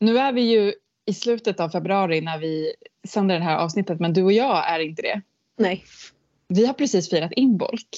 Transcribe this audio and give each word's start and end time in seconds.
nu 0.00 0.18
är 0.18 0.32
vi 0.32 0.42
ju 0.42 0.74
i 1.06 1.14
slutet 1.14 1.60
av 1.60 1.68
februari 1.68 2.20
när 2.20 2.38
vi 2.38 2.72
sänder 3.08 3.38
det 3.38 3.44
här 3.44 3.56
avsnittet 3.56 4.00
men 4.00 4.12
du 4.12 4.22
och 4.22 4.32
jag 4.32 4.70
är 4.70 4.78
inte 4.80 5.02
det. 5.02 5.20
Nej. 5.58 5.84
Vi 6.48 6.66
har 6.66 6.74
precis 6.74 7.10
firat 7.10 7.32
inbolk. 7.36 7.88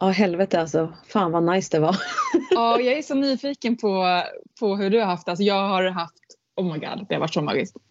Ja 0.00 0.06
helvete 0.08 0.60
alltså. 0.60 0.92
Fan 1.08 1.32
vad 1.32 1.42
nice 1.42 1.76
det 1.76 1.80
var. 1.80 1.96
ja, 2.50 2.80
jag 2.80 2.98
är 2.98 3.02
så 3.02 3.14
nyfiken 3.14 3.76
på, 3.76 4.22
på 4.60 4.76
hur 4.76 4.90
du 4.90 4.98
har 4.98 5.06
haft. 5.06 5.28
Alltså 5.28 5.42
jag 5.44 5.68
har 5.68 5.84
haft, 5.84 6.14
oh 6.56 6.64
my 6.72 6.78
god, 6.78 7.06
det 7.08 7.14
har 7.14 7.20
varit 7.20 7.34
så 7.34 7.42
magiskt. 7.42 7.76
Ska 7.76 7.82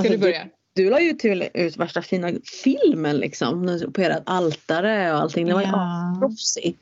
Alltså, 0.00 0.12
du 0.12 0.18
börja? 0.18 0.44
Du, 0.74 0.84
du 0.84 0.90
la 0.90 1.00
ju 1.00 1.12
till 1.12 1.48
ut 1.54 1.76
värsta 1.76 2.02
fina 2.02 2.32
filmen 2.64 3.16
liksom. 3.16 3.80
På 3.94 4.00
ert 4.02 4.22
altare 4.26 5.12
och 5.12 5.20
allting. 5.20 5.46
Det 5.46 5.54
var 5.54 5.60
ju 5.60 5.66
Ja. 5.66 6.12
asproffsigt. 6.12 6.80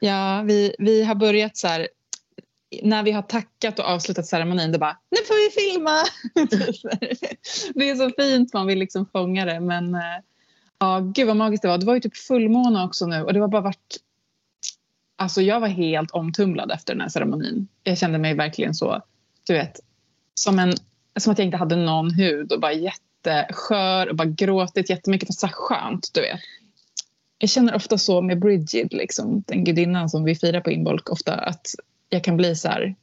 Ja, 0.00 0.42
vi, 0.46 0.74
vi 0.78 1.04
har 1.04 1.14
börjat 1.14 1.56
så 1.56 1.66
här. 1.68 1.88
När 2.82 3.02
vi 3.02 3.10
har 3.10 3.22
tackat 3.22 3.78
och 3.78 3.84
avslutat 3.84 4.26
ceremonin, 4.26 4.72
då 4.72 4.78
bara 4.78 4.96
nu 5.10 5.16
får 5.16 5.34
vi 5.44 5.50
filma. 5.50 6.04
det 7.74 7.90
är 7.90 7.94
så 7.94 8.10
fint, 8.18 8.52
man 8.52 8.66
vill 8.66 8.78
liksom 8.78 9.06
fånga 9.06 9.44
det. 9.44 9.60
Men 9.60 9.94
eh, 9.94 10.00
ja, 10.78 11.00
gud 11.14 11.26
vad 11.26 11.36
magiskt 11.36 11.62
det 11.62 11.68
var. 11.68 11.78
Det 11.78 11.86
var 11.86 11.94
ju 11.94 12.00
typ 12.00 12.16
fullmåne 12.16 12.84
också 12.84 13.06
nu 13.06 13.22
och 13.22 13.32
det 13.32 13.40
var 13.40 13.48
bara 13.48 13.62
varit... 13.62 13.96
Alltså 15.16 15.42
jag 15.42 15.60
var 15.60 15.68
helt 15.68 16.10
omtumlad 16.10 16.70
efter 16.70 16.94
den 16.94 17.00
här 17.00 17.08
ceremonin. 17.08 17.68
Jag 17.82 17.98
kände 17.98 18.18
mig 18.18 18.34
verkligen 18.34 18.74
så, 18.74 19.02
du 19.46 19.52
vet, 19.52 19.80
som, 20.34 20.58
en, 20.58 20.72
som 21.18 21.32
att 21.32 21.38
jag 21.38 21.46
inte 21.46 21.56
hade 21.56 21.76
någon 21.76 22.10
hud 22.10 22.52
och 22.52 22.60
bara 22.60 22.72
jätteskör 22.72 24.08
och 24.08 24.16
bara 24.16 24.28
gråtit 24.28 24.90
jättemycket. 24.90 25.28
Fast 25.28 25.40
så 25.40 25.48
skönt, 25.48 26.10
du 26.14 26.20
vet. 26.20 26.40
Jag 27.38 27.50
känner 27.50 27.74
ofta 27.74 27.98
så 27.98 28.22
med 28.22 28.38
Bridget, 28.40 28.92
liksom, 28.92 29.44
den 29.46 29.64
gudinnan 29.64 30.08
som 30.08 30.24
vi 30.24 30.34
firar 30.34 30.60
på 30.60 30.70
Inbolk 30.70 31.10
ofta, 31.10 31.34
att 31.34 31.66
jag 32.10 32.24
kan 32.24 32.36
bli 32.36 32.56
så 32.56 32.68
här 32.68 32.94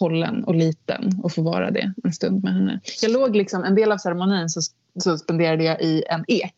hållen 0.00 0.44
och 0.44 0.54
liten 0.54 1.20
och 1.22 1.32
få 1.32 1.42
vara 1.42 1.70
det 1.70 1.92
en 2.04 2.12
stund 2.12 2.44
med 2.44 2.54
henne. 2.54 2.80
Jag 3.02 3.10
låg 3.10 3.36
liksom, 3.36 3.64
en 3.64 3.74
del 3.74 3.92
av 3.92 3.98
ceremonin 3.98 4.48
så, 4.50 4.60
så 5.00 5.18
spenderade 5.18 5.64
jag 5.64 5.80
i 5.82 6.04
en 6.08 6.24
ek. 6.28 6.56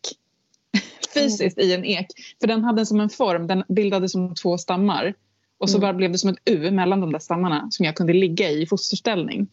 Fysiskt 1.15 1.59
i 1.59 1.73
en 1.73 1.85
ek. 1.85 2.07
För 2.41 2.47
den 2.47 2.65
hade 2.65 2.87
som 2.87 3.01
en 3.01 3.11
form, 3.11 3.47
den 3.47 3.65
bildade 3.69 4.09
som 4.09 4.35
två 4.35 4.59
stammar. 4.59 5.15
Och 5.59 5.71
så 5.71 5.77
Mm. 5.77 5.81
bara 5.81 5.93
blev 5.93 6.13
det 6.13 6.19
som 6.19 6.31
ett 6.31 6.39
U 6.45 6.71
mellan 6.71 7.01
de 7.01 7.13
där 7.13 7.19
stammarna 7.19 7.69
som 7.71 7.85
jag 7.87 7.97
kunde 7.97 8.13
ligga 8.13 8.51
i 8.51 8.63
i 8.63 8.67
fosterställning. 8.67 9.47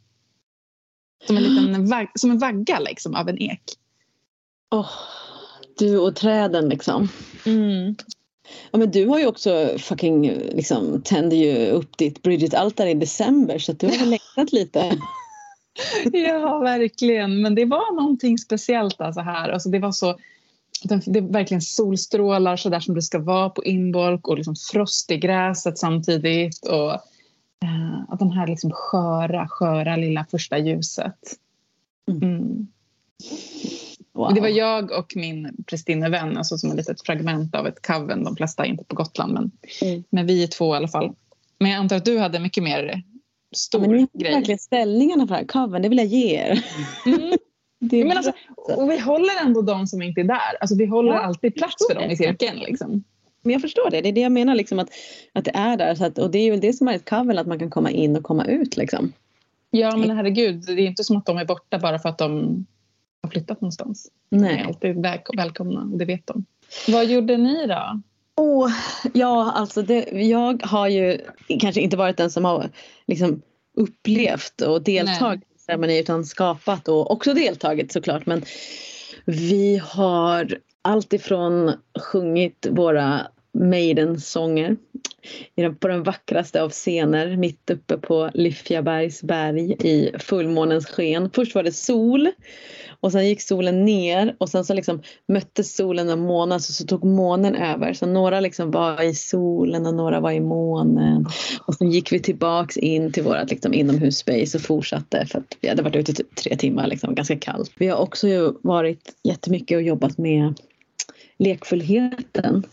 Som 1.28 1.38
en 1.38 1.44
liten 1.44 1.86
vag, 1.90 2.08
som 2.16 2.32
en 2.32 2.38
vagga 2.40 2.80
liksom 2.80 3.16
av 3.16 3.30
en 3.30 3.42
ek. 3.42 3.62
Åh, 4.72 4.90
du 5.78 5.98
och 6.00 6.16
träden 6.16 6.70
liksom. 6.70 7.10
Ja 8.72 8.80
men 8.80 8.92
du 8.92 9.08
har 9.08 9.20
ju 9.20 9.28
också 9.28 9.70
fucking 9.78 10.32
liksom 10.32 11.02
tände 11.02 11.36
ju 11.36 11.68
upp 11.68 11.98
ditt 11.98 12.22
Bridget-altare 12.22 12.90
i 12.90 12.94
december 12.94 13.60
så 13.60 13.74
du 13.74 13.88
har 13.88 13.98
väl 13.98 14.10
längtat 14.10 14.52
lite. 14.54 14.98
Ja, 16.14 16.60
verkligen. 16.60 17.42
Men 17.42 17.56
det 17.56 17.66
var 17.66 17.96
någonting 17.96 18.38
speciellt 18.38 19.02
alltså 19.02 19.22
här. 19.22 19.50
Alltså, 19.50 19.70
det 19.70 19.80
var 19.80 19.92
så... 19.92 20.18
den- 20.84 21.02
Det 21.06 21.20
är 21.20 21.24
verkligen 21.34 21.62
solstrålar 21.62 22.58
så 22.58 22.70
där 22.70 22.80
som 22.80 22.96
det 22.96 23.02
ska 23.02 23.20
vara 23.20 23.50
på 23.50 23.64
inbolk 23.64 24.28
och 24.28 24.38
liksom 24.38 24.56
frost 24.72 25.12
i 25.12 25.18
gräset 25.18 25.78
samtidigt. 25.78 26.68
Och 26.68 26.92
eh, 26.94 28.02
att 28.10 28.20
de 28.20 28.32
här 28.32 28.48
liksom 28.48 28.72
sköra, 28.74 29.48
sköra 29.48 29.96
lilla 29.96 30.26
första 30.32 30.58
ljuset. 30.58 31.20
Mm. 32.12 32.68
Wow. 34.14 34.34
Det 34.34 34.42
var 34.42 34.48
jag 34.48 34.92
och 34.92 35.14
min 35.16 35.64
prästinnevän, 35.68 36.38
alltså 36.38 36.58
som 36.58 36.70
ett 36.72 36.78
litet 36.78 37.06
fragment 37.06 37.56
av 37.56 37.68
ett 37.68 37.82
coven. 37.88 38.24
De 38.24 38.36
flesta 38.36 38.66
är 38.66 38.70
inte 38.70 38.84
på 38.84 38.96
Gotland, 38.96 39.34
men, 39.34 39.52
Mm. 39.82 40.04
men 40.10 40.28
vi 40.28 40.44
är 40.44 40.48
två 40.48 40.74
i 40.74 40.78
alla 40.78 40.88
fall. 40.88 41.14
Men 41.60 41.72
jag 41.72 41.80
antar 41.80 41.96
att 41.96 42.06
du 42.06 42.18
hade 42.20 42.40
mycket 42.40 42.64
mer 42.64 42.84
ja, 42.94 43.02
stor 43.58 43.80
men 43.80 43.90
ni 43.92 44.08
grej. 44.14 44.34
verkligen 44.34 44.60
ställningarna 44.60 45.28
för 45.28 45.36
här 45.36 45.46
covern, 45.46 45.82
det 45.82 45.90
vill 45.90 45.98
jag 45.98 46.08
ge 46.08 46.36
er. 46.40 46.66
Mm. 47.06 47.34
Det 47.84 48.06
Men 48.06 48.18
alltså, 48.18 48.32
och 48.56 48.92
vi 48.92 49.00
håller 49.00 49.42
ändå 49.46 49.62
de 49.62 49.88
som 49.88 50.02
inte 50.02 50.22
är 50.22 50.26
där. 50.26 50.58
Alltså, 50.62 50.76
vi 50.78 50.86
håller 50.86 51.12
Ja, 51.14 51.20
alltid 51.20 51.56
plats 51.56 51.88
för 51.90 51.96
dem 51.96 52.04
i 52.04 52.08
det. 52.08 52.16
cirkeln. 52.18 52.60
Liksom. 52.60 53.04
Men 53.44 53.54
jag 53.54 53.62
förstår 53.62 53.90
det, 53.92 54.02
det 54.02 54.10
är 54.10 54.14
det 54.14 54.22
jag 54.22 54.32
menar 54.32 54.56
liksom 54.56 54.80
att, 54.80 54.90
att 55.34 55.46
det 55.46 55.52
är 55.56 55.78
där. 55.78 55.96
Så 55.96 56.06
att, 56.06 56.18
och 56.18 56.32
det 56.32 56.40
är 56.40 56.52
väl 56.52 56.60
det 56.60 56.74
som 56.74 56.88
är 56.88 56.94
ett 56.96 57.10
cover, 57.10 57.36
att 57.36 57.48
man 57.48 57.60
kan 57.60 57.70
komma 57.70 57.92
in 57.92 58.16
och 58.16 58.24
komma 58.24 58.46
ut 58.46 58.78
liksom. 58.78 59.14
Ja, 59.72 59.98
men 59.98 60.10
herregud, 60.18 60.64
det 60.66 60.72
är 60.72 60.78
inte 60.88 61.04
som 61.04 61.18
att 61.18 61.26
de 61.26 61.38
är 61.38 61.46
borta 61.46 61.80
bara 61.80 62.00
för 62.00 62.10
att 62.10 62.18
de 62.18 62.66
har 63.24 63.30
flyttat 63.30 63.62
någonstans. 63.62 64.12
De 64.30 64.36
är 64.36 64.42
Nej. 64.42 64.64
alltid 64.68 65.02
väl- 65.02 65.20
välkomna 65.38 65.82
och 65.82 65.98
det 65.98 66.06
vet 66.06 66.28
de. 66.28 66.46
Vad 66.88 67.06
gjorde 67.06 67.38
ni 67.38 67.68
då? 67.68 68.02
Åh, 68.36 68.72
ja, 69.14 69.52
alltså 69.52 69.82
det, 69.82 70.04
jag 70.12 70.64
har 70.66 70.88
ju 70.88 71.18
kanske 71.60 71.82
inte 71.82 71.98
varit 71.98 72.18
den 72.18 72.32
som 72.32 72.46
har 72.46 72.70
liksom 73.08 73.42
upplevt 73.78 74.62
och 74.62 74.84
deltagit 74.84 75.44
i 75.56 75.60
ceremoni 75.60 76.00
utan 76.00 76.26
skapat 76.26 76.88
och 76.88 77.12
också 77.12 77.34
deltagit 77.34 77.92
såklart. 77.92 78.26
Men 78.26 78.42
vi 79.26 79.82
har 79.84 80.58
alltifrån 80.82 81.74
sjungit 82.00 82.68
våra 82.72 83.22
Maiden-sånger 83.54 84.78
på 85.80 85.88
den 85.88 86.04
vackraste 86.04 86.64
av 86.64 86.70
scener 86.70 87.38
mitt 87.38 87.70
uppe 87.70 87.98
på 87.98 88.30
Lyfjabergs 88.34 89.24
berg 89.24 89.72
i 89.72 90.12
fullmånens 90.20 90.86
sken. 90.86 91.30
Först 91.34 91.56
var 91.56 91.64
det 91.64 91.72
sol 91.72 92.30
och 93.02 93.12
sen 93.12 93.28
gick 93.28 93.42
solen 93.42 93.86
ner 93.86 94.36
och 94.38 94.50
sen 94.50 94.66
så 94.66 94.74
liksom 94.74 95.02
möttes 95.28 95.76
solen 95.76 96.10
och 96.10 96.18
månen 96.18 96.60
så, 96.60 96.74
så 96.74 96.86
tog 96.86 97.04
månen 97.04 97.56
över. 97.56 97.94
Så 97.94 98.06
några 98.06 98.40
liksom 98.40 98.72
var 98.72 99.04
i 99.04 99.16
solen 99.16 99.86
och 99.86 99.94
några 99.94 100.20
var 100.20 100.32
i 100.32 100.40
månen. 100.40 101.26
Och 101.66 101.76
sen 101.76 101.92
gick 101.92 102.12
vi 102.12 102.20
tillbaks 102.20 102.78
in 102.78 103.12
till 103.12 103.24
vårt 103.24 103.50
liksom 103.50 103.74
inomhusspace 103.74 104.58
och 104.58 104.62
fortsatte 104.62 105.26
för 105.26 105.40
att 105.40 105.58
vi 105.62 105.70
hade 105.70 105.82
varit 105.82 105.96
ute 105.96 106.12
i 106.12 106.16
typ 106.16 106.36
tre 106.36 106.58
timmar, 106.58 106.88
liksom, 106.88 107.16
ganska 107.16 107.38
kallt. 107.40 107.72
Vi 107.78 107.88
har 107.88 107.98
också 107.98 108.28
ju 108.28 108.54
varit 108.62 109.14
jättemycket 109.24 109.76
och 109.76 109.82
jobbat 109.82 110.18
med 110.18 110.60
lekfullheten 111.38 112.64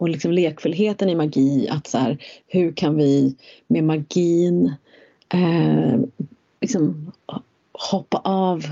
och 0.00 0.08
liksom 0.08 0.32
lekfullheten 0.32 1.08
i 1.08 1.14
magi. 1.14 1.68
Att 1.68 1.86
så 1.86 1.98
här, 1.98 2.18
hur 2.46 2.72
kan 2.72 2.96
vi 2.96 3.34
med 3.66 3.84
magin 3.84 4.74
eh, 5.34 6.00
liksom 6.60 7.12
hoppa 7.72 8.18
av 8.24 8.64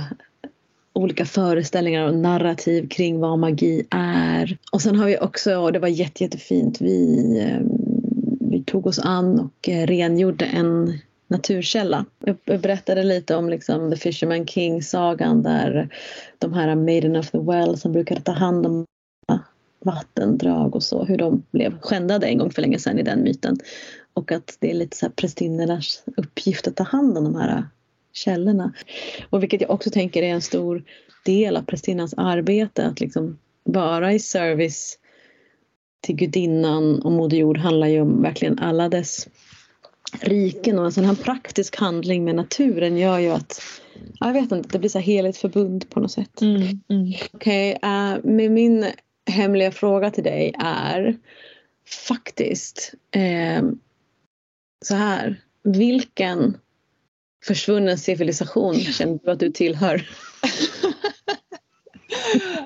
olika 0.92 1.24
föreställningar 1.24 2.06
och 2.06 2.14
narrativ 2.14 2.88
kring 2.88 3.20
vad 3.20 3.38
magi 3.38 3.86
är. 3.90 4.58
Och 4.72 4.82
sen 4.82 4.96
har 4.96 5.06
vi 5.06 5.18
också, 5.18 5.56
och 5.56 5.72
det 5.72 5.78
var 5.78 5.88
jätte, 5.88 6.24
jättefint, 6.24 6.80
vi, 6.80 7.38
eh, 7.40 7.60
vi 8.40 8.62
tog 8.62 8.86
oss 8.86 8.98
an 8.98 9.40
och 9.40 9.68
eh, 9.68 9.86
rengjorde 9.86 10.44
en 10.44 10.98
naturkälla. 11.26 12.04
Jag 12.24 12.36
jag 12.44 12.60
berättade 12.60 13.02
lite 13.04 13.36
om 13.36 13.48
liksom 13.48 13.90
The 13.90 13.96
Fisherman 13.96 14.46
King-sagan 14.46 15.42
där 15.42 15.88
de 16.38 16.52
här 16.52 16.74
Maiden 16.74 17.16
of 17.16 17.30
the 17.30 17.38
Well 17.38 17.76
som 17.76 17.92
brukade 17.92 18.20
ta 18.20 18.32
hand 18.32 18.66
om 18.66 18.84
vattendrag 19.80 20.76
och 20.76 20.82
så, 20.82 21.04
hur 21.04 21.16
de 21.16 21.42
blev 21.50 21.80
skändade 21.80 22.26
en 22.26 22.38
gång 22.38 22.50
för 22.50 22.62
länge 22.62 22.78
sedan 22.78 22.98
i 22.98 23.02
den 23.02 23.22
myten. 23.22 23.56
Och 24.14 24.32
att 24.32 24.56
det 24.60 24.70
är 24.70 24.74
lite 24.74 24.96
så 24.96 25.06
här 25.06 25.12
prästinnornas 25.12 26.02
uppgift 26.16 26.68
att 26.68 26.76
ta 26.76 26.84
hand 26.84 27.18
om 27.18 27.24
de 27.24 27.34
här 27.34 27.64
källorna. 28.12 28.72
Och 29.30 29.42
vilket 29.42 29.60
jag 29.60 29.70
också 29.70 29.90
tänker 29.90 30.22
är 30.22 30.28
en 30.28 30.42
stor 30.42 30.84
del 31.24 31.56
av 31.56 31.62
prästinnans 31.62 32.14
arbete, 32.16 32.86
att 32.86 33.00
liksom 33.00 33.38
vara 33.64 34.12
i 34.12 34.18
service 34.18 34.98
till 36.00 36.16
gudinnan 36.16 37.02
och 37.02 37.12
Moder 37.12 37.36
Jord 37.36 37.58
handlar 37.58 37.86
ju 37.86 38.00
om 38.00 38.22
verkligen 38.22 38.58
alla 38.58 38.88
dess 38.88 39.28
riken 40.20 40.78
och 40.78 40.84
en 40.84 40.92
sån 40.92 41.04
här 41.04 41.14
praktisk 41.14 41.76
handling 41.76 42.24
med 42.24 42.34
naturen 42.34 42.96
gör 42.96 43.18
ju 43.18 43.28
att 43.28 43.62
jag 44.20 44.32
vet 44.32 44.52
inte, 44.52 44.68
det 44.68 44.78
blir 44.78 44.90
så 44.90 44.98
här 44.98 45.06
heligt 45.06 45.36
förbund 45.36 45.90
på 45.90 46.00
något 46.00 46.10
sätt. 46.10 46.40
Mm, 46.40 46.62
mm. 46.88 47.12
Okej, 47.32 47.78
eh, 47.82 48.14
men 48.24 48.54
min 48.54 48.86
hemliga 49.28 49.72
fråga 49.72 50.10
till 50.10 50.24
dig 50.24 50.54
är 50.58 51.16
faktiskt 52.08 52.94
eh, 53.10 53.62
så 54.84 54.94
här. 54.94 55.42
Vilken 55.62 56.58
försvunnen 57.46 57.98
civilisation 57.98 58.74
känner 58.74 59.18
du 59.24 59.30
att 59.30 59.40
du 59.40 59.50
tillhör? 59.50 60.08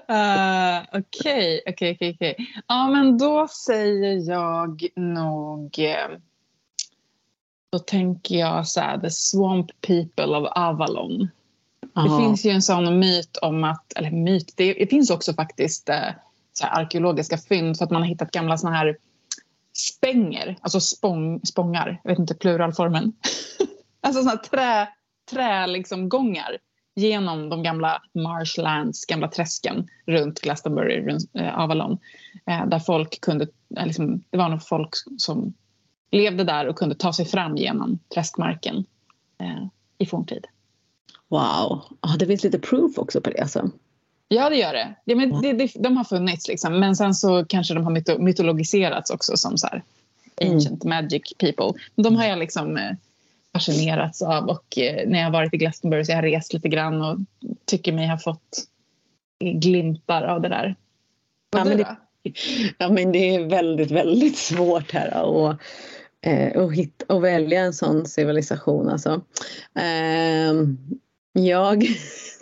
Eh, 0.09 0.83
Okej, 0.93 1.63
okej, 1.67 1.97
okej. 2.01 2.37
Ja, 2.69 2.91
men 2.91 3.19
då 3.19 3.49
säger 3.49 4.31
jag 4.31 4.89
nog... 4.97 5.79
eh, 5.79 6.19
Då 7.73 7.79
tänker 7.79 8.35
jag 8.39 8.67
så 8.69 8.81
här, 8.81 8.99
The 8.99 9.11
Swamp 9.11 9.71
People 9.81 10.27
of 10.37 10.49
Avalon. 10.55 11.29
Det 11.81 12.25
finns 12.25 12.47
ju 12.47 12.51
en 12.51 12.63
sån 12.63 12.99
myt 12.99 13.37
om 13.37 13.65
att, 13.65 13.93
eller 13.97 14.11
myt, 14.11 14.53
det, 14.57 14.73
det 14.73 14.87
finns 14.87 15.11
också 15.11 15.35
faktiskt 15.35 15.89
eh, 15.89 16.09
så 16.53 16.67
här 16.67 16.81
arkeologiska 16.81 17.39
fynd 17.39 17.77
så 17.77 17.85
att 17.85 17.91
man 17.91 18.03
har 18.03 18.09
hittat 18.09 18.31
gamla 18.31 18.59
såna 18.59 18.77
här 18.77 18.97
spänger, 19.73 20.57
alltså 20.61 20.81
spång, 20.81 21.41
spångar, 21.45 22.01
jag 22.05 22.11
vet 22.11 22.19
inte 22.19 22.35
pluralformen. 22.35 23.13
alltså 24.01 24.23
såna 24.23 24.31
här 24.31 24.39
trä, 24.39 24.89
trä 25.31 25.67
liksom 25.67 26.09
gångar 26.09 26.59
genom 26.95 27.49
de 27.49 27.63
gamla 27.63 28.03
marshlands, 28.15 29.07
gamla 29.07 29.29
träsken 29.29 29.89
runt 30.07 30.41
Glastonbury, 30.41 31.01
runt 31.01 31.31
eh, 31.35 31.59
Avalon. 31.59 31.99
Eh, 32.47 32.67
där 32.67 32.79
folk 32.79 33.21
kunde, 33.21 33.47
eh, 33.77 33.87
liksom, 33.87 34.25
det 34.31 34.39
var 34.39 34.49
nog 34.49 34.63
folk 34.63 34.91
som 35.19 35.55
levde 36.11 36.45
där 36.45 36.67
och 36.67 36.79
kunde 36.79 36.95
ta 36.95 37.13
sig 37.13 37.25
fram 37.25 37.57
genom 37.57 37.99
träskmarken 38.15 38.85
eh, 39.39 39.67
i 39.99 40.07
forntid. 40.07 40.47
Wow, 41.29 41.83
ah, 42.01 42.17
det 42.19 42.27
finns 42.27 42.45
lite 42.45 42.59
proof 42.59 42.99
också 42.99 43.21
på 43.21 43.31
det 43.31 43.41
alltså. 43.41 43.71
Ja, 44.29 44.51
det 44.51 44.57
gör 44.57 44.73
det. 44.73 44.95
Ja, 45.05 45.17
men 45.17 45.43
det, 45.43 45.53
det 45.53 45.73
de 45.75 45.97
har 45.97 46.05
funnits, 46.05 46.49
liksom. 46.49 46.81
men 46.81 46.97
sen 46.97 47.15
så 47.15 47.45
kanske 47.45 47.75
de 47.75 47.85
har 47.85 47.91
myto 47.93 48.19
mytologiserats 48.19 49.11
också 49.11 49.37
som 49.37 49.59
så 49.59 49.67
här, 49.67 49.83
ancient 50.41 50.85
mm. 50.85 50.97
magic 50.97 51.23
people. 51.39 51.81
De 51.97 52.17
har 52.17 52.25
jag 52.25 52.39
liksom 52.39 52.77
eh, 52.77 52.93
fascinerats 53.53 54.23
av 54.23 54.49
och 54.49 54.79
eh, 54.79 55.09
när 55.09 55.19
jag 55.19 55.27
har 55.27 55.33
varit 55.33 55.55
i 55.55 55.57
Glastonbury 55.57 56.05
så 56.05 56.13
har 56.13 56.23
jag 56.23 56.37
rest 56.37 56.53
lite 56.53 56.69
grann 56.69 57.03
och 57.03 57.19
tycker 57.65 57.93
mig 57.93 58.09
ha 58.09 58.19
fått 58.19 58.65
glimtar 59.41 60.23
av 60.23 60.41
det 60.41 60.49
där. 60.49 60.77
Ja 61.57 61.65
men 61.65 61.77
det, 61.77 61.97
ja, 62.79 62.89
men 62.89 63.13
det 63.13 63.35
är 63.35 63.49
väldigt, 63.49 63.91
väldigt 63.91 64.39
svårt 64.39 64.93
här 64.93 65.23
och 65.23 65.55
eh, 66.27 66.63
och, 66.63 66.75
hitta, 66.75 67.15
och 67.15 67.25
välja 67.25 67.61
en 67.61 67.73
sån 67.73 68.07
civilisation. 68.07 68.89
Alltså. 68.89 69.21
Eh, 69.75 70.55
jag 71.33 71.87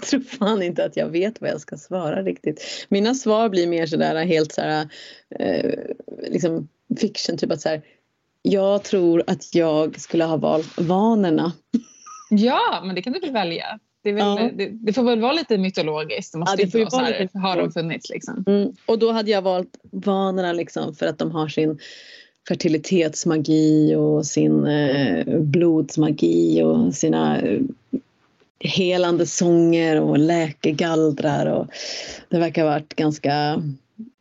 tror 0.11 0.21
fan 0.21 0.63
inte 0.63 0.85
att 0.85 0.97
jag 0.97 1.09
vet 1.09 1.41
vad 1.41 1.51
jag 1.51 1.61
ska 1.61 1.77
svara 1.77 2.23
riktigt. 2.23 2.87
Mina 2.89 3.15
svar 3.15 3.49
blir 3.49 3.67
mer 3.67 3.87
sådär 3.87 4.25
helt 4.25 4.53
sådär 4.53 4.89
eh, 5.39 5.71
liksom 6.29 6.69
fiction, 7.01 7.37
typ 7.37 7.53
att 7.53 7.61
såhär 7.61 7.83
jag 8.43 8.83
tror 8.83 9.25
att 9.27 9.55
jag 9.55 10.01
skulle 10.01 10.25
ha 10.25 10.37
valt 10.37 10.79
vanorna. 10.81 11.53
Ja, 12.33 12.83
men 12.85 12.95
det 12.95 13.03
kan 13.03 13.13
du 13.13 13.21
väl 13.21 13.33
välja. 13.33 13.79
Det, 14.03 14.13
väl, 14.13 14.25
ja. 14.25 14.51
det, 14.55 14.69
det, 14.73 14.93
får 14.93 15.03
väl 15.03 15.21
vara 15.21 15.33
lite 15.33 15.59
mytologiskt. 15.59 16.33
Det 16.33 16.39
måste 16.39 16.53
ja, 16.53 16.65
det 16.65 16.71
får 16.71 16.81
inte 16.81 16.97
vara 16.97 17.07
så 17.07 17.13
här, 17.13 17.41
har 17.41 17.57
de 17.57 17.73
funnits 17.73 18.11
liksom. 18.11 18.45
Mm. 18.47 18.73
Och 18.87 18.99
då 18.99 19.13
hade 19.13 19.31
jag 19.31 19.43
valt 19.43 19.79
vanorna 19.83 20.53
liksom 20.53 20.95
för 20.95 21.07
att 21.07 21.19
de 21.19 21.31
har 21.31 21.49
sin 21.49 21.79
fertilitetsmagi 22.49 23.95
och 23.95 24.27
sin 24.27 24.67
eh, 24.67 25.39
blodsmagi 25.39 26.63
och 26.63 26.95
sina 26.95 27.41
eh, 27.41 27.61
helande 28.61 29.27
sånger 29.27 30.01
och 30.01 30.19
läkegallrar. 30.19 31.47
Och 31.47 31.67
det 32.29 32.39
verkar 32.39 32.63
ha 32.63 32.71
varit 32.71 32.95
ganska 32.95 33.63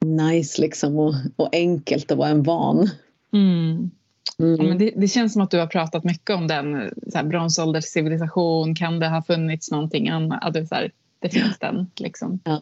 nice 0.06 0.62
liksom 0.62 1.00
och, 1.00 1.14
och 1.36 1.50
enkelt 1.52 2.12
att 2.12 2.18
vara 2.18 2.30
en 2.30 2.44
van. 2.44 2.90
Mm. 3.34 3.92
Mm. 4.40 4.56
Ja, 4.56 4.64
men 4.64 4.78
det, 4.78 4.94
det, 4.96 5.08
känns 5.08 5.34
som 5.34 5.42
att 5.42 5.52
du 5.52 5.60
har 5.60 5.68
pratat 5.68 6.04
mycket 6.04 6.36
om 6.36 6.48
den 6.48 6.94
så 7.12 7.18
här, 7.18 7.26
bronsålderscivilisation. 7.26 8.76
Kan 8.76 9.00
det 9.00 9.10
ha 9.10 9.24
funnits 9.24 9.72
någonting 9.72 10.10
annat? 10.10 10.40
Ja, 10.42 10.50
det, 10.50 10.68
så 10.68 10.76
här, 10.76 10.92
det 11.20 11.30
finns 11.30 11.58
ja. 11.60 11.72
den. 11.72 11.88
Liksom. 11.96 12.40
Ja. 12.44 12.62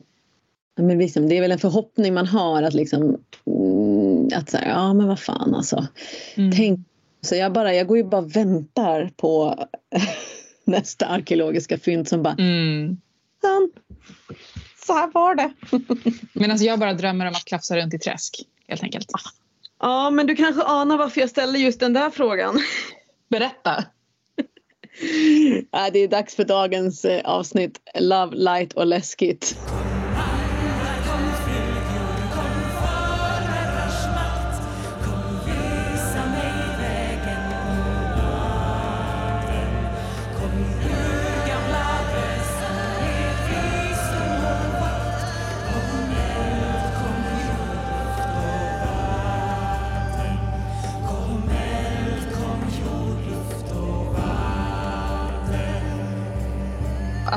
Men 0.80 0.98
liksom, 0.98 1.30
det 1.30 1.38
är 1.38 1.42
väl 1.42 1.52
en 1.52 1.60
förhoppning 1.60 2.14
man 2.14 2.28
har 2.28 2.64
att 2.64 2.74
liksom 2.74 3.18
mm, 3.46 4.30
att 4.36 4.50
säga 4.50 4.68
ja 4.68 4.94
men 4.94 5.08
vad 5.08 5.20
fan 5.20 5.56
alltså. 5.56 5.88
Mm. 6.36 6.52
Tänk, 6.52 6.80
så 7.22 7.36
jag, 7.36 7.54
bara, 7.54 7.74
jag 7.74 7.88
går 7.88 7.98
ju 7.98 8.04
bara 8.04 8.22
och 8.22 8.36
väntar 8.36 9.12
på 9.18 9.56
nästa 10.68 11.06
arkeologiska 11.06 11.78
fynd 11.78 12.08
som 12.08 12.24
bara 12.24 12.34
mm. 12.34 12.98
så 14.86 14.94
här 14.94 15.12
var 15.14 15.36
det. 15.36 15.54
Medan 16.34 16.64
jag 16.64 16.80
bara 16.80 16.94
drömmer 16.94 17.26
om 17.26 17.34
att 17.34 17.46
klafsa 17.46 17.78
runt 17.78 17.94
i 17.94 18.00
träsk 18.00 18.46
helt 18.68 18.84
enkelt. 18.84 19.12
Ja, 19.80 20.10
men 20.10 20.28
du 20.28 20.36
kanske 20.36 20.64
anar 20.64 20.98
varför 20.98 21.22
jag 21.22 21.30
ställer 21.30 21.60
just 21.60 21.80
den 21.80 21.94
där 21.94 22.10
frågan. 22.10 22.60
Berätta. 23.30 23.84
det 25.94 26.00
är 26.00 26.08
dags 26.08 26.36
för 26.36 26.44
dagens 26.44 27.06
eh, 27.06 27.22
avsnitt 27.26 27.80
Love, 28.00 28.36
Light 28.36 28.74
och 28.74 28.86
läskigt. 28.86 29.58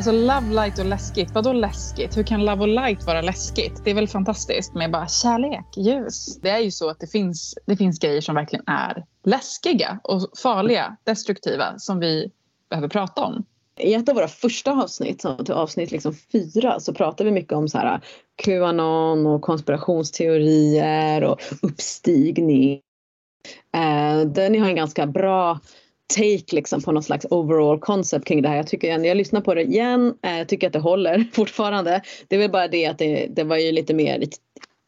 Alltså 0.00 0.12
love, 0.12 0.54
light 0.54 0.78
och 0.78 0.84
läskigt. 0.84 1.34
Vadå 1.34 1.52
läskigt? 1.52 2.16
Hur 2.16 2.22
kan 2.22 2.44
love 2.44 2.62
och 2.62 2.68
light 2.68 3.06
vara 3.06 3.20
läskigt? 3.20 3.80
Det 3.84 3.90
är 3.90 3.94
väl 3.94 4.08
fantastiskt 4.08 4.74
med 4.74 4.90
bara 4.90 5.08
kärlek, 5.08 5.76
ljus. 5.76 6.38
Det 6.42 6.48
är 6.48 6.58
ju 6.58 6.70
så 6.70 6.90
att 6.90 7.00
det 7.00 7.06
finns, 7.06 7.54
det 7.66 7.76
finns 7.76 7.98
grejer 7.98 8.20
som 8.20 8.34
verkligen 8.34 8.64
är 8.66 9.04
läskiga 9.24 10.00
och 10.04 10.38
farliga, 10.42 10.96
destruktiva 11.04 11.78
som 11.78 12.00
vi 12.00 12.30
behöver 12.70 12.88
prata 12.88 13.24
om. 13.24 13.44
I 13.78 13.94
ett 13.94 14.08
av 14.08 14.14
våra 14.14 14.28
första 14.28 14.72
avsnitt, 14.72 15.24
avsnitt 15.50 15.90
liksom 15.90 16.14
fyra, 16.32 16.80
så 16.80 16.94
pratade 16.94 17.30
vi 17.30 17.34
mycket 17.34 17.52
om 17.52 17.68
så 17.68 17.78
här, 17.78 18.00
Qanon 18.36 19.26
och 19.26 19.42
konspirationsteorier 19.42 21.24
och 21.24 21.40
uppstigning. 21.62 22.80
Eh, 23.74 24.20
den 24.26 24.60
har 24.60 24.68
en 24.68 24.76
ganska 24.76 25.06
bra 25.06 25.60
take 26.16 26.54
liksom 26.54 26.82
på 26.82 26.92
någon 26.92 27.02
slags 27.02 27.26
overall 27.30 27.80
concept 27.80 28.24
kring 28.24 28.42
det 28.42 28.48
här. 28.48 28.56
Jag 28.56 28.66
tycker 28.66 29.04
jag 29.04 29.16
lyssnar 29.16 29.40
på 29.40 29.54
det 29.54 29.62
igen, 29.62 30.14
eh, 30.22 30.38
jag 30.38 30.48
tycker 30.48 30.66
att 30.66 30.72
det 30.72 30.78
håller 30.78 31.24
fortfarande. 31.32 32.02
Det 32.28 32.36
är 32.36 32.40
väl 32.40 32.50
bara 32.50 32.68
det 32.68 32.86
att 32.86 32.98
det, 32.98 33.26
det 33.26 33.44
var 33.44 33.56
ju 33.56 33.72
lite 33.72 33.94
mer 33.94 34.24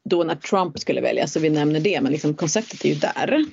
då 0.04 0.24
när 0.24 0.34
Trump 0.34 0.78
skulle 0.78 1.00
väljas 1.00 1.32
så 1.32 1.40
vi 1.40 1.50
nämner 1.50 1.80
det 1.80 2.00
men 2.00 2.12
liksom 2.12 2.34
konceptet 2.34 2.84
är 2.84 2.88
ju 2.88 2.94
där. 2.94 3.44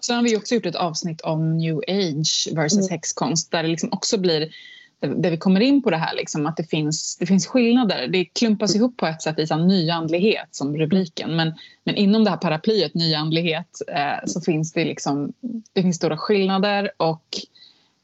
Sen 0.00 0.16
har 0.16 0.22
vi 0.22 0.36
också 0.36 0.54
gjort 0.54 0.66
ett 0.66 0.74
avsnitt 0.74 1.20
om 1.20 1.58
new 1.58 1.76
age 1.76 2.48
versus 2.52 2.78
mm. 2.78 2.90
häxkonst 2.90 3.50
där 3.50 3.62
det 3.62 3.68
liksom 3.68 3.88
också 3.92 4.18
blir 4.18 4.50
där 5.00 5.30
vi 5.30 5.36
kommer 5.36 5.60
in 5.60 5.82
på 5.82 5.90
det 5.90 5.96
här 5.96 6.14
liksom, 6.14 6.46
att 6.46 6.56
det 6.56 6.64
finns, 6.64 7.16
det 7.16 7.26
finns 7.26 7.46
skillnader. 7.46 8.08
Det 8.08 8.24
klumpas 8.24 8.76
ihop 8.76 8.96
på 8.96 9.06
ett 9.06 9.22
sätt 9.22 9.38
i 9.38 9.54
nyandlighet 9.56 10.48
som 10.50 10.76
rubriken. 10.76 11.36
Men, 11.36 11.52
men 11.84 11.96
inom 11.96 12.24
det 12.24 12.30
här 12.30 12.36
paraplyet 12.36 12.94
nyandlighet 12.94 13.80
eh, 13.88 14.26
så 14.26 14.40
finns 14.40 14.72
det, 14.72 14.84
liksom, 14.84 15.32
det 15.72 15.82
finns 15.82 15.96
stora 15.96 16.16
skillnader. 16.16 16.90
och 16.96 17.24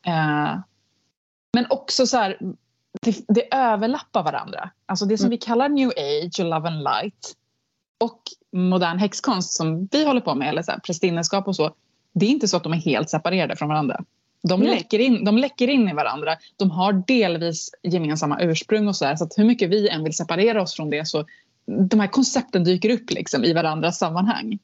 eh, 0.07 0.59
Men 1.53 1.67
också 1.71 2.07
så 2.07 2.17
här, 2.17 2.39
det, 3.03 3.25
det, 3.29 3.55
överlappar 3.55 4.23
varandra. 4.23 4.71
Alltså 4.87 5.07
det 5.07 5.19
som 5.19 5.27
mm. 5.27 5.31
vi 5.31 5.39
kallar 5.39 5.69
new 5.69 5.89
age 5.89 6.41
och 6.41 6.47
love 6.47 6.69
and 6.69 6.83
light 6.83 7.35
och 8.01 8.23
modern 8.53 8.99
häxkonst 8.99 9.53
som 9.53 9.89
vi 9.93 10.05
håller 10.05 10.21
på 10.21 10.35
med, 10.35 10.49
eller 10.49 10.63
så 10.63 10.71
här, 10.71 10.79
prästinneskap 10.79 11.49
och 11.49 11.57
så. 11.57 11.75
Det 12.13 12.27
är 12.27 12.31
inte 12.31 12.49
så 12.49 12.57
att 12.57 12.63
de 12.63 12.73
är 12.73 12.77
helt 12.77 13.11
separerade 13.11 13.57
från 13.57 13.69
varandra. 13.69 14.05
De 14.49 14.63
läcker, 14.63 14.99
in, 14.99 15.25
de 15.25 15.39
läcker 15.39 15.69
in 15.69 15.89
i 15.89 15.95
varandra. 15.95 16.37
De 16.57 16.71
har 16.71 16.93
delvis 17.07 17.71
gemensamma 17.83 18.41
ursprung 18.41 18.89
och 18.89 18.97
så, 18.97 19.05
här, 19.05 19.17
så 19.17 19.29
hur 19.37 19.45
mycket 19.45 19.71
vi 19.71 19.89
än 19.89 20.05
vill 20.05 20.17
separera 20.17 20.63
oss 20.63 20.77
från 20.77 20.91
det 20.91 21.09
så 21.09 21.25
de 21.91 22.01
här 22.01 22.07
koncepten 22.07 22.65
dyker 22.65 22.91
upp 22.91 23.11
liksom 23.11 23.45
i 23.45 23.53
varandras 23.53 23.99
sammanhang. 23.99 24.59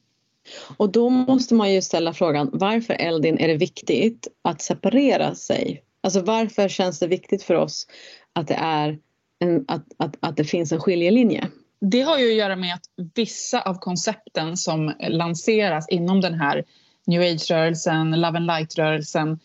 Och 0.77 0.91
då 0.91 1.09
måste 1.09 1.53
man 1.53 1.73
ju 1.73 1.81
ställa 1.81 2.13
frågan 2.13 2.49
varför 2.53 2.93
Eldin 2.93 3.37
är 3.37 3.47
det 3.47 3.57
viktigt 3.57 4.27
att 4.41 4.61
separera 4.61 5.35
sig? 5.35 5.83
Alltså 6.01 6.21
varför 6.21 6.69
känns 6.69 6.99
det 6.99 7.07
viktigt 7.07 7.43
för 7.43 7.55
oss 7.55 7.87
att 8.33 8.47
det, 8.47 8.53
är 8.53 8.99
en, 9.39 9.65
att, 9.67 9.85
att, 9.97 10.15
att 10.19 10.37
det 10.37 10.43
finns 10.43 10.71
en 10.71 10.79
skiljelinje? 10.79 11.47
Det 11.81 12.01
har 12.01 12.19
ju 12.19 12.31
att 12.31 12.37
göra 12.37 12.55
med 12.55 12.73
att 12.73 12.85
vissa 13.15 13.61
av 13.61 13.79
koncepten 13.79 14.57
som 14.57 14.93
lanseras 15.09 15.89
inom 15.89 16.21
den 16.21 16.33
här 16.33 16.63
new 17.07 17.21
age-rörelsen, 17.21 18.11
love 18.11 18.37
and 18.37 18.45
light-rörelsen 18.45 19.39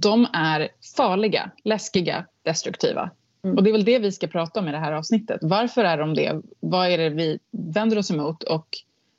de 0.00 0.26
är 0.32 0.68
farliga, 0.96 1.50
läskiga, 1.64 2.26
destruktiva. 2.42 3.10
Mm. 3.44 3.56
Och 3.56 3.62
det 3.62 3.70
är 3.70 3.72
väl 3.72 3.84
det 3.84 3.98
vi 3.98 4.12
ska 4.12 4.26
prata 4.26 4.60
om 4.60 4.68
i 4.68 4.72
det 4.72 4.78
här 4.78 4.92
avsnittet. 4.92 5.38
Varför 5.42 5.84
är 5.84 5.98
de 5.98 6.14
det? 6.14 6.40
Vad 6.60 6.90
är 6.90 6.98
det 6.98 7.10
vi 7.10 7.38
vänder 7.50 7.98
oss 7.98 8.10
emot? 8.10 8.42
Och 8.42 8.66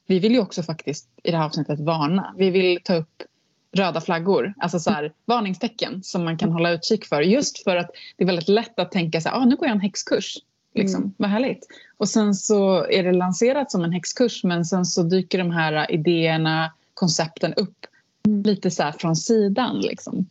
vi 0.07 0.19
vill 0.19 0.31
ju 0.31 0.39
också 0.39 0.63
faktiskt 0.63 1.09
i 1.23 1.31
det 1.31 1.37
här 1.37 1.45
avsnittet 1.45 1.79
varna. 1.79 2.33
Vi 2.37 2.49
vill 2.49 2.79
ta 2.83 2.95
upp 2.95 3.23
röda 3.71 4.01
flaggor, 4.01 4.53
alltså 4.57 4.79
så 4.79 4.91
här, 4.91 5.13
varningstecken 5.25 6.03
som 6.03 6.23
man 6.23 6.37
kan 6.37 6.51
hålla 6.51 6.71
utkik 6.71 7.05
för. 7.05 7.21
Just 7.21 7.63
för 7.63 7.75
att 7.75 7.91
det 8.17 8.23
är 8.23 8.25
väldigt 8.25 8.49
lätt 8.49 8.79
att 8.79 8.91
tänka 8.91 9.21
så 9.21 9.29
här, 9.29 9.37
ah, 9.37 9.45
nu 9.45 9.55
går 9.55 9.67
jag 9.67 9.75
en 9.75 9.81
häxkurs. 9.81 10.37
Liksom. 10.75 11.01
Mm. 11.01 11.13
Vad 11.17 11.29
härligt. 11.29 11.67
Och 11.97 12.09
sen 12.09 12.35
så 12.35 12.85
är 12.85 13.03
det 13.03 13.11
lanserat 13.11 13.71
som 13.71 13.83
en 13.83 13.91
häxkurs 13.91 14.43
men 14.43 14.65
sen 14.65 14.85
så 14.85 15.03
dyker 15.03 15.37
de 15.37 15.51
här 15.51 15.91
idéerna, 15.91 16.73
koncepten 16.93 17.53
upp 17.53 17.85
mm. 18.27 18.41
lite 18.41 18.71
så 18.71 18.91
från 18.99 19.15
sidan. 19.15 19.79
Liksom. 19.79 20.25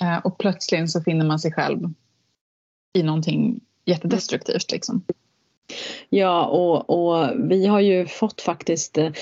Eh, 0.00 0.18
och 0.18 0.38
plötsligt 0.38 0.90
så 0.90 1.00
finner 1.00 1.26
man 1.26 1.38
sig 1.38 1.52
själv 1.52 1.78
i 2.92 3.02
någonting 3.02 3.60
jättedestruktivt. 3.84 4.72
Liksom. 4.72 5.02
Ja, 6.08 6.46
och, 6.46 6.90
och 6.90 7.30
vi 7.50 7.66
har 7.66 7.80
ju 7.80 8.06
fått 8.06 8.40
faktiskt 8.40 8.98
eh, 8.98 9.12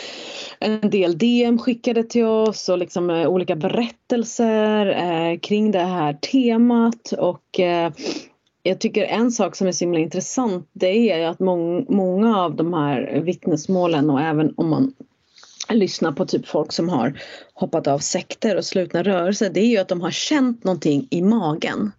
en 0.58 0.90
del 0.90 1.18
DM 1.18 1.58
skickade 1.58 2.04
till 2.04 2.25
oss 2.25 2.68
och 2.68 2.78
liksom 2.78 3.11
eh, 3.11 3.28
olika 3.28 3.56
berättelser 3.56 4.87
eh, 4.87 5.38
kring 5.38 5.70
det 5.70 5.85
här 5.85 6.12
temat. 6.12 7.12
Och 7.12 7.61
eh, 7.61 7.92
jag 8.62 8.80
tycker 8.80 9.04
en 9.04 9.30
sak 9.30 9.56
som 9.56 9.66
är 9.66 9.73
så 9.73 9.85
himla 9.85 9.99
intressant 9.99 10.68
det 10.73 11.12
är 11.12 11.28
att 11.28 11.40
mång, 11.40 11.87
många 11.88 12.40
av 12.40 12.56
de 12.56 12.75
här 12.75 13.20
vittnesmålen 13.25 14.11
och 14.11 14.20
även 14.20 14.54
om 14.56 14.68
man 14.68 14.92
lyssna 15.75 16.13
på 16.13 16.27
typ 16.27 16.47
folk 16.47 16.73
som 16.73 16.89
har 16.89 17.21
hoppat 17.55 17.87
av 17.87 17.99
sekter 17.99 18.57
och 18.57 18.65
slutna 18.65 19.03
rörelser 19.03 19.51
det 19.51 19.61
är 19.61 19.67
ju 19.67 19.79
att 19.79 19.89
de 19.89 20.01
har 20.01 20.11
känt 20.11 20.65
någonting 20.65 21.09
i 21.11 21.23
magen. 21.23 21.93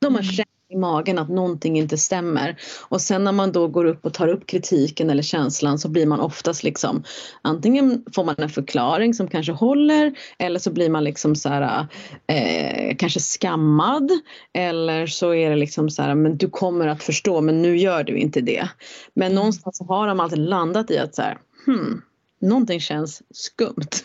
De 0.00 0.14
har 0.14 0.22
mm. 0.22 0.32
känt 0.32 0.48
i 0.68 0.76
magen 0.76 1.18
att 1.18 1.28
någonting 1.28 1.78
inte 1.78 1.98
stämmer. 1.98 2.56
Och 2.88 3.00
sen 3.00 3.24
när 3.24 3.32
man 3.32 3.52
då 3.52 3.68
går 3.68 3.84
upp 3.84 4.06
och 4.06 4.14
tar 4.14 4.28
upp 4.28 4.46
kritiken 4.46 5.10
eller 5.10 5.22
känslan 5.22 5.78
så 5.78 5.88
blir 5.88 6.06
man 6.06 6.20
oftast 6.20 6.62
liksom 6.62 7.02
antingen 7.42 8.04
får 8.14 8.24
man 8.24 8.34
en 8.38 8.48
förklaring 8.48 9.14
som 9.14 9.28
kanske 9.28 9.52
håller 9.52 10.14
eller 10.38 10.58
så 10.58 10.72
blir 10.72 10.90
man 10.90 11.04
liksom 11.04 11.36
så 11.36 11.48
här, 11.48 11.86
eh, 12.26 12.96
kanske 12.96 13.20
skammad 13.20 14.10
eller 14.52 15.06
så 15.06 15.34
är 15.34 15.50
det 15.50 15.56
liksom 15.56 15.90
så 15.90 16.02
här 16.02 16.14
men 16.14 16.36
du 16.36 16.50
kommer 16.50 16.88
att 16.88 17.02
förstå 17.02 17.40
men 17.40 17.62
nu 17.62 17.78
gör 17.78 18.04
du 18.04 18.16
inte 18.16 18.40
det. 18.40 18.68
Men 19.14 19.26
mm. 19.26 19.34
någonstans 19.34 19.80
har 19.88 20.08
de 20.08 20.20
alltid 20.20 20.38
landat 20.38 20.90
i 20.90 20.98
att 20.98 21.14
så 21.14 21.22
här, 21.22 21.38
hmm, 21.66 22.02
någonting 22.48 22.80
känns 22.80 23.22
skumt. 23.30 24.04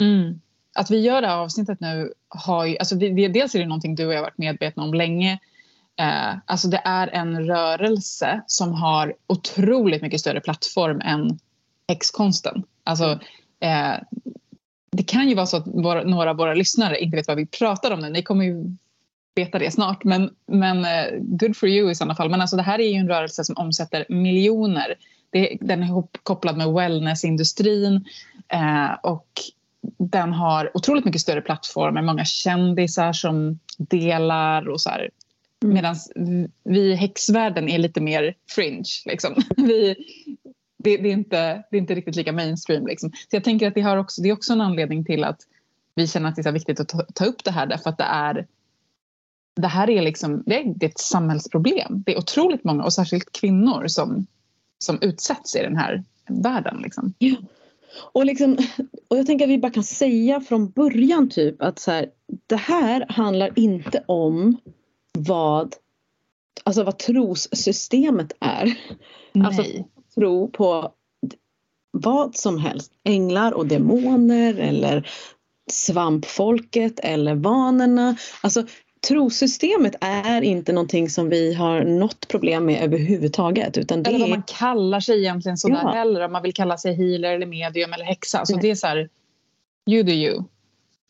Mm. 0.00 0.40
Att 0.74 0.90
vi 0.90 1.00
gör 1.00 1.22
det 1.22 1.28
här 1.28 1.36
avsnittet 1.36 1.80
nu 1.80 2.12
har 2.28 2.66
ju, 2.66 2.78
alltså 2.78 2.96
vi, 2.96 3.28
dels 3.28 3.54
är 3.54 3.58
det 3.58 3.66
någonting 3.66 3.94
du 3.94 4.06
och 4.06 4.12
jag 4.12 4.18
har 4.18 4.24
varit 4.24 4.38
medvetna 4.38 4.82
om 4.82 4.94
länge. 4.94 5.38
Eh, 5.96 6.36
alltså 6.46 6.68
det 6.68 6.80
är 6.84 7.08
en 7.08 7.46
rörelse 7.46 8.42
som 8.46 8.72
har 8.72 9.14
otroligt 9.26 10.02
mycket 10.02 10.20
större 10.20 10.40
plattform 10.40 11.00
än 11.00 11.38
häxkonsten. 11.88 12.62
Alltså, 12.84 13.20
eh, 13.60 13.94
det 14.90 15.02
kan 15.02 15.28
ju 15.28 15.34
vara 15.34 15.46
så 15.46 15.56
att 15.56 15.66
våra, 15.66 16.02
några 16.02 16.30
av 16.30 16.36
våra 16.36 16.54
lyssnare 16.54 16.98
inte 16.98 17.16
vet 17.16 17.28
vad 17.28 17.36
vi 17.36 17.46
pratar 17.46 17.90
om 17.90 18.00
nu. 18.00 18.10
Ni 18.10 18.22
kommer 18.22 18.44
ju 18.44 18.76
veta 19.34 19.58
det 19.58 19.70
snart. 19.70 20.04
Men, 20.04 20.30
men 20.46 20.84
eh, 20.84 21.18
good 21.18 21.56
for 21.56 21.68
you 21.68 21.90
i 21.90 21.94
sådana 21.94 22.14
fall. 22.14 22.30
Men 22.30 22.40
alltså 22.40 22.56
det 22.56 22.62
här 22.62 22.80
är 22.80 22.88
ju 22.88 22.94
en 22.94 23.08
rörelse 23.08 23.44
som 23.44 23.56
omsätter 23.58 24.06
miljoner. 24.08 24.94
Det, 25.34 25.58
den 25.60 25.82
är 25.82 26.02
kopplad 26.22 26.56
med 26.56 26.72
wellnessindustrin 26.72 28.04
eh, 28.48 28.92
och 29.02 29.28
den 29.98 30.32
har 30.32 30.70
otroligt 30.76 31.04
mycket 31.04 31.20
större 31.20 31.40
plattformar, 31.40 32.02
många 32.02 32.24
kändisar 32.24 33.12
som 33.12 33.58
delar 33.78 34.68
och 34.68 34.80
så 34.80 34.90
här. 34.90 35.10
Mm. 35.62 35.74
Medan 35.74 35.96
vi 36.64 36.80
i 36.80 36.94
häxvärlden 36.94 37.68
är 37.68 37.78
lite 37.78 38.00
mer 38.00 38.34
fringe. 38.50 38.84
Liksom. 39.04 39.34
Vi, 39.56 39.94
det, 40.78 40.96
det, 40.96 41.08
är 41.08 41.12
inte, 41.12 41.64
det 41.70 41.76
är 41.76 41.80
inte 41.80 41.94
riktigt 41.94 42.16
lika 42.16 42.32
mainstream. 42.32 42.86
Liksom. 42.86 43.10
Så 43.10 43.36
jag 43.36 43.44
tänker 43.44 43.68
att 43.68 43.74
det, 43.74 43.80
har 43.80 43.96
också, 43.96 44.22
det 44.22 44.28
är 44.28 44.32
också 44.32 44.52
en 44.52 44.60
anledning 44.60 45.04
till 45.04 45.24
att 45.24 45.40
vi 45.94 46.06
känner 46.06 46.28
att 46.28 46.36
det 46.36 46.46
är 46.46 46.52
viktigt 46.52 46.80
att 46.80 46.88
ta, 46.88 47.02
ta 47.14 47.24
upp 47.24 47.44
det 47.44 47.50
här 47.50 47.66
därför 47.66 47.90
att 47.90 47.98
det 47.98 48.04
är 48.04 48.46
det 49.56 49.68
här 49.68 49.90
är, 49.90 50.02
liksom, 50.02 50.42
det 50.46 50.60
är, 50.60 50.74
det 50.76 50.86
är 50.86 50.90
ett 50.90 50.98
samhällsproblem. 50.98 52.02
Det 52.06 52.12
är 52.12 52.18
otroligt 52.18 52.64
många, 52.64 52.84
och 52.84 52.92
särskilt 52.92 53.32
kvinnor, 53.32 53.86
som, 53.86 54.26
som 54.78 54.98
utsätts 55.02 55.56
i 55.56 55.58
den 55.58 55.76
här 55.76 56.04
världen. 56.28 56.80
Liksom. 56.82 57.14
Ja. 57.18 57.36
Och, 58.12 58.26
liksom, 58.26 58.58
och 59.08 59.18
jag 59.18 59.26
tänker 59.26 59.44
att 59.44 59.50
vi 59.50 59.58
bara 59.58 59.72
kan 59.72 59.84
säga 59.84 60.40
från 60.40 60.70
början 60.70 61.28
typ 61.28 61.62
att 61.62 61.78
så 61.78 61.90
här, 61.90 62.10
det 62.46 62.56
här 62.56 63.06
handlar 63.08 63.58
inte 63.58 64.04
om 64.06 64.56
vad, 65.18 65.74
alltså 66.64 66.84
vad 66.84 66.98
trossystemet 66.98 68.32
är. 68.40 68.78
Nej. 69.32 69.46
Alltså 69.46 69.64
tro 70.14 70.50
på 70.50 70.92
vad 71.90 72.36
som 72.36 72.58
helst. 72.58 72.92
Änglar 73.04 73.52
och 73.52 73.66
demoner 73.66 74.54
eller 74.54 75.10
svampfolket 75.70 77.00
eller 77.00 77.34
vanorna. 77.34 78.16
Alltså 78.42 78.66
trosystemet 79.08 79.94
är 80.00 80.42
inte 80.42 80.72
någonting 80.72 81.10
som 81.10 81.28
vi 81.28 81.54
har 81.54 81.84
något 81.84 82.28
problem 82.28 82.66
med 82.66 82.82
överhuvudtaget. 82.82 83.78
Utan 83.78 84.02
det 84.02 84.10
eller 84.10 84.18
vad 84.18 84.28
man 84.28 84.42
kallar 84.42 85.00
sig 85.00 85.18
egentligen 85.18 85.56
sådär 85.56 85.80
ja. 85.82 85.92
heller. 85.92 86.20
Om 86.20 86.32
man 86.32 86.42
vill 86.42 86.54
kalla 86.54 86.78
sig 86.78 86.94
healer 86.94 87.34
eller 87.34 87.46
medium 87.46 87.92
eller 87.92 88.04
häxa. 88.04 88.46
Så 88.46 88.56
det 88.56 88.70
är 88.70 88.74
så 88.74 88.86
här, 88.86 89.08
you 89.90 90.02
do 90.02 90.12
you. 90.12 90.44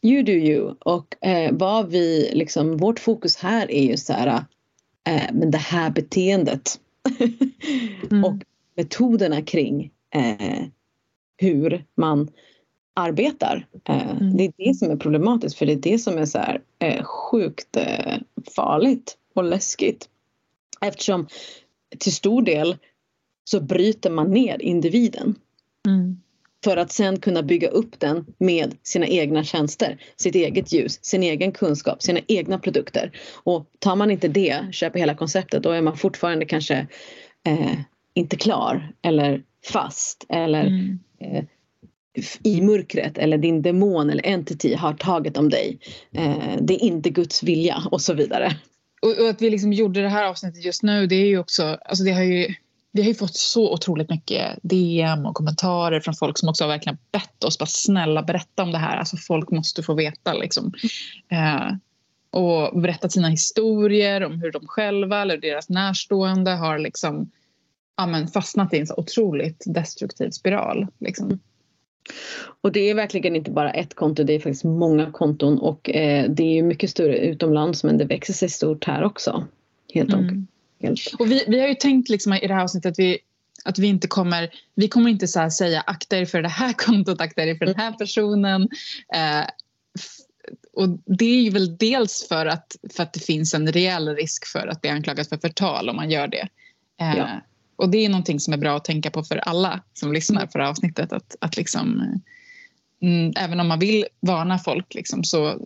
You 0.02 0.22
do 0.22 0.32
you. 0.32 0.74
Och 0.80 1.26
eh, 1.26 1.52
vad 1.52 1.90
vi, 1.90 2.30
liksom, 2.32 2.76
vårt 2.76 3.00
fokus 3.00 3.36
här 3.36 3.70
är 3.70 3.84
ju 3.84 3.96
så 3.96 4.12
här, 4.12 4.44
eh, 5.08 5.32
men 5.32 5.50
det 5.50 5.58
här 5.58 5.90
beteendet. 5.90 6.80
mm. 8.10 8.24
Och 8.24 8.36
metoderna 8.76 9.42
kring 9.42 9.90
eh, 10.14 10.66
hur 11.36 11.84
man 11.96 12.30
arbetar. 12.94 13.66
Eh, 13.88 14.10
mm. 14.10 14.36
Det 14.36 14.44
är 14.44 14.52
det 14.56 14.74
som 14.74 14.90
är 14.90 14.96
problematiskt 14.96 15.58
för 15.58 15.66
det 15.66 15.72
är 15.72 15.76
det 15.76 15.98
som 15.98 16.18
är 16.18 16.26
så 16.26 16.38
här, 16.38 16.60
eh, 16.78 17.04
sjukt 17.04 17.76
eh, 17.76 18.16
farligt 18.56 19.16
och 19.34 19.44
läskigt. 19.44 20.08
Eftersom 20.80 21.26
till 21.98 22.12
stor 22.12 22.42
del 22.42 22.76
så 23.44 23.60
bryter 23.60 24.10
man 24.10 24.30
ner 24.30 24.62
individen. 24.62 25.34
Mm. 25.86 26.20
För 26.64 26.76
att 26.76 26.92
sen 26.92 27.20
kunna 27.20 27.42
bygga 27.42 27.68
upp 27.68 28.00
den 28.00 28.26
med 28.38 28.76
sina 28.82 29.06
egna 29.06 29.44
tjänster, 29.44 29.98
sitt 30.16 30.34
eget 30.34 30.72
ljus, 30.72 31.04
sin 31.04 31.22
egen 31.22 31.52
kunskap, 31.52 32.02
sina 32.02 32.20
egna 32.28 32.58
produkter. 32.58 33.12
Och 33.42 33.66
tar 33.78 33.96
man 33.96 34.10
inte 34.10 34.28
det, 34.28 34.64
köper 34.72 34.98
hela 34.98 35.14
konceptet, 35.14 35.62
då 35.62 35.70
är 35.70 35.82
man 35.82 35.96
fortfarande 35.96 36.44
kanske 36.44 36.86
eh, 37.46 37.78
inte 38.14 38.36
klar 38.36 38.92
eller 39.02 39.42
fast 39.72 40.26
eller 40.28 40.66
mm. 40.66 40.98
eh, 41.20 41.44
i 42.42 42.60
mörkret 42.60 43.18
eller 43.18 43.38
din 43.38 43.62
demon 43.62 44.10
eller 44.10 44.26
entity 44.26 44.74
har 44.74 44.94
tagit 44.94 45.36
om 45.36 45.50
dig. 45.50 45.78
Eh, 46.12 46.56
det 46.60 46.74
är 46.74 46.82
inte 46.82 47.10
Guds 47.10 47.42
vilja 47.42 47.82
och 47.90 48.00
så 48.00 48.14
vidare. 48.14 48.56
Och, 49.02 49.22
och, 49.22 49.28
att 49.28 49.42
vi 49.42 49.50
liksom 49.50 49.72
gjorde 49.72 50.02
det 50.02 50.08
här 50.08 50.24
avsnittet 50.24 50.64
just 50.64 50.82
nu 50.82 51.06
det 51.06 51.14
är 51.14 51.26
ju 51.26 51.38
också, 51.38 51.78
alltså 51.84 52.04
det 52.04 52.12
har 52.12 52.22
ju 52.22 52.54
vi 52.92 53.02
har 53.02 53.08
ju 53.08 53.14
fått 53.14 53.36
så 53.36 53.72
otroligt 53.72 54.10
mycket 54.10 54.58
DM 54.62 55.26
och 55.26 55.34
kommentarer 55.34 56.00
från 56.00 56.14
folk 56.14 56.38
som 56.38 56.48
också 56.48 56.64
har 56.64 56.68
verkligen 56.68 56.98
bett 57.12 57.44
oss 57.44 57.58
bara 57.58 57.66
snälla 57.66 58.22
berätta 58.22 58.62
om 58.62 58.72
det 58.72 58.78
här. 58.78 58.96
Alltså 58.96 59.16
folk 59.16 59.50
måste 59.50 59.82
få 59.82 59.94
veta 59.94 60.32
liksom. 60.32 60.72
Eh, 61.28 61.70
och 62.30 62.80
berättat 62.80 63.12
sina 63.12 63.28
historier 63.28 64.24
om 64.24 64.40
hur 64.40 64.52
de 64.52 64.66
själva 64.66 65.22
eller 65.22 65.36
deras 65.36 65.68
närstående 65.68 66.50
har 66.50 66.78
liksom, 66.78 67.30
ja, 67.96 68.06
men 68.06 68.28
fastnat 68.28 68.74
i 68.74 68.78
en 68.78 68.86
så 68.86 68.94
otroligt 68.96 69.64
destruktiv 69.66 70.30
spiral. 70.30 70.86
Liksom. 70.98 71.40
Och 72.60 72.72
det 72.72 72.90
är 72.90 72.94
verkligen 72.94 73.36
inte 73.36 73.50
bara 73.50 73.70
ett 73.70 73.94
konto, 73.94 74.24
det 74.24 74.32
är 74.32 74.40
faktiskt 74.40 74.64
många 74.64 75.10
konton 75.12 75.58
och 75.58 75.90
eh, 75.90 76.30
det 76.30 76.58
är 76.58 76.62
mycket 76.62 76.90
större 76.90 77.18
utomlands 77.18 77.84
men 77.84 77.98
det 77.98 78.04
växer 78.04 78.34
sig 78.34 78.48
stort 78.48 78.84
här 78.84 79.04
också. 79.04 79.44
Helt 79.94 80.12
mm. 80.12 80.46
enkelt. 80.82 81.14
Och 81.18 81.30
vi, 81.30 81.44
vi 81.48 81.60
har 81.60 81.68
ju 81.68 81.74
tänkt 81.74 82.08
liksom 82.08 82.32
i 82.32 82.46
det 82.46 82.54
här 82.54 82.62
avsnittet 82.62 82.92
att 82.92 82.98
vi, 82.98 83.18
att 83.64 83.78
vi 83.78 83.86
inte 83.86 84.08
kommer, 84.08 84.50
vi 84.74 84.88
kommer 84.88 85.10
inte 85.10 85.28
så 85.28 85.50
säga 85.50 85.80
akta 85.80 86.18
er 86.18 86.24
för 86.24 86.42
det 86.42 86.48
här 86.48 86.72
kontot, 86.76 87.20
akta 87.20 87.44
er 87.44 87.54
för 87.54 87.66
den 87.66 87.76
här 87.76 87.92
personen. 87.92 88.68
Eh, 89.14 89.46
och 90.72 90.88
det 91.04 91.24
är 91.24 91.42
ju 91.42 91.50
väl 91.50 91.76
dels 91.76 92.28
för 92.28 92.46
att, 92.46 92.76
för 92.94 93.02
att 93.02 93.12
det 93.12 93.20
finns 93.20 93.54
en 93.54 93.72
reell 93.72 94.08
risk 94.08 94.46
för 94.46 94.66
att 94.66 94.80
bli 94.80 94.90
anklagad 94.90 95.28
för 95.28 95.36
förtal 95.36 95.88
om 95.88 95.96
man 95.96 96.10
gör 96.10 96.28
det. 96.28 96.48
Eh, 97.00 97.18
ja 97.18 97.40
och 97.76 97.88
det 97.88 98.04
är 98.04 98.08
någonting 98.08 98.40
som 98.40 98.54
är 98.54 98.58
bra 98.58 98.76
att 98.76 98.84
tänka 98.84 99.10
på 99.10 99.22
för 99.22 99.36
alla 99.36 99.80
som 99.92 100.12
lyssnar 100.12 100.46
på 100.46 100.58
det 100.58 100.64
här 100.64 100.70
avsnittet. 100.70 101.12
Att, 101.12 101.36
att 101.40 101.56
liksom, 101.56 102.00
eh, 102.00 103.08
mm, 103.08 103.32
även 103.36 103.60
om 103.60 103.68
man 103.68 103.78
vill 103.78 104.06
varna 104.20 104.58
folk 104.58 104.94
liksom, 104.94 105.24
så 105.24 105.58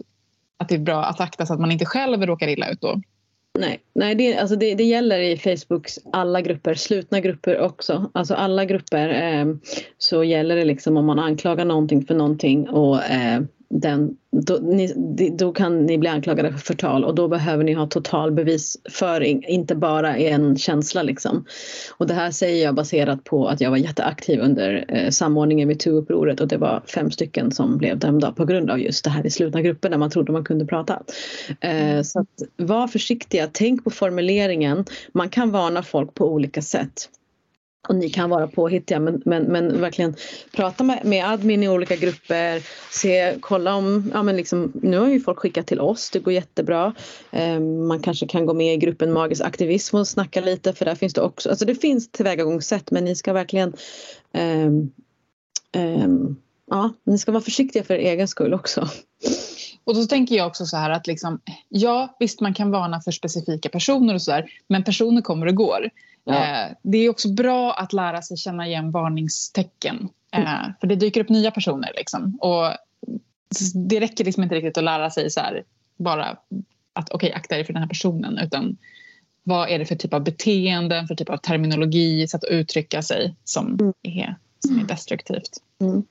att 0.56 0.68
det 0.68 0.74
är 0.74 0.78
bra 0.78 1.04
att 1.04 1.20
akta 1.20 1.46
så 1.46 1.54
att 1.54 1.60
man 1.60 1.72
inte 1.72 1.84
själv 1.84 2.26
råkar 2.26 2.48
illa 2.48 2.70
ut 2.70 2.80
då. 2.80 3.00
Nej, 3.58 3.80
nej 3.92 4.14
det, 4.14 4.36
alltså 4.36 4.56
det, 4.56 4.74
det 4.74 4.84
gäller 4.84 5.18
i 5.18 5.36
Facebooks 5.36 5.98
alla 6.12 6.40
grupper, 6.40 6.74
slutna 6.74 7.20
grupper 7.20 7.60
också. 7.60 8.10
Alltså 8.14 8.34
alla 8.34 8.64
grupper 8.64 9.08
eh, 9.08 9.46
så 9.98 10.24
gäller 10.24 10.56
det 10.56 10.64
liksom 10.64 10.96
om 10.96 11.06
man 11.06 11.18
anklagar 11.18 11.64
någonting 11.64 12.04
för 12.04 12.14
någonting 12.14 12.68
och 12.68 13.04
eh, 13.04 13.42
den, 13.70 14.16
då, 14.30 14.58
ni, 14.62 14.94
då, 15.38 15.52
kan 15.52 15.86
ni 15.86 15.98
bli 15.98 16.08
anklagade 16.08 16.52
för 16.52 16.58
förtal 16.58 17.04
och 17.04 17.14
då 17.14 17.28
behöver 17.28 17.64
ni 17.64 17.72
ha 17.72 17.86
total 17.86 18.32
bevisföring, 18.32 19.44
inte 19.44 19.74
bara 19.74 20.16
en 20.16 20.56
känsla. 20.56 21.02
Liksom. 21.02 21.44
Och 21.98 22.06
det 22.06 22.14
här 22.14 22.30
säger 22.30 22.64
jag 22.64 22.74
baserat 22.74 23.24
på 23.24 23.48
att 23.48 23.60
jag 23.60 23.70
var 23.70 23.76
jätteaktiv 23.76 24.40
under 24.40 24.84
eh, 24.88 25.10
samordningen 25.10 25.68
med 25.68 25.76
metoo-upproret 25.76 26.40
och 26.40 26.48
det 26.48 26.56
var 26.56 26.82
fem 26.94 27.10
stycken 27.10 27.50
som 27.50 27.78
blev 27.78 27.98
dömda 27.98 28.32
på 28.32 28.44
grund 28.44 28.70
av 28.70 28.80
just 28.80 29.04
det 29.04 29.10
här 29.10 29.26
i 29.26 29.30
slutna 29.30 29.62
grupper 29.62 29.90
där 29.90 29.98
man 29.98 30.10
trodde 30.10 30.32
man 30.32 30.44
kunde 30.44 30.66
prata. 30.66 31.02
Eh, 31.60 32.02
så 32.02 32.20
att, 32.20 32.42
var 32.56 32.88
försiktiga, 32.88 33.48
tänk 33.52 33.84
på 33.84 33.90
formuleringen. 33.90 34.84
Man 35.12 35.28
kan 35.28 35.50
varna 35.50 35.82
folk 35.82 36.14
på 36.14 36.32
olika 36.32 36.62
sätt 36.62 37.08
och 37.88 37.94
ni 37.94 38.10
kan 38.10 38.30
vara 38.30 38.46
påhittiga 38.46 39.00
men, 39.00 39.22
men, 39.24 39.42
men 39.42 39.80
verkligen 39.80 40.14
prata 40.52 40.84
med, 40.84 41.04
med 41.04 41.30
admin 41.30 41.62
i 41.62 41.68
olika 41.68 41.96
grupper, 41.96 42.62
se, 42.90 43.36
kolla 43.40 43.74
om, 43.74 44.10
ja 44.14 44.22
men 44.22 44.36
liksom, 44.36 44.72
nu 44.82 44.98
har 44.98 45.08
ju 45.08 45.20
folk 45.20 45.38
skickat 45.38 45.66
till 45.66 45.80
oss, 45.80 46.10
det 46.10 46.18
går 46.18 46.32
jättebra. 46.32 46.94
Eh, 47.30 47.60
man 47.60 48.00
kanske 48.00 48.26
kan 48.26 48.46
gå 48.46 48.54
med 48.54 48.74
i 48.74 48.76
gruppen 48.76 49.12
Magisk 49.12 49.44
aktivism 49.44 49.96
och 49.96 50.08
snacka 50.08 50.40
lite 50.40 50.72
för 50.72 50.84
där 50.84 50.94
finns 50.94 51.14
det 51.14 51.20
också, 51.20 51.50
alltså 51.50 51.64
det 51.64 51.74
finns 51.74 52.10
tillvägagångssätt 52.10 52.90
men 52.90 53.04
ni 53.04 53.16
ska 53.16 53.32
verkligen 53.32 53.72
eh, 54.32 54.66
eh, 55.82 56.08
ja, 56.70 56.92
ni 57.04 57.18
ska 57.18 57.32
vara 57.32 57.42
försiktiga 57.42 57.84
för 57.84 57.94
er 57.94 58.12
egen 58.12 58.28
skull 58.28 58.54
också. 58.54 58.88
Och 59.84 59.94
då 59.94 60.04
tänker 60.04 60.34
jag 60.34 60.46
också 60.46 60.66
så 60.66 60.76
här 60.76 60.90
att 60.90 61.06
liksom, 61.06 61.40
ja 61.68 62.16
visst 62.18 62.40
man 62.40 62.54
kan 62.54 62.70
varna 62.70 63.00
för 63.00 63.10
specifika 63.10 63.68
personer 63.68 64.14
och 64.14 64.22
så 64.22 64.30
där, 64.30 64.50
men 64.68 64.84
personer 64.84 65.22
kommer 65.22 65.46
och 65.46 65.54
går. 65.54 65.90
Ja. 66.28 66.34
Eh, 66.34 66.72
det 66.82 66.98
är 66.98 67.08
också 67.08 67.32
bra 67.32 67.72
att 67.72 67.92
lära 67.92 68.22
sig 68.22 68.36
känna 68.36 68.66
igen 68.66 68.90
varningstecken. 68.90 70.08
Mm. 70.32 70.72
För 70.80 70.86
det 70.86 70.96
dyker 70.96 71.20
upp 71.20 71.28
nya 71.28 71.50
personer. 71.50 71.92
Liksom. 71.96 72.38
Och 72.40 72.72
det 73.88 74.00
räcker 74.00 74.24
liksom 74.24 74.42
inte 74.42 74.54
riktigt 74.54 74.78
att 74.78 74.84
lära 74.84 75.10
sig 75.10 75.30
så 75.30 75.40
här, 75.40 75.62
bara 75.96 76.36
att 76.92 77.10
okej, 77.10 77.28
okay, 77.28 77.32
akta 77.32 77.54
dig 77.54 77.64
för 77.64 77.72
den 77.72 77.82
här 77.82 77.88
personen. 77.88 78.38
Utan 78.38 78.76
vad 79.42 79.70
är 79.70 79.78
det 79.78 79.86
för 79.86 79.94
typ 79.94 80.14
av 80.14 80.24
beteenden, 80.24 81.08
för 81.08 81.14
typ 81.14 81.30
av 81.30 81.36
terminologi, 81.36 82.28
sätt 82.28 82.44
att 82.44 82.50
uttrycka 82.50 83.02
sig 83.02 83.34
som 83.44 83.66
mm. 83.66 83.92
är, 84.02 84.36
som 84.66 84.78
är 84.78 84.84
destruktivt. 84.84 85.50
Mm. 85.80 86.02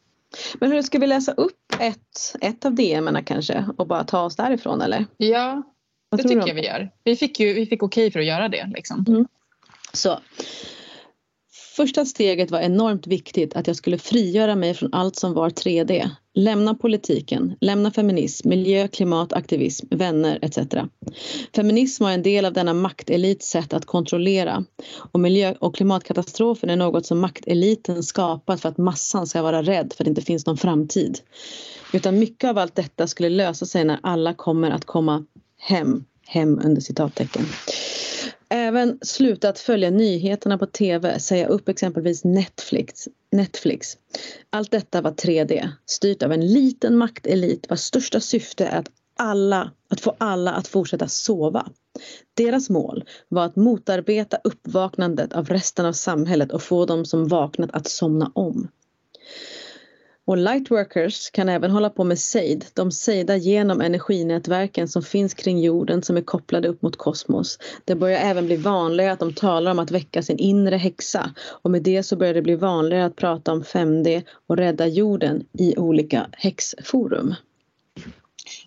Men 0.60 0.72
hur 0.72 0.82
ska 0.82 1.00
vi 1.00 1.08
läsa 1.08 1.32
upp 1.32 1.74
ett, 1.80 2.36
ett 2.42 2.66
av 2.66 2.76
DMarna 2.76 3.24
kanske 3.24 3.66
och 3.78 3.88
bara 3.88 4.04
ta 4.04 4.22
oss 4.22 4.36
därifrån 4.36 4.82
eller? 4.82 5.06
Ja, 5.18 5.64
Vad 6.10 6.20
det 6.20 6.28
tycker 6.28 6.48
jag 6.48 6.56
vi 6.56 6.66
gör. 6.66 6.90
Vi 7.04 7.16
fick, 7.16 7.40
ju, 7.40 7.54
vi 7.54 7.66
fick 7.66 7.84
okej 7.84 8.12
för 8.12 8.20
att 8.20 8.26
göra 8.26 8.50
det. 8.50 8.72
Liksom. 8.76 9.06
Mm. 9.08 9.28
Så 9.98 10.20
Första 11.78 12.06
steget 12.06 12.52
var 12.52 12.60
enormt 12.60 13.08
viktigt 13.08 13.56
att 13.56 13.68
jag 13.68 13.76
skulle 13.76 13.98
frigöra 13.98 14.56
mig 14.56 14.74
från 14.74 14.94
allt 14.94 15.16
som 15.16 15.34
var 15.34 15.50
3D. 15.50 16.10
Lämna 16.34 16.76
politiken, 16.76 17.56
lämna 17.62 17.92
feminism, 17.92 18.50
miljö, 18.50 18.88
klimat, 18.88 19.34
aktivism, 19.34 19.88
vänner 19.90 20.40
etc. 20.42 20.58
Feminism 21.56 22.04
var 22.04 22.12
en 22.12 22.24
del 22.24 22.46
av 22.46 22.54
denna 22.54 22.74
maktelits 22.74 23.50
sätt 23.50 23.74
att 23.74 23.86
kontrollera 23.86 24.64
och 25.12 25.20
miljö 25.20 25.54
och 25.60 25.76
klimatkatastrofen 25.76 26.70
är 26.70 26.76
något 26.76 27.06
som 27.06 27.20
makteliten 27.20 28.04
skapat 28.04 28.62
för 28.62 28.70
att 28.70 28.78
massan 28.78 29.28
ska 29.28 29.42
vara 29.42 29.62
rädd 29.62 29.94
för 29.98 30.04
att 30.04 30.06
det 30.06 30.10
inte 30.10 30.22
finns 30.22 30.46
någon 30.46 30.58
framtid. 30.58 31.20
Utan 31.94 32.20
mycket 32.20 32.50
av 32.50 32.58
allt 32.58 32.76
detta 32.76 33.08
skulle 33.08 33.30
lösa 33.30 33.66
sig 33.66 33.86
när 33.86 34.00
alla 34.04 34.34
kommer 34.34 34.72
att 34.72 34.86
komma 34.86 35.26
hem, 35.60 36.06
hem 36.28 36.60
under 36.66 36.82
citattecken. 36.82 37.46
Även 38.50 39.00
slutat 39.02 39.60
följa 39.60 39.90
nyheterna 39.90 40.58
på 40.58 40.66
TV, 40.66 41.20
säga 41.20 41.48
upp 41.48 41.70
exempelvis 41.70 42.24
Netflix. 42.24 43.08
Netflix. 43.32 43.98
Allt 44.50 44.72
detta 44.72 45.02
var 45.02 45.12
3D, 45.12 45.70
styrt 45.86 46.24
av 46.24 46.32
en 46.32 46.48
liten 46.48 46.98
maktelit 46.98 47.70
vars 47.70 47.80
största 47.80 48.20
syfte 48.20 48.66
är 48.66 48.80
att, 48.80 48.90
alla, 49.16 49.72
att 49.90 50.02
få 50.02 50.16
alla 50.18 50.52
att 50.52 50.68
fortsätta 50.68 51.08
sova. 51.08 51.70
Deras 52.34 52.70
mål 52.70 53.04
var 53.30 53.46
att 53.46 53.56
motarbeta 53.56 54.38
uppvaknandet 54.44 55.34
av 55.34 55.48
resten 55.48 55.86
av 55.86 55.94
samhället 55.94 56.52
och 56.52 56.64
få 56.64 56.86
dem 56.86 57.06
som 57.06 57.28
vaknat 57.28 57.70
att 57.74 57.88
somna 57.88 58.32
om. 58.36 58.68
Och 60.28 60.38
lightworkers 60.38 61.30
kan 61.32 61.50
även 61.50 61.72
hålla 61.72 61.90
på 61.90 62.04
med 62.04 62.20
sejd. 62.20 62.66
De 62.74 62.92
sejdar 62.92 63.36
genom 63.36 63.82
energinätverken 63.82 64.88
som 64.88 65.04
finns 65.04 65.34
kring 65.34 65.60
jorden 65.60 66.04
som 66.04 66.18
är 66.18 66.22
kopplade 66.22 66.68
upp 66.68 66.82
mot 66.82 66.98
kosmos. 66.98 67.60
Det 67.86 67.96
börjar 67.96 68.20
även 68.20 68.46
bli 68.46 68.56
vanligare 68.56 69.12
att 69.12 69.20
de 69.20 69.34
talar 69.34 69.72
om 69.72 69.80
att 69.80 69.92
väcka 69.92 70.22
sin 70.22 70.38
inre 70.38 70.76
häxa 70.76 71.32
och 71.62 71.72
med 71.72 71.84
det 71.84 72.04
så 72.04 72.16
börjar 72.16 72.34
det 72.34 72.42
bli 72.42 72.56
vanligare 72.56 73.06
att 73.06 73.16
prata 73.16 73.52
om 73.52 73.64
5D 73.64 74.24
och 74.48 74.58
rädda 74.58 74.88
jorden 74.88 75.46
i 75.54 75.78
olika 75.78 76.28
häxforum. 76.32 77.36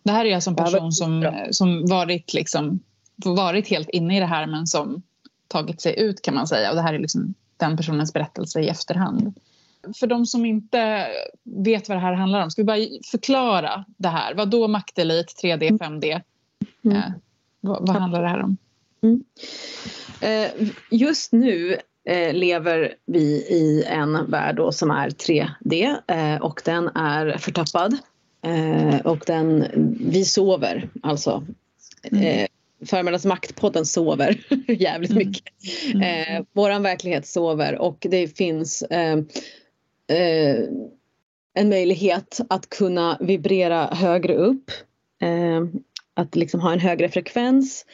Det 0.03 0.11
här 0.11 0.25
är 0.25 0.35
alltså 0.35 0.51
en 0.51 0.57
person 0.57 0.93
som, 0.93 1.33
som 1.51 1.87
varit, 1.87 2.35
liksom, 2.35 2.81
varit 3.25 3.69
helt 3.69 3.91
inne 3.91 4.17
i 4.17 4.21
det 4.21 4.27
här 4.27 4.47
men 4.47 4.67
som 4.67 5.03
tagit 5.49 5.81
sig 5.81 6.01
ut 6.01 6.23
kan 6.23 6.35
man 6.35 6.47
säga 6.47 6.71
och 6.71 6.77
det 6.77 6.83
här 6.83 6.95
är 6.95 6.99
liksom 6.99 7.35
den 7.57 7.77
personens 7.77 8.13
berättelse 8.13 8.61
i 8.61 8.69
efterhand. 8.69 9.35
För 10.01 10.07
de 10.07 10.27
som 10.27 10.47
inte 10.47 11.07
vet 11.45 11.89
vad 11.89 11.99
det 11.99 12.03
här 12.03 12.13
handlar 12.13 12.43
om, 12.43 12.51
ska 12.51 12.63
vi 12.63 12.67
bara 12.67 12.87
förklara 13.11 13.85
det 13.97 14.09
här? 14.09 14.35
Vad 14.35 14.51
då 14.51 14.69
maktelit, 14.69 15.41
3D, 15.43 15.79
5D? 15.79 16.21
Mm. 16.85 16.97
Eh, 16.97 17.05
vad, 17.61 17.89
vad, 17.89 17.97
handlar 17.97 18.23
det 18.23 18.29
här 18.29 18.43
om? 18.43 18.57
Mm. 19.03 19.25
Eh, 20.21 20.69
just 20.91 21.33
nu 21.33 21.77
eh, 22.05 22.35
lever 22.35 22.95
vi 23.07 23.23
i 23.51 23.85
en 23.87 24.31
värld 24.31 24.57
då 24.57 24.73
som 24.73 24.91
är 24.91 25.11
3D 25.11 25.97
eh, 26.07 26.43
och 26.43 26.63
den 26.65 26.89
är 26.89 27.39
förtappad. 27.39 27.99
Eh, 28.43 29.01
och 29.01 29.23
den, 29.27 29.67
vi 30.01 30.25
sover 30.25 30.89
alltså. 31.03 31.45
Mm. 32.03 32.25
Eh, 32.25 32.47
Förmiddags 32.87 33.25
maktpodden 33.25 33.87
sover 33.87 34.45
jävligt 34.69 35.11
mm. 35.11 35.27
mycket. 35.27 35.45
Mm. 35.95 36.37
Eh, 36.37 36.45
våran 36.53 36.83
verklighet 36.83 37.27
sover 37.27 37.79
och 37.79 38.07
det 38.11 38.37
finns 38.37 38.83
eh, 38.83 39.17
eh, 40.11 40.65
en 41.55 41.69
möjlighet 41.69 42.41
att 42.49 42.69
kunna 42.69 43.19
vibrera 43.21 43.87
högre 43.87 44.35
upp. 44.35 44.71
Eh, 45.23 45.81
att 46.15 46.37
liksom 46.37 46.61
ha 46.61 46.73
en 46.73 46.81
högre 46.81 47.09
frekvens. 47.09 47.87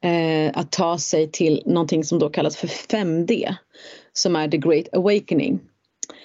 Eh, 0.00 0.50
att 0.54 0.72
ta 0.72 0.98
sig 0.98 1.30
till 1.30 1.62
någonting 1.66 2.04
som 2.04 2.18
då 2.18 2.28
kallas 2.28 2.56
för 2.56 2.68
5D. 2.68 3.54
Som 4.12 4.36
är 4.36 4.48
the 4.48 4.58
great 4.58 4.86
awakening. 4.92 5.60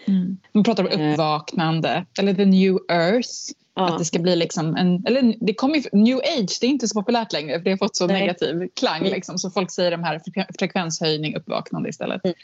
Mm. 0.08 0.38
Man 0.52 0.64
pratar 0.64 0.84
om 0.84 1.02
eh. 1.02 1.12
uppvaknande 1.12 2.06
eller 2.20 2.34
the 2.34 2.46
new 2.46 2.78
earth. 2.90 3.30
Ja. 3.76 3.90
Att 3.90 3.98
det 3.98 4.06
ska 4.06 4.20
bli 4.20 4.36
liksom 4.36 4.76
en, 4.76 5.06
eller 5.06 5.36
det 5.40 5.54
kommer 5.54 5.96
new 5.96 6.18
age, 6.18 6.58
det 6.62 6.68
är 6.68 6.70
inte 6.70 6.88
så 6.88 7.00
populärt 7.00 7.34
längre 7.34 7.58
för 7.58 7.64
det 7.64 7.70
har 7.70 7.78
fått 7.78 7.96
så 7.96 8.08
Nej. 8.08 8.20
negativ 8.20 8.68
klang 8.76 9.04
liksom, 9.04 9.38
så 9.38 9.52
folk 9.52 9.72
säger 9.72 9.92
de 9.92 10.04
här 10.04 10.22
frekvenshöjning, 10.60 11.36
uppvaknande 11.36 11.90
istället. 11.90 12.26
Mm. 12.26 12.36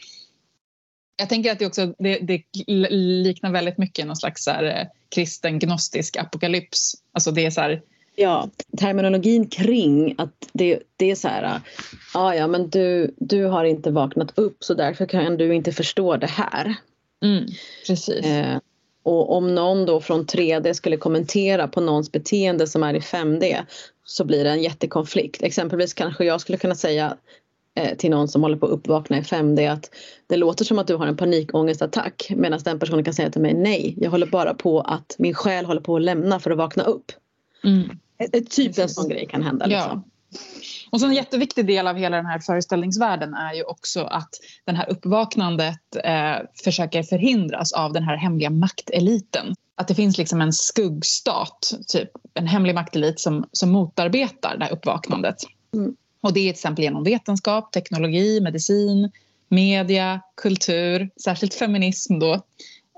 Jag 1.17 1.29
tänker 1.29 1.51
att 1.51 1.59
det 1.59 1.65
också 1.65 1.93
det, 1.99 2.17
det 2.17 2.43
liknar 2.89 3.51
väldigt 3.51 3.77
mycket 3.77 4.07
någon 4.07 4.15
slags 4.15 4.43
så 4.43 4.51
här, 4.51 4.63
eh, 4.63 4.87
kristen 5.15 5.59
gnostisk 5.59 6.17
apokalyps. 6.17 6.93
Alltså 7.11 7.31
det 7.31 7.45
är 7.45 7.51
så 7.51 7.61
här, 7.61 7.81
Ja, 8.17 8.49
terminologin 8.77 9.47
kring 9.47 10.15
att 10.17 10.49
det, 10.53 10.79
det 10.95 11.11
är 11.11 11.15
så 11.15 11.27
här, 11.27 11.61
ja 12.13 12.35
ja 12.35 12.47
men 12.47 12.69
du, 12.69 13.13
du 13.17 13.45
har 13.45 13.65
inte 13.65 13.91
vaknat 13.91 14.39
upp 14.39 14.63
så 14.63 14.73
därför 14.73 15.05
kan 15.05 15.37
du 15.37 15.55
inte 15.55 15.71
förstå 15.71 16.17
det 16.17 16.27
här. 16.27 16.75
Mm, 17.23 17.45
precis. 17.87 18.25
Eh, 18.25 18.57
och 19.03 19.37
om 19.37 19.55
någon 19.55 19.85
då 19.85 20.01
från 20.01 20.25
3D 20.25 20.73
skulle 20.73 20.97
kommentera 20.97 21.67
på 21.67 21.81
någons 21.81 22.11
beteende 22.11 22.67
som 22.67 22.83
är 22.83 22.93
i 22.93 22.99
5D 22.99 23.65
så 24.03 24.25
blir 24.25 24.43
det 24.43 24.49
en 24.49 24.63
jättekonflikt. 24.63 25.43
Exempelvis 25.43 25.93
kanske 25.93 26.25
jag 26.25 26.41
skulle 26.41 26.57
kunna 26.57 26.75
säga 26.75 27.17
till 27.97 28.11
någon 28.11 28.27
som 28.27 28.41
håller 28.41 28.57
på 28.57 28.65
att 28.65 28.71
uppvakna 28.71 29.17
i 29.17 29.21
5D 29.21 29.71
att 29.73 29.89
det 30.27 30.37
låter 30.37 30.65
som 30.65 30.79
att 30.79 30.87
du 30.87 30.95
har 30.95 31.07
en 31.07 31.17
panikångestattack 31.17 32.31
medan 32.35 32.59
den 32.65 32.79
personen 32.79 33.03
kan 33.03 33.13
säga 33.13 33.29
till 33.29 33.41
mig 33.41 33.53
nej, 33.53 33.95
jag 33.97 34.11
håller 34.11 34.27
bara 34.27 34.53
på 34.53 34.81
att 34.81 35.15
min 35.17 35.33
själ 35.33 35.65
håller 35.65 35.81
på 35.81 35.95
att 35.95 36.01
lämna 36.01 36.39
för 36.39 36.51
att 36.51 36.57
vakna 36.57 36.83
upp. 36.83 37.11
Mm. 37.63 37.89
Ett, 38.17 38.31
typ 38.31 38.67
Precis. 38.67 38.79
en 38.79 38.89
sån 38.89 39.09
grej 39.09 39.27
kan 39.29 39.43
hända. 39.43 39.65
Liksom. 39.65 40.03
Ja. 40.03 40.03
Och 40.91 40.99
så 40.99 41.05
en 41.05 41.13
jätteviktig 41.13 41.67
del 41.67 41.87
av 41.87 41.95
hela 41.95 42.17
den 42.17 42.25
här 42.25 42.39
föreställningsvärlden 42.39 43.33
är 43.33 43.53
ju 43.53 43.63
också 43.63 44.03
att 44.03 44.29
det 44.65 44.71
här 44.71 44.89
uppvaknandet 44.89 45.79
eh, 46.03 46.35
försöker 46.63 47.03
förhindras 47.03 47.73
av 47.73 47.93
den 47.93 48.03
här 48.03 48.15
hemliga 48.15 48.49
makteliten. 48.49 49.55
Att 49.75 49.87
det 49.87 49.95
finns 49.95 50.17
liksom 50.17 50.41
en 50.41 50.53
skuggstat, 50.53 51.73
typ 51.87 52.09
en 52.33 52.47
hemlig 52.47 52.75
maktelit 52.75 53.19
som, 53.19 53.45
som 53.51 53.71
motarbetar 53.71 54.57
det 54.57 54.65
här 54.65 54.73
uppvaknandet. 54.73 55.35
Mm. 55.73 55.95
Och 56.25 56.33
det 56.33 56.39
är 56.39 56.43
till 56.43 56.49
exempel 56.49 56.83
genom 56.83 57.03
vetenskap, 57.03 57.71
teknologi, 57.71 58.41
medicin, 58.41 59.11
media, 59.49 60.21
kultur, 60.41 61.09
särskilt 61.23 61.53
feminism 61.53 62.19
då. 62.19 62.33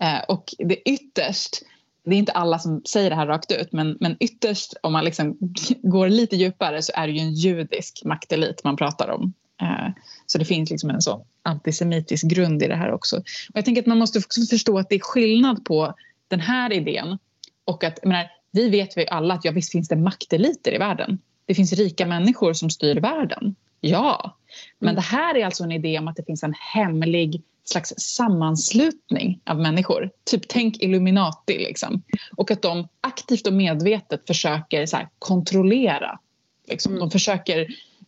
Eh, 0.02 0.20
och 0.28 0.54
det 0.58 0.90
ytterst, 0.90 1.62
det 2.06 2.16
är 2.16 2.20
inte 2.20 2.32
alla 2.32 2.60
som 2.60 2.82
säger 2.86 3.10
det 3.10 3.16
här 3.16 3.28
rakt 3.28 3.52
ut, 3.52 3.72
men, 3.72 3.98
men 4.00 4.18
ytterst 4.20 4.74
om 4.84 4.94
man 4.94 5.06
liksom 5.06 5.38
går 5.82 6.10
lite 6.10 6.36
djupare 6.36 6.82
så 6.82 6.92
är 6.96 7.08
det 7.08 7.14
ju 7.14 7.20
en 7.20 7.34
judisk 7.34 8.02
maktelit 8.06 8.64
man 8.64 8.78
pratar 8.78 9.10
om. 9.10 9.34
Eh, 9.62 9.94
så 10.26 10.38
det 10.38 10.46
finns 10.46 10.70
liksom 10.70 10.90
en 10.90 11.02
sån 11.02 11.22
antisemitisk 11.44 12.28
grund 12.28 12.64
i 12.64 12.68
det 12.68 12.76
här 12.76 12.92
också. 12.92 13.18
Och 13.18 13.54
jag 13.54 13.66
tänker 13.66 13.82
att 13.82 13.88
man 13.88 13.98
måste 13.98 14.20
också 14.20 14.42
förstå 14.42 14.80
att 14.80 14.90
det 14.90 14.96
är 14.96 15.00
skillnad 15.00 15.66
på 15.66 15.94
den 16.28 16.40
här 16.40 16.74
idén 16.74 17.18
och 17.66 17.84
att, 17.84 18.04
menar, 18.04 18.32
vi 18.52 18.70
vet 18.70 18.98
ju 18.98 19.06
alla 19.06 19.34
att 19.34 19.46
ja, 19.46 19.52
visst 19.52 19.72
finns 19.72 19.88
det 19.88 19.96
makteliter 19.96 20.74
i 20.74 20.78
världen 20.78 21.20
det 21.48 21.56
finns 21.56 21.74
rika 21.74 22.06
människor 22.06 22.54
som 22.54 22.70
styr 22.70 22.96
världen. 22.96 23.56
Ja, 23.82 24.38
men 24.80 24.90
mm. 24.90 24.96
det 24.96 25.02
här 25.02 25.36
är 25.36 25.46
alltså 25.46 25.64
en 25.64 25.72
idé 25.72 26.00
om 26.00 26.08
att 26.08 26.16
det 26.16 26.26
finns 26.26 26.44
en 26.44 26.54
hemlig 26.74 27.42
slags 27.64 27.94
sammanslutning 27.98 29.40
av 29.46 29.60
människor. 29.60 30.10
Typ 30.24 30.48
tänk 30.48 30.78
Illuminati 30.78 31.58
liksom. 31.58 32.04
Och 32.38 32.52
att 32.52 32.62
de 32.62 32.88
aktivt 33.02 33.48
och 33.48 33.54
medvetet 33.54 34.28
försöker 34.28 34.86
så 34.86 34.98
här, 34.98 35.10
kontrollera. 35.20 36.20
Liksom. 36.68 36.92
Mm. 36.92 37.00
De 37.00 37.12
försöker 37.12 37.60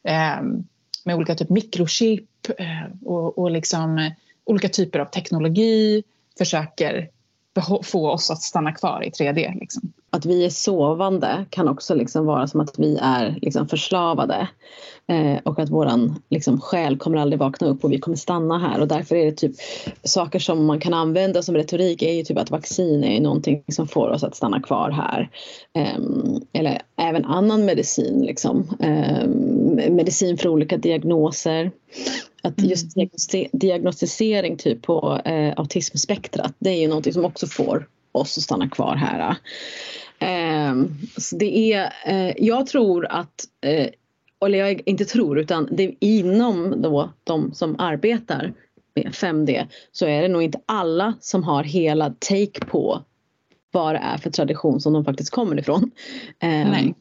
eh, 0.04 0.41
med 1.06 1.15
olika 1.15 1.36
typ 1.36 1.49
mikrochip 1.49 2.49
eh, 2.58 3.06
och, 3.06 3.38
och 3.38 3.52
liksom, 3.52 3.97
eh, 3.97 4.12
olika 4.45 4.69
typer 4.69 4.99
av 4.99 5.06
teknologi 5.06 6.04
försöker 6.38 7.10
få 7.84 8.10
oss 8.10 8.32
att 8.32 8.41
stanna 8.41 8.71
kvar 8.71 9.04
i 9.04 9.10
3D. 9.10 9.60
Liksom. 9.60 9.93
Att 10.10 10.26
vi 10.26 10.45
är 10.45 10.50
sovande 10.50 11.45
kan 11.50 11.67
också 11.67 11.95
liksom 11.95 12.26
vara 12.26 12.48
som 12.48 12.60
att 12.60 12.80
vi 12.80 12.98
är 13.02 13.39
liksom 13.41 13.67
förslavade. 13.67 14.48
Eh, 15.08 15.38
och 15.43 15.60
att 15.60 15.69
våran 15.69 16.22
liksom, 16.30 16.62
själ 16.62 16.98
kommer 16.98 17.17
aldrig 17.17 17.39
vakna 17.39 17.67
upp 17.67 17.84
och 17.84 17.91
vi 17.91 18.00
kommer 18.00 18.17
stanna 18.17 18.60
här. 18.60 18.82
Och 18.82 18.88
därför 18.88 19.15
är 19.15 19.26
det 19.26 19.32
typ 19.32 19.56
saker 20.04 20.39
som 20.39 20.65
man 20.65 20.80
kan 20.80 20.93
använda 20.93 21.41
som 21.41 21.56
retorik 21.56 22.02
är 22.02 22.13
ju 22.13 22.24
typ 22.24 22.38
att 22.38 22.52
vaccin 22.52 23.04
är 23.04 23.22
någonting 23.22 23.63
som 23.67 23.88
får 23.88 24.10
oss 24.10 24.24
att 24.24 24.36
stanna 24.36 24.62
kvar 24.62 24.89
här. 24.89 25.30
Eh, 25.76 26.00
eller 26.54 26.82
även 26.98 27.26
annan 27.26 27.65
medicin, 27.65 28.22
liksom. 28.22 28.67
Eh, 28.80 29.28
medicin 29.91 30.38
för 30.38 30.50
olika 30.50 30.78
diagnoser. 30.78 31.72
Att 32.43 32.60
mm. 32.60 32.69
just 32.69 32.95
diagnostisering 33.52 34.58
typ 34.58 34.82
på 34.82 35.22
eh, 35.26 35.54
autismspektrat 35.58 36.54
det 36.60 36.69
är 36.69 36.82
ju 36.82 36.88
någonting 36.88 37.13
som 37.13 37.26
också 37.26 37.48
får 37.48 37.88
oss 38.12 38.38
att 38.38 38.43
stanna 38.43 38.69
kvar 38.69 38.95
här. 38.95 39.36
Eh, 40.19 40.76
så 41.17 41.36
det 41.36 41.74
är, 41.74 41.93
eh, 42.06 42.34
jag 42.38 42.67
tror 42.67 43.08
att 43.10 43.45
eh, 43.62 43.88
eller 44.45 44.60
jag 44.60 44.82
inte 44.86 45.06
tror, 45.06 45.39
utan 45.39 45.69
det 45.72 45.84
är 45.84 45.95
inom 46.00 46.82
då 46.82 47.10
de 47.24 47.54
som 47.54 47.80
arbetar 47.80 48.54
med 48.95 49.06
5D 49.06 49.67
så 49.91 50.06
är 50.06 50.22
det 50.22 50.28
nog 50.28 50.43
inte 50.43 50.60
alla 50.65 51.13
som 51.19 51.43
har 51.43 51.63
hela 51.63 52.13
take 52.19 52.65
på 52.65 53.04
vad 53.72 53.95
det 53.95 54.00
är 54.00 54.17
för 54.17 54.30
tradition 54.30 54.82
som 54.82 54.93
de 54.93 55.06
faktiskt 55.06 55.30
kommer 55.30 55.60
ifrån. 55.60 55.84
Um, 55.84 55.91
Nej. 56.39 56.93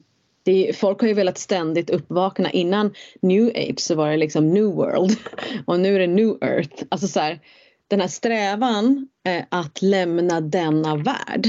Det, 0.42 0.76
folk 0.76 1.00
har 1.00 1.08
ju 1.08 1.14
velat 1.14 1.38
ständigt 1.38 1.90
uppvakna. 1.90 2.50
Innan 2.50 2.94
New 3.22 3.48
Age 3.48 3.80
så 3.80 3.94
var 3.94 4.10
det 4.10 4.16
liksom 4.16 4.54
New 4.54 4.64
World 4.64 5.16
och 5.66 5.80
nu 5.80 5.94
är 5.94 5.98
det 5.98 6.06
New 6.06 6.38
Earth. 6.40 6.84
Alltså 6.88 7.08
så 7.08 7.20
här, 7.20 7.40
den 7.88 8.00
här 8.00 8.08
strävan 8.08 9.08
Eh, 9.28 9.44
att 9.48 9.82
lämna 9.82 10.40
denna 10.40 10.96
värld. 10.96 11.48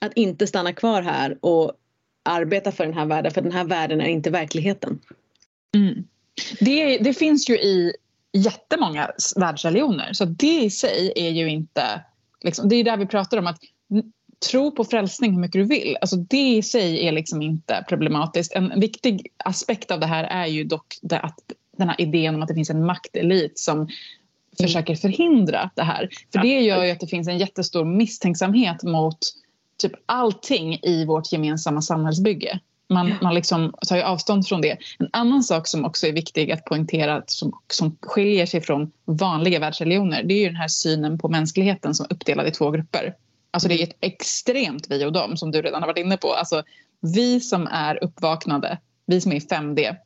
Att 0.00 0.12
inte 0.14 0.46
stanna 0.46 0.72
kvar 0.72 1.02
här 1.02 1.38
och 1.40 1.72
arbeta 2.22 2.72
för 2.72 2.84
den 2.84 2.94
här 2.94 3.06
världen 3.06 3.32
för 3.32 3.42
den 3.42 3.52
här 3.52 3.64
världen 3.64 4.00
är 4.00 4.08
inte 4.08 4.30
verkligheten. 4.30 4.98
Mm. 5.74 6.04
Det, 6.60 6.98
det 6.98 7.14
finns 7.14 7.50
ju 7.50 7.54
i 7.54 7.92
jättemånga 8.32 9.10
världsreligioner 9.36 10.12
så 10.12 10.24
det 10.24 10.62
i 10.62 10.70
sig 10.70 11.12
är 11.16 11.30
ju 11.30 11.50
inte... 11.50 12.04
Liksom, 12.44 12.68
det 12.68 12.76
är 12.76 12.84
där 12.84 12.96
vi 12.96 13.06
pratar 13.06 13.38
om 13.38 13.46
att 13.46 13.60
tro 14.50 14.70
på 14.70 14.84
frälsning 14.84 15.32
hur 15.32 15.40
mycket 15.40 15.60
du 15.60 15.64
vill. 15.64 15.96
Alltså 16.00 16.16
det 16.16 16.48
i 16.56 16.62
sig 16.62 17.06
är 17.08 17.12
liksom 17.12 17.42
inte 17.42 17.84
problematiskt. 17.88 18.52
En 18.52 18.80
viktig 18.80 19.28
aspekt 19.36 19.90
av 19.90 20.00
det 20.00 20.06
här 20.06 20.24
är 20.24 20.46
ju 20.46 20.64
dock 20.64 20.98
det 21.02 21.18
att 21.18 21.38
den 21.76 21.88
här 21.88 22.00
idén 22.00 22.34
om 22.34 22.42
att 22.42 22.48
det 22.48 22.54
finns 22.54 22.70
en 22.70 22.86
maktelit 22.86 23.58
som 23.58 23.88
försöker 24.62 24.94
förhindra 24.94 25.70
det 25.74 25.82
här. 25.82 26.08
För 26.32 26.38
det 26.38 26.60
gör 26.60 26.84
ju 26.84 26.90
att 26.90 27.00
det 27.00 27.06
finns 27.06 27.28
en 27.28 27.38
jättestor 27.38 27.84
misstänksamhet 27.84 28.82
mot 28.82 29.18
typ 29.78 29.92
allting 30.06 30.78
i 30.82 31.04
vårt 31.04 31.32
gemensamma 31.32 31.82
samhällsbygge. 31.82 32.60
Man, 32.88 33.14
man 33.22 33.34
liksom 33.34 33.74
tar 33.88 33.96
ju 33.96 34.02
avstånd 34.02 34.46
från 34.46 34.60
det. 34.60 34.78
En 34.98 35.08
annan 35.12 35.42
sak 35.42 35.66
som 35.66 35.84
också 35.84 36.06
är 36.06 36.12
viktig 36.12 36.52
att 36.52 36.64
poängtera 36.64 37.22
som, 37.26 37.58
som 37.68 37.96
skiljer 38.02 38.46
sig 38.46 38.60
från 38.60 38.92
vanliga 39.04 39.58
världsreligioner 39.58 40.22
det 40.22 40.34
är 40.34 40.38
ju 40.38 40.46
den 40.46 40.56
här 40.56 40.68
synen 40.68 41.18
på 41.18 41.28
mänskligheten 41.28 41.94
som 41.94 42.06
är 42.10 42.12
uppdelad 42.12 42.46
i 42.46 42.50
två 42.50 42.70
grupper. 42.70 43.14
Alltså 43.50 43.68
det 43.68 43.82
är 43.82 43.82
ett 43.82 43.96
extremt 44.00 44.86
vi 44.90 45.04
och 45.04 45.12
dem 45.12 45.36
som 45.36 45.50
du 45.50 45.62
redan 45.62 45.82
har 45.82 45.86
varit 45.86 46.04
inne 46.04 46.16
på. 46.16 46.32
Alltså 46.32 46.62
vi 47.00 47.40
som 47.40 47.66
är 47.66 48.04
uppvaknade, 48.04 48.78
vi 49.06 49.20
som 49.20 49.32
är 49.32 49.36
i 49.36 49.40
5D 49.40 49.96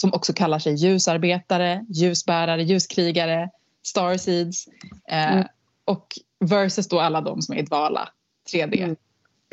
som 0.00 0.12
också 0.12 0.32
kallar 0.32 0.58
sig 0.58 0.74
ljusarbetare, 0.74 1.86
ljusbärare, 1.88 2.62
ljuskrigare, 2.62 3.50
starseeds 3.86 4.68
eh, 5.08 5.32
mm. 5.32 5.46
och 5.84 6.18
versus 6.40 6.88
då 6.88 7.00
alla 7.00 7.20
de 7.20 7.42
som 7.42 7.54
är 7.54 7.58
i 7.58 7.62
dvala, 7.62 8.08
3D. 8.52 8.82
Mm. 8.82 8.96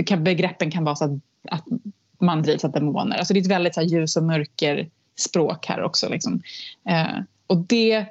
Kan, 0.06 0.24
begreppen 0.24 0.72
kan 0.72 0.84
vara 0.84 0.96
så 0.96 1.06
att, 1.06 1.12
att 1.52 1.66
man 2.20 2.42
drivs 2.42 2.66
av 2.66 2.72
demoner. 2.72 3.18
Alltså 3.18 3.34
det 3.34 3.40
är 3.40 3.42
ett 3.42 3.48
väldigt 3.48 3.74
så 3.74 3.82
här, 3.82 3.88
ljus 3.88 4.18
och 4.18 4.24
mörker 4.24 4.90
språk 5.16 5.66
här 5.66 5.84
också. 5.84 6.10
Liksom. 6.10 6.42
Eh, 6.90 7.20
och 7.48 7.58
det 7.58 8.06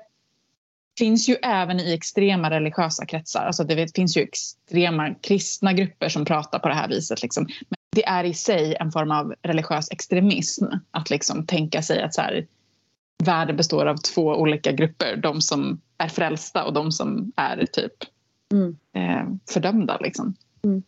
finns 0.98 1.28
ju 1.28 1.34
även 1.42 1.80
i 1.80 1.92
extrema 1.92 2.50
religiösa 2.50 3.06
kretsar. 3.06 3.44
Alltså 3.46 3.64
det 3.64 3.94
finns 3.94 4.16
ju 4.16 4.22
extrema 4.22 5.14
kristna 5.14 5.72
grupper 5.72 6.08
som 6.08 6.24
pratar 6.24 6.58
på 6.58 6.68
det 6.68 6.74
här 6.74 6.88
viset. 6.88 7.22
Liksom. 7.22 7.44
Men 7.44 7.76
det 7.96 8.04
är 8.04 8.24
i 8.24 8.34
sig 8.34 8.76
en 8.80 8.92
form 8.92 9.10
av 9.10 9.34
religiös 9.42 9.90
extremism 9.90 10.64
att 10.90 11.10
liksom 11.10 11.46
tänka 11.46 11.82
sig 11.82 12.02
att 12.02 12.14
så 12.14 12.20
här, 12.20 12.46
världen 13.24 13.56
består 13.56 13.86
av 13.86 13.96
två 13.96 14.22
olika 14.22 14.72
grupper. 14.72 15.16
De 15.16 15.40
som 15.40 15.80
är 15.98 16.08
frälsta 16.08 16.64
och 16.64 16.72
de 16.72 16.92
som 16.92 17.32
är 17.36 17.66
typ 17.72 17.92
mm. 18.52 18.76
eh, 18.96 19.34
fördömda. 19.52 19.98
Liksom. 19.98 20.34
Mm. 20.64 20.82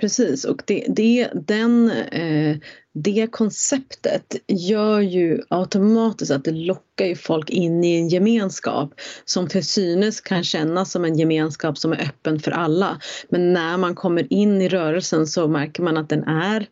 Precis 0.00 0.44
och 0.44 0.62
det, 0.66 0.86
det, 0.88 1.30
den, 1.34 1.90
eh, 1.90 2.56
det 2.92 3.26
konceptet 3.30 4.36
gör 4.48 5.00
ju 5.00 5.42
automatiskt 5.48 6.30
att 6.30 6.44
det 6.44 6.50
lockar 6.50 7.04
ju 7.04 7.16
folk 7.16 7.50
in 7.50 7.84
i 7.84 7.96
en 7.96 8.08
gemenskap 8.08 9.00
som 9.24 9.48
till 9.48 9.66
synes 9.66 10.20
kan 10.20 10.44
kännas 10.44 10.90
som 10.90 11.04
en 11.04 11.18
gemenskap 11.18 11.78
som 11.78 11.92
är 11.92 12.02
öppen 12.02 12.40
för 12.40 12.50
alla. 12.50 13.00
Men 13.28 13.52
när 13.52 13.76
man 13.76 13.94
kommer 13.94 14.32
in 14.32 14.62
i 14.62 14.68
rörelsen 14.68 15.26
så 15.26 15.48
märker 15.48 15.82
man 15.82 15.96
att 15.96 16.08
den 16.08 16.24
är 16.24 16.66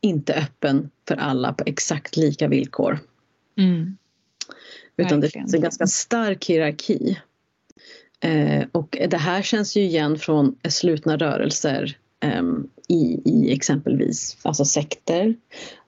inte 0.00 0.34
öppen 0.34 0.90
för 1.08 1.16
alla 1.16 1.52
på 1.52 1.64
exakt 1.66 2.16
lika 2.16 2.48
villkor. 2.48 2.98
Mm. 3.56 3.96
Utan 4.96 5.20
det 5.20 5.28
finns 5.28 5.54
en 5.54 5.60
ganska 5.60 5.86
stark 5.86 6.46
hierarki. 6.46 7.18
Eh, 8.20 8.64
och 8.72 8.98
det 9.08 9.16
här 9.16 9.42
känns 9.42 9.76
ju 9.76 9.80
igen 9.80 10.18
från 10.18 10.56
slutna 10.68 11.16
rörelser 11.16 11.98
um, 12.38 12.70
i, 12.88 13.20
i 13.24 13.52
exempelvis 13.52 14.36
alltså 14.42 14.64
sekter. 14.64 15.34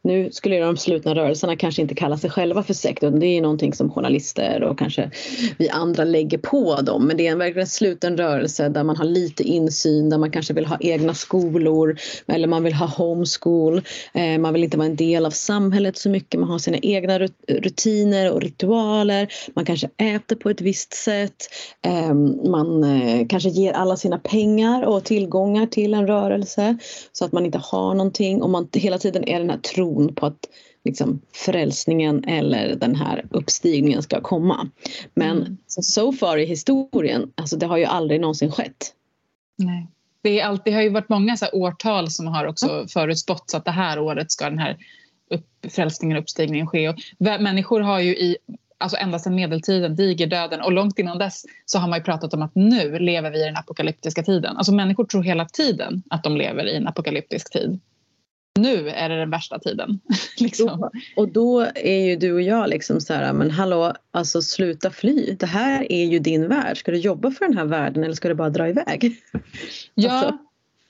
Nu 0.07 0.29
skulle 0.33 0.59
de 0.59 0.77
slutna 0.77 1.15
rörelserna 1.15 1.57
kanske 1.57 1.83
inte 1.83 1.95
kalla 1.95 2.19
sig 2.19 2.31
själva 2.31 2.63
för 2.63 2.75
sekt 2.75 3.03
utan 3.03 3.21
det 3.21 3.27
är 3.27 3.43
någonting 3.43 3.75
som 3.75 3.91
journalister 3.91 4.63
och 4.63 4.79
kanske 4.79 5.11
vi 5.59 5.69
andra 5.69 6.05
lägger 6.05 6.39
på 6.39 6.81
dem. 6.81 7.07
Men 7.07 7.17
det 7.17 7.27
är 7.27 7.33
en 7.33 7.39
verkligen 7.39 7.67
sluten 7.67 8.17
rörelse 8.17 8.69
där 8.69 8.85
man 8.85 8.97
har 8.97 9.05
lite 9.05 9.43
insyn, 9.43 10.11
där 10.11 10.19
man 10.19 10.31
kanske 10.31 10.55
vill 10.55 10.67
ha 10.67 10.77
egna 10.81 11.15
skolor 11.15 11.97
eller 12.27 12.49
man 12.49 12.63
vill 12.63 12.75
ha 12.75 12.87
homeschool. 12.87 13.83
Eh, 14.15 14.39
man 14.39 14.53
vill 14.53 14.65
inte 14.65 14.77
vara 14.77 14.87
en 14.87 14.97
del 14.97 15.27
av 15.27 15.31
samhället 15.31 15.97
så 15.97 16.09
mycket, 16.09 16.41
man 16.41 16.49
har 16.49 16.59
sina 16.59 16.79
egna 16.79 17.19
rutiner 17.49 18.33
och 18.33 18.43
ritualer. 18.43 19.29
Man 19.55 19.65
kanske 19.65 19.89
äter 19.97 20.37
på 20.37 20.51
ett 20.51 20.61
visst 20.61 20.95
sätt. 20.95 21.37
Ehm, 21.83 22.51
man 22.51 22.85
eh, 22.85 23.27
kanske 23.29 23.49
ger 23.49 23.73
alla 23.73 23.97
sina 23.97 24.19
pengar 24.19 24.83
och 24.83 25.05
tillgångar 25.05 25.67
till 25.67 25.95
en 25.95 26.07
rörelse 26.07 26.77
så 27.13 27.25
att 27.25 27.33
man 27.33 27.47
inte 27.47 27.61
har 27.63 27.95
någonting 27.95 28.43
och 28.43 28.51
man 28.51 28.69
hela 28.73 28.99
tiden 28.99 29.29
är 29.29 29.39
den 29.39 29.51
här 29.51 29.59
tron 29.59 29.96
på 30.17 30.27
att 30.27 30.49
liksom, 30.85 31.21
frälsningen 31.33 32.25
eller 32.25 32.77
den 32.77 32.95
här 32.95 33.27
uppstigningen 33.31 34.03
ska 34.03 34.21
komma. 34.21 34.69
Men 35.15 35.37
mm. 35.37 35.57
so 35.67 36.13
far 36.13 36.37
i 36.37 36.47
historien, 36.47 37.33
alltså 37.35 37.57
det 37.57 37.67
har 37.67 37.77
ju 37.77 37.85
aldrig 37.85 38.21
någonsin 38.21 38.53
skett. 38.53 38.93
Nej. 39.57 39.87
Det, 40.23 40.41
är 40.41 40.45
alltid, 40.45 40.73
det 40.73 40.77
har 40.77 40.83
ju 40.83 40.89
varit 40.89 41.09
många 41.09 41.37
så 41.37 41.47
årtal 41.53 42.11
som 42.11 42.27
har 42.27 42.47
också 42.47 42.71
mm. 42.71 42.89
förutspått 42.89 43.53
att 43.55 43.65
det 43.65 43.71
här 43.71 43.99
året 43.99 44.33
ska 44.33 44.45
den 44.45 44.59
här 44.59 44.77
upp, 45.31 45.73
frälsningen 45.73 46.17
och 46.17 46.23
uppstigningen 46.23 46.67
ske. 46.67 46.89
Och 46.89 46.97
människor 47.19 47.81
har 47.81 48.01
ju 48.01 48.17
i 48.17 48.37
alltså 48.79 48.97
ända 48.97 49.19
sedan 49.19 49.35
medeltiden, 49.35 49.97
digerdöden 49.97 50.61
och 50.61 50.73
långt 50.73 50.99
innan 50.99 51.19
dess 51.19 51.45
så 51.65 51.79
har 51.79 51.89
man 51.89 51.99
ju 51.99 52.05
pratat 52.05 52.35
om 52.35 52.43
att 52.43 52.55
nu 52.55 52.99
lever 52.99 53.31
vi 53.31 53.43
i 53.43 53.45
den 53.45 53.57
apokalyptiska 53.57 54.23
tiden. 54.23 54.57
Alltså 54.57 54.73
människor 54.73 55.05
tror 55.05 55.23
hela 55.23 55.45
tiden 55.45 56.03
att 56.11 56.23
de 56.23 56.37
lever 56.37 56.67
i 56.67 56.77
en 56.77 56.89
apokalyptisk 56.89 57.53
tid. 57.53 57.81
Nu 58.57 58.89
är 58.89 59.09
det 59.09 59.17
den 59.17 59.31
värsta 59.31 59.59
tiden. 59.59 60.01
liksom. 60.39 60.91
Och 61.17 61.29
då 61.29 61.61
är 61.75 62.05
ju 62.05 62.17
du 62.17 62.33
och 62.33 62.43
jag 62.43 62.69
liksom 62.69 63.01
så 63.01 63.15
här, 63.15 63.33
men 63.33 63.51
hallå, 63.51 63.95
alltså 64.11 64.43
sluta 64.43 64.91
fly. 64.91 65.37
Det 65.39 65.47
här 65.47 65.93
är 65.93 66.05
ju 66.05 66.19
din 66.19 66.49
värld. 66.49 66.79
Ska 66.79 66.91
du 66.91 66.99
jobba 66.99 67.31
för 67.31 67.45
den 67.45 67.57
här 67.57 67.65
världen 67.65 68.05
eller 68.05 68.15
ska 68.15 68.29
du 68.29 68.35
bara 68.35 68.51
dra 68.51 68.69
iväg? 68.69 69.17
Ja, 69.95 70.13
alltså. 70.13 70.39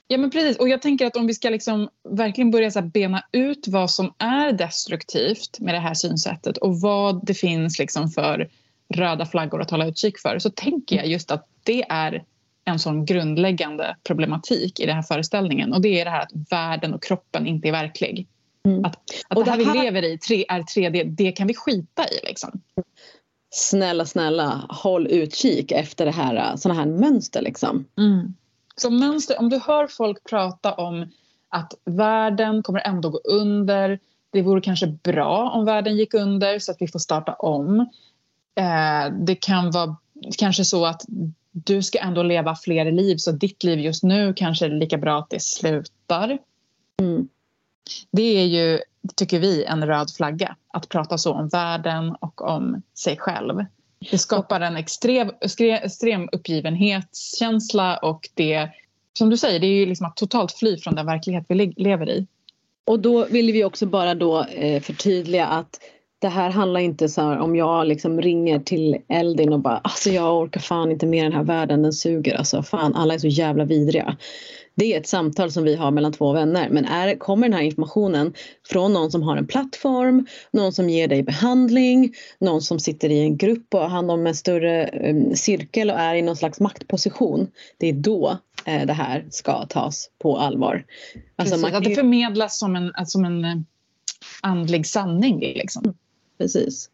Ja 0.09 0.19
men 0.19 0.31
precis 0.31 0.57
och 0.57 0.69
jag 0.69 0.83
tänker 0.83 1.07
att 1.07 1.17
om 1.17 1.27
vi 1.27 1.35
ska 1.35 1.51
liksom 1.51 1.89
verkligen 2.09 2.51
börja 2.51 2.71
så 2.71 2.83
bena 2.83 3.23
ut 3.33 3.69
vad 3.69 3.91
som 3.91 4.15
är 4.19 4.53
destruktivt 4.53 5.61
med 5.61 5.75
det 5.75 5.79
här 5.79 5.95
synsättet 5.95 6.57
och 6.57 6.81
vad 6.81 7.27
det 7.27 7.35
finns 7.35 7.79
liksom 7.79 8.09
för 8.09 8.49
röda 8.95 9.27
flaggor 9.27 9.63
att 9.63 9.71
hålla 9.71 9.87
utkik 9.87 10.19
för 10.19 10.39
så 10.39 10.51
tänker 10.51 10.97
jag 10.97 11.07
just 11.07 11.31
att 11.31 11.49
det 11.65 11.85
är 11.89 12.25
en 12.67 12.79
sån 12.79 13.05
grundläggande 13.05 13.97
problematik 14.05 14.81
i 14.81 14.87
den 14.87 14.95
här 14.95 15.03
föreställningen 15.03 15.73
och 15.73 15.81
det 15.81 16.01
är 16.01 16.05
det 16.05 16.11
här 16.11 16.23
att 16.23 16.51
världen 16.51 16.95
och 16.95 17.03
kroppen 17.03 17.47
inte 17.47 17.69
är 17.69 17.73
verklig. 17.73 18.29
Mm. 18.67 18.85
Att, 18.85 18.97
att 19.29 19.39
och 19.39 19.45
det 19.45 19.51
här, 19.51 19.59
det 19.59 19.65
här 19.65 19.73
vi 19.73 19.81
lever 19.81 20.03
i 20.05 20.45
är 20.49 20.63
3D, 20.63 21.05
det 21.05 21.33
kan 21.33 21.47
vi 21.47 21.55
skita 21.55 22.05
i 22.05 22.27
liksom. 22.27 22.61
Snälla, 23.51 24.05
snälla, 24.05 24.67
håll 24.69 25.07
utkik 25.07 25.73
efter 25.73 26.05
det 26.05 26.11
här, 26.11 26.57
såna 26.57 26.75
här 26.75 26.87
mönster 26.87 27.43
liksom. 27.43 27.85
Mm. 27.99 28.35
Så 28.77 28.91
mönster, 28.91 29.41
om 29.41 29.49
du 29.49 29.59
hör 29.59 29.87
folk 29.87 30.25
prata 30.31 30.73
om 30.73 31.07
att 31.49 31.75
världen 31.85 32.63
kommer 32.63 32.81
ändå 32.81 33.11
gå 33.11 33.19
under, 33.25 33.99
det 34.33 34.43
vore 34.43 34.61
kanske 34.61 34.87
bra 34.87 35.51
om 35.51 35.65
världen 35.65 35.97
gick 35.97 36.15
under 36.15 36.59
så 36.59 36.73
att 36.73 36.77
vi 36.81 36.89
får 36.89 36.99
starta 36.99 37.33
om. 37.33 37.81
Eh, 38.55 39.13
det 39.27 39.35
kan 39.35 39.71
vara 39.71 39.97
kanske 40.39 40.65
så 40.65 40.87
att 40.87 41.03
du 41.65 41.83
ska 41.83 41.99
ändå 41.99 42.23
leva 42.23 42.57
fler 42.57 42.93
liv 42.93 43.17
så 43.17 43.33
ditt 43.33 43.65
liv 43.65 43.79
just 43.79 44.03
nu 44.03 44.35
kanske 44.37 44.67
är 44.67 44.71
lika 44.71 44.99
bra 44.99 45.19
att 45.19 45.31
det 45.31 45.43
slutar. 45.43 46.39
Mm. 47.01 47.29
Det 48.11 48.23
är 48.23 48.45
ju, 48.45 48.81
tycker 49.15 49.39
vi, 49.39 49.65
en 49.65 49.87
röd 49.87 50.11
flagga 50.17 50.57
att 50.69 50.89
prata 50.89 51.19
så 51.19 51.33
om 51.33 51.49
världen 51.49 52.17
och 52.21 52.43
om 52.43 52.83
sig 52.95 53.17
själv. 53.17 53.65
Det 54.11 54.19
skapar 54.19 54.61
en 54.61 54.77
extrem, 54.77 55.31
extrem 55.59 56.29
uppgivenhetskänsla 56.33 57.97
och 57.97 58.29
det, 58.35 58.69
som 59.19 59.31
du 59.31 59.37
säger, 59.37 59.61
det 59.61 59.67
är 59.67 59.77
ju 59.77 59.87
liksom 59.87 60.07
att 60.07 60.17
totalt 60.17 60.53
fly 60.53 60.79
från 60.79 60.95
den 60.95 61.07
verklighet 61.07 61.45
vi 61.49 61.55
lever 61.77 62.09
i. 62.09 62.27
Och 62.85 63.01
då 63.01 63.25
vill 63.25 63.53
vi 63.53 63.65
också 63.65 63.87
bara 63.87 64.15
då 64.15 64.45
eh, 64.45 64.83
förtydliga 64.83 65.47
att 65.47 65.81
det 66.27 66.31
här 66.31 66.51
handlar 66.51 66.81
inte 66.81 67.09
så 67.09 67.21
här 67.21 67.39
om 67.39 67.57
jag 67.57 67.87
liksom 67.87 68.21
ringer 68.21 68.59
till 68.59 68.97
Eldin 69.09 69.53
och 69.53 69.61
bara 69.61 69.77
alltså 69.77 70.11
jag 70.11 70.43
orkar 70.43 70.61
fan 70.61 70.91
inte 70.91 71.07
mer 71.07 71.25
den 71.25 71.33
här 71.33 71.45
världen, 71.45 71.83
den 71.83 71.93
suger 71.93 72.35
alltså 72.35 72.63
fan 72.63 72.95
alla 72.95 73.15
är 73.15 73.19
så 73.19 73.27
jävla 73.27 73.65
vidriga. 73.65 74.17
Det 74.75 74.95
är 74.95 75.01
ett 75.01 75.07
samtal 75.07 75.53
som 75.53 75.65
vi 75.65 75.77
har 75.77 75.91
mellan 75.91 76.13
två 76.13 76.33
vänner. 76.33 76.69
Men 76.71 76.85
är, 76.85 77.19
kommer 77.19 77.49
den 77.49 77.57
här 77.57 77.63
informationen 77.63 78.35
från 78.69 78.93
någon 78.93 79.11
som 79.11 79.23
har 79.23 79.37
en 79.37 79.47
plattform, 79.47 80.27
någon 80.51 80.73
som 80.73 80.91
ger 80.91 81.09
dig 81.09 81.23
behandling, 81.23 82.15
någon 82.39 82.63
som 82.63 82.81
sitter 82.81 83.09
i 83.09 83.21
en 83.21 83.37
grupp 83.37 83.75
och 83.75 83.81
har 83.81 83.89
hand 83.89 84.11
om 84.11 84.27
en 84.27 84.35
större 84.35 84.91
um, 85.11 85.35
cirkel 85.35 85.91
och 85.91 85.99
är 85.99 86.15
i 86.15 86.23
någon 86.23 86.37
slags 86.37 86.61
maktposition. 86.61 87.49
Det 87.79 87.89
är 87.89 87.93
då 87.93 88.39
eh, 88.65 88.87
det 88.87 88.93
här 88.93 89.27
ska 89.31 89.67
tas 89.67 90.11
på 90.19 90.39
allvar. 90.39 90.85
Alltså 91.37 91.55
Precis, 91.55 91.63
man, 91.63 91.75
att 91.75 91.85
det 91.85 91.95
förmedlas 91.95 92.59
som 92.59 92.77
en, 92.77 92.93
som 93.07 93.25
en 93.25 93.45
eh, 93.45 93.57
andlig 94.43 94.87
sanning. 94.87 95.41
Liksom. 95.41 95.95
Precis. 96.39 96.91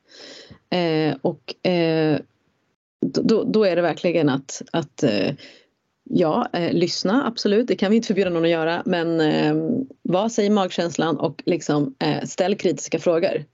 Eh, 0.70 1.16
och 1.22 1.66
eh, 1.66 2.18
då, 3.06 3.44
då 3.44 3.64
är 3.64 3.76
det 3.76 3.82
verkligen 3.82 4.28
att, 4.28 4.62
att 4.72 5.02
eh, 5.02 5.34
ja, 6.04 6.48
eh, 6.52 6.72
lyssna 6.72 7.26
absolut, 7.26 7.68
det 7.68 7.76
kan 7.76 7.90
vi 7.90 7.96
inte 7.96 8.06
förbjuda 8.06 8.30
någon 8.30 8.44
att 8.44 8.50
göra 8.50 8.82
men 8.86 9.20
eh, 9.20 9.54
vad 10.02 10.32
säger 10.32 10.50
magkänslan 10.50 11.16
och 11.16 11.42
liksom, 11.46 11.94
eh, 11.98 12.24
ställ 12.24 12.54
kritiska 12.54 12.98
frågor. 12.98 13.44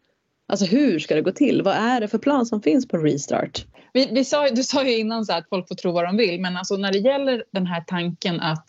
Alltså 0.48 0.66
hur 0.66 0.98
ska 0.98 1.14
det 1.14 1.22
gå 1.22 1.32
till? 1.32 1.62
Vad 1.62 1.74
är 1.74 2.00
det 2.00 2.08
för 2.08 2.18
plan 2.18 2.46
som 2.46 2.62
finns 2.62 2.88
på 2.88 2.96
Restart? 2.96 3.66
Vi, 3.92 4.08
vi 4.12 4.24
sa, 4.24 4.48
du 4.48 4.62
sa 4.62 4.84
ju 4.84 4.98
innan 4.98 5.24
så 5.24 5.32
att 5.32 5.48
folk 5.48 5.68
får 5.68 5.74
tro 5.74 5.92
vad 5.92 6.04
de 6.04 6.16
vill 6.16 6.40
men 6.40 6.56
alltså 6.56 6.76
när 6.76 6.92
det 6.92 6.98
gäller 6.98 7.44
den 7.52 7.66
här 7.66 7.80
tanken 7.80 8.40
att 8.40 8.66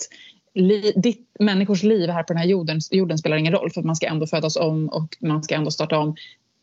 li, 0.53 0.93
ditt, 0.95 1.27
människors 1.39 1.84
liv 1.84 2.10
här 2.10 2.23
på 2.23 2.34
den 2.34 2.38
här 2.38 2.49
jorden, 2.49 2.79
jorden 2.91 3.17
spelar 3.17 3.38
ingen 3.38 3.53
roll 3.53 3.71
för 3.71 3.82
att 3.82 3.86
man 3.86 3.95
ska 3.95 4.08
ändå 4.08 4.27
födas 4.27 4.55
om 4.55 4.89
och 4.89 5.17
man 5.19 5.43
ska 5.43 5.55
ändå 5.55 5.71
starta 5.71 5.97
om 5.97 6.15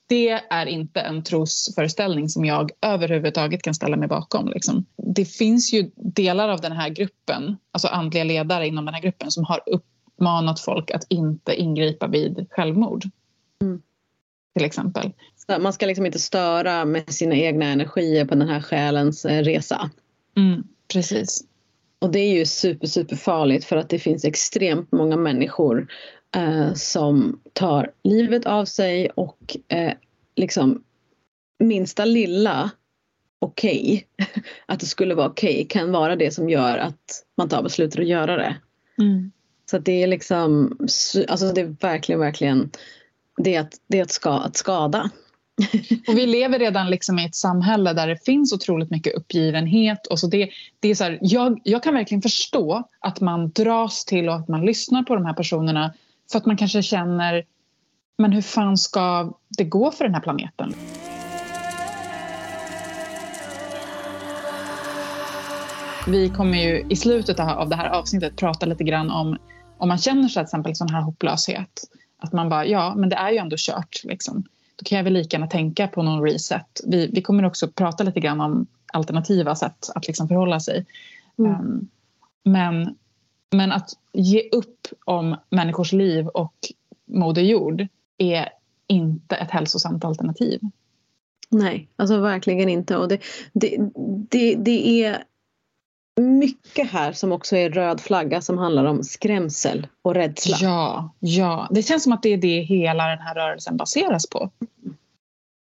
det 0.09 0.31
är 0.51 0.67
inte 0.67 1.01
en 1.01 1.23
trosföreställning 1.23 2.29
som 2.29 2.45
jag 2.45 2.71
överhuvudtaget 2.83 3.63
kan 3.63 3.75
ställa 3.75 3.97
mig 3.97 4.09
bakom. 4.09 4.49
Liksom. 4.49 4.85
Det 4.97 5.25
finns 5.25 5.73
ju 5.73 5.91
delar 5.97 6.49
av 6.49 6.61
den 6.61 6.73
här 6.73 6.89
gruppen, 6.89 7.57
alltså 7.73 7.89
andliga 7.89 8.25
ledare 8.25 8.67
inom 8.67 8.85
den 8.85 8.95
här 8.95 9.03
gruppen 9.03 9.31
som 9.31 9.45
har 9.45 9.61
uppmanat 9.67 10.61
folk 10.61 10.91
att 10.91 11.07
inte 11.09 11.55
ingripa 11.55 12.07
vid 12.07 12.47
självmord. 12.51 13.05
Mm. 13.63 13.83
Till 14.55 14.65
exempel. 14.65 15.13
Man 15.61 15.73
ska 15.73 15.87
liksom 15.87 16.07
inte 16.07 16.19
störa 16.19 16.85
med 16.85 17.15
sina 17.15 17.35
egna 17.35 17.67
energier 17.67 18.25
på 18.25 18.35
den 18.35 18.49
här 18.49 18.61
själens 18.61 19.25
eh, 19.25 19.43
resa. 19.43 19.91
Mm, 20.37 20.65
precis. 20.93 21.45
Och 21.99 22.13
det 22.13 22.19
är 22.19 22.35
ju 22.35 22.47
super, 22.47 22.87
super 22.87 23.17
farligt 23.17 23.65
för 23.65 23.77
att 23.77 23.89
det 23.89 23.99
finns 23.99 24.25
extremt 24.25 24.93
många 24.93 25.17
människor 25.17 25.89
eh, 26.37 26.75
som 26.75 27.41
tar 27.53 27.93
livet 28.03 28.47
av 28.47 28.65
sig 28.65 29.11
och 29.11 29.57
eh, 29.69 29.93
liksom 30.37 30.83
minsta 31.59 32.05
lilla 32.05 32.71
okej, 33.39 34.07
okay, 34.19 34.43
att 34.67 34.81
det 34.81 34.87
skulle 34.87 35.15
vara 35.15 35.29
okej, 35.29 35.55
okay, 35.55 35.67
kan 35.67 35.93
vara 35.93 36.17
det 36.17 36.31
som 36.31 36.51
gör 36.51 36.79
att 36.79 37.25
man 37.37 37.49
tar 37.49 37.63
beslutet 37.63 38.01
att 38.01 38.07
göra 38.07 38.37
det. 38.37 38.57
Mm. 38.99 39.33
Så 39.71 39.79
det 39.79 40.03
är 40.03 40.07
liksom, 40.07 40.77
alltså 41.29 41.53
det 41.53 41.61
är 41.61 41.77
verkligen, 41.81 42.21
verkligen, 42.21 42.71
det 43.37 43.55
är 43.55 43.61
att, 43.61 43.75
det 43.87 43.99
är 43.99 44.03
att, 44.03 44.11
ska, 44.11 44.31
att 44.31 44.57
skada. 44.57 45.11
och 46.09 46.19
vi 46.19 46.27
lever 46.27 46.59
redan 46.59 46.91
liksom 46.91 47.19
i 47.19 47.27
ett 47.27 47.35
samhälle 47.35 47.93
där 47.93 48.07
det 48.07 48.25
finns 48.25 48.53
otroligt 48.53 48.91
mycket 48.91 49.15
uppgivenhet. 49.15 50.07
Och 50.07 50.19
så 50.19 50.27
det, 50.27 50.51
det 50.81 50.89
är 50.89 50.95
så 50.95 51.05
här, 51.05 51.19
jag, 51.23 51.61
jag 51.65 51.83
kan 51.83 51.95
verkligen 51.95 52.23
förstå 52.23 52.89
att 53.01 53.21
man 53.21 53.51
dras 53.51 54.05
till 54.05 54.29
och 54.29 54.35
att 54.35 54.49
man 54.49 54.67
lyssnar 54.67 55.03
på 55.03 55.15
de 55.15 55.27
här 55.27 55.35
personerna 55.35 55.95
för 56.33 56.39
att 56.39 56.47
man 56.47 56.57
kanske 56.57 56.83
känner, 56.83 57.45
men 58.19 58.33
hur 58.33 58.43
fan 58.43 58.77
ska 58.77 59.33
det 59.49 59.65
gå 59.65 59.91
för 59.91 60.05
den 60.05 60.15
här 60.15 60.21
planeten? 60.21 60.75
Vi 66.09 66.29
kommer 66.29 66.59
ju 66.59 66.87
i 66.91 66.97
slutet 66.97 67.41
av 67.41 67.69
det 67.69 67.77
här 67.77 67.89
avsnittet 67.89 68.37
prata 68.37 68.67
lite 68.67 68.85
grann 68.85 69.11
om 69.11 69.37
om 69.79 69.89
man 69.89 69.99
känner 69.99 70.23
sig 70.23 70.33
till 70.33 70.43
exempel 70.43 70.77
sån 70.77 70.89
här 70.89 71.01
hopplöshet. 71.01 71.83
Att 72.19 72.33
man 72.33 72.49
bara, 72.49 72.67
ja 72.67 72.95
men 72.97 73.09
det 73.09 73.17
är 73.17 73.31
ju 73.31 73.37
ändå 73.39 73.57
kört. 73.59 74.05
Liksom. 74.05 74.45
Då 74.77 74.85
kan 74.85 74.97
jag 74.97 75.05
väl 75.05 75.13
lika 75.13 75.37
gärna 75.37 75.47
tänka 75.47 75.89
på 75.89 76.03
någon 76.03 76.23
reset. 76.23 76.81
Vi, 76.87 77.11
vi 77.13 77.23
kommer 77.23 77.45
också 77.45 77.69
prata 77.69 78.05
lite 78.05 78.21
grann 78.21 78.41
om 78.41 78.67
alternativa 78.93 79.55
sätt 79.55 79.91
att 79.95 80.07
liksom 80.07 80.29
förhålla 80.29 80.61
sig. 80.61 80.87
Mm. 81.39 81.53
Um, 81.53 81.89
men 82.45 82.97
men 83.55 83.73
att 83.73 83.91
ge 84.13 84.49
upp 84.53 84.89
om 85.05 85.37
människors 85.51 85.93
liv 85.93 86.29
och 86.29 86.55
Moder 87.05 87.43
Jord 87.43 87.87
är 88.19 88.49
inte 88.87 89.37
ett 89.37 89.51
hälsosamt 89.51 90.05
alternativ. 90.05 90.61
Nej, 91.49 91.89
alltså 91.97 92.21
verkligen 92.21 92.69
inte. 92.69 92.97
Och 92.97 93.09
det, 93.09 93.21
det, 93.53 93.77
det, 94.31 94.55
det 94.55 95.05
är 95.05 95.25
mycket 96.21 96.91
här 96.91 97.13
som 97.13 97.33
också 97.33 97.57
är 97.57 97.71
röd 97.71 98.01
flagga 98.01 98.41
som 98.41 98.59
handlar 98.59 98.85
om 98.85 99.03
skrämsel 99.03 99.87
och 100.03 100.15
rädsla. 100.15 100.57
Ja, 100.61 101.15
ja. 101.19 101.69
det 101.71 101.83
känns 101.83 102.03
som 102.03 102.13
att 102.13 102.23
det 102.23 102.33
är 102.33 102.37
det 102.37 102.61
hela 102.61 103.09
den 103.09 103.19
här 103.19 103.35
rörelsen 103.35 103.77
baseras 103.77 104.29
på. 104.29 104.51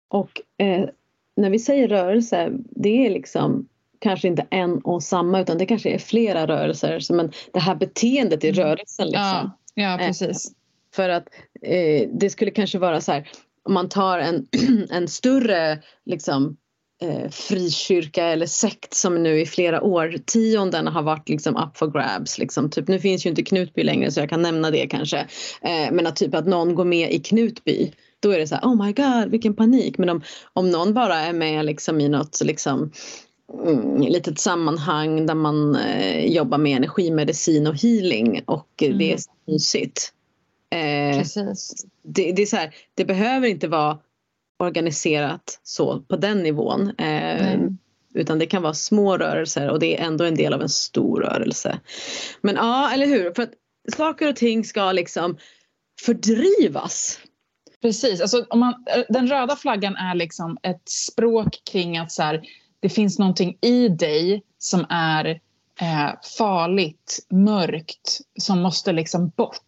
Och 0.09 0.41
eh, 0.57 0.89
när 1.35 1.49
vi 1.49 1.59
säger 1.59 1.87
rörelse, 1.87 2.49
det 2.69 3.05
är 3.05 3.09
liksom 3.09 3.67
kanske 3.99 4.27
inte 4.27 4.47
en 4.49 4.79
och 4.79 5.03
samma 5.03 5.41
utan 5.41 5.57
det 5.57 5.65
kanske 5.65 5.89
är 5.89 5.97
flera 5.97 6.47
rörelser. 6.47 7.13
men 7.13 7.31
det 7.53 7.59
här 7.59 7.75
beteendet 7.75 8.43
i 8.43 8.49
mm. 8.49 8.59
rörelsen. 8.59 9.05
Liksom. 9.05 9.21
Ja, 9.23 9.57
ja, 9.73 9.99
eh, 9.99 10.07
precis. 10.07 10.51
för 10.95 11.09
att 11.09 11.27
eh, 11.61 12.09
det 12.13 12.29
skulle 12.29 12.51
kanske 12.51 12.79
vara 12.79 13.01
så 13.01 13.11
här 13.11 13.29
om 13.63 13.73
man 13.73 13.89
tar 13.89 14.19
en, 14.19 14.47
en 14.89 15.07
större 15.07 15.79
liksom, 16.05 16.57
eh, 17.01 17.29
frikyrka 17.29 18.25
eller 18.25 18.45
sekt 18.45 18.93
som 18.93 19.23
nu 19.23 19.41
i 19.41 19.45
flera 19.45 19.81
årtionden 19.81 20.87
har 20.87 21.01
varit 21.01 21.29
liksom 21.29 21.55
up 21.55 21.77
for 21.77 21.87
grabs. 21.91 22.37
Liksom. 22.37 22.69
Typ, 22.69 22.87
nu 22.87 22.99
finns 22.99 23.25
ju 23.25 23.29
inte 23.29 23.43
Knutby 23.43 23.83
längre 23.83 24.11
så 24.11 24.19
jag 24.19 24.29
kan 24.29 24.41
nämna 24.41 24.71
det 24.71 24.87
kanske. 24.87 25.17
Eh, 25.61 25.91
men 25.91 26.07
att 26.07 26.15
typ 26.15 26.35
att 26.35 26.47
någon 26.47 26.75
går 26.75 26.85
med 26.85 27.11
i 27.11 27.19
Knutby 27.19 27.91
då 28.19 28.31
är 28.31 28.39
det 28.39 28.47
så 28.47 28.55
här, 28.55 28.63
oh 28.63 28.85
my 28.85 28.93
god 28.93 29.31
vilken 29.31 29.55
panik. 29.55 29.97
Men 29.97 30.09
om, 30.09 30.21
om 30.53 30.71
någon 30.71 30.93
bara 30.93 31.15
är 31.15 31.33
med 31.33 31.65
liksom 31.65 32.01
i 32.01 32.09
något 32.09 32.41
liksom 32.43 32.91
mm, 33.53 34.01
litet 34.01 34.39
sammanhang 34.39 35.25
där 35.25 35.35
man 35.35 35.75
eh, 35.75 36.25
jobbar 36.25 36.57
med 36.57 36.77
energimedicin 36.77 37.67
och 37.67 37.75
healing 37.75 38.43
och 38.45 38.83
mm. 38.83 38.97
det 38.97 39.13
är 39.13 39.17
så 39.17 39.31
mysigt. 39.47 40.13
Eh. 40.71 41.23
Det, 42.03 42.31
det, 42.31 42.41
är 42.41 42.45
så 42.45 42.55
här, 42.55 42.75
det 42.93 43.05
behöver 43.05 43.47
inte 43.47 43.67
vara 43.67 43.99
organiserat 44.59 45.59
så 45.63 45.99
på 45.99 46.15
den 46.15 46.43
nivån. 46.43 46.91
Eh, 46.97 47.59
utan 48.13 48.39
det 48.39 48.45
kan 48.45 48.61
vara 48.61 48.73
små 48.73 49.17
rörelser 49.17 49.69
och 49.69 49.79
det 49.79 49.97
är 49.97 50.05
ändå 50.05 50.25
en 50.25 50.35
del 50.35 50.53
av 50.53 50.61
en 50.61 50.69
stor 50.69 51.21
rörelse. 51.21 51.79
Men 52.41 52.55
ja, 52.55 52.91
eller 52.93 53.05
hur? 53.05 53.33
För 53.33 53.43
att 53.43 53.53
saker 53.95 54.29
och 54.29 54.35
ting 54.35 54.63
ska 54.63 54.91
liksom 54.91 55.37
fördrivas. 56.05 57.19
Precis, 57.81 58.21
alltså, 58.21 58.45
om 58.49 58.59
man, 58.59 58.85
den 59.09 59.27
röda 59.27 59.55
flaggan 59.55 59.95
är 59.95 60.15
liksom 60.15 60.57
ett 60.63 60.89
språk 60.89 61.61
kring 61.71 61.97
att 61.97 62.11
så 62.11 62.23
här, 62.23 62.41
det 62.79 62.89
finns 62.89 63.19
någonting 63.19 63.57
i 63.61 63.89
dig 63.89 64.43
som 64.57 64.85
är 64.89 65.25
eh, 65.81 66.09
farligt, 66.37 67.25
mörkt, 67.29 68.19
som 68.39 68.61
måste 68.61 68.91
liksom 68.91 69.29
bort. 69.29 69.59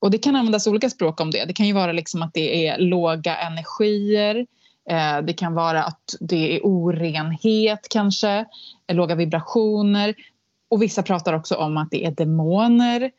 Och 0.00 0.10
det 0.10 0.18
kan 0.18 0.36
användas 0.36 0.66
olika 0.66 0.90
språk 0.90 1.20
om 1.20 1.30
det. 1.30 1.44
Det 1.44 1.52
kan 1.52 1.66
ju 1.66 1.72
vara 1.72 1.92
liksom 1.92 2.22
att 2.22 2.34
det 2.34 2.66
är 2.66 2.78
låga 2.78 3.36
energier. 3.36 4.46
Eh, 4.90 5.18
det 5.22 5.32
kan 5.32 5.54
vara 5.54 5.84
att 5.84 6.14
det 6.20 6.56
är 6.56 6.66
orenhet 6.66 7.86
kanske, 7.90 8.46
eh, 8.86 8.96
låga 8.96 9.14
vibrationer. 9.14 10.14
Och 10.68 10.82
vissa 10.82 11.02
pratar 11.02 11.32
också 11.32 11.54
om 11.54 11.76
att 11.76 11.90
det 11.90 12.04
är 12.04 12.10
demoner. 12.10 13.10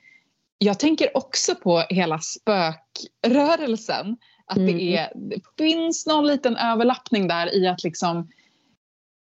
Jag 0.58 0.80
tänker 0.80 1.18
också 1.18 1.56
på 1.56 1.84
hela 1.90 2.20
spökrörelsen. 2.20 4.18
Att 4.46 4.58
mm. 4.58 4.78
det, 4.78 4.98
är, 4.98 5.12
det 5.16 5.42
finns 5.58 6.06
någon 6.08 6.28
liten 6.28 6.58
överlappning 6.58 7.28
där 7.28 7.56
i 7.56 7.68
att 7.68 7.84
liksom 7.84 8.28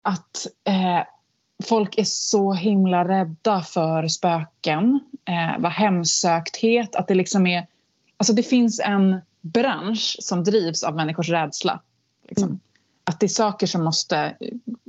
att 0.01 0.47
eh, 0.63 1.03
folk 1.63 1.97
är 1.97 2.03
så 2.03 2.53
himla 2.53 3.07
rädda 3.07 3.61
för 3.61 4.07
spöken, 4.07 4.99
eh, 5.25 5.61
vad 5.61 5.71
hemsökthet, 5.71 6.95
att 6.95 7.07
det 7.07 7.15
liksom 7.15 7.47
är... 7.47 7.67
Alltså 8.17 8.33
det 8.33 8.43
finns 8.43 8.79
en 8.79 9.21
bransch 9.41 10.17
som 10.19 10.43
drivs 10.43 10.83
av 10.83 10.95
människors 10.95 11.29
rädsla. 11.29 11.81
Liksom. 12.27 12.49
Mm. 12.49 12.59
Att 13.03 13.19
det 13.19 13.25
är 13.25 13.27
saker 13.27 13.67
som 13.67 13.83
måste 13.83 14.37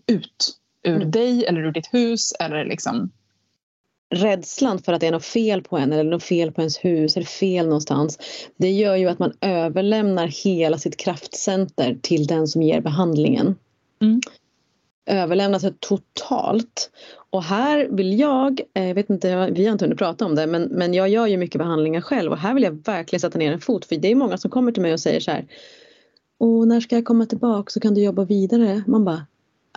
ut 0.06 0.58
ur 0.82 0.96
mm. 0.96 1.10
dig 1.10 1.44
eller 1.46 1.60
ur 1.60 1.72
ditt 1.72 1.94
hus 1.94 2.32
eller 2.32 2.64
liksom 2.64 3.10
rädslan 4.10 4.78
för 4.78 4.92
att 4.92 5.00
det 5.00 5.06
är 5.06 5.12
något 5.12 5.24
fel 5.24 5.62
på 5.62 5.78
en 5.78 5.92
eller 5.92 6.10
något 6.10 6.22
fel 6.22 6.52
på 6.52 6.60
ens 6.60 6.84
hus 6.84 7.16
eller 7.16 7.26
fel 7.26 7.66
någonstans. 7.66 8.18
Det 8.56 8.70
gör 8.70 8.96
ju 8.96 9.08
att 9.08 9.18
man 9.18 9.32
överlämnar 9.40 10.26
hela 10.26 10.78
sitt 10.78 10.96
kraftcenter 10.96 11.98
till 12.02 12.26
den 12.26 12.48
som 12.48 12.62
ger 12.62 12.80
behandlingen. 12.80 13.56
Mm. 14.02 14.20
Överlämnar 15.06 15.58
sig 15.58 15.72
totalt. 15.80 16.90
Och 17.30 17.42
här 17.42 17.88
vill 17.90 18.18
jag, 18.18 18.60
eh, 18.74 18.88
jag 18.88 18.94
vet 18.94 19.10
inte, 19.10 19.50
vi 19.50 19.64
har 19.64 19.72
inte 19.72 19.84
hunnit 19.84 19.98
prata 19.98 20.24
om 20.24 20.34
det, 20.34 20.46
men, 20.46 20.62
men 20.62 20.94
jag 20.94 21.08
gör 21.08 21.26
ju 21.26 21.36
mycket 21.36 21.58
behandlingar 21.58 22.00
själv 22.00 22.32
och 22.32 22.38
här 22.38 22.54
vill 22.54 22.62
jag 22.62 22.86
verkligen 22.86 23.20
sätta 23.20 23.38
ner 23.38 23.52
en 23.52 23.60
fot 23.60 23.84
för 23.84 23.96
det 23.96 24.10
är 24.10 24.14
många 24.14 24.38
som 24.38 24.50
kommer 24.50 24.72
till 24.72 24.82
mig 24.82 24.92
och 24.92 25.00
säger 25.00 25.20
så 25.20 25.30
här 25.30 25.46
Åh, 26.38 26.66
när 26.66 26.80
ska 26.80 26.94
jag 26.94 27.04
komma 27.04 27.26
tillbaka 27.26 27.70
så 27.70 27.80
kan 27.80 27.94
du 27.94 28.02
jobba 28.02 28.24
vidare? 28.24 28.82
Man 28.86 29.04
bara 29.04 29.26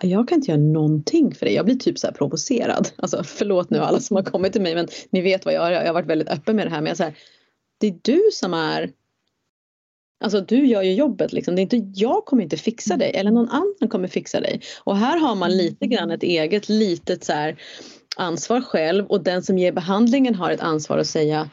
jag 0.08 0.28
kan 0.28 0.36
inte 0.36 0.52
göra 0.52 0.62
någonting 0.62 1.36
för 1.36 1.46
dig. 1.46 1.56
Jag 1.56 1.66
blir 1.66 1.76
typ 1.76 2.00
så 2.00 2.08
här 2.08 2.14
provocerad. 2.14 2.90
Alltså 2.98 3.24
förlåt 3.24 3.70
nu 3.70 3.80
alla 3.80 4.00
som 4.00 4.16
har 4.16 4.24
kommit 4.24 4.54
till 4.54 4.62
mig 4.62 4.76
men 4.76 4.88
ni 5.10 5.22
vet 5.22 5.46
vad 5.46 5.54
jag 5.54 5.62
har. 5.62 5.72
Jag 5.72 5.86
har 5.86 5.94
varit 5.94 6.10
väldigt 6.10 6.30
öppen 6.30 6.56
med 6.56 6.68
det 6.68 6.72
här. 6.72 6.82
Men 6.82 6.88
jag 6.88 6.98
så 6.98 7.04
här, 7.04 7.18
det 7.80 7.88
är 7.88 7.96
du 8.02 8.22
som 8.32 8.54
är 8.54 8.92
Alltså 10.24 10.42
du 10.42 10.68
gör 10.68 10.82
ju 10.82 10.94
jobbet 10.94 11.34
liksom. 11.34 11.56
Det 11.56 11.62
är 11.62 11.64
inte, 11.64 11.82
jag 11.94 12.26
kommer 12.26 12.44
inte 12.44 12.58
fixa 12.58 12.98
dig 12.98 13.12
eller 13.16 13.32
någon 13.32 13.50
annan 13.50 13.90
kommer 13.90 14.08
fixa 14.08 14.40
dig. 14.40 14.62
Och 14.84 14.98
här 14.98 15.18
har 15.18 15.36
man 15.36 15.58
lite 15.58 15.88
grann 15.88 16.12
ett 16.12 16.24
eget 16.24 16.70
litet 16.70 17.24
så 17.24 17.34
här, 17.34 17.58
ansvar 18.18 18.62
själv 18.62 19.06
och 19.06 19.24
den 19.24 19.44
som 19.44 19.58
ger 19.58 19.72
behandlingen 19.72 20.36
har 20.36 20.52
ett 20.52 20.62
ansvar 20.62 20.98
att 20.98 21.08
säga 21.08 21.50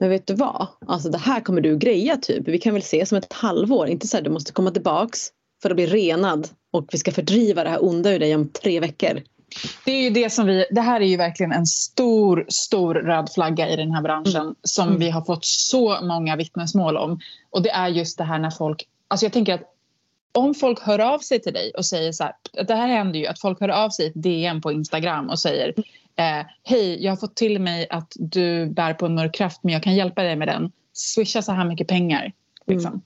men 0.00 0.10
vet 0.10 0.26
du 0.26 0.34
vad, 0.34 0.66
alltså 0.86 1.08
det 1.08 1.18
här 1.18 1.40
kommer 1.40 1.60
du 1.60 1.78
greja 1.78 2.16
typ. 2.16 2.48
Vi 2.48 2.58
kan 2.58 2.74
väl 2.74 2.82
se 2.82 3.06
som 3.06 3.18
ett 3.18 3.32
halvår, 3.32 3.88
inte 3.88 4.06
så 4.06 4.16
här 4.16 4.24
du 4.24 4.30
måste 4.30 4.52
komma 4.52 4.70
tillbaks 4.70 5.28
för 5.62 5.70
att 5.70 5.76
bli 5.76 5.86
renad 5.86 6.48
och 6.70 6.86
vi 6.92 6.98
ska 6.98 7.12
fördriva 7.12 7.64
det 7.64 7.70
här 7.70 7.84
onda 7.84 8.12
ur 8.12 8.18
dig 8.18 8.34
om 8.34 8.48
tre 8.48 8.80
veckor. 8.80 9.22
Det 9.84 9.92
är 9.92 10.02
ju 10.02 10.10
det 10.10 10.30
som 10.30 10.46
vi, 10.46 10.66
det 10.70 10.80
här 10.80 11.00
är 11.00 11.06
ju 11.06 11.16
verkligen 11.16 11.52
en 11.52 11.66
stor, 11.66 12.46
stor 12.48 12.94
röd 12.94 13.32
flagga 13.34 13.68
i 13.68 13.76
den 13.76 13.92
här 13.92 14.02
branschen 14.02 14.42
mm. 14.42 14.54
som 14.62 14.88
mm. 14.88 15.00
vi 15.00 15.10
har 15.10 15.22
fått 15.24 15.44
så 15.44 16.00
många 16.02 16.36
vittnesmål 16.36 16.96
om. 16.96 17.20
Och 17.50 17.62
det 17.62 17.70
är 17.70 17.88
just 17.88 18.18
det 18.18 18.24
här 18.24 18.38
när 18.38 18.50
folk, 18.50 18.88
alltså 19.08 19.26
jag 19.26 19.32
tänker 19.32 19.54
att 19.54 19.74
om 20.32 20.54
folk 20.54 20.80
hör 20.80 20.98
av 20.98 21.18
sig 21.18 21.40
till 21.40 21.52
dig 21.52 21.72
och 21.76 21.86
säger 21.86 22.12
så 22.12 22.24
här, 22.24 22.32
det 22.66 22.74
här 22.74 22.88
händer 22.88 23.18
ju 23.18 23.26
att 23.26 23.40
folk 23.40 23.60
hör 23.60 23.68
av 23.68 23.90
sig 23.90 24.04
i 24.06 24.08
ett 24.08 24.22
DM 24.22 24.60
på 24.60 24.72
Instagram 24.72 25.30
och 25.30 25.38
säger 25.38 25.74
eh, 26.16 26.46
hej, 26.62 27.04
jag 27.04 27.12
har 27.12 27.16
fått 27.16 27.36
till 27.36 27.58
mig 27.58 27.86
att 27.90 28.12
du 28.16 28.66
bär 28.66 28.94
på 28.94 29.06
en 29.06 29.14
mörk 29.14 29.34
kraft 29.34 29.60
men 29.62 29.72
jag 29.72 29.82
kan 29.82 29.94
hjälpa 29.94 30.22
dig 30.22 30.36
med 30.36 30.48
den. 30.48 30.72
Swisha 30.92 31.42
så 31.42 31.52
här 31.52 31.64
mycket 31.64 31.88
pengar. 31.88 32.32
Liksom. 32.66 33.02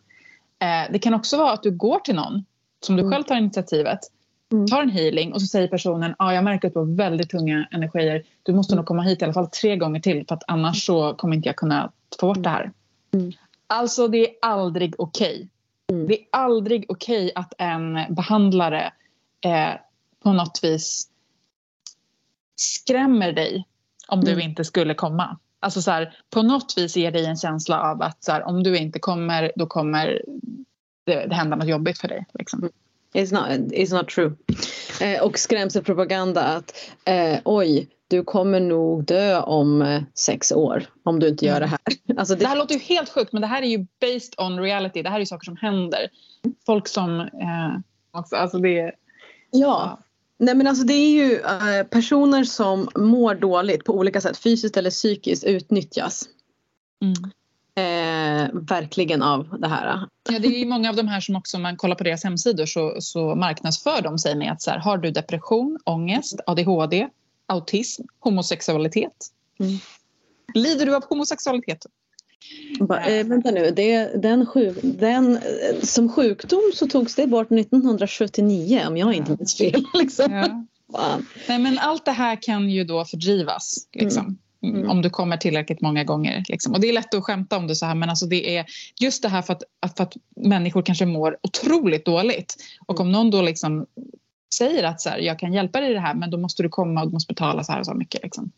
Mm. 0.58 0.84
Eh, 0.84 0.92
det 0.92 0.98
kan 0.98 1.14
också 1.14 1.36
vara 1.36 1.52
att 1.52 1.62
du 1.62 1.70
går 1.70 1.98
till 1.98 2.14
någon 2.14 2.44
som 2.84 2.96
du 2.96 3.02
mm. 3.02 3.12
själv 3.12 3.24
tar 3.24 3.36
initiativet 3.36 4.00
Mm. 4.52 4.66
tar 4.66 4.82
en 4.82 4.90
healing 4.90 5.32
och 5.32 5.40
så 5.40 5.46
säger 5.46 5.68
personen 5.68 6.14
ah, 6.18 6.32
jag 6.32 6.44
märker 6.44 6.68
att 6.68 6.74
du 6.74 6.80
har 6.80 6.96
väldigt 6.96 7.30
tunga 7.30 7.68
energier. 7.70 8.22
Du 8.42 8.52
måste 8.52 8.76
nog 8.76 8.86
komma 8.86 9.02
hit 9.02 9.22
i 9.22 9.24
alla 9.24 9.34
fall 9.34 9.46
tre 9.46 9.76
gånger 9.76 10.00
till 10.00 10.26
för 10.26 10.34
att 10.34 10.42
annars 10.46 10.86
så 10.86 11.14
kommer 11.14 11.36
inte 11.36 11.48
jag 11.48 11.56
kunna 11.56 11.92
få 12.20 12.26
bort 12.26 12.42
det 12.42 12.48
här. 12.48 12.72
Mm. 13.12 13.32
Alltså 13.66 14.08
det 14.08 14.18
är 14.18 14.34
aldrig 14.42 14.94
okej. 14.98 15.34
Okay. 15.34 15.48
Mm. 15.98 16.08
Det 16.08 16.14
är 16.14 16.26
aldrig 16.30 16.86
okej 16.88 17.24
okay 17.24 17.32
att 17.34 17.54
en 17.58 18.14
behandlare 18.14 18.92
eh, 19.40 19.74
på 20.22 20.32
något 20.32 20.60
vis 20.62 21.08
skrämmer 22.56 23.32
dig 23.32 23.66
om 24.08 24.20
du 24.20 24.32
mm. 24.32 24.50
inte 24.50 24.64
skulle 24.64 24.94
komma. 24.94 25.38
Alltså 25.60 25.82
så 25.82 25.90
här, 25.90 26.16
på 26.30 26.42
något 26.42 26.74
vis 26.76 26.96
ger 26.96 27.10
dig 27.10 27.26
en 27.26 27.36
känsla 27.36 27.80
av 27.80 28.02
att 28.02 28.24
så 28.24 28.32
här, 28.32 28.42
om 28.42 28.62
du 28.62 28.76
inte 28.76 28.98
kommer 28.98 29.52
då 29.56 29.66
kommer 29.66 30.22
det, 31.04 31.26
det 31.26 31.34
hända 31.34 31.56
något 31.56 31.68
jobbigt 31.68 31.98
för 31.98 32.08
dig. 32.08 32.26
Liksom. 32.34 32.58
Mm. 32.58 32.72
It's 33.14 33.32
not, 33.32 33.72
it's 33.72 33.94
not 33.94 34.08
true. 34.08 34.32
Eh, 35.00 35.22
och 35.22 35.38
skrämselpropaganda 35.38 36.42
att 36.42 36.74
eh, 37.04 37.38
oj, 37.44 37.88
du 38.08 38.24
kommer 38.24 38.60
nog 38.60 39.04
dö 39.04 39.40
om 39.40 39.82
eh, 39.82 40.02
sex 40.14 40.52
år 40.52 40.86
om 41.02 41.20
du 41.20 41.28
inte 41.28 41.46
gör 41.46 41.60
det 41.60 41.66
här. 41.66 41.78
Alltså 42.16 42.34
det... 42.34 42.40
det... 42.40 42.46
här 42.46 42.56
låter 42.56 42.74
ju 42.74 42.80
helt 42.80 43.08
sjukt 43.08 43.32
men 43.32 43.42
det 43.42 43.48
här 43.48 43.62
är 43.62 43.66
ju 43.66 43.78
based 43.78 44.34
on 44.38 44.60
reality. 44.60 45.02
Det 45.02 45.08
här 45.08 45.16
är 45.16 45.20
ju 45.20 45.26
saker 45.26 45.44
som 45.44 45.56
händer. 45.56 46.08
Folk 46.66 46.88
som... 46.88 47.20
Eh, 47.20 47.78
också, 48.20 48.36
alltså 48.36 48.58
det, 48.58 48.78
ja. 48.78 48.92
ja. 49.50 49.98
Nej 50.38 50.54
men 50.54 50.66
alltså 50.66 50.84
det 50.84 50.94
är 50.94 51.10
ju 51.10 51.38
eh, 51.38 51.86
personer 51.90 52.44
som 52.44 52.88
mår 52.94 53.34
dåligt 53.34 53.84
på 53.84 53.92
olika 53.92 54.20
sätt, 54.20 54.36
fysiskt 54.36 54.76
eller 54.76 54.90
psykiskt 54.90 55.44
utnyttjas. 55.44 56.28
Mm. 57.02 57.30
Eh, 57.76 58.48
verkligen 58.52 59.22
av 59.22 59.56
det 59.60 59.68
här. 59.68 60.00
Ja, 60.30 60.38
det 60.38 60.48
är 60.48 60.66
många 60.66 60.90
av 60.90 60.96
de 60.96 61.08
här 61.08 61.20
som 61.20 61.36
också, 61.36 61.56
om 61.56 61.62
man 61.62 61.76
kollar 61.76 61.96
på 61.96 62.04
deras 62.04 62.24
hemsidor 62.24 62.66
så, 62.66 62.96
så 63.00 63.34
marknadsför 63.34 64.02
de 64.02 64.18
sig 64.18 64.36
med 64.36 64.52
att 64.52 64.62
så 64.62 64.70
här, 64.70 64.78
har 64.78 64.98
du 64.98 65.10
depression, 65.10 65.78
ångest, 65.84 66.40
ADHD, 66.46 67.08
autism, 67.46 68.02
homosexualitet? 68.20 69.12
Mm. 69.60 69.78
Lider 70.54 70.86
du 70.86 70.96
av 70.96 71.04
homosexualitet? 71.04 71.86
Ba, 72.80 72.98
eh, 72.98 73.26
vänta 73.26 73.50
nu, 73.50 73.70
det, 73.70 74.22
den, 74.22 74.46
sjuk, 74.46 74.76
den, 74.82 75.40
som 75.82 76.12
sjukdom 76.12 76.72
så 76.74 76.86
togs 76.86 77.14
det 77.14 77.26
bort 77.26 77.52
1979 77.52 78.82
om 78.88 78.96
jag 78.96 79.14
inte 79.14 79.36
minns 79.38 79.56
fel. 79.56 79.84
Liksom. 79.94 80.32
Ja. 80.32 81.18
Nej, 81.48 81.58
men 81.58 81.78
allt 81.78 82.04
det 82.04 82.12
här 82.12 82.42
kan 82.42 82.70
ju 82.70 82.84
då 82.84 83.04
fördrivas. 83.04 83.88
Liksom. 83.92 84.24
Mm. 84.24 84.38
Mm. 84.64 84.90
Om 84.90 85.02
du 85.02 85.10
kommer 85.10 85.36
tillräckligt 85.36 85.80
många 85.80 86.04
gånger. 86.04 86.44
Liksom. 86.48 86.72
Och 86.72 86.80
det 86.80 86.88
är 86.88 86.92
lätt 86.92 87.14
att 87.14 87.24
skämta 87.24 87.56
om 87.56 87.66
det 87.66 87.74
så 87.74 87.86
här 87.86 87.94
men 87.94 88.10
alltså 88.10 88.26
det 88.26 88.56
är 88.56 88.66
just 89.00 89.22
det 89.22 89.28
här 89.28 89.42
för 89.42 89.52
att, 89.52 89.62
för 89.96 90.04
att 90.04 90.14
människor 90.36 90.82
kanske 90.82 91.06
mår 91.06 91.36
otroligt 91.42 92.04
dåligt. 92.04 92.56
Och 92.86 93.00
om 93.00 93.12
någon 93.12 93.30
då 93.30 93.42
liksom 93.42 93.86
säger 94.54 94.84
att 94.84 95.00
så 95.00 95.10
här, 95.10 95.18
jag 95.18 95.38
kan 95.38 95.52
hjälpa 95.52 95.80
dig 95.80 95.90
i 95.90 95.94
det 95.94 96.00
här 96.00 96.14
men 96.14 96.30
då 96.30 96.38
måste 96.38 96.62
du 96.62 96.68
komma 96.68 97.00
och 97.00 97.06
du 97.06 97.12
måste 97.12 97.34
betala 97.34 97.64
så 97.64 97.72
här 97.72 97.80
och 97.80 97.86
så 97.86 97.94
mycket. 97.94 98.22
Liksom. 98.22 98.52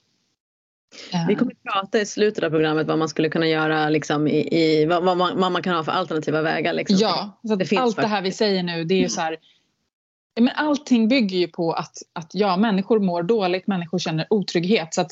Vi 1.28 1.34
kommer 1.34 1.52
att 1.52 1.72
prata 1.72 2.00
i 2.00 2.06
slutet 2.06 2.44
av 2.44 2.50
programmet 2.50 2.86
vad 2.86 2.98
man 2.98 3.08
skulle 3.08 3.28
kunna 3.28 3.46
göra, 3.46 3.88
liksom, 3.88 4.28
i, 4.28 4.58
i 4.62 4.86
vad, 4.86 5.04
vad, 5.04 5.16
man, 5.16 5.40
vad, 5.40 5.52
man, 5.52 5.62
kan 5.62 5.74
ha 5.74 5.84
för 5.84 5.92
alternativa 5.92 6.42
vägar. 6.42 6.72
Liksom. 6.72 6.96
Ja, 7.00 7.40
så 7.48 7.56
det 7.56 7.76
allt 7.76 7.96
det 7.96 8.06
här 8.06 8.22
vi 8.22 8.32
säger 8.32 8.62
nu 8.62 8.84
det 8.84 8.94
är 8.94 9.00
ju 9.00 9.08
så 9.08 9.20
här, 9.20 9.36
men 10.40 10.52
allting 10.54 11.08
bygger 11.08 11.38
ju 11.38 11.48
på 11.48 11.72
att, 11.72 11.96
att 12.12 12.30
ja, 12.32 12.56
människor 12.56 13.00
mår 13.00 13.22
dåligt, 13.22 13.66
människor 13.66 13.98
känner 13.98 14.26
otrygghet. 14.30 14.94
Så 14.94 15.00
att 15.00 15.10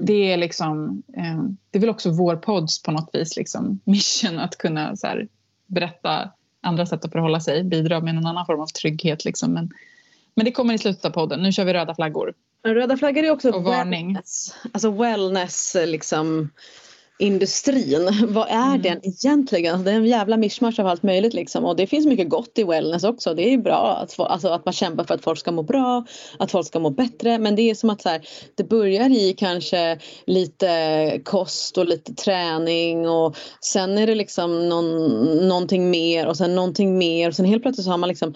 det 0.00 0.32
är 0.32 0.36
liksom, 0.36 1.02
eh, 1.16 1.42
det 1.70 1.78
är 1.78 1.80
väl 1.80 1.90
också 1.90 2.10
vår 2.10 2.36
pods 2.36 2.82
på 2.82 2.90
något 2.90 3.10
vis 3.12 3.36
liksom, 3.36 3.80
mission 3.84 4.38
att 4.38 4.58
kunna 4.58 4.96
så 4.96 5.06
här, 5.06 5.28
berätta 5.66 6.30
andra 6.60 6.86
sätt 6.86 7.04
att 7.04 7.12
förhålla 7.12 7.40
sig, 7.40 7.64
bidra 7.64 8.00
med 8.00 8.16
en 8.16 8.26
annan 8.26 8.46
form 8.46 8.60
av 8.60 8.66
trygghet. 8.66 9.24
Liksom. 9.24 9.52
Men, 9.52 9.70
men 10.34 10.44
det 10.44 10.52
kommer 10.52 10.74
i 10.74 10.78
slutet 10.78 11.04
av 11.04 11.10
podden. 11.10 11.42
Nu 11.42 11.52
kör 11.52 11.64
vi 11.64 11.72
röda 11.72 11.94
flaggor. 11.94 12.34
Röda 12.62 12.96
flaggor 12.96 13.24
är 13.24 13.30
också 13.30 13.50
och 13.50 13.64
varning. 13.64 14.06
wellness, 14.06 14.54
alltså 14.72 14.90
wellness 14.90 15.76
liksom, 15.86 16.50
industrin. 17.18 18.26
Vad 18.28 18.48
är 18.48 18.66
mm. 18.66 18.82
den 18.82 19.00
egentligen? 19.06 19.84
Det 19.84 19.90
är 19.90 19.94
en 19.94 20.06
jävla 20.06 20.36
mischmasch 20.36 20.80
av 20.80 20.86
allt 20.86 21.02
möjligt 21.02 21.34
liksom. 21.34 21.64
Och 21.64 21.76
det 21.76 21.86
finns 21.86 22.06
mycket 22.06 22.28
gott 22.28 22.58
i 22.58 22.64
wellness 22.64 23.04
också. 23.04 23.34
Det 23.34 23.52
är 23.52 23.58
bra 23.58 23.98
att, 24.02 24.12
få, 24.12 24.24
alltså, 24.24 24.48
att 24.48 24.64
man 24.64 24.74
kämpar 24.74 25.04
för 25.04 25.14
att 25.14 25.24
folk 25.24 25.38
ska 25.38 25.52
må 25.52 25.62
bra, 25.62 26.04
att 26.38 26.50
folk 26.50 26.66
ska 26.66 26.78
må 26.78 26.90
bättre. 26.90 27.38
Men 27.38 27.56
det 27.56 27.70
är 27.70 27.74
som 27.74 27.90
att 27.90 28.02
så 28.02 28.08
här, 28.08 28.28
det 28.54 28.64
börjar 28.64 29.10
i 29.10 29.34
kanske 29.38 29.98
lite 30.26 31.20
kost 31.24 31.78
och 31.78 31.86
lite 31.86 32.14
träning 32.14 33.08
och 33.08 33.36
sen 33.60 33.98
är 33.98 34.06
det 34.06 34.14
liksom 34.14 34.68
någon, 34.68 35.48
någonting 35.48 35.90
mer 35.90 36.26
och 36.26 36.36
sen 36.36 36.54
någonting 36.54 36.98
mer 36.98 37.28
och 37.28 37.34
sen 37.34 37.46
helt 37.46 37.62
plötsligt 37.62 37.84
så 37.84 37.90
har 37.90 37.98
man 37.98 38.08
liksom 38.08 38.34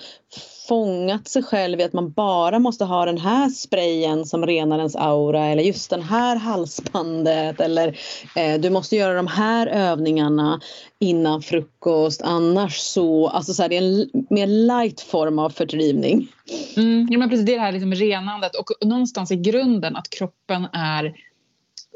fångat 0.71 1.29
sig 1.29 1.43
själv 1.43 1.81
i 1.81 1.83
att 1.83 1.93
man 1.93 2.11
bara 2.11 2.59
måste 2.59 2.85
ha 2.85 3.05
den 3.05 3.19
här 3.19 3.49
sprayen 3.49 4.27
som 4.27 4.47
renar 4.47 4.79
ens 4.79 4.97
aura 4.97 5.47
eller 5.47 5.63
just 5.63 5.91
den 5.91 6.03
här 6.03 6.37
halsbandet 6.37 7.61
eller 7.61 7.99
eh, 8.37 8.61
du 8.61 8.71
måste 8.71 8.97
göra 8.97 9.15
de 9.15 9.27
här 9.27 9.67
övningarna 9.67 10.61
innan 10.99 11.43
frukost 11.43 12.23
annars 12.23 12.77
så, 12.77 13.29
alltså 13.29 13.55
så 13.55 13.63
här, 13.63 13.69
det 13.69 13.77
är 13.77 13.83
en 13.83 14.11
mer 14.31 14.47
light 14.47 15.01
form 15.01 15.39
av 15.39 15.51
fördrivning. 15.51 16.29
Mm, 16.77 17.09
ja, 17.11 17.19
men 17.19 17.29
precis, 17.31 17.47
det 17.47 17.53
är 17.53 17.57
det 17.57 17.63
här 17.63 17.73
liksom 17.73 17.95
renandet 17.95 18.55
och 18.55 18.87
någonstans 18.89 19.31
i 19.31 19.37
grunden 19.37 19.97
att 19.97 20.11
kroppen 20.11 20.67
är 20.73 21.15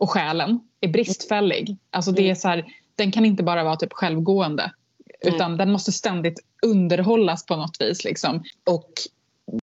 och 0.00 0.10
själen 0.10 0.60
är 0.80 0.88
bristfällig. 0.88 1.76
Alltså 1.90 2.10
det 2.12 2.22
är 2.22 2.24
mm. 2.24 2.36
så 2.36 2.48
här, 2.48 2.64
den 2.96 3.12
kan 3.12 3.24
inte 3.24 3.42
bara 3.42 3.64
vara 3.64 3.76
typ 3.76 3.92
självgående 3.92 4.70
utan 5.26 5.46
mm. 5.46 5.58
den 5.58 5.72
måste 5.72 5.92
ständigt 5.92 6.40
underhållas 6.66 7.46
på 7.46 7.56
något 7.56 7.76
vis. 7.80 8.04
Liksom, 8.04 8.42
och 8.70 8.90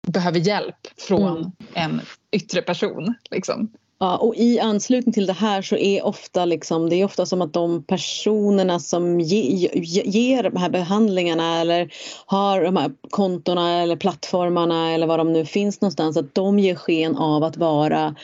behöver 0.07 0.39
hjälp 0.39 0.87
från 0.97 1.37
mm. 1.37 1.51
en 1.73 2.01
yttre 2.31 2.61
person. 2.61 3.13
Liksom. 3.31 3.71
Ja, 4.01 4.17
och 4.17 4.35
i 4.35 4.59
anslutning 4.59 5.13
till 5.13 5.25
det 5.25 5.33
här 5.33 5.61
så 5.61 5.75
är 5.75 6.05
ofta 6.05 6.45
liksom, 6.45 6.89
det 6.89 6.95
är 6.95 7.05
ofta 7.05 7.25
som 7.25 7.41
att 7.41 7.53
de 7.53 7.83
personerna 7.83 8.79
som 8.79 9.19
ge, 9.19 9.69
ge, 9.73 10.03
ger 10.05 10.43
de 10.43 10.55
här 10.57 10.69
behandlingarna 10.69 11.61
eller 11.61 11.93
har 12.25 12.61
de 12.61 12.75
här 12.75 12.91
kontona 13.09 13.81
eller 13.81 13.95
plattformarna 13.95 14.91
eller 14.91 15.07
var 15.07 15.17
de 15.17 15.33
nu 15.33 15.45
finns 15.45 15.81
någonstans, 15.81 16.17
att 16.17 16.35
de 16.35 16.59
ger 16.59 16.75
sken 16.75 17.17
av 17.17 17.43
att 17.43 17.57
vara 17.57 18.15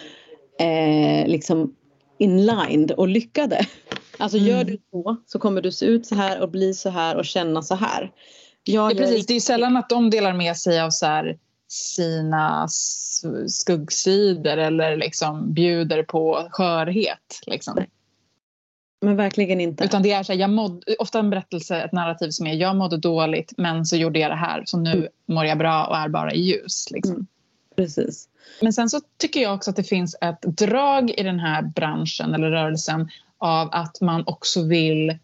eh, 0.59 1.27
liksom 1.27 1.75
inlined 2.17 2.91
och 2.91 3.07
lyckade. 3.07 3.65
Alltså 4.19 4.37
mm. 4.37 4.49
gör 4.49 4.63
du 4.63 4.77
så 4.91 5.15
så 5.25 5.39
kommer 5.39 5.61
du 5.61 5.71
se 5.71 5.85
ut 5.85 6.07
så 6.07 6.15
här 6.15 6.41
och 6.41 6.49
bli 6.49 6.73
så 6.73 6.89
här 6.89 7.15
och 7.15 7.25
känna 7.25 7.61
så 7.61 7.75
här. 7.75 8.11
Jag 8.63 8.91
ja, 8.91 8.95
precis. 8.97 9.25
Det 9.25 9.33
är 9.33 9.39
sällan 9.39 9.77
att 9.77 9.89
de 9.89 10.09
delar 10.09 10.33
med 10.33 10.57
sig 10.57 10.81
av 10.81 10.89
så 10.89 11.05
här, 11.05 11.37
sina 11.67 12.67
skuggsidor 13.47 14.57
eller 14.57 14.97
liksom 14.97 15.53
bjuder 15.53 16.03
på 16.03 16.47
skörhet. 16.51 17.39
Liksom. 17.45 17.85
Men 19.01 19.15
verkligen 19.15 19.61
inte. 19.61 19.83
Utan 19.83 20.03
det 20.03 20.11
är 20.11 20.23
så 20.23 20.33
här, 20.33 20.39
jag 20.39 20.49
mådde, 20.49 20.95
ofta 20.99 21.19
en 21.19 21.29
berättelse, 21.29 21.81
ett 21.81 21.91
narrativ 21.91 22.29
som 22.29 22.47
är 22.47 22.53
jag 22.53 22.75
mådde 22.75 22.97
dåligt 22.97 23.53
men 23.57 23.85
så 23.85 23.95
gjorde 23.95 24.19
jag 24.19 24.31
det 24.31 24.35
här 24.35 24.63
så 24.65 24.77
nu 24.77 24.91
mm. 24.91 25.07
mår 25.25 25.45
jag 25.45 25.57
bra 25.57 25.85
och 25.85 25.97
är 25.97 26.09
bara 26.09 26.33
i 26.33 26.41
ljus. 26.41 26.91
Liksom. 26.91 27.13
Mm. 27.15 27.27
Precis. 27.75 28.29
Men 28.61 28.73
sen 28.73 28.89
så 28.89 29.01
tycker 29.17 29.41
jag 29.41 29.55
också 29.55 29.69
att 29.69 29.75
det 29.75 29.83
finns 29.83 30.15
ett 30.21 30.41
drag 30.41 31.11
i 31.11 31.23
den 31.23 31.39
här 31.39 31.61
branschen 31.61 32.33
eller 32.33 32.51
rörelsen 32.51 33.09
av 33.37 33.69
att 33.71 34.01
man 34.01 34.23
också 34.27 34.63
vill 34.63 35.17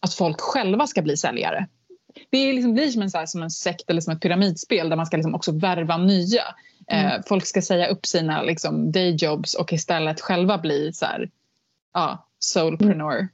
att 0.00 0.14
folk 0.14 0.40
själva 0.40 0.86
ska 0.86 1.02
bli 1.02 1.16
säljare. 1.16 1.66
det 2.30 2.52
liksom 2.52 2.74
blir 2.74 2.90
som 2.90 3.02
en, 3.02 3.10
så 3.10 3.18
här, 3.18 3.26
som 3.26 3.42
en 3.42 3.50
sekt 3.50 3.90
eller 3.90 4.00
som 4.00 4.12
ett 4.12 4.20
pyramidspel 4.20 4.88
där 4.88 4.96
man 4.96 5.06
ska 5.06 5.16
liksom 5.16 5.34
också 5.34 5.52
värva 5.52 5.96
nya. 5.96 6.42
Mm. 6.86 7.06
Eh, 7.06 7.20
folk 7.26 7.46
ska 7.46 7.62
säga 7.62 7.86
upp 7.86 8.06
sina 8.06 8.42
liksom, 8.42 8.92
dayjobs 8.92 9.54
och 9.54 9.72
istället 9.72 10.20
själva 10.20 10.58
bli 10.58 10.92
så 10.92 11.06
här, 11.06 11.30
ja, 11.94 12.26
soulpreneur, 12.38 13.16
mm. 13.18 13.28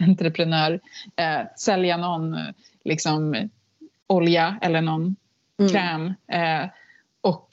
entreprenör. 0.10 0.80
Eh, 1.16 1.40
sälja 1.56 1.96
någon 1.96 2.38
liksom, 2.84 3.48
olja 4.06 4.58
eller 4.62 4.82
någon 4.82 5.16
mm. 5.58 5.72
kräm. 5.72 6.14
Eh, 6.28 6.68
och 7.20 7.48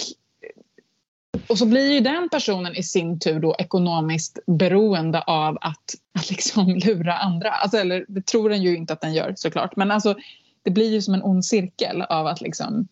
och 1.47 1.57
så 1.57 1.65
blir 1.65 1.91
ju 1.91 1.99
den 1.99 2.29
personen 2.29 2.75
i 2.75 2.83
sin 2.83 3.19
tur 3.19 3.39
då 3.39 3.55
ekonomiskt 3.59 4.39
beroende 4.47 5.21
av 5.21 5.57
att, 5.61 5.95
att 6.19 6.29
liksom 6.29 6.67
lura 6.85 7.13
andra. 7.13 7.51
Alltså, 7.51 7.77
eller 7.77 8.05
det 8.07 8.25
tror 8.25 8.49
den 8.49 8.63
ju 8.63 8.77
inte 8.77 8.93
att 8.93 9.01
den 9.01 9.13
gör 9.13 9.33
såklart. 9.37 9.75
Men 9.75 9.91
alltså, 9.91 10.15
det 10.63 10.71
blir 10.71 10.91
ju 10.91 11.01
som 11.01 11.13
en 11.13 11.23
ond 11.23 11.45
cirkel 11.45 12.01
av 12.01 12.27
att 12.27 12.41
liksom, 12.41 12.87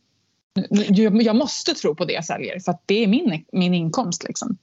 jag 1.24 1.36
måste 1.36 1.74
tro 1.74 1.96
på 1.96 2.06
det 2.06 2.14
jag 2.14 2.26
säljer 2.26 2.60
för 2.60 2.72
att 2.72 2.84
det 2.86 3.04
är 3.04 3.08
min, 3.08 3.46
min 3.52 3.74
inkomst. 3.74 4.24
Liksom. 4.24 4.58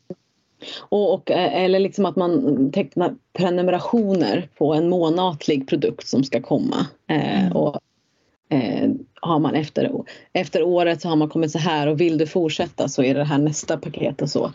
Och, 0.78 1.14
och, 1.14 1.30
eller 1.30 1.78
liksom 1.78 2.07
att 2.07 2.16
man 2.16 2.72
tecknar 2.72 3.14
prenumerationer 3.32 4.49
på 4.59 4.74
en 4.74 4.89
månatlig 4.89 5.68
produkt 5.68 6.09
som 6.09 6.24
ska 6.24 6.43
komma. 6.43 6.87
Eh, 7.09 7.41
mm. 7.41 7.53
och 7.53 7.80
eh, 8.49 8.90
har 9.20 9.38
man 9.38 9.55
efter, 9.55 9.92
efter 10.32 10.62
året 10.62 11.01
så 11.01 11.09
har 11.09 11.16
man 11.16 11.28
kommit 11.28 11.51
så 11.51 11.59
här 11.59 11.86
och 11.86 12.01
vill 12.01 12.18
du 12.18 12.26
fortsätta 12.26 12.88
så 12.88 13.03
är 13.03 13.14
det 13.14 13.24
här 13.24 13.38
nästa 13.38 13.76
paket 13.76 14.22
och 14.22 14.30
så. 14.30 14.53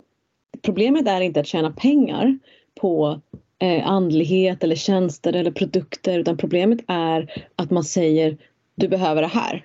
Problemet 0.62 1.08
är 1.08 1.20
inte 1.20 1.40
att 1.40 1.46
tjäna 1.46 1.70
pengar 1.70 2.38
på 2.80 3.20
eh, 3.58 3.88
andlighet 3.88 4.64
eller 4.64 4.76
tjänster 4.76 5.32
eller 5.32 5.50
produkter 5.50 6.18
utan 6.18 6.36
problemet 6.36 6.78
är 6.86 7.44
att 7.56 7.70
man 7.70 7.84
säger 7.84 8.38
du 8.74 8.88
behöver 8.88 9.22
det 9.22 9.28
här 9.28 9.64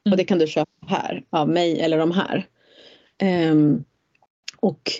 och 0.00 0.06
mm. 0.06 0.16
det 0.16 0.24
kan 0.24 0.38
du 0.38 0.46
köpa 0.46 0.86
här 0.86 1.24
av 1.30 1.48
mig 1.48 1.80
eller 1.80 1.98
de 1.98 2.10
här. 2.10 2.46
Um, 3.50 3.84
och 4.60 4.92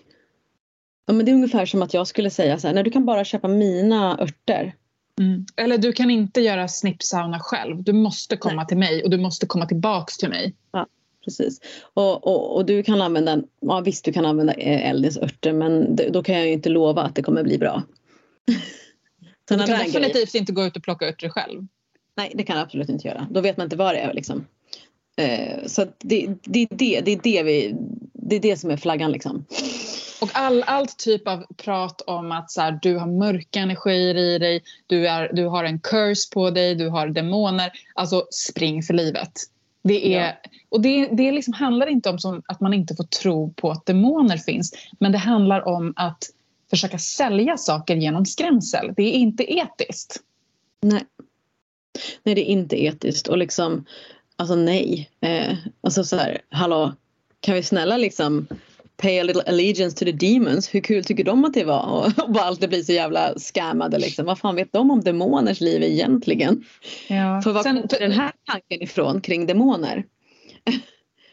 ja, 1.07 1.13
men 1.13 1.27
Det 1.27 1.33
är 1.33 1.35
ungefär 1.35 1.67
som 1.67 1.83
att 1.83 1.95
jag 1.95 2.07
skulle 2.07 2.31
säga 2.31 2.59
så 2.59 2.67
här, 2.67 2.75
nej 2.75 2.85
du 2.85 2.91
kan 2.91 3.07
bara 3.07 3.25
köpa 3.25 3.49
mina 3.49 4.19
örter 4.21 4.75
Mm. 5.21 5.47
Eller 5.57 5.79
du 5.79 5.93
kan 5.93 6.11
inte 6.11 6.41
göra 6.41 6.69
snippsauna 6.69 7.41
själv. 7.41 7.83
Du 7.83 7.93
måste 7.93 8.37
komma 8.37 8.57
Nej. 8.57 8.67
till 8.67 8.77
mig 8.77 9.05
och 9.05 9.11
du 9.11 9.19
måste 9.19 9.47
komma 9.47 9.67
tillbaks 9.67 10.17
till 10.17 10.29
mig. 10.29 10.55
Ja, 10.73 10.87
precis. 11.25 11.61
Och, 11.95 12.27
och, 12.27 12.57
och 12.57 12.67
du 12.67 12.83
kan 12.83 13.01
använda, 13.01 13.43
ja 13.61 13.81
visst 13.81 14.05
du 14.05 14.13
kan 14.13 14.27
använda 14.27 14.53
Eldins 14.53 15.19
örter 15.19 15.53
men 15.53 15.97
då 15.97 16.23
kan 16.23 16.35
jag 16.35 16.47
ju 16.47 16.53
inte 16.53 16.69
lova 16.69 17.03
att 17.03 17.15
det 17.15 17.23
kommer 17.23 17.43
bli 17.43 17.59
bra. 17.59 17.83
du 19.49 19.57
kan 19.57 19.67
definitivt 19.67 20.13
grejer. 20.13 20.37
inte 20.37 20.53
gå 20.53 20.65
ut 20.65 20.77
och 20.77 20.83
plocka 20.83 21.09
örter 21.09 21.29
själv. 21.29 21.67
Nej, 22.17 22.33
det 22.35 22.43
kan 22.43 22.57
jag 22.57 22.65
absolut 22.65 22.89
inte 22.89 23.09
göra. 23.09 23.29
Då 23.31 23.41
vet 23.41 23.57
man 23.57 23.65
inte 23.65 23.77
vad 23.77 23.95
det 23.95 23.99
är 23.99 24.15
liksom. 24.15 24.47
Eh, 25.17 25.67
så 25.67 25.85
det, 25.99 26.27
det, 26.43 26.67
det, 26.71 27.01
det, 27.01 27.13
är 27.13 27.21
det, 27.23 27.43
vi, 27.43 27.77
det 28.13 28.37
är 28.37 28.41
det 28.41 28.57
som 28.57 28.71
är 28.71 28.77
flaggan 28.77 29.13
liksom. 29.13 29.45
Och 30.21 30.31
all, 30.33 30.63
allt 30.63 30.99
typ 30.99 31.29
av 31.29 31.45
prat 31.57 32.01
om 32.01 32.33
att 32.33 32.51
så 32.51 32.61
här, 32.61 32.79
du 32.83 32.97
har 32.97 33.07
mörka 33.07 33.61
energier 33.61 34.17
i 34.17 34.39
dig, 34.39 34.63
du, 34.87 35.09
är, 35.09 35.31
du 35.33 35.47
har 35.47 35.65
en 35.65 35.81
curse 35.81 36.31
på 36.33 36.51
dig, 36.51 36.75
du 36.75 36.89
har 36.89 37.09
demoner. 37.09 37.71
Alltså 37.95 38.27
spring 38.31 38.83
för 38.83 38.95
livet. 38.95 39.33
Det, 39.83 40.15
är, 40.15 40.27
ja. 40.27 40.51
och 40.69 40.81
det, 40.81 41.09
det 41.13 41.33
liksom 41.33 41.53
handlar 41.53 41.87
inte 41.87 42.11
om 42.11 42.19
som, 42.19 42.43
att 42.47 42.61
man 42.61 42.75
inte 42.75 42.97
får 42.97 43.05
tro 43.05 43.53
på 43.53 43.71
att 43.71 43.87
demoner 43.87 44.37
finns. 44.37 44.73
Men 44.99 45.13
det 45.13 45.19
handlar 45.19 45.69
om 45.69 45.93
att 45.97 46.25
försöka 46.71 46.99
sälja 46.99 47.57
saker 47.57 47.97
genom 47.97 48.27
skrämsel. 48.27 48.95
Det 48.97 49.03
är 49.03 49.13
inte 49.13 49.53
etiskt. 49.53 50.17
Nej. 50.83 51.05
Nej, 52.23 52.35
det 52.35 52.51
är 52.51 52.53
inte 52.53 52.85
etiskt. 52.85 53.29
Och 53.29 53.39
liksom, 53.39 53.85
alltså 54.37 54.55
nej. 54.55 55.11
Eh, 55.21 55.57
alltså 55.81 56.05
så 56.05 56.17
här, 56.17 56.41
hallå, 56.49 56.95
kan 57.41 57.55
vi 57.55 57.63
snälla 57.63 57.97
liksom 57.97 58.47
pay 58.97 59.21
a 59.21 59.25
little 59.25 59.43
allegiance 59.43 59.97
to 59.97 60.05
the 60.05 60.13
demons. 60.13 60.75
Hur 60.75 60.81
kul 60.81 61.05
tycker 61.05 61.25
de 61.25 61.45
att 61.45 61.55
det 61.55 61.65
var? 61.65 62.13
Och 62.19 62.33
bara 62.33 62.45
alltid 62.45 62.69
bli 62.69 62.85
så 62.85 62.93
jävla 62.93 63.39
scammade 63.39 63.99
liksom. 63.99 64.27
Vad 64.27 64.39
fan 64.39 64.57
vet 64.57 64.73
de 64.73 64.91
om 64.91 65.01
demoners 65.01 65.61
liv 65.61 65.83
egentligen? 65.83 66.65
Ja. 67.09 67.43
För 67.43 67.53
var 67.53 67.63
kommer 67.63 67.99
den 68.01 68.13
här 68.13 68.33
tanken 68.51 68.83
ifrån 68.83 69.21
kring 69.21 69.47
demoner? 69.47 70.05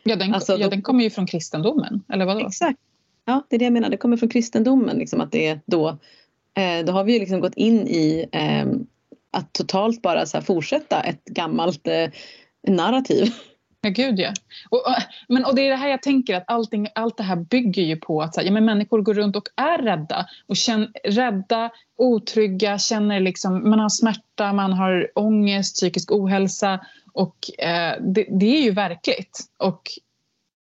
Ja, 0.06 0.16
den, 0.16 0.34
alltså, 0.34 0.58
ja, 0.58 0.70
den 0.70 0.82
kommer 0.82 1.04
ju 1.04 1.10
från 1.10 1.28
kristendomen, 1.28 2.04
eller 2.14 2.26
vadå? 2.26 2.48
Exakt. 2.48 2.80
Ja, 3.26 3.44
det 3.50 3.56
är 3.56 3.60
det 3.60 3.66
jag 3.66 3.74
menar. 3.74 3.90
Det 3.90 3.98
kommer 3.98 4.18
från 4.18 4.30
kristendomen. 4.30 4.98
Liksom, 4.98 5.22
att 5.22 5.32
det 5.32 5.48
är 5.48 5.60
då, 5.66 5.88
eh, 6.58 6.86
då 6.86 6.92
har 6.92 7.04
vi 7.04 7.14
ju 7.14 7.20
liksom 7.20 7.40
gått 7.40 7.56
in 7.56 7.88
i 7.88 8.30
eh, 8.32 8.66
att 9.32 9.54
totalt 9.54 10.02
bara 10.02 10.26
så 10.26 10.42
fortsätta 10.42 11.02
ett 11.02 11.26
gammalt 11.26 11.88
eh, 11.88 12.10
narrativ. 12.68 13.34
Ja, 13.86 13.90
gud 13.90 14.20
ja. 14.20 14.34
Och, 14.70 14.82
men, 15.28 15.46
och 15.46 15.56
det 15.56 15.62
är 15.62 15.70
det 15.70 15.76
här 15.76 15.88
jag 15.88 16.02
tänker 16.02 16.36
att 16.36 16.44
allting, 16.48 16.88
allt 16.96 17.18
det 17.18 17.24
här 17.24 17.36
bygger 17.36 17.84
ju 17.84 17.96
på 17.96 18.22
att 18.22 18.34
så 18.34 18.42
här, 18.42 18.48
ja, 18.48 18.54
men 18.54 18.66
människor 18.66 19.02
går 19.02 19.14
runt 19.14 19.36
och 19.36 19.48
är 19.56 19.78
rädda. 19.78 20.26
Och 20.48 20.56
känn, 20.56 20.94
rädda, 21.04 21.70
otrygga, 21.98 22.80
känner 22.80 23.20
liksom, 23.20 23.70
man 23.70 23.80
har 23.80 23.90
smärta, 23.90 24.54
man 24.54 24.74
har 24.74 25.12
ångest, 25.16 25.76
psykisk 25.76 26.12
ohälsa. 26.12 26.80
Och 27.14 27.60
eh, 27.60 28.02
det, 28.02 28.28
det, 28.40 28.58
är 28.58 28.62
ju 28.62 28.72
verkligt. 28.72 29.40
Och 29.58 29.82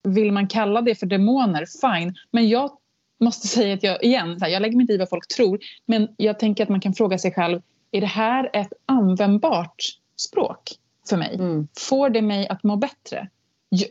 vill 0.03 0.31
man 0.31 0.47
kalla 0.47 0.81
det 0.81 0.95
för 0.95 1.05
demoner, 1.05 1.65
fine. 1.81 2.15
Men 2.31 2.49
jag 2.49 2.71
måste 3.19 3.47
säga 3.47 3.73
att 3.73 3.83
jag, 3.83 4.03
igen, 4.03 4.39
så 4.39 4.45
här, 4.45 4.51
jag 4.51 4.61
lägger 4.61 4.75
mig 4.75 4.83
inte 4.83 4.93
i 4.93 4.97
vad 4.97 5.09
folk 5.09 5.27
tror. 5.27 5.59
Men 5.85 6.07
jag 6.17 6.39
tänker 6.39 6.63
att 6.63 6.69
man 6.69 6.81
kan 6.81 6.93
fråga 6.93 7.17
sig 7.17 7.33
själv, 7.33 7.61
är 7.91 8.01
det 8.01 8.07
här 8.07 8.49
ett 8.53 8.73
användbart 8.85 9.83
språk? 10.17 10.77
För 11.11 11.17
mig? 11.17 11.35
Mm. 11.35 11.67
Får 11.79 12.09
det 12.09 12.21
mig 12.21 12.47
att 12.47 12.63
må 12.63 12.75
bättre? 12.75 13.17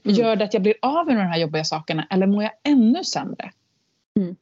Mm. 0.05 0.17
Gör 0.17 0.37
det 0.37 0.45
att 0.45 0.55
jag 0.55 0.63
blir 0.63 0.75
av 0.83 1.07
med 1.07 1.17
de 1.17 1.23
här 1.23 1.39
jobbiga 1.39 1.65
sakerna 1.65 2.07
eller 2.11 2.27
mår 2.27 2.43
jag 2.43 2.53
ännu 2.65 3.05
sämre? 3.05 3.53
Mm. 4.17 4.37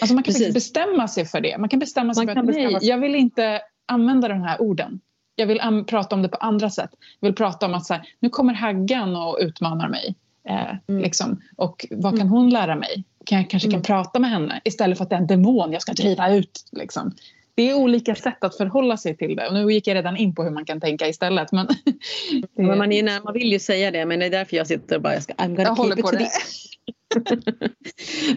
Alltså 0.00 0.14
man 0.14 0.22
kan 0.22 0.34
Precis. 0.34 0.54
bestämma 0.54 1.08
sig 1.08 1.24
för 1.24 1.40
det. 1.40 1.58
Man 1.58 1.68
kan 1.68 1.78
bestämma 1.78 2.14
sig 2.14 2.26
man 2.26 2.34
för 2.34 2.40
att 2.40 2.56
nej, 2.56 2.78
jag 2.82 2.98
vill 2.98 3.14
inte 3.14 3.60
använda 3.86 4.28
de 4.28 4.42
här 4.42 4.60
orden. 4.60 5.00
Jag 5.34 5.46
vill 5.46 5.84
prata 5.86 6.16
om 6.16 6.22
det 6.22 6.28
på 6.28 6.36
andra 6.36 6.70
sätt. 6.70 6.90
Jag 7.20 7.28
vill 7.28 7.36
prata 7.36 7.66
om 7.66 7.74
att 7.74 7.86
så 7.86 7.94
här, 7.94 8.02
nu 8.20 8.28
kommer 8.28 8.54
Haggan 8.54 9.16
och 9.16 9.38
utmanar 9.40 9.88
mig. 9.88 10.14
Eh, 10.48 10.76
mm. 10.88 11.02
liksom. 11.02 11.42
Och 11.56 11.86
vad 11.90 12.12
kan 12.12 12.20
mm. 12.20 12.32
hon 12.32 12.50
lära 12.50 12.76
mig? 12.76 13.04
Kan 13.24 13.38
jag 13.38 13.50
kanske 13.50 13.66
kan 13.68 13.74
mm. 13.74 13.82
prata 13.82 14.18
med 14.18 14.30
henne 14.30 14.60
istället 14.64 14.98
för 14.98 15.04
att 15.04 15.10
det 15.10 15.16
är 15.16 15.20
en 15.20 15.26
demon 15.26 15.72
jag 15.72 15.82
ska 15.82 15.92
driva 15.92 16.34
ut. 16.34 16.64
Liksom 16.72 17.14
det 17.58 17.70
är 17.70 17.74
olika 17.74 18.14
sätt 18.14 18.44
att 18.44 18.56
förhålla 18.56 18.96
sig 18.96 19.16
till 19.16 19.36
det. 19.36 19.48
Och 19.48 19.54
nu 19.54 19.72
gick 19.72 19.86
jag 19.86 19.94
redan 19.94 20.16
in 20.16 20.34
på 20.34 20.42
hur 20.44 20.50
man 20.50 20.64
kan 20.64 20.80
tänka 20.80 21.08
istället. 21.08 21.52
Men, 21.52 21.68
men 22.56 22.78
man, 22.78 22.92
är, 22.92 23.24
man 23.24 23.34
vill 23.34 23.52
ju 23.52 23.58
säga 23.58 23.90
det 23.90 24.06
men 24.06 24.18
det 24.18 24.26
är 24.26 24.30
därför 24.30 24.56
jag 24.56 24.66
sitter 24.66 24.96
och 24.96 25.02
bara 25.02 25.14
jag 25.14 25.22
ska, 25.22 25.32
I'm 25.32 25.48
gonna 25.48 25.62
jag 25.62 25.74
håller 25.74 25.96
på 25.96 26.10
det. 26.10 26.30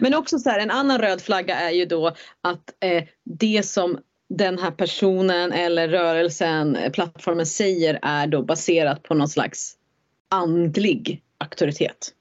men 0.00 0.14
också 0.14 0.38
så 0.38 0.50
här, 0.50 0.60
en 0.60 0.70
annan 0.70 0.98
röd 0.98 1.20
flagga 1.20 1.56
är 1.56 1.70
ju 1.70 1.84
då 1.84 2.06
att 2.40 2.74
eh, 2.80 3.04
det 3.24 3.66
som 3.66 3.98
den 4.28 4.58
här 4.58 4.70
personen 4.70 5.52
eller 5.52 5.88
rörelsen, 5.88 6.76
eh, 6.76 6.92
plattformen 6.92 7.46
säger 7.46 7.98
är 8.02 8.26
då 8.26 8.42
baserat 8.42 9.02
på 9.02 9.14
någon 9.14 9.28
slags 9.28 9.76
andlig 10.30 11.22
auktoritet. 11.38 12.12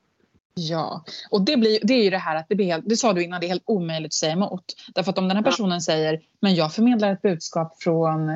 Ja, 0.54 1.04
och 1.30 1.42
det, 1.42 1.58
blir, 1.58 1.80
det 1.84 1.94
är 1.94 2.04
ju 2.04 2.10
det 2.10 2.18
här 2.18 2.36
att 2.36 2.46
det 2.50 2.56
blir 2.56 2.66
helt, 2.66 2.90
det 2.90 2.96
sa 2.96 3.14
du 3.14 3.24
innan, 3.24 3.42
det 3.42 3.48
är 3.48 3.50
helt 3.50 3.64
omöjligt 3.66 4.10
att 4.10 4.14
säga 4.14 4.32
emot. 4.34 4.66
Därför 4.96 5.12
att 5.12 5.18
om 5.18 5.28
den 5.28 5.38
här 5.38 5.44
personen 5.44 5.72
ja. 5.72 5.80
säger, 5.80 6.22
men 6.40 6.56
jag 6.56 6.74
förmedlar 6.74 7.14
ett 7.14 7.22
budskap 7.22 7.84
från 7.84 8.30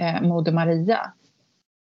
eh, 0.00 0.22
Moder 0.22 0.52
Maria. 0.52 1.12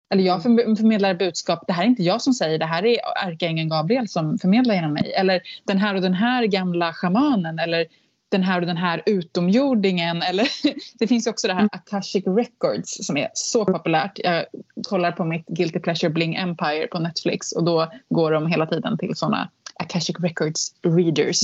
Eller 0.09 0.23
jag 0.23 0.45
mm. 0.45 0.75
förmedlar 0.75 1.11
ett 1.11 1.19
budskap, 1.19 1.63
det 1.67 1.73
här 1.73 1.83
är 1.83 1.88
inte 1.88 2.03
jag 2.03 2.21
som 2.21 2.33
säger, 2.33 2.59
det 2.59 2.65
här 2.65 2.86
är 2.86 2.97
ärkeängeln 3.27 3.69
Gabriel 3.69 4.07
som 4.07 4.38
förmedlar 4.38 4.75
genom 4.75 4.93
mig. 4.93 5.13
Eller 5.13 5.41
den 5.63 5.77
här 5.77 5.95
och 5.95 6.01
den 6.01 6.13
här 6.13 6.45
gamla 6.45 6.93
shamanen 6.93 7.59
eller 7.59 7.86
den 8.29 8.43
här 8.43 8.61
och 8.61 8.67
den 8.67 8.77
här 8.77 9.03
utomjordingen. 9.05 10.21
Eller, 10.21 10.47
det 10.99 11.07
finns 11.07 11.27
också 11.27 11.47
det 11.47 11.53
här 11.53 11.59
mm. 11.59 11.69
Akashic 11.71 12.27
Records 12.27 13.05
som 13.05 13.17
är 13.17 13.29
så 13.33 13.65
populärt. 13.65 14.19
Jag 14.23 14.45
kollar 14.88 15.11
på 15.11 15.25
mitt 15.25 15.47
Guilty 15.47 15.79
Pleasure 15.79 16.09
Bling 16.09 16.36
Empire 16.36 16.88
på 16.88 16.99
Netflix 16.99 17.51
och 17.51 17.63
då 17.63 17.91
går 18.09 18.31
de 18.31 18.47
hela 18.47 18.65
tiden 18.65 18.97
till 18.97 19.15
såna 19.15 19.49
Akashic 19.86 20.15
Records 20.19 20.73
readers. 20.83 21.39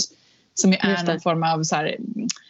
Som 0.54 0.74
är 0.74 1.06
någon 1.06 1.20
form 1.20 1.44
av 1.44 1.64
så 1.64 1.76
här, 1.76 1.98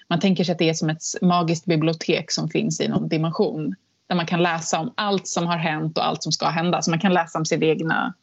man 0.07 0.19
tänker 0.19 0.43
sig 0.43 0.51
att 0.51 0.59
det 0.59 0.69
är 0.69 0.73
som 0.73 0.89
ett 0.89 1.03
magiskt 1.21 1.65
bibliotek 1.65 2.31
som 2.31 2.49
finns 2.49 2.81
i 2.81 2.87
någon 2.87 3.07
dimension. 3.07 3.75
Där 4.07 4.15
man 4.15 4.25
kan 4.25 4.43
läsa 4.43 4.79
om 4.79 4.93
allt 4.97 5.27
som 5.27 5.47
har 5.47 5.57
hänt 5.57 5.97
och 5.97 6.07
allt 6.07 6.23
som 6.23 6.31
ska 6.31 6.47
hända. 6.47 6.81
Så 6.81 6.89
man 6.89 6.99
kan 6.99 7.13
läsa 7.13 7.39
om 7.39 7.45
sitt 7.45 7.63
egna... 7.63 8.13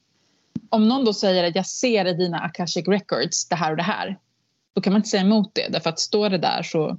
Om 0.70 0.88
någon 0.88 1.04
då 1.04 1.14
säger 1.14 1.44
att 1.44 1.56
jag 1.56 1.66
ser 1.66 2.04
i 2.04 2.14
dina 2.14 2.38
Akashic 2.38 2.88
Records 2.88 3.48
det 3.48 3.56
här 3.56 3.70
och 3.70 3.76
det 3.76 3.82
här. 3.82 4.18
Då 4.74 4.80
kan 4.80 4.92
man 4.92 4.98
inte 4.98 5.08
säga 5.08 5.22
emot 5.22 5.50
det. 5.54 5.68
Därför 5.68 5.90
att 5.90 6.00
står 6.00 6.30
det 6.30 6.38
där 6.38 6.62
så 6.62 6.98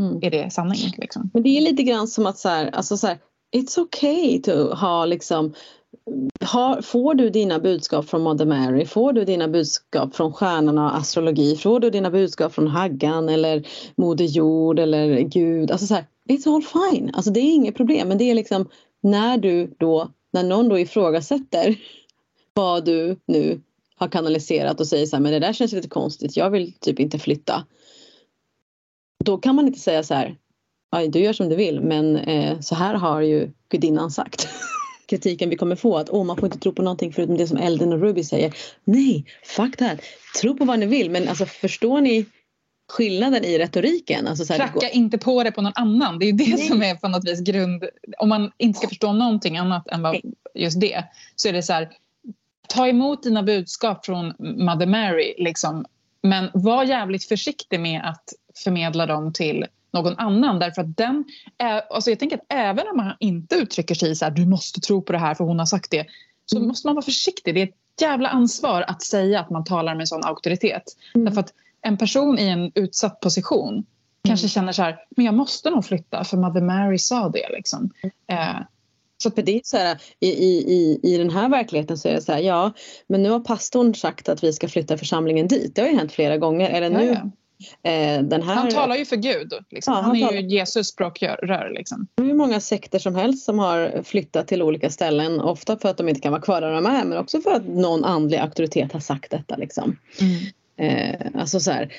mm. 0.00 0.18
är 0.22 0.30
det 0.30 0.52
sanning. 0.52 0.94
Liksom. 0.98 1.30
Men 1.32 1.42
det 1.42 1.48
är 1.48 1.60
lite 1.60 1.82
grann 1.82 2.08
som 2.08 2.26
att 2.26 2.38
så 2.38 2.48
här, 2.48 2.70
alltså 2.70 2.96
så 2.96 3.06
här, 3.06 3.18
it's 3.56 3.78
okay 3.78 4.42
to 4.42 4.74
ha 4.74 5.04
liksom 5.04 5.54
har, 6.40 6.82
får 6.82 7.14
du 7.14 7.30
dina 7.30 7.58
budskap 7.58 8.08
från 8.08 8.22
Mother 8.22 8.46
Mary? 8.46 8.86
Får 8.86 9.12
du 9.12 9.24
dina 9.24 9.48
budskap 9.48 10.16
från 10.16 10.32
stjärnorna 10.32 10.84
och 10.84 10.96
astrologi? 10.96 11.56
Får 11.56 11.80
du 11.80 11.90
dina 11.90 12.10
budskap 12.10 12.52
från 12.52 12.66
Haggan 12.66 13.28
eller 13.28 13.66
Moder 13.94 14.24
Jord 14.24 14.78
eller 14.78 15.20
Gud? 15.20 15.70
Alltså 15.70 15.86
så 15.86 15.94
här, 15.94 16.04
it's 16.28 16.54
all 16.54 16.62
fine. 16.62 17.10
Alltså 17.14 17.30
det 17.30 17.40
är 17.40 17.54
inget 17.54 17.76
problem. 17.76 18.08
Men 18.08 18.18
det 18.18 18.30
är 18.30 18.34
liksom 18.34 18.68
när 19.00 19.38
du 19.38 19.74
då 19.78 20.10
när 20.32 20.42
någon 20.42 20.68
då 20.68 20.78
ifrågasätter 20.78 21.76
vad 22.54 22.84
du 22.84 23.16
nu 23.26 23.60
har 23.96 24.08
kanaliserat 24.08 24.80
och 24.80 24.86
säger 24.86 25.06
så 25.06 25.16
här, 25.16 25.22
men 25.22 25.32
det 25.32 25.38
där 25.38 25.52
känns 25.52 25.72
lite 25.72 25.88
konstigt, 25.88 26.36
jag 26.36 26.50
vill 26.50 26.72
typ 26.72 27.00
inte 27.00 27.18
flytta. 27.18 27.64
Då 29.24 29.38
kan 29.38 29.54
man 29.54 29.66
inte 29.66 29.80
säga 29.80 30.02
så 30.02 30.14
här, 30.14 30.36
du 31.08 31.18
gör 31.18 31.32
som 31.32 31.48
du 31.48 31.56
vill 31.56 31.80
men 31.80 32.16
eh, 32.16 32.60
så 32.60 32.74
här 32.74 32.94
har 32.94 33.20
ju 33.20 33.50
gudinnan 33.68 34.10
sagt. 34.10 34.48
Kritiken 35.10 35.50
vi 35.50 35.56
kommer 35.56 35.76
få 35.76 35.96
att 35.96 36.10
oh, 36.10 36.24
man 36.24 36.36
får 36.36 36.46
inte 36.46 36.58
tro 36.58 36.72
på 36.72 36.82
någonting 36.82 37.12
förutom 37.12 37.36
det 37.36 37.46
som 37.46 37.56
Elden 37.56 37.92
och 37.92 38.00
Ruby 38.00 38.24
säger. 38.24 38.54
Nej, 38.84 39.24
fuck 39.44 39.76
that. 39.76 39.98
Tro 40.40 40.56
på 40.56 40.64
vad 40.64 40.78
ni 40.78 40.86
vill 40.86 41.10
men 41.10 41.28
alltså 41.28 41.46
förstår 41.46 42.00
ni 42.00 42.26
skillnaden 42.90 43.44
i 43.44 43.58
retoriken. 43.58 44.26
Alltså 44.26 44.44
så 44.44 44.52
här, 44.52 44.60
Tracka 44.60 44.78
går... 44.78 44.88
inte 44.92 45.18
på 45.18 45.42
det 45.44 45.52
på 45.52 45.62
någon 45.62 45.72
annan. 45.74 46.18
Det 46.18 46.28
är 46.28 46.32
det 46.32 46.56
Nej. 46.56 46.68
som 46.68 46.82
är 46.82 46.94
på 46.94 47.08
något 47.08 47.28
vis 47.28 47.40
grund... 47.40 47.84
Om 48.18 48.28
man 48.28 48.52
inte 48.58 48.78
ska 48.78 48.88
förstå 48.88 49.12
någonting 49.12 49.56
annat 49.56 49.88
än 49.88 50.02
vad 50.02 50.16
just 50.54 50.80
det 50.80 51.04
så 51.36 51.48
är 51.48 51.52
det 51.52 51.62
så 51.62 51.72
här, 51.72 51.90
ta 52.68 52.88
emot 52.88 53.22
dina 53.22 53.42
budskap 53.42 54.06
från 54.06 54.34
Mother 54.38 54.86
Mary 54.86 55.34
liksom. 55.38 55.84
Men 56.22 56.50
var 56.54 56.84
jävligt 56.84 57.24
försiktig 57.24 57.80
med 57.80 58.00
att 58.04 58.24
förmedla 58.64 59.06
dem 59.06 59.32
till 59.32 59.66
någon 59.92 60.16
annan 60.16 60.58
därför 60.58 60.82
att 60.82 60.96
den 60.96 61.24
alltså 61.90 62.10
jag 62.10 62.18
tänker 62.18 62.36
att 62.36 62.46
även 62.48 62.88
om 62.88 62.96
man 62.96 63.12
inte 63.20 63.54
uttrycker 63.54 63.94
sig 63.94 64.16
så 64.16 64.24
här 64.24 64.32
du 64.32 64.46
måste 64.46 64.80
tro 64.80 65.02
på 65.02 65.12
det 65.12 65.18
här 65.18 65.34
för 65.34 65.44
hon 65.44 65.58
har 65.58 65.66
sagt 65.66 65.90
det 65.90 66.06
så 66.46 66.56
mm. 66.56 66.68
måste 66.68 66.88
man 66.88 66.94
vara 66.94 67.04
försiktig. 67.04 67.54
Det 67.54 67.60
är 67.60 67.66
ett 67.66 68.00
jävla 68.00 68.28
ansvar 68.28 68.84
att 68.86 69.02
säga 69.02 69.40
att 69.40 69.50
man 69.50 69.64
talar 69.64 69.94
med 69.94 70.08
sån 70.08 70.24
auktoritet. 70.24 70.82
Mm. 71.14 71.24
Därför 71.24 71.40
att 71.40 71.52
en 71.82 71.98
person 71.98 72.38
i 72.38 72.48
en 72.48 72.72
utsatt 72.74 73.20
position 73.20 73.72
mm. 73.74 73.84
kanske 74.26 74.48
känner 74.48 74.72
så 74.72 74.82
här, 74.82 74.96
men 75.16 75.24
jag 75.24 75.34
måste 75.34 75.70
nog 75.70 75.84
flytta 75.84 76.24
för 76.24 76.36
Mother 76.36 76.60
Mary 76.60 76.98
sa 76.98 77.28
det. 77.28 77.48
Liksom. 77.52 77.90
Eh, 78.26 78.60
så 79.22 79.30
för 79.30 79.42
det 79.42 79.56
är 79.56 79.60
så 79.64 79.76
här, 79.76 79.98
i, 80.20 80.28
i, 80.28 81.00
i 81.02 81.18
den 81.18 81.30
här 81.30 81.48
verkligheten 81.48 81.98
så 81.98 82.08
är 82.08 82.12
det 82.12 82.22
så 82.22 82.32
här, 82.32 82.40
ja 82.40 82.72
men 83.06 83.22
nu 83.22 83.30
har 83.30 83.40
pastorn 83.40 83.94
sagt 83.94 84.28
att 84.28 84.44
vi 84.44 84.52
ska 84.52 84.68
flytta 84.68 84.98
församlingen 84.98 85.48
dit. 85.48 85.74
Det 85.74 85.80
har 85.80 85.88
ju 85.88 85.96
hänt 85.96 86.12
flera 86.12 86.36
gånger. 86.36 86.70
Eller 86.70 86.90
nu, 86.90 87.04
ja, 87.04 87.12
ja. 87.12 87.30
Eh, 87.82 87.90
här... 87.92 88.40
Han 88.40 88.70
talar 88.70 88.96
ju 88.96 89.04
för 89.04 89.16
Gud. 89.16 89.52
Liksom. 89.70 89.94
Ja, 89.94 90.00
han, 90.00 90.04
han, 90.04 90.16
är 90.16 90.26
talar... 90.26 90.40
ju 90.40 90.48
Jesus 90.48 90.88
språkrör. 90.88 91.70
Liksom. 91.74 92.06
Det 92.14 92.22
är 92.22 92.26
hur 92.26 92.34
många 92.34 92.60
sekter 92.60 92.98
som 92.98 93.14
helst 93.14 93.44
som 93.44 93.58
har 93.58 94.02
flyttat 94.02 94.48
till 94.48 94.62
olika 94.62 94.90
ställen. 94.90 95.40
Ofta 95.40 95.78
för 95.78 95.88
att 95.88 95.96
de 95.96 96.08
inte 96.08 96.20
kan 96.20 96.32
vara 96.32 96.42
kvar 96.42 96.60
där 96.60 96.72
de 96.72 96.86
är 96.86 97.04
men 97.04 97.18
också 97.18 97.40
för 97.40 97.50
att 97.50 97.68
någon 97.68 98.04
andlig 98.04 98.38
auktoritet 98.38 98.92
har 98.92 99.00
sagt 99.00 99.30
detta. 99.30 99.56
Liksom. 99.56 99.96
Mm. 100.20 100.40
Eh, 100.76 101.40
alltså 101.40 101.60
så 101.60 101.70
här, 101.70 101.92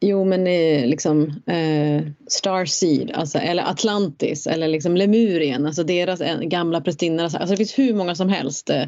jo 0.00 0.24
men 0.24 0.46
eh, 0.46 0.86
liksom 0.86 1.42
eh, 1.46 2.02
Starseed, 2.26 3.10
alltså, 3.14 3.38
eller 3.38 3.70
Atlantis 3.70 4.46
eller 4.46 4.68
liksom 4.68 4.96
Lemurien, 4.96 5.66
alltså 5.66 5.84
deras 5.84 6.20
eh, 6.20 6.38
gamla 6.38 6.80
prästinnor. 6.80 7.22
Alltså 7.22 7.46
det 7.46 7.56
finns 7.56 7.78
hur 7.78 7.94
många 7.94 8.14
som 8.14 8.28
helst 8.28 8.70
eh, 8.70 8.84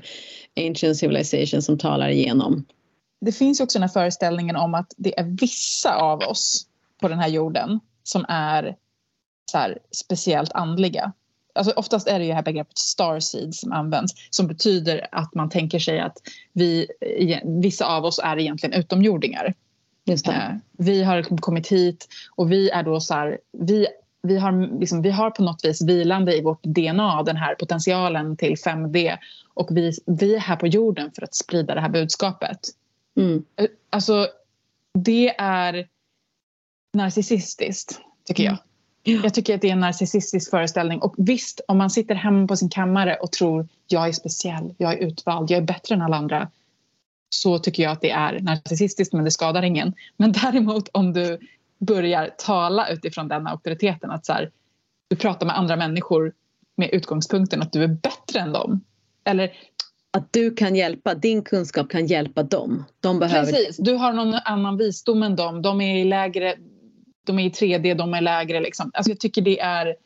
Ancient 0.57 0.97
Civilization 0.97 1.63
som 1.63 1.79
talar 1.79 2.09
igenom. 2.09 2.65
Det 3.21 3.33
finns 3.33 3.61
också 3.61 3.79
den 3.79 3.89
här 3.89 3.93
föreställningen 3.93 4.57
om 4.57 4.75
att 4.75 4.95
det 4.97 5.19
är 5.19 5.25
vissa 5.25 5.97
av 5.97 6.19
oss 6.21 6.67
på 7.01 7.09
den 7.09 7.19
här 7.19 7.29
jorden 7.29 7.81
som 8.03 8.25
är 8.29 8.77
så 9.51 9.59
här, 9.59 9.79
speciellt 9.91 10.53
andliga. 10.53 11.13
Alltså 11.55 11.73
oftast 11.77 12.09
är 12.09 12.19
det 12.19 12.25
ju 12.25 12.29
det 12.29 12.35
här 12.35 12.43
begreppet 12.43 12.79
starseed 12.79 13.55
som 13.55 13.73
används 13.73 14.15
som 14.31 14.47
betyder 14.47 15.09
att 15.13 15.35
man 15.35 15.51
tänker 15.51 15.79
sig 15.79 16.01
att 16.01 16.19
vi, 16.53 16.87
vissa 17.45 17.87
av 17.87 18.05
oss 18.05 18.21
är 18.25 18.39
egentligen 18.39 18.81
utomjordingar. 18.81 19.55
Eh, 20.09 20.55
vi 20.73 21.03
har 21.03 21.23
kommit 21.23 21.69
hit 21.69 22.09
och 22.37 22.53
vi 22.53 22.71
är 22.71 22.83
då 22.83 23.01
så 23.01 23.15
här, 23.15 23.39
vi, 23.53 23.87
vi, 24.23 24.39
har 24.39 24.79
liksom, 24.81 25.03
vi 25.03 25.11
har 25.11 25.31
på 25.31 25.43
något 25.43 25.65
vis 25.65 25.83
vilande 25.83 26.37
i 26.37 26.43
vårt 26.43 26.63
DNA 26.63 27.23
den 27.23 27.37
här 27.37 27.55
potentialen 27.55 28.37
till 28.37 28.55
5D 28.55 29.17
och 29.55 29.69
vi, 29.71 29.93
vi 30.07 30.35
är 30.35 30.41
här 30.41 30.57
på 30.57 30.67
jorden 30.67 31.11
för 31.15 31.23
att 31.23 31.35
sprida 31.35 31.75
det 31.75 31.81
här 31.81 31.89
budskapet. 31.89 32.59
Mm. 33.17 33.45
Eh, 33.57 33.67
alltså, 33.91 34.29
det 34.95 35.29
är 35.39 35.89
narcissistiskt, 36.95 38.01
tycker 38.25 38.45
jag. 38.45 38.57
Ja. 39.03 39.21
Jag 39.23 39.35
tycker 39.35 39.55
att 39.55 39.61
det 39.61 39.69
är 39.69 39.73
en 39.73 39.81
narcissistisk 39.81 40.51
föreställning. 40.51 40.99
Och 40.99 41.15
visst, 41.19 41.61
om 41.69 41.79
man 41.79 41.91
sitter 41.91 42.15
hemma 42.15 42.47
på 42.47 42.57
sin 42.57 42.69
kammare 42.69 43.17
och 43.17 43.33
tror 43.33 43.69
jag 43.87 44.09
är 44.09 44.13
speciell, 44.13 44.75
jag 44.79 44.93
är 44.93 44.97
utvald, 44.97 45.51
jag 45.51 45.59
är 45.59 45.63
bättre 45.63 45.95
än 45.95 46.03
alla 46.03 46.17
andra 46.17 46.51
så 47.29 47.59
tycker 47.59 47.83
jag 47.83 47.93
att 47.93 48.01
det 48.01 48.11
är 48.11 48.41
narcissistiskt 48.41 49.15
men 49.15 49.25
det 49.25 49.31
skadar 49.31 49.63
ingen. 49.63 49.95
Men 50.17 50.33
däremot 50.33 50.89
om 50.93 51.13
du 51.13 51.39
börjar 51.79 52.31
tala 52.39 52.89
utifrån 52.89 53.29
den 53.29 53.47
auktoriteten 53.47 54.11
att 54.11 54.27
så 54.27 54.33
här, 54.33 54.51
du 55.09 55.17
pratar 55.17 55.47
med 55.47 55.59
andra 55.59 55.77
människor 55.77 56.33
med 56.77 56.91
utgångspunkten 56.93 57.63
att 57.63 57.73
du 57.73 57.85
är 57.85 57.89
bättre 57.89 58.41
än 58.41 58.53
dem. 58.53 58.81
Eller 59.25 59.53
att 60.17 60.33
du 60.33 60.55
kan 60.55 60.77
hjälpa, 60.77 61.15
din 61.15 61.43
kunskap 61.43 61.89
kan 61.89 62.07
hjälpa 62.07 62.43
dem. 62.43 62.85
De 63.01 63.19
behöver... 63.19 63.53
Precis, 63.53 63.77
du 63.77 63.95
har 63.95 64.13
någon 64.13 64.35
annan 64.35 64.77
visdom 64.77 65.23
än 65.23 65.37
dem. 65.37 65.63
De 65.63 65.81
är 65.81 65.97
i 65.97 66.05
lägre 66.05 66.55
de 67.27 67.39
är 67.39 67.45
i 67.45 67.49
3D, 67.49 67.95
de 67.95 68.15
är 68.15 68.21
lägre. 68.21 68.61
Liksom. 68.61 68.91
Alltså 68.95 69.11
jag 69.11 69.21
tycker 69.21 69.43
det 69.43 69.61
är 69.61 69.97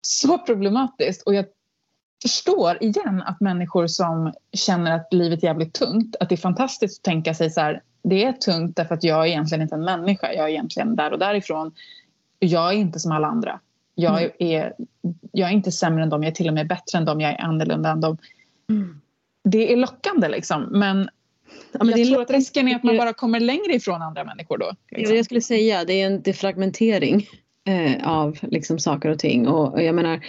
så 0.00 0.38
problematiskt. 0.38 1.22
Och 1.22 1.34
jag 1.34 1.44
förstår 2.22 2.82
igen 2.82 3.22
att 3.26 3.40
människor 3.40 3.86
som 3.86 4.32
känner 4.52 4.96
att 4.96 5.08
livet 5.10 5.42
är 5.42 5.46
jävligt 5.46 5.72
tungt, 5.72 6.16
att 6.20 6.28
det 6.28 6.34
är 6.34 6.36
fantastiskt 6.36 7.00
att 7.00 7.04
tänka 7.04 7.34
sig 7.34 7.50
så 7.50 7.60
här, 7.60 7.82
det 8.02 8.24
är 8.24 8.32
tungt 8.32 8.76
därför 8.76 8.94
att 8.94 9.04
jag 9.04 9.20
är 9.20 9.26
egentligen 9.26 9.62
inte 9.62 9.74
en 9.74 9.84
människa, 9.84 10.32
jag 10.32 10.44
är 10.44 10.48
egentligen 10.48 10.96
där 10.96 11.12
och 11.12 11.18
därifrån. 11.18 11.74
Jag 12.38 12.68
är 12.68 12.76
inte 12.76 13.00
som 13.00 13.12
alla 13.12 13.26
andra. 13.26 13.60
Jag 13.94 14.22
mm. 14.22 14.32
är, 14.38 14.74
jag 15.32 15.48
är 15.48 15.52
inte 15.52 15.72
sämre 15.72 16.02
än 16.02 16.08
dem, 16.08 16.22
jag 16.22 16.30
är 16.30 16.34
till 16.34 16.48
och 16.48 16.54
med 16.54 16.68
bättre 16.68 16.98
än 16.98 17.04
dem, 17.04 17.20
jag 17.20 17.32
är 17.32 17.40
annorlunda 17.40 17.90
än 17.90 18.00
dem. 18.00 18.18
Mm. 18.70 19.00
Det 19.44 19.72
är 19.72 19.76
lockande 19.76 20.28
liksom, 20.28 20.68
men 20.70 21.08
Ja, 21.72 21.90
jag 21.96 22.06
tror 22.08 22.22
att 22.22 22.30
risken 22.30 22.68
är 22.68 22.76
att 22.76 22.82
man 22.82 22.96
bara 22.96 23.12
kommer 23.12 23.40
längre 23.40 23.74
ifrån 23.74 24.02
andra 24.02 24.24
människor 24.24 24.58
då. 24.58 24.72
Liksom. 24.90 25.16
Jag 25.16 25.24
skulle 25.24 25.40
säga 25.40 25.84
det 25.84 26.00
är 26.00 26.06
en 26.06 26.22
defragmentering 26.22 27.28
eh, 27.66 28.08
av 28.08 28.38
liksom, 28.42 28.78
saker 28.78 29.08
och 29.08 29.18
ting. 29.18 29.48
Och, 29.48 29.72
och 29.72 29.82
jag 29.82 29.94
menar, 29.94 30.20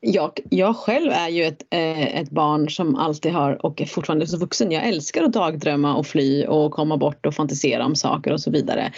jag, 0.00 0.30
jag 0.50 0.76
själv 0.76 1.12
är 1.12 1.28
ju 1.28 1.44
ett, 1.44 1.62
eh, 1.70 2.16
ett 2.20 2.30
barn 2.30 2.70
som 2.70 2.96
alltid 2.96 3.32
har 3.32 3.66
och 3.66 3.80
är 3.80 3.86
fortfarande 3.86 4.26
som 4.26 4.40
vuxen. 4.40 4.70
Jag 4.70 4.84
älskar 4.84 5.22
att 5.22 5.32
dagdrömma 5.32 5.96
och 5.96 6.06
fly 6.06 6.46
och 6.46 6.72
komma 6.72 6.96
bort 6.96 7.26
och 7.26 7.34
fantisera 7.34 7.84
om 7.84 7.96
saker 7.96 8.32
och 8.32 8.40
så 8.40 8.50
vidare. 8.50 8.92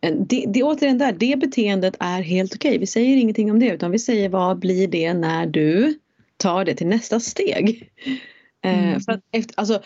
Eh, 0.00 0.14
det, 0.18 0.44
det 0.48 0.62
återigen 0.62 0.98
där, 0.98 1.12
det 1.12 1.38
beteendet 1.38 1.94
är 1.98 2.22
helt 2.22 2.54
okej. 2.54 2.78
Vi 2.78 2.86
säger 2.86 3.16
ingenting 3.16 3.50
om 3.50 3.60
det 3.60 3.70
utan 3.70 3.90
vi 3.90 3.98
säger 3.98 4.28
vad 4.28 4.58
blir 4.58 4.88
det 4.88 5.14
när 5.14 5.46
du 5.46 5.98
tar 6.36 6.64
det 6.64 6.74
till 6.74 6.86
nästa 6.86 7.20
steg. 7.20 7.90
Eh, 8.64 8.88
mm. 8.88 9.00
för 9.00 9.12
att 9.12 9.20
efter, 9.32 9.54
alltså, 9.58 9.82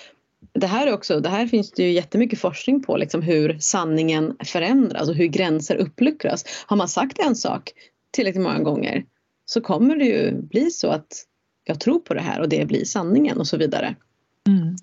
det 0.52 0.66
här, 0.66 0.92
också, 0.92 1.20
det 1.20 1.28
här 1.28 1.46
finns 1.46 1.70
det 1.70 1.82
ju 1.82 1.92
jättemycket 1.92 2.40
forskning 2.40 2.82
på, 2.82 2.96
liksom 2.96 3.22
hur 3.22 3.58
sanningen 3.60 4.36
förändras 4.44 5.08
och 5.08 5.14
hur 5.14 5.26
gränser 5.26 5.76
uppluckras. 5.76 6.44
Har 6.66 6.76
man 6.76 6.88
sagt 6.88 7.18
en 7.18 7.36
sak 7.36 7.72
tillräckligt 8.10 8.42
många 8.42 8.60
gånger 8.60 9.04
så 9.44 9.60
kommer 9.60 9.96
det 9.96 10.04
ju 10.04 10.32
bli 10.32 10.70
så 10.70 10.88
att 10.88 11.24
jag 11.64 11.80
tror 11.80 11.98
på 11.98 12.14
det 12.14 12.20
här 12.20 12.40
och 12.40 12.48
det 12.48 12.66
blir 12.68 12.84
sanningen 12.84 13.38
och 13.38 13.46
så 13.46 13.56
vidare. 13.56 13.94
Mm. 14.46 14.76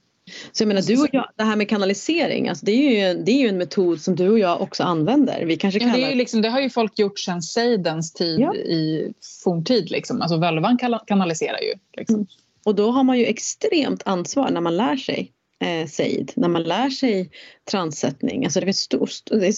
Så 0.51 0.63
jag 0.63 0.67
menar 0.67 0.81
du 0.81 1.01
och 1.01 1.09
jag, 1.11 1.29
det 1.35 1.43
här 1.43 1.55
med 1.55 1.69
kanalisering, 1.69 2.49
alltså 2.49 2.65
det, 2.65 2.71
är 2.71 3.13
ju, 3.13 3.23
det 3.23 3.31
är 3.31 3.41
ju 3.41 3.47
en 3.47 3.57
metod 3.57 4.01
som 4.01 4.15
du 4.15 4.29
och 4.29 4.39
jag 4.39 4.61
också 4.61 4.83
använder. 4.83 5.45
Vi 5.45 5.57
kanske 5.57 5.79
kallar... 5.79 5.97
ja, 5.97 6.07
det, 6.07 6.11
är 6.11 6.15
liksom, 6.15 6.41
det 6.41 6.49
har 6.49 6.61
ju 6.61 6.69
folk 6.69 6.99
gjort 6.99 7.19
sedan 7.19 7.41
Seidens 7.41 8.13
tid 8.13 8.39
ja. 8.39 8.55
i 8.55 9.13
forntid. 9.43 9.91
Liksom. 9.91 10.21
Alltså 10.21 10.37
völvan 10.37 10.77
kanaliserar 11.07 11.59
ju. 11.59 11.73
Liksom. 11.97 12.15
Mm. 12.15 12.27
Och 12.63 12.75
då 12.75 12.91
har 12.91 13.03
man 13.03 13.19
ju 13.19 13.25
extremt 13.25 14.03
ansvar 14.05 14.49
när 14.51 14.61
man 14.61 14.77
lär 14.77 14.95
sig 14.95 15.31
eh, 15.59 15.87
Said, 15.87 16.31
när 16.35 16.47
man 16.47 16.63
lär 16.63 16.89
sig 16.89 17.29
transsättning. 17.71 18.45
Alltså 18.45 18.59
det, 18.59 18.67
är 18.67 18.73
stor, 18.73 19.09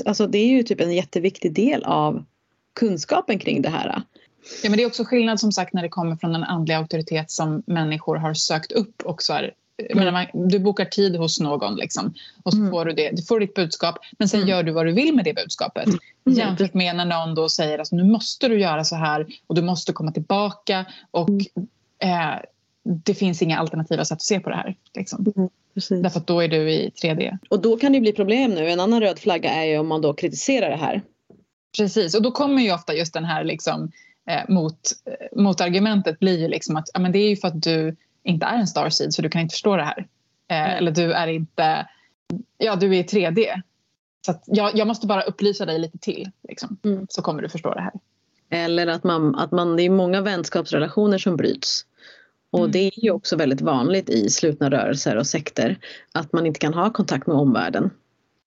alltså 0.06 0.28
det 0.28 0.38
är 0.38 0.48
ju 0.48 0.64
typ 0.64 0.82
en 0.82 0.94
jätteviktig 0.94 1.54
del 1.54 1.84
av 1.84 2.24
kunskapen 2.80 3.40
kring 3.40 3.62
det 3.62 3.70
här. 3.70 4.02
Ja, 4.64 4.70
men 4.70 4.78
det 4.78 4.84
är 4.84 4.88
också 4.88 5.04
skillnad 5.04 5.40
som 5.40 5.52
sagt 5.52 5.74
när 5.74 5.82
det 5.82 5.90
kommer 5.90 6.16
från 6.16 6.36
en 6.36 6.44
andlig 6.44 6.74
auktoritet 6.74 7.32
som 7.32 7.64
människor 7.68 8.16
har 8.16 8.34
sökt 8.34 8.72
upp 8.72 9.02
och 9.02 9.24
så 9.24 9.34
här, 9.34 9.54
Mm. 9.94 10.14
Man, 10.14 10.50
du 10.50 10.60
bokar 10.60 10.86
tid 10.86 11.16
hos 11.16 11.40
någon 11.40 11.76
liksom, 11.76 12.14
och 12.44 12.52
så 12.54 12.60
mm. 12.60 12.72
får 12.72 12.86
du, 12.86 12.94
det, 12.94 13.12
du 13.12 13.22
får 13.22 13.40
ditt 13.40 13.54
budskap 13.54 13.96
men 14.18 14.30
sen 14.30 14.40
mm. 14.40 14.50
gör 14.50 14.64
du 14.64 14.72
vad 14.72 14.86
du 14.86 14.92
vill 14.92 15.16
med 15.16 15.26
det 15.26 15.34
budskapet. 15.34 15.86
Mm. 15.86 16.00
Jämfört 16.26 16.74
med 16.74 16.96
när 16.96 17.06
någon 17.06 17.36
då 17.36 17.50
säger 17.50 17.74
att 17.74 17.80
alltså, 17.80 17.96
nu 17.96 18.04
måste 18.04 18.48
du 18.48 18.60
göra 18.60 18.84
så 18.84 18.96
här 18.96 19.28
och 19.48 19.56
du 19.56 19.62
måste 19.62 19.94
komma 19.94 20.12
tillbaka 20.12 20.86
och 21.12 21.30
mm. 21.30 21.68
eh, 22.00 22.40
det 22.86 23.14
finns 23.14 23.42
inga 23.42 23.58
alternativa 23.58 24.06
sätt 24.06 24.16
att 24.16 24.22
se 24.22 24.40
på 24.40 24.50
det 24.50 24.56
här. 24.56 24.76
Liksom. 24.94 25.34
Mm. 25.36 25.50
Därför 26.04 26.20
att 26.20 26.28
då 26.28 26.40
är 26.40 26.48
du 26.48 26.72
i 26.72 26.90
3D. 26.90 27.38
Och 27.50 27.62
då 27.62 27.78
kan 27.78 27.92
det 27.92 28.00
bli 28.00 28.14
problem 28.14 28.52
nu. 28.52 28.70
En 28.70 28.80
annan 28.80 29.02
röd 29.02 29.20
flagga 29.20 29.50
är 29.50 29.64
ju 29.64 29.78
om 29.78 29.88
man 29.88 30.02
då 30.02 30.14
kritiserar 30.14 30.70
det 30.70 30.76
här. 30.76 31.02
Precis, 31.78 32.16
och 32.16 32.22
då 32.22 32.32
kommer 32.32 32.62
ju 32.62 32.74
ofta 32.74 32.94
just 32.94 33.14
den 33.14 33.26
här 33.26 33.44
liksom, 33.44 33.92
eh, 34.30 34.50
mot, 34.50 34.80
eh, 35.06 35.42
motargumentet 35.42 36.20
blir 36.20 36.40
ju 36.40 36.48
liksom 36.48 36.76
att 36.76 36.90
ja, 36.94 37.00
men 37.00 37.12
det 37.12 37.20
är 37.20 37.30
ju 37.30 37.36
för 37.36 37.48
att 37.48 37.62
du 37.62 37.96
inte 38.24 38.46
är 38.46 38.58
en 38.58 38.68
starseed 38.68 39.14
så 39.14 39.22
du 39.22 39.30
kan 39.30 39.42
inte 39.42 39.54
förstå 39.54 39.76
det 39.76 39.84
här. 39.84 40.08
Eh, 40.50 40.58
mm. 40.58 40.78
Eller 40.78 40.92
du 40.92 41.14
är 41.14 41.28
inte, 41.28 41.88
ja 42.58 42.76
du 42.76 42.96
är 42.96 43.00
i 43.00 43.04
3D. 43.04 43.62
Så 44.26 44.34
jag, 44.46 44.78
jag, 44.78 44.88
måste 44.88 45.08
bara 45.08 45.22
upplysa 45.22 45.66
dig 45.66 45.80
lite 45.80 45.98
till 45.98 46.32
liksom, 46.50 46.78
mm. 46.84 47.08
så 47.10 47.22
kommer 47.22 47.42
du 47.42 47.50
förstå 47.50 47.74
det 47.74 47.82
här. 47.82 47.94
Eller 48.50 48.88
att 48.88 49.04
man, 49.04 49.36
att 49.36 49.52
man, 49.52 49.76
det 49.76 49.84
är 49.84 49.90
många 49.90 50.22
vänskapsrelationer 50.22 51.18
som 51.18 51.38
bryts 51.38 51.86
Och 52.56 52.62
Mm. 52.62 52.72
det 52.72 52.80
är 52.80 53.04
ju 53.04 53.12
också 53.12 53.36
väldigt 53.36 53.62
vanligt 53.62 54.10
i 54.10 54.30
slutna 54.30 54.72
rörelser 54.72 55.16
och 55.16 55.28
sekter 55.28 55.78
att 56.12 56.34
man 56.34 56.46
inte 56.46 56.60
kan 56.60 56.74
ha 56.74 56.94
kontakt 56.94 57.28
med 57.28 57.36
omvärlden. 57.36 57.90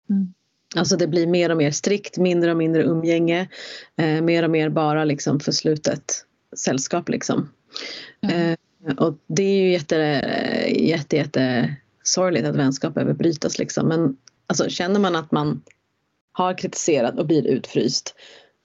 Mm. 0.09 0.33
Alltså 0.75 0.97
det 0.97 1.07
blir 1.07 1.27
mer 1.27 1.49
och 1.49 1.57
mer 1.57 1.71
strikt, 1.71 2.17
mindre 2.17 2.51
och 2.51 2.57
mindre 2.57 2.83
umgänge, 2.83 3.47
eh, 3.97 4.21
mer 4.21 4.43
och 4.43 4.49
mer 4.49 4.69
bara 4.69 5.05
liksom 5.05 5.39
för 5.39 5.51
slutet 5.51 6.25
sällskap 6.57 7.09
liksom. 7.09 7.49
Mm. 8.21 8.55
Eh, 8.87 8.95
och 8.95 9.17
det 9.27 9.43
är 9.43 9.63
ju 9.63 9.71
jätte, 9.71 9.95
jätte, 10.75 11.15
jätte 11.15 11.75
sorgligt 12.03 12.45
att 12.45 12.55
vänskap 12.55 12.93
behöver 12.93 13.13
brytas 13.13 13.59
liksom. 13.59 13.87
Men 13.87 14.17
alltså, 14.47 14.69
känner 14.69 14.99
man 14.99 15.15
att 15.15 15.31
man 15.31 15.61
har 16.31 16.57
kritiserat 16.57 17.19
och 17.19 17.27
blir 17.27 17.47
utfryst, 17.47 18.15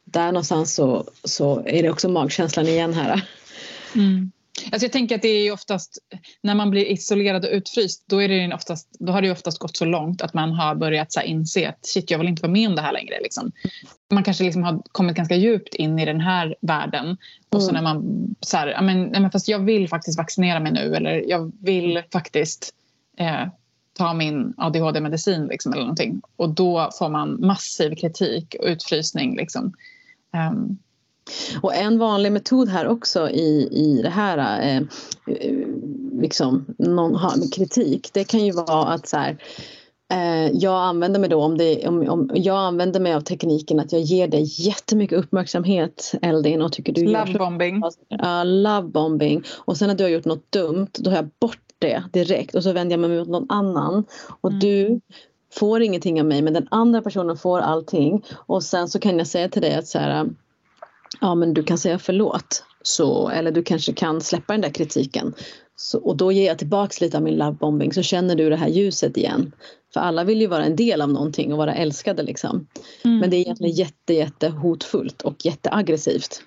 där 0.04 0.26
någonstans 0.26 0.74
så, 0.74 1.10
så 1.24 1.62
är 1.66 1.82
det 1.82 1.90
också 1.90 2.08
magkänslan 2.08 2.66
igen 2.66 2.92
här. 2.92 3.28
Mm. 3.94 4.32
Alltså 4.72 4.84
jag 4.84 4.92
tänker 4.92 5.14
att 5.14 5.22
det 5.22 5.28
är 5.28 5.52
oftast, 5.52 5.98
när 6.42 6.54
man 6.54 6.70
blir 6.70 6.84
isolerad 6.84 7.44
och 7.44 7.50
utfryst, 7.52 8.04
då, 8.06 8.22
är 8.22 8.28
det 8.28 8.54
oftast, 8.54 8.88
då 8.98 9.12
har 9.12 9.20
det 9.20 9.26
ju 9.26 9.32
oftast 9.32 9.58
gått 9.58 9.76
så 9.76 9.84
långt 9.84 10.22
att 10.22 10.34
man 10.34 10.52
har 10.52 10.74
börjat 10.74 11.12
så 11.12 11.20
inse 11.20 11.68
att 11.68 11.86
shit, 11.86 12.10
jag 12.10 12.18
vill 12.18 12.28
inte 12.28 12.42
vara 12.42 12.52
med 12.52 12.68
om 12.68 12.74
det 12.76 12.82
här 12.82 12.92
längre. 12.92 13.14
Liksom. 13.22 13.52
Man 14.10 14.24
kanske 14.24 14.44
liksom 14.44 14.62
har 14.62 14.82
kommit 14.92 15.16
ganska 15.16 15.34
djupt 15.34 15.74
in 15.74 15.98
i 15.98 16.04
den 16.04 16.20
här 16.20 16.56
världen. 16.60 17.16
Och 17.50 17.62
så 17.62 17.70
Mm. 17.70 17.84
när 17.84 17.94
man 17.94 18.28
så 18.40 18.56
här, 18.56 18.82
men, 18.82 19.02
men 19.02 19.30
fast 19.30 19.48
jag 19.48 19.58
vill 19.58 19.88
faktiskt 19.88 20.18
vaccinera 20.18 20.60
mig 20.60 20.72
nu 20.72 20.94
eller 20.94 21.24
jag 21.28 21.52
vill 21.60 22.02
faktiskt 22.12 22.74
eh, 23.18 23.46
ta 23.98 24.14
min 24.14 24.54
ADHD-medicin 24.56 25.46
liksom, 25.46 25.72
eller 25.72 25.82
någonting. 25.82 26.20
Och 26.36 26.48
då 26.48 26.90
får 26.98 27.08
man 27.08 27.46
massiv 27.46 27.94
kritik 27.94 28.56
och 28.60 28.66
utfrysning. 28.66 29.36
Liksom. 29.36 29.72
Ehm, 30.34 30.78
Och 31.62 31.74
en 31.74 31.98
vanlig 31.98 32.32
metod 32.32 32.68
här 32.68 32.88
också 32.88 33.30
i, 33.30 33.68
i 33.72 34.02
det 34.02 34.10
här, 34.10 34.60
eh, 34.60 34.76
eh, 35.36 35.56
liksom, 36.20 36.64
någon 36.78 37.14
har 37.14 37.52
kritik, 37.52 38.10
det 38.12 38.24
kan 38.24 38.44
ju 38.44 38.52
vara 38.52 38.86
att 38.86 39.08
så 39.08 39.16
här, 39.16 39.36
eh, 40.12 40.50
jag 40.52 40.74
använder 40.82 41.20
mig 41.20 41.28
då 41.28 41.42
om, 41.42 41.58
det, 41.58 41.88
om, 41.88 42.08
om 42.08 42.30
jag 42.34 42.56
använder 42.56 43.00
mig 43.00 43.14
av 43.14 43.20
tekniken 43.20 43.80
att 43.80 43.92
jag 43.92 44.00
ger 44.00 44.28
dig 44.28 44.44
jättemycket 44.66 45.18
uppmärksamhet 45.18 46.12
Eldin 46.22 46.62
och 46.62 46.72
tycker 46.72 46.92
du 46.92 47.04
lovebombing. 47.06 47.82
Ja, 48.08 48.44
lovebombing. 48.44 49.42
Och 49.56 49.76
sen 49.76 49.88
när 49.88 49.94
du 49.94 50.04
har 50.04 50.10
gjort 50.10 50.24
något 50.24 50.52
dumt, 50.52 50.90
då 50.98 51.10
har 51.10 51.16
jag 51.16 51.30
bort 51.40 51.58
det 51.78 52.02
direkt 52.12 52.54
och 52.54 52.62
så 52.62 52.72
vänder 52.72 52.92
jag 52.96 53.00
mig 53.00 53.18
mot 53.18 53.28
någon 53.28 53.46
annan. 53.50 54.04
Och 54.40 54.50
Mm. 54.50 54.60
du 54.60 55.00
får 55.54 55.82
ingenting 55.82 56.20
av 56.20 56.26
mig 56.26 56.42
men 56.42 56.54
den 56.54 56.68
andra 56.70 57.02
personen 57.02 57.36
får 57.36 57.58
allting. 57.58 58.24
Och 58.46 58.62
sen 58.62 58.88
så 58.88 58.98
kan 58.98 59.18
jag 59.18 59.26
säga 59.26 59.48
till 59.48 59.62
dig 59.62 59.74
att 59.74 59.86
så 59.86 59.98
här, 59.98 60.26
ja 61.20 61.34
men 61.34 61.54
du 61.54 61.62
kan 61.62 61.78
säga 61.78 61.98
förlåt. 61.98 62.64
Så, 62.82 63.28
eller 63.28 63.50
du 63.50 63.62
kanske 63.62 63.92
kan 63.92 64.20
släppa 64.20 64.52
den 64.52 64.60
där 64.60 64.70
kritiken. 64.70 65.34
Så, 65.76 65.98
och 65.98 66.16
då 66.16 66.32
ger 66.32 66.46
jag 66.46 66.58
tillbaks 66.58 67.00
lite 67.00 67.16
av 67.16 67.22
min 67.22 67.36
lovebombing 67.36 67.92
så 67.92 68.02
känner 68.02 68.34
du 68.34 68.50
det 68.50 68.56
här 68.56 68.68
ljuset 68.68 69.16
igen. 69.16 69.52
För 69.94 70.00
alla 70.00 70.24
vill 70.24 70.40
ju 70.40 70.46
vara 70.46 70.64
en 70.64 70.76
del 70.76 71.00
av 71.00 71.12
någonting 71.12 71.52
och 71.52 71.58
vara 71.58 71.74
älskade 71.74 72.22
liksom. 72.22 72.66
Mm. 73.04 73.18
Men 73.18 73.30
det 73.30 73.36
är 73.36 73.40
egentligen 73.40 73.74
jätte, 73.74 74.14
jätte 74.14 74.48
hotfullt 74.48 75.22
och 75.22 75.46
jätteaggressivt. 75.46 76.42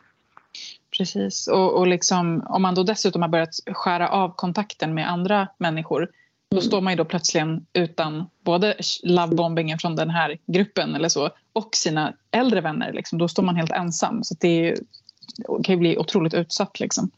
Precis. 0.98 1.48
Och, 1.48 1.74
och 1.74 1.88
liksom, 1.88 2.46
om 2.50 2.62
man 2.62 2.76
då 2.76 2.84
dessutom 2.84 3.22
har 3.22 3.30
börjat 3.30 3.56
skära 3.66 4.10
av 4.10 4.36
kontakten 4.36 4.94
med 4.94 5.12
andra 5.12 5.48
människor 5.58 6.10
då 6.56 6.62
står 6.62 6.82
man 6.82 6.94
ju 6.94 6.98
då 6.98 7.06
plötsligen 7.06 7.66
utan 7.74 8.30
både 8.44 8.76
lovebombingen 9.04 9.80
från 9.80 9.96
den 9.96 10.10
här 10.10 10.38
gruppen 10.48 10.96
eller 10.96 11.10
så 11.10 11.30
och 11.54 11.76
sina 11.76 12.14
äldre 12.32 12.62
vänner. 12.62 12.94
Liksom. 12.94 13.18
Då 13.20 13.28
står 13.28 13.44
man 13.44 13.56
helt 13.56 13.72
ensam. 13.72 14.24
Så 14.24 14.36
det, 14.40 14.48
är 14.48 14.64
ju, 14.64 14.76
det 15.38 15.64
kan 15.64 15.76
ju 15.76 15.80
bli 15.80 15.98
otroligt 15.98 16.34
utsatt. 16.34 16.80
Liksom. 16.80 17.12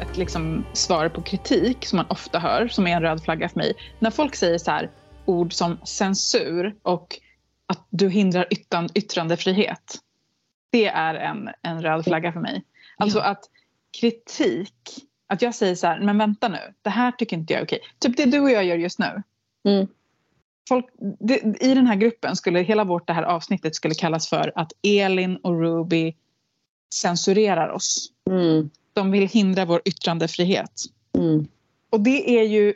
Ett 0.00 0.16
liksom 0.16 0.64
svar 0.72 1.08
på 1.08 1.22
kritik 1.22 1.86
som 1.86 1.96
man 1.96 2.06
ofta 2.08 2.38
hör, 2.38 2.68
som 2.68 2.86
är 2.86 2.96
en 2.96 3.02
röd 3.02 3.22
flagga 3.22 3.48
för 3.48 3.56
mig. 3.56 3.72
När 3.98 4.10
folk 4.10 4.34
säger 4.34 4.58
så 4.58 4.70
här, 4.70 4.90
ord 5.24 5.52
som 5.52 5.78
censur 5.84 6.74
och 6.82 7.18
att 7.66 7.86
du 7.90 8.08
hindrar 8.08 8.46
yttrandefrihet. 8.94 9.98
Det 10.70 10.86
är 10.86 11.14
en, 11.14 11.50
en 11.62 11.82
röd 11.82 12.04
flagga 12.04 12.32
för 12.32 12.40
mig. 12.40 12.64
Alltså 12.96 13.18
att 13.18 13.44
kritik, 14.00 15.06
att 15.26 15.42
jag 15.42 15.54
säger 15.54 15.74
så 15.74 15.86
här, 15.86 16.00
men 16.00 16.18
vänta 16.18 16.48
nu, 16.48 16.74
det 16.82 16.90
här 16.90 17.12
tycker 17.12 17.36
inte 17.36 17.52
jag 17.52 17.60
är 17.60 17.66
okej. 17.66 17.80
Typ 17.98 18.16
det 18.16 18.24
du 18.24 18.40
och 18.40 18.50
jag 18.50 18.64
gör 18.64 18.76
just 18.76 18.98
nu. 18.98 19.22
Mm. 19.68 19.86
Folk, 20.68 20.86
det, 21.20 21.62
I 21.62 21.74
den 21.74 21.86
här 21.86 21.96
gruppen 21.96 22.36
skulle 22.36 22.60
hela 22.60 22.84
vårt 22.84 23.06
det 23.06 23.12
här 23.12 23.22
avsnittet 23.22 23.74
skulle 23.74 23.94
kallas 23.94 24.28
för 24.28 24.52
att 24.54 24.72
Elin 24.82 25.36
och 25.36 25.60
Ruby 25.60 26.14
censurerar 26.94 27.68
oss. 27.68 28.12
Mm. 28.30 28.70
De 28.92 29.10
vill 29.10 29.28
hindra 29.28 29.64
vår 29.64 29.82
yttrandefrihet. 29.84 30.82
Mm. 31.18 31.46
Och 31.90 32.00
det 32.00 32.38
är 32.38 32.42
ju 32.42 32.74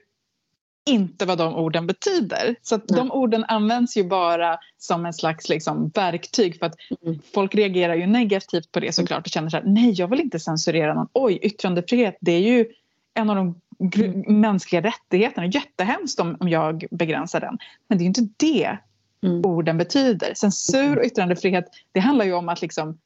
inte 0.86 1.26
vad 1.26 1.38
de 1.38 1.54
orden 1.54 1.86
betyder. 1.86 2.54
Så 2.62 2.76
Nej. 2.76 2.84
de 2.88 3.12
orden 3.12 3.44
används 3.48 3.96
ju 3.96 4.04
bara 4.04 4.58
som 4.78 5.06
en 5.06 5.12
slags 5.12 5.48
liksom, 5.48 5.88
verktyg 5.94 6.58
för 6.58 6.66
att 6.66 6.74
Mm. 7.06 7.18
folk 7.34 7.54
reagerar 7.54 7.94
ju 7.94 8.06
negativt 8.06 8.72
på 8.72 8.80
det 8.80 8.92
såklart 8.92 9.26
och 9.26 9.32
känner 9.32 9.48
så 9.50 9.56
här, 9.56 9.64
nej 9.66 9.92
jag 9.92 10.08
vill 10.08 10.20
inte 10.20 10.38
censurera 10.40 10.94
någon. 10.94 11.08
Oj, 11.12 11.38
yttrandefrihet 11.42 12.16
det 12.20 12.32
är 12.32 12.40
ju 12.40 12.66
en 13.14 13.30
av 13.30 13.36
de 13.36 13.60
gr- 13.78 14.28
mänskliga 14.30 14.82
rättigheterna. 14.82 15.46
Jättehemskt 15.46 16.20
om, 16.20 16.36
om 16.40 16.48
jag 16.48 16.84
begränsar 16.90 17.40
den. 17.40 17.58
Men 17.88 17.98
det 17.98 18.02
är 18.02 18.04
ju 18.04 18.08
inte 18.08 18.28
det 18.36 18.78
Mm. 19.24 19.44
orden 19.46 19.78
betyder. 19.78 20.34
Censur 20.34 20.98
och 20.98 21.04
yttrandefrihet 21.04 21.64
det 21.92 22.00
handlar 22.00 22.24
ju 22.24 22.32
om 22.32 22.48
att 22.48 22.62
liksom 22.62 22.98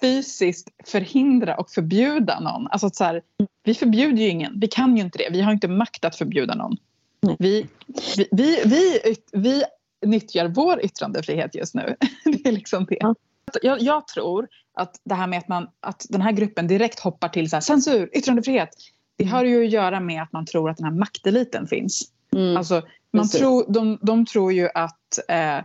fysiskt 0.00 0.68
förhindra 0.84 1.56
och 1.56 1.70
förbjuda 1.70 2.40
någon. 2.40 2.66
Alltså 2.68 2.90
så 2.90 3.04
här, 3.04 3.22
vi 3.64 3.74
förbjuder 3.74 4.22
ju 4.22 4.28
ingen, 4.28 4.60
vi 4.60 4.68
kan 4.68 4.96
ju 4.96 5.02
inte 5.02 5.18
det. 5.18 5.28
Vi 5.32 5.40
har 5.40 5.52
inte 5.52 5.68
makt 5.68 6.04
att 6.04 6.16
förbjuda 6.16 6.54
någon. 6.54 6.76
Nej. 7.26 7.36
Vi, 7.38 7.66
vi, 8.06 8.26
vi, 8.30 8.60
vi, 8.64 9.22
vi 9.32 9.62
nyttjar 10.06 10.48
vår 10.48 10.84
yttrandefrihet 10.84 11.54
just 11.54 11.74
nu. 11.74 11.96
Det 12.24 12.48
är 12.48 12.52
liksom 12.52 12.84
det. 12.84 12.96
Ja. 13.00 13.14
Jag, 13.62 13.82
jag 13.82 14.06
tror 14.06 14.48
att 14.74 15.00
det 15.04 15.14
här 15.14 15.26
med 15.26 15.38
att, 15.38 15.48
man, 15.48 15.68
att 15.80 16.06
den 16.08 16.20
här 16.20 16.32
gruppen 16.32 16.66
direkt 16.66 17.00
hoppar 17.00 17.28
till 17.28 17.50
så 17.50 17.56
här, 17.56 17.60
censur, 17.60 18.10
yttrandefrihet. 18.12 18.68
Det 19.16 19.24
har 19.24 19.44
ju 19.44 19.64
att 19.64 19.70
göra 19.70 20.00
med 20.00 20.22
att 20.22 20.32
man 20.32 20.46
tror 20.46 20.70
att 20.70 20.76
den 20.76 20.86
här 20.86 20.92
makteliten 20.92 21.66
finns. 21.66 22.02
Mm. 22.32 22.56
Alltså, 22.56 22.82
man 23.12 23.24
Precis. 23.24 23.40
tror, 23.40 23.64
de, 23.68 23.98
de 24.02 24.26
tror 24.26 24.52
ju 24.52 24.68
att, 24.74 25.18
eh, 25.28 25.58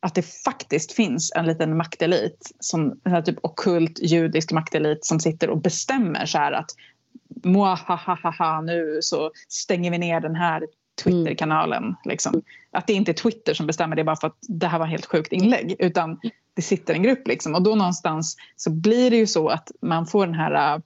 att 0.00 0.14
det 0.14 0.22
faktiskt 0.44 0.92
finns 0.92 1.32
en 1.34 1.46
liten 1.46 1.76
maktelit, 1.76 2.52
som, 2.60 3.00
en 3.04 3.12
här 3.12 3.22
typ 3.22 3.38
ockult 3.42 3.98
judisk 4.02 4.52
maktelit 4.52 5.04
som 5.04 5.20
sitter 5.20 5.50
och 5.50 5.60
bestämmer 5.60 6.26
så 6.26 6.38
här 6.38 6.52
att 6.52 6.70
ha 8.38 8.60
nu 8.60 8.98
så 9.02 9.30
stänger 9.48 9.90
vi 9.90 9.98
ner 9.98 10.20
den 10.20 10.34
här 10.34 10.62
Twitterkanalen. 11.02 11.94
Liksom. 12.04 12.42
Att 12.70 12.86
det 12.86 12.92
inte 12.92 13.10
är 13.10 13.14
Twitter 13.14 13.54
som 13.54 13.66
bestämmer 13.66 13.96
det 13.96 14.04
bara 14.04 14.16
för 14.16 14.26
att 14.26 14.38
det 14.40 14.66
här 14.66 14.78
var 14.78 14.86
helt 14.86 15.06
sjukt 15.06 15.32
inlägg 15.32 15.76
utan 15.78 16.20
det 16.54 16.62
sitter 16.62 16.94
en 16.94 17.02
grupp. 17.02 17.28
Liksom. 17.28 17.54
Och 17.54 17.62
då 17.62 17.74
någonstans 17.74 18.36
så 18.56 18.70
blir 18.70 19.10
det 19.10 19.16
ju 19.16 19.26
så 19.26 19.48
att 19.48 19.70
man 19.80 20.06
får 20.06 20.26
den 20.26 20.34
här 20.34 20.74
äh, 20.74 20.80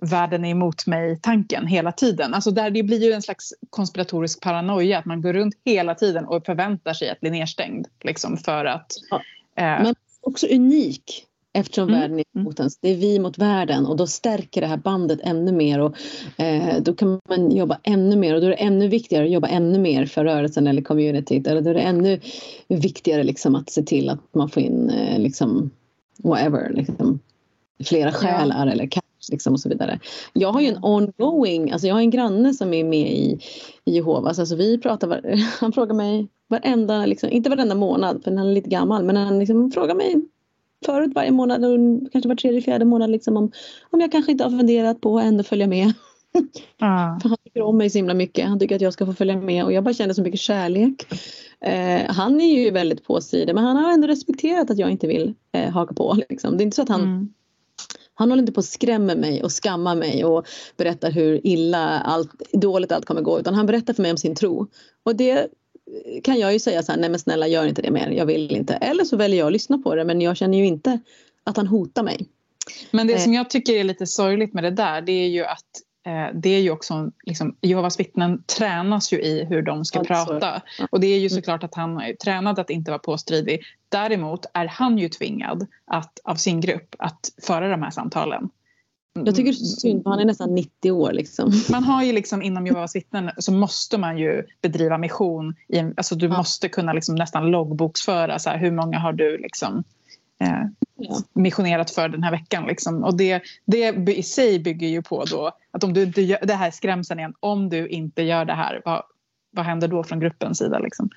världen 0.00 0.44
är 0.44 0.50
emot 0.50 0.86
mig-tanken 0.86 1.66
hela 1.66 1.92
tiden. 1.92 2.34
Alltså 2.34 2.50
där 2.50 2.70
det 2.70 2.82
blir 2.82 3.02
ju 3.02 3.12
en 3.12 3.22
slags 3.22 3.54
konspiratorisk 3.70 4.40
paranoia 4.40 4.98
att 4.98 5.04
man 5.04 5.22
går 5.22 5.32
runt 5.32 5.54
hela 5.64 5.94
tiden 5.94 6.24
och 6.24 6.46
förväntar 6.46 6.94
sig 6.94 7.10
att 7.10 7.20
bli 7.20 7.30
nedstängd. 7.30 7.86
Liksom, 8.00 8.36
för 8.36 8.64
att... 8.64 8.92
Ja. 9.10 9.16
Eh, 9.56 9.82
Men 9.82 9.94
också 10.20 10.46
unik 10.46 11.26
eftersom 11.52 11.88
Mm, 11.88 12.00
världen 12.00 12.18
är 12.18 12.24
mm. 12.34 12.46
emot 12.46 12.58
ens. 12.58 12.78
Det 12.78 12.88
är 12.88 12.96
vi 12.96 13.18
mot 13.18 13.38
världen 13.38 13.86
och 13.86 13.96
då 13.96 14.06
stärker 14.06 14.60
det 14.60 14.66
här 14.66 14.76
bandet 14.76 15.20
ännu 15.22 15.52
mer 15.52 15.80
och 15.80 15.96
eh, 16.36 16.82
då 16.82 16.94
kan 16.94 17.20
man 17.28 17.50
jobba 17.50 17.78
ännu 17.82 18.16
mer 18.16 18.34
och 18.34 18.40
då 18.40 18.46
är 18.46 18.50
det 18.50 18.56
ännu 18.56 18.88
viktigare 18.88 19.24
att 19.24 19.30
jobba 19.30 19.48
ännu 19.48 19.78
mer 19.78 20.06
för 20.06 20.24
rörelsen 20.24 20.66
eller 20.66 20.82
communityt 20.82 21.46
eller 21.46 21.60
då 21.60 21.70
är 21.70 21.74
det 21.74 21.80
ännu 21.80 22.20
viktigare 22.68 23.24
liksom 23.24 23.54
att 23.54 23.70
se 23.70 23.82
till 23.82 24.08
att 24.08 24.34
man 24.34 24.48
får 24.48 24.62
in 24.62 24.90
eh, 24.90 25.18
liksom 25.18 25.70
whatever, 26.22 26.72
liksom, 26.74 27.18
flera 27.84 28.12
själar 28.12 28.66
eller 28.66 28.86
cash 28.86 29.02
liksom 29.30 29.52
och 29.52 29.60
så 29.60 29.68
vidare. 29.68 30.00
Jag 30.32 30.52
har 30.52 30.60
ju 30.60 30.68
en 30.68 30.84
ongoing, 30.84 31.70
alltså 31.70 31.86
jag 31.86 31.94
har 31.94 32.00
en 32.00 32.10
granne 32.10 32.54
som 32.54 32.74
är 32.74 32.84
med 32.84 33.12
i, 33.12 33.38
i 33.84 33.92
Jehovas, 33.94 34.38
alltså 34.38 34.56
vi 34.56 34.78
pratar, 34.78 35.08
var, 35.08 35.34
han 35.60 35.72
frågar 35.72 35.94
mig 35.94 36.28
varenda, 36.48 37.06
liksom, 37.06 37.30
inte 37.30 37.50
varenda 37.50 37.74
månad 37.74 38.24
för 38.24 38.30
han 38.30 38.48
är 38.48 38.52
lite 38.52 38.70
gammal 38.70 39.04
men 39.04 39.16
han 39.16 39.38
liksom 39.38 39.70
frågar 39.70 39.94
mig 39.94 40.22
förut 40.84 41.12
varje 41.14 41.30
månad 41.30 41.64
och 41.64 41.78
kanske 42.12 42.28
var 42.28 42.34
tredje, 42.36 42.60
fjärde 42.62 42.84
månad 42.84 43.10
liksom 43.10 43.36
om, 43.36 43.52
om 43.90 44.00
jag 44.00 44.12
kanske 44.12 44.32
inte 44.32 44.44
har 44.44 44.50
funderat 44.50 45.00
på 45.00 45.18
att 45.18 45.24
ändå 45.24 45.44
följa 45.44 45.66
med. 45.66 45.92
För 47.22 47.28
han 47.28 47.36
tycker 47.44 47.62
om 47.62 47.76
mig 47.76 47.90
så 47.90 47.98
himla 47.98 48.14
mycket. 48.14 48.48
Han 48.48 48.58
tycker 48.58 48.76
att 48.76 48.82
jag 48.82 48.92
ska 48.92 49.06
få 49.06 49.12
följa 49.14 49.36
med 49.36 49.64
och 49.64 49.72
jag 49.72 49.84
bara 49.84 49.94
känner 49.94 50.14
så 50.14 50.22
mycket 50.22 50.40
kärlek. 50.40 51.06
Eh, 51.60 52.02
han 52.08 52.40
är 52.40 52.62
ju 52.62 52.70
väldigt 52.70 53.04
påsidig 53.04 53.54
men 53.54 53.64
han 53.64 53.76
har 53.76 53.92
ändå 53.92 54.06
respekterat 54.06 54.70
att 54.70 54.78
jag 54.78 54.90
inte 54.90 55.06
vill 55.06 55.34
eh, 55.52 55.70
haka 55.70 55.94
på. 55.94 56.16
Liksom. 56.28 56.56
Det 56.56 56.62
är 56.62 56.64
inte 56.64 56.74
så 56.74 56.82
att 56.82 56.88
han, 56.88 57.00
Mm. 57.02 57.28
han 58.14 58.30
håller 58.30 58.42
inte 58.42 58.52
på 58.52 58.60
att 58.60 58.66
skrämma 58.66 59.14
mig 59.14 59.42
och 59.42 59.52
skamma 59.52 59.94
mig 59.94 60.24
och 60.24 60.46
berättar 60.76 61.10
hur 61.10 61.46
illa 61.46 62.00
allt, 62.00 62.30
dåligt 62.52 62.92
allt 62.92 63.04
kommer 63.04 63.20
gå 63.20 63.40
utan 63.40 63.54
han 63.54 63.66
berättar 63.66 63.94
för 63.94 64.02
mig 64.02 64.10
om 64.10 64.16
sin 64.18 64.34
tro. 64.34 64.66
Och 65.04 65.16
det 65.16 65.48
kan 66.24 66.38
jag 66.38 66.52
ju 66.52 66.58
säga 66.58 66.82
så 66.82 66.92
här, 66.92 66.98
nej 66.98 67.10
men 67.10 67.18
snälla 67.18 67.46
gör 67.46 67.66
inte 67.66 67.82
det 67.82 67.90
mer, 67.90 68.10
jag 68.10 68.26
vill 68.26 68.52
inte. 68.52 68.74
Eller 68.74 69.04
så 69.04 69.16
väljer 69.16 69.38
jag 69.38 69.46
att 69.46 69.52
lyssna 69.52 69.78
på 69.78 69.94
det 69.94 70.04
men 70.04 70.20
jag 70.20 70.36
känner 70.36 70.58
ju 70.58 70.66
inte 70.66 70.98
att 71.44 71.56
han 71.56 71.66
hotar 71.66 72.02
mig. 72.02 72.26
Men 72.90 73.06
det 73.06 73.18
som 73.18 73.34
jag 73.34 73.50
tycker 73.50 73.72
är 73.72 73.84
lite 73.84 74.06
sorgligt 74.06 74.54
med 74.54 74.64
det 74.64 74.70
där 74.70 75.00
det 75.00 75.12
är 75.12 75.28
ju 75.28 75.44
att 75.44 75.66
eh, 76.06 76.34
det 76.34 76.48
är 76.48 76.60
ju 76.60 76.70
också, 76.70 77.10
liksom, 77.24 77.56
Jehovas 77.60 78.00
vittnen 78.00 78.42
tränas 78.58 79.12
ju 79.12 79.20
i 79.22 79.44
hur 79.44 79.62
de 79.62 79.84
ska 79.84 79.98
Ja, 80.08 80.24
så. 80.24 80.30
prata. 80.30 80.62
Och 80.90 81.00
det 81.00 81.06
är 81.06 81.18
ju 81.18 81.30
såklart 81.30 81.64
att 81.64 81.74
han 81.74 82.00
är 82.00 82.14
tränad 82.14 82.58
att 82.58 82.70
inte 82.70 82.90
vara 82.90 82.98
påstridig. 82.98 83.60
Däremot 83.88 84.46
är 84.54 84.66
han 84.66 84.98
ju 84.98 85.08
tvingad 85.08 85.66
att, 85.84 86.20
av 86.24 86.34
sin 86.34 86.60
grupp 86.60 86.94
att 86.98 87.32
föra 87.42 87.68
de 87.68 87.82
här 87.82 87.90
samtalen. 87.90 88.50
Jag 89.14 89.34
tycker 89.34 89.44
det 89.44 89.50
är 89.50 89.52
så 89.52 89.80
synd 89.80 90.02
för 90.02 90.10
han 90.10 90.18
är 90.20 90.24
nästan 90.24 90.54
90 90.54 90.90
år 90.92 91.12
liksom. 91.12 91.52
Man 91.70 91.84
har 91.84 92.04
ju 92.04 92.12
liksom 92.12 92.42
inom 92.42 92.66
Jehovas 92.66 92.96
vittnen 92.96 93.30
så 93.38 93.52
måste 93.52 93.98
man 93.98 94.18
ju 94.18 94.42
bedriva 94.62 94.98
mission. 94.98 95.54
I 95.68 95.78
en, 95.78 95.94
alltså 95.96 96.14
du 96.14 96.26
Ja. 96.26 96.36
måste 96.36 96.68
kunna 96.68 96.92
liksom 96.92 97.14
nästan 97.14 97.50
loggboksföra 97.50 98.38
så 98.38 98.50
här, 98.50 98.58
hur 98.58 98.70
många 98.70 98.98
har 98.98 99.12
du 99.12 99.38
liksom, 99.38 99.84
eh, 100.40 100.62
missionerat 101.32 101.90
för 101.90 102.08
den 102.08 102.22
här 102.22 102.30
veckan. 102.30 102.66
Liksom. 102.66 103.04
Och 103.04 103.16
det, 103.16 103.42
det 103.64 104.14
i 104.18 104.22
sig 104.22 104.58
bygger 104.58 104.88
ju 104.88 105.02
på 105.02 105.24
då 105.24 105.50
att 105.70 105.84
om 105.84 105.92
du 105.94 106.02
inte 106.02 106.22
gör, 106.22 106.38
det 106.42 106.54
här 106.54 106.66
är 106.66 106.70
skrämseln 106.70 107.20
igen, 107.20 107.34
om 107.40 107.68
du 107.68 107.88
inte 107.88 108.22
gör 108.22 108.44
det 108.44 108.54
här, 108.54 108.82
vad, 108.84 109.02
vad 109.50 109.64
händer 109.64 109.88
då 109.88 110.04
från 110.04 110.20
gruppens 110.20 110.58
sida? 110.58 110.78
Liksom? 110.78 111.10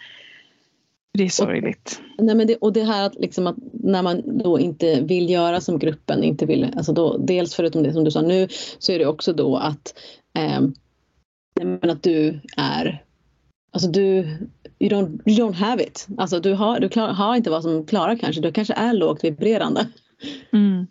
Det 1.16 1.24
är 1.24 1.30
sorgligt. 1.30 2.02
Nej, 2.18 2.36
men 2.36 2.48
det, 2.48 2.56
och 2.56 2.74
det 2.74 2.84
här 2.84 3.06
att, 3.06 3.16
liksom 3.16 3.48
att 3.48 3.56
när 3.74 4.04
man 4.04 4.40
då 4.44 4.60
inte 4.60 5.02
vill 5.02 5.30
göra 5.30 5.62
som 5.62 5.80
gruppen 5.80 6.24
inte 6.24 6.46
vill, 6.46 6.74
alltså 6.76 6.94
då, 6.94 7.18
dels 7.18 7.56
förutom 7.56 7.84
det 7.84 7.94
som 7.94 8.04
du 8.04 8.12
sa 8.12 8.22
nu 8.22 8.48
så 8.80 8.92
är 8.92 9.00
det 9.00 9.06
också 9.06 9.34
då 9.34 9.58
att, 9.58 9.94
eh, 10.38 10.62
men 11.62 11.90
att 11.90 12.04
du 12.04 12.40
är, 12.58 13.04
alltså 13.72 13.90
du, 13.90 14.02
you 14.80 14.90
don't, 14.90 15.22
you 15.26 15.50
don't 15.50 15.54
have 15.54 15.84
it. 15.84 16.08
Alltså 16.18 16.40
du 16.40 16.54
har, 16.54 16.80
du 16.80 16.90
klar, 16.90 17.08
har 17.08 17.36
inte 17.36 17.50
vad 17.50 17.64
som 17.64 17.86
klarar 17.86 18.16
kanske, 18.16 18.42
du 18.42 18.52
kanske 18.52 18.74
är 18.74 18.94
lågt 18.94 19.24
vibrerande. 19.24 19.88
Mm. 20.54 20.88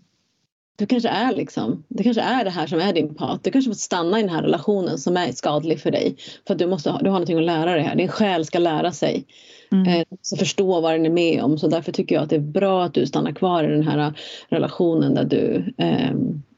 Du 0.76 0.86
kanske 0.86 1.08
är 1.08 1.34
liksom, 1.36 1.84
det 1.88 2.02
kanske 2.02 2.22
är 2.22 2.44
det 2.44 2.50
här 2.50 2.66
som 2.66 2.80
är 2.80 2.92
din 2.92 3.14
pat. 3.14 3.44
Du 3.44 3.50
kanske 3.50 3.70
får 3.70 3.76
stanna 3.76 4.18
i 4.18 4.22
den 4.22 4.30
här 4.30 4.42
relationen 4.42 4.98
som 4.98 5.16
är 5.16 5.32
skadlig 5.32 5.80
för 5.80 5.90
dig. 5.90 6.16
För 6.46 6.54
att 6.54 6.58
du, 6.58 6.66
måste 6.66 6.90
ha, 6.90 6.98
du 6.98 7.04
har 7.04 7.12
någonting 7.12 7.38
att 7.38 7.44
lära 7.44 7.72
dig 7.72 7.82
här. 7.82 7.96
Din 7.96 8.08
själ 8.08 8.46
ska 8.46 8.58
lära 8.58 8.92
sig. 8.92 9.24
Mm. 9.72 9.88
Eh, 9.88 10.06
så 10.22 10.36
förstå 10.36 10.80
vad 10.80 10.92
den 10.92 11.06
är 11.06 11.10
med 11.10 11.42
om. 11.42 11.58
Så 11.58 11.68
därför 11.68 11.92
tycker 11.92 12.14
jag 12.14 12.24
att 12.24 12.30
det 12.30 12.36
är 12.36 12.40
bra 12.40 12.84
att 12.84 12.94
du 12.94 13.06
stannar 13.06 13.32
kvar 13.32 13.64
i 13.64 13.66
den 13.66 13.88
här 13.88 14.12
relationen 14.48 15.14
där 15.14 15.24
du 15.24 15.74
eh, 15.84 16.14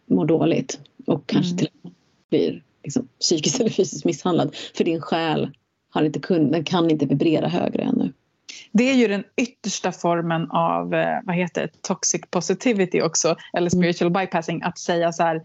mår 0.06 0.26
dåligt. 0.26 0.80
Och 1.06 1.26
kanske 1.26 1.50
Mm. 1.52 1.58
till 1.58 1.66
och 1.66 1.84
med 1.84 1.92
blir 2.30 2.62
liksom, 2.84 3.08
psykiskt 3.20 3.60
eller 3.60 3.70
fysiskt 3.70 4.04
misshandlad. 4.04 4.56
För 4.74 4.84
din 4.84 5.00
själ 5.00 5.50
har 5.90 6.02
inte 6.02 6.18
kun, 6.20 6.50
den 6.50 6.64
kan 6.64 6.90
inte 6.90 7.06
vibrera 7.06 7.48
högre 7.48 7.82
ännu. 7.82 8.12
Det 8.72 8.90
är 8.90 8.94
ju 8.94 9.08
den 9.08 9.24
yttersta 9.36 9.92
formen 9.92 10.50
av 10.50 10.94
eh, 10.94 11.18
vad 11.24 11.36
heter 11.36 11.62
det, 11.62 11.82
toxic 11.82 12.22
positivity 12.30 13.00
också, 13.02 13.36
eller 13.52 13.70
spiritual 13.70 14.10
bypassing. 14.10 14.62
Att 14.62 14.78
säga 14.78 15.12
så 15.12 15.22
här, 15.22 15.42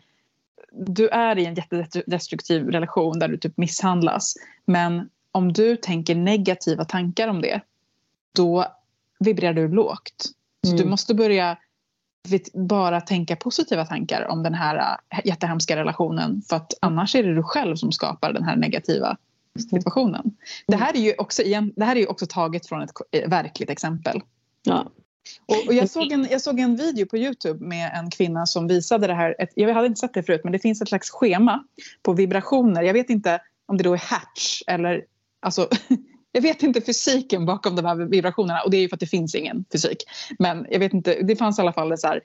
du 0.71 1.07
är 1.09 1.37
i 1.39 1.45
en 1.45 1.55
jättedestruktiv 1.55 2.67
relation 2.67 3.19
där 3.19 3.27
du 3.27 3.37
typ 3.37 3.57
misshandlas. 3.57 4.33
Men 4.65 5.09
om 5.31 5.53
du 5.53 5.77
tänker 5.77 6.15
negativa 6.15 6.85
tankar 6.85 7.27
om 7.27 7.41
det, 7.41 7.61
då 8.35 8.65
vibrerar 9.19 9.53
du 9.53 9.67
lågt. 9.67 10.25
Så 10.63 10.73
Mm. 10.73 10.83
du 10.83 10.89
måste 10.89 11.15
börja 11.15 11.57
bara 12.53 13.01
tänka 13.01 13.35
positiva 13.35 13.85
tankar 13.85 14.27
om 14.27 14.43
den 14.43 14.53
här 14.53 14.97
eh, 15.09 15.19
jättehemska 15.25 15.75
relationen. 15.75 16.41
För 16.49 16.55
att 16.55 16.73
annars 16.81 17.15
är 17.15 17.23
det 17.23 17.35
du 17.35 17.43
själv 17.43 17.75
som 17.75 17.91
skapar 17.91 18.33
den 18.33 18.43
här 18.43 18.55
negativa 18.55 19.17
situationen. 19.59 20.31
Det 20.67 20.75
här 20.75 20.95
är 20.95 20.99
ju 20.99 21.13
också, 21.17 21.41
igen, 21.41 21.73
det 21.75 21.85
här 21.85 21.95
är 21.95 22.11
också 22.11 22.25
taget 22.25 22.67
från 22.67 22.81
ett 22.81 22.91
eh, 23.11 23.29
verkligt 23.29 23.69
exempel. 23.69 24.21
Ja. 24.63 24.91
Och, 25.45 25.67
och 25.67 25.73
jag, 25.73 25.89
såg 25.89 26.11
en, 26.11 26.27
jag 26.31 26.41
såg 26.41 26.59
en 26.59 26.75
video 26.75 27.05
på 27.05 27.17
Youtube 27.17 27.65
med 27.65 27.91
en 27.95 28.09
kvinna 28.09 28.45
som 28.45 28.67
visade 28.67 29.07
det 29.07 29.13
här. 29.13 29.35
Ett, 29.39 29.49
jag 29.55 29.73
hade 29.73 29.87
inte 29.87 29.99
sett 29.99 30.13
det 30.13 30.23
förut 30.23 30.41
men 30.43 30.53
det 30.53 30.59
finns 30.59 30.81
ett 30.81 30.87
slags 30.87 31.09
schema 31.09 31.63
på 32.03 32.13
vibrationer. 32.13 32.83
Jag 32.83 32.93
vet 32.93 33.09
inte 33.09 33.39
om 33.65 33.77
det 33.77 33.83
då 33.83 33.93
är 33.93 33.97
Hatch 33.97 34.61
eller 34.67 35.05
alltså 35.39 35.67
jag 36.31 36.41
vet 36.41 36.63
inte 36.63 36.81
fysiken 36.81 37.45
bakom 37.45 37.75
de 37.75 37.85
här 37.85 37.95
vibrationerna 37.95 38.61
och 38.61 38.71
det 38.71 38.77
är 38.77 38.81
ju 38.81 38.89
för 38.89 38.95
att 38.95 38.99
det 38.99 39.07
finns 39.07 39.35
ingen 39.35 39.65
fysik. 39.71 40.03
Men 40.39 40.67
jag 40.69 40.79
vet 40.79 40.93
inte, 40.93 41.21
det 41.21 41.35
fanns 41.35 41.59
i 41.59 41.61
alla 41.61 41.73
fall 41.73 41.97
så 41.97 42.07
här 42.07 42.21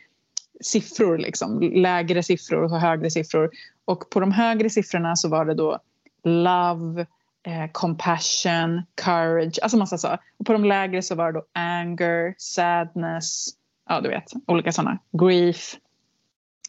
siffror 0.61 1.18
liksom, 1.18 1.61
lägre 1.61 2.22
siffror 2.22 2.62
och 2.62 2.81
högre 2.81 3.11
siffror. 3.11 3.51
Och 3.85 4.11
på 4.11 4.20
de 4.20 4.33
högre 4.33 4.70
siffrorna 4.70 5.16
så 5.16 5.29
var 5.29 5.45
det 5.45 5.55
då 5.55 5.79
love, 6.24 7.07
eh, 7.47 7.70
compassion, 7.72 8.82
courage, 8.94 9.59
alltså 9.62 9.76
massa 9.76 9.99
så. 9.99 10.16
Och 10.38 10.47
på 10.47 10.53
de 10.53 10.64
lägre 10.64 11.03
så 11.03 11.14
var 11.14 11.32
det 11.32 11.38
då 11.38 11.47
anger, 11.53 12.34
sadness, 12.38 13.49
ja 13.88 14.01
du 14.01 14.09
vet, 14.09 14.32
olika 14.47 14.72
sådana, 14.72 14.99
grief. 15.12 15.76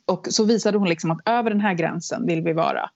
Och 0.06 0.28
så 0.30 0.46
visade 0.46 0.78
hon 0.78 0.90
liksom 0.90 1.12
att 1.12 1.20
över 1.26 1.50
den 1.50 1.62
här 1.62 1.74
gränsen 1.74 2.26
vill 2.26 2.44
vi 2.44 2.54
vara. 2.54 2.90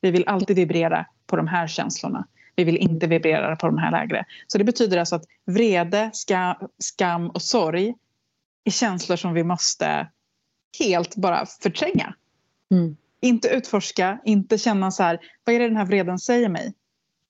Vi 0.00 0.10
vill 0.10 0.24
alltid 0.26 0.56
vibrera 0.56 1.06
på 1.26 1.36
de 1.36 1.46
här 1.46 1.66
känslorna. 1.66 2.26
Vi 2.56 2.64
vill 2.64 2.76
inte 2.76 3.06
vibrera 3.06 3.56
på 3.56 3.66
de 3.66 3.78
här 3.78 3.90
lägre. 3.90 4.24
Så 4.46 4.58
det 4.58 4.64
betyder 4.64 4.98
alltså 4.98 5.16
att 5.16 5.24
vrede, 5.46 6.10
ska, 6.12 6.54
skam 6.78 7.30
och 7.30 7.42
sorg 7.42 7.94
är 8.64 8.70
känslor 8.70 9.16
som 9.16 9.32
vi 9.32 9.44
måste 9.44 10.10
helt 10.78 11.16
bara 11.16 11.46
förtränga. 11.46 12.14
Mm. 12.70 12.96
Inte 13.20 13.48
utforska, 13.48 14.18
inte 14.24 14.58
känna 14.58 14.90
så 14.90 15.02
här, 15.02 15.18
vad 15.44 15.54
är 15.54 15.60
det 15.60 15.68
den 15.68 15.76
här 15.76 15.86
vreden 15.86 16.18
säger 16.18 16.48
mig? 16.48 16.74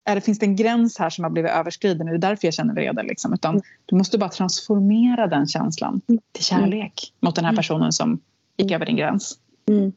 Är 0.04 0.14
det, 0.14 0.20
finns 0.20 0.38
det 0.38 0.46
en 0.46 0.56
gräns 0.56 0.98
här 0.98 1.10
som 1.10 1.24
har 1.24 1.30
blivit 1.30 1.50
överskriden? 1.50 2.08
Är 2.08 2.12
det 2.12 2.18
därför 2.18 2.46
jag 2.46 2.54
känner 2.54 2.74
vrede? 2.74 3.02
Liksom? 3.02 3.32
Utan 3.32 3.62
du 3.86 3.96
måste 3.96 4.18
bara 4.18 4.30
transformera 4.30 5.26
den 5.26 5.46
känslan 5.46 6.00
till 6.32 6.44
kärlek 6.44 7.12
mot 7.20 7.34
den 7.34 7.44
här 7.44 7.56
personen 7.56 7.92
som 7.92 8.20
gick 8.56 8.72
över 8.72 8.86
din 8.86 8.96
gräns. 8.96 9.38
Mm. 9.68 9.92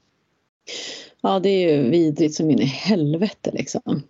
Ja, 1.21 1.39
det 1.39 1.49
är 1.49 1.71
ju 1.71 1.89
vidrigt 1.89 2.35
som 2.35 2.51
in 2.51 2.59
i 2.59 2.65
helvete 2.65 3.51
liksom. 3.53 4.03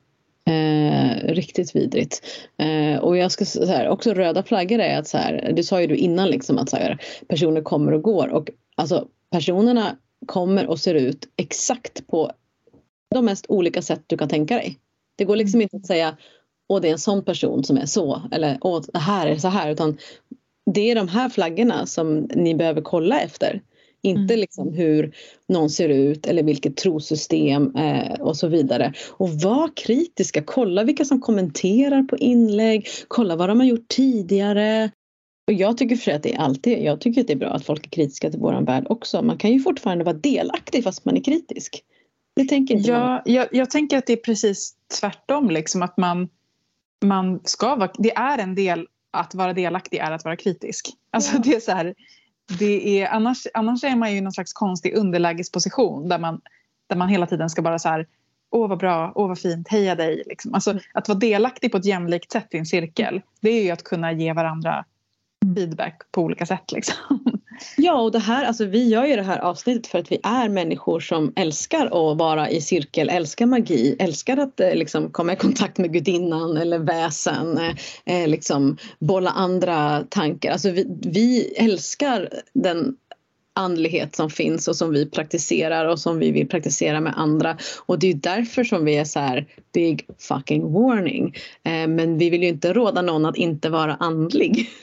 Eh, 0.45 1.33
riktigt 1.33 1.75
vidrigt. 1.75 2.21
Eh, 2.57 2.99
och 2.99 3.17
jag 3.17 3.31
ska 3.31 3.45
här, 3.65 3.87
också 3.87 4.13
röda 4.13 4.43
flaggor 4.43 4.79
är 4.79 4.99
att 4.99 5.07
så 5.07 5.17
här, 5.17 5.53
det 5.55 5.63
sa 5.63 5.81
ju 5.81 5.87
du 5.87 5.95
innan 5.95 6.29
liksom 6.29 6.57
att 6.57 6.69
så 6.69 6.77
här, 6.77 7.01
personer 7.27 7.61
kommer 7.61 7.91
och 7.91 8.01
går 8.01 8.27
och 8.27 8.49
alltså 8.75 9.07
personerna 9.31 9.97
kommer 10.25 10.67
och 10.67 10.79
ser 10.79 10.95
ut 10.95 11.27
exakt 11.35 12.07
på 12.07 12.31
de 13.15 13.25
mest 13.25 13.45
olika 13.49 13.81
sätt 13.81 14.03
du 14.07 14.17
kan 14.17 14.29
tänka 14.29 14.55
dig. 14.55 14.77
Det 15.17 15.25
går 15.25 15.35
liksom 15.35 15.61
inte 15.61 15.77
att 15.77 15.85
säga 15.85 16.17
åh 16.69 16.81
det 16.81 16.87
är 16.87 16.91
en 16.91 16.99
sån 16.99 17.25
person 17.25 17.63
som 17.63 17.77
är 17.77 17.85
så 17.85 18.21
eller 18.31 18.57
åh 18.61 18.81
det 18.93 18.99
här 18.99 19.27
är 19.27 19.37
så 19.37 19.47
här 19.47 19.71
utan 19.71 19.97
det 20.73 20.91
är 20.91 20.95
de 20.95 21.07
här 21.07 21.29
flaggorna 21.29 21.85
som 21.85 22.29
ni 22.35 22.55
behöver 22.55 22.81
kolla 22.81 23.19
efter. 23.21 23.61
Inte 24.01 24.33
Mm. 24.33 24.39
liksom 24.39 24.73
hur 24.73 25.15
någon 25.47 25.69
ser 25.69 25.89
ut 25.89 26.27
eller 26.27 26.43
vilket 26.43 26.77
trosystem 26.77 27.75
eh, 27.75 28.21
och 28.21 28.37
så 28.37 28.47
vidare. 28.47 28.93
Och 29.11 29.29
var 29.29 29.69
kritiska, 29.75 30.43
kolla 30.43 30.83
vilka 30.83 31.05
som 31.05 31.21
kommenterar 31.21 32.03
på 32.03 32.17
inlägg, 32.17 32.87
kolla 33.07 33.35
vad 33.35 33.49
de 33.49 33.59
har 33.59 33.67
gjort 33.67 33.87
tidigare. 33.87 34.91
Och 35.47 35.53
jag 35.53 35.77
tycker 35.77 35.95
för 35.95 36.11
att 36.11 36.23
det 36.23 36.33
är 36.33 36.39
alltid, 36.39 36.83
jag 36.83 37.01
tycker 37.01 37.21
att 37.21 37.27
det 37.27 37.33
är 37.33 37.37
bra 37.37 37.49
att 37.49 37.65
folk 37.65 37.85
är 37.85 37.89
kritiska 37.89 38.29
till 38.29 38.39
våran 38.39 38.65
värld 38.65 38.85
också. 38.89 39.21
Man 39.21 39.37
kan 39.37 39.51
ju 39.51 39.59
fortfarande 39.59 40.03
vara 40.03 40.17
delaktig 40.17 40.83
fast 40.83 41.05
man 41.05 41.17
är 41.17 41.23
kritisk. 41.23 41.83
Det 42.37 42.45
tänker 42.45 42.75
inte. 42.75 42.89
Ja, 42.89 43.21
jag, 43.25 43.47
jag 43.51 43.69
tänker 43.69 43.97
att 43.97 44.05
det 44.05 44.13
är 44.13 44.17
precis 44.17 44.75
tvärtom. 44.99 45.49
Liksom, 45.49 45.83
att 45.83 45.97
man, 45.97 46.29
man 47.01 47.39
ska 47.43 47.75
vara, 47.75 47.91
det 47.97 48.15
är 48.15 48.37
en 48.37 48.55
del 48.55 48.87
att 49.11 49.35
vara 49.35 49.53
delaktig 49.53 49.97
är 49.97 50.11
att 50.11 50.25
vara 50.25 50.35
kritisk. 50.35 50.89
Alltså, 51.11 51.35
Ja. 51.35 51.41
det 51.43 51.55
är 51.55 51.59
så 51.59 51.71
här, 51.71 51.93
det 52.59 53.01
är, 53.01 53.07
annars, 53.07 53.47
annars 53.53 53.83
är 53.83 53.95
man 53.95 54.11
ju 54.11 54.17
i 54.17 54.21
någon 54.21 54.31
slags 54.31 54.53
konstig 54.53 54.95
underlägesposition 54.97 56.09
där 56.09 56.19
man, 56.19 56.41
där 56.87 56.95
man 56.95 57.09
hela 57.09 57.27
tiden 57.27 57.49
ska 57.49 57.61
bara 57.61 57.79
så 57.79 57.89
här 57.89 58.07
Åh 58.49 58.69
vad 58.69 58.77
bra, 58.79 59.11
åh 59.15 59.27
vad 59.27 59.39
fint, 59.39 59.67
heja 59.67 59.95
dig. 59.95 60.23
Liksom. 60.25 60.53
Alltså, 60.53 60.79
att 60.93 61.07
vara 61.07 61.19
delaktig 61.19 61.71
på 61.71 61.77
ett 61.77 61.85
jämlikt 61.85 62.31
sätt 62.31 62.47
i 62.51 62.57
en 62.57 62.65
cirkel 62.65 63.21
det 63.41 63.49
är 63.49 63.63
ju 63.63 63.71
att 63.71 63.83
kunna 63.83 64.11
ge 64.11 64.33
varandra 64.33 64.85
feedback 65.55 66.01
på 66.11 66.21
olika 66.21 66.45
sätt. 66.45 66.71
Liksom. 66.71 66.95
Ja, 67.77 68.01
och 68.01 68.11
det 68.11 68.19
här, 68.19 68.45
alltså 68.45 68.65
vi 68.65 68.87
gör 68.87 69.05
ju 69.05 69.15
det 69.15 69.21
här 69.21 69.39
avsnittet 69.39 69.87
för 69.87 69.99
att 69.99 70.11
vi 70.11 70.19
är 70.23 70.49
människor 70.49 70.99
som 70.99 71.33
älskar 71.35 71.85
att 71.85 72.17
vara 72.17 72.49
i 72.49 72.61
cirkel, 72.61 73.09
älskar 73.09 73.45
magi, 73.45 73.95
älskar 73.99 74.37
att 74.37 74.59
eh, 74.59 74.75
liksom 74.75 75.11
komma 75.11 75.33
i 75.33 75.35
kontakt 75.35 75.77
med 75.77 75.93
gudinnan 75.93 76.57
eller 76.57 76.79
väsen, 76.79 77.57
eh, 77.57 77.75
eh, 78.05 78.27
liksom 78.27 78.77
bolla 78.99 79.29
andra 79.29 80.03
tankar. 80.09 80.51
Alltså 80.51 80.69
vi, 80.69 80.85
vi 81.01 81.55
älskar 81.55 82.29
den 82.53 82.95
andlighet 83.57 84.15
som 84.15 84.29
finns 84.29 84.67
och 84.67 84.75
som 84.75 84.91
vi 84.91 85.09
praktiserar 85.09 85.85
och 85.85 85.99
som 85.99 86.19
vi 86.19 86.31
vill 86.31 86.47
praktisera 86.47 87.01
med 87.01 87.13
andra. 87.17 87.57
Och 87.85 87.99
det 87.99 88.07
är 88.07 88.13
därför 88.13 88.63
som 88.63 88.85
vi 88.85 88.97
är 88.97 89.05
så 89.05 89.19
här 89.19 89.45
big 89.73 90.05
fucking 90.19 90.73
warning. 90.73 91.35
Eh, 91.63 91.87
men 91.87 92.17
vi 92.17 92.29
vill 92.29 92.43
ju 92.43 92.49
inte 92.49 92.73
råda 92.73 93.01
någon 93.01 93.25
att 93.25 93.37
inte 93.37 93.69
vara 93.69 93.95
andlig. 93.95 94.69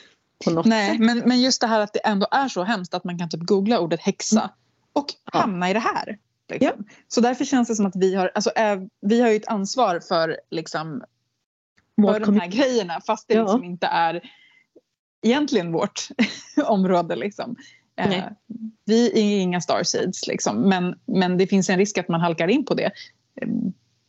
Nej, 0.64 0.98
men, 0.98 1.18
men 1.18 1.40
just 1.40 1.60
det 1.60 1.66
här 1.66 1.80
att 1.80 1.92
det 1.92 1.98
ändå 1.98 2.26
är 2.30 2.48
så 2.48 2.64
hemskt 2.64 2.94
att 2.94 3.04
man 3.04 3.18
kan 3.18 3.28
typ 3.28 3.40
googla 3.40 3.80
ordet 3.80 4.00
häxa 4.00 4.50
och 4.92 5.06
Ja. 5.32 5.38
hamna 5.38 5.70
i 5.70 5.72
det 5.72 5.78
här. 5.78 6.18
Liksom. 6.48 6.84
Så 7.08 7.20
därför 7.20 7.44
känns 7.44 7.68
det 7.68 7.74
som 7.74 7.86
att 7.86 7.96
vi 7.96 8.14
har, 8.14 8.30
alltså, 8.34 8.50
eh, 8.50 8.80
vi 9.00 9.20
har 9.20 9.28
ju 9.28 9.36
ett 9.36 9.48
ansvar 9.48 10.00
för 10.08 10.40
liksom, 10.50 11.04
för 12.02 12.20
de 12.20 12.40
här 12.40 12.48
grejerna 12.48 13.00
fast 13.06 13.28
det 13.28 13.34
ja. 13.34 13.42
liksom 13.42 13.64
inte 13.64 13.86
är 13.86 14.30
egentligen 15.22 15.72
vårt 15.72 16.08
område. 16.64 17.16
Liksom. 17.16 17.56
Eh, 17.96 18.24
vi 18.84 19.06
är 19.06 19.40
inga 19.40 19.60
starseeds 19.60 20.26
liksom, 20.26 20.68
men, 20.68 20.94
men 21.06 21.38
det 21.38 21.46
finns 21.46 21.70
en 21.70 21.78
risk 21.78 21.98
att 21.98 22.08
man 22.08 22.20
halkar 22.20 22.48
in 22.48 22.64
på 22.64 22.74
det 22.74 22.92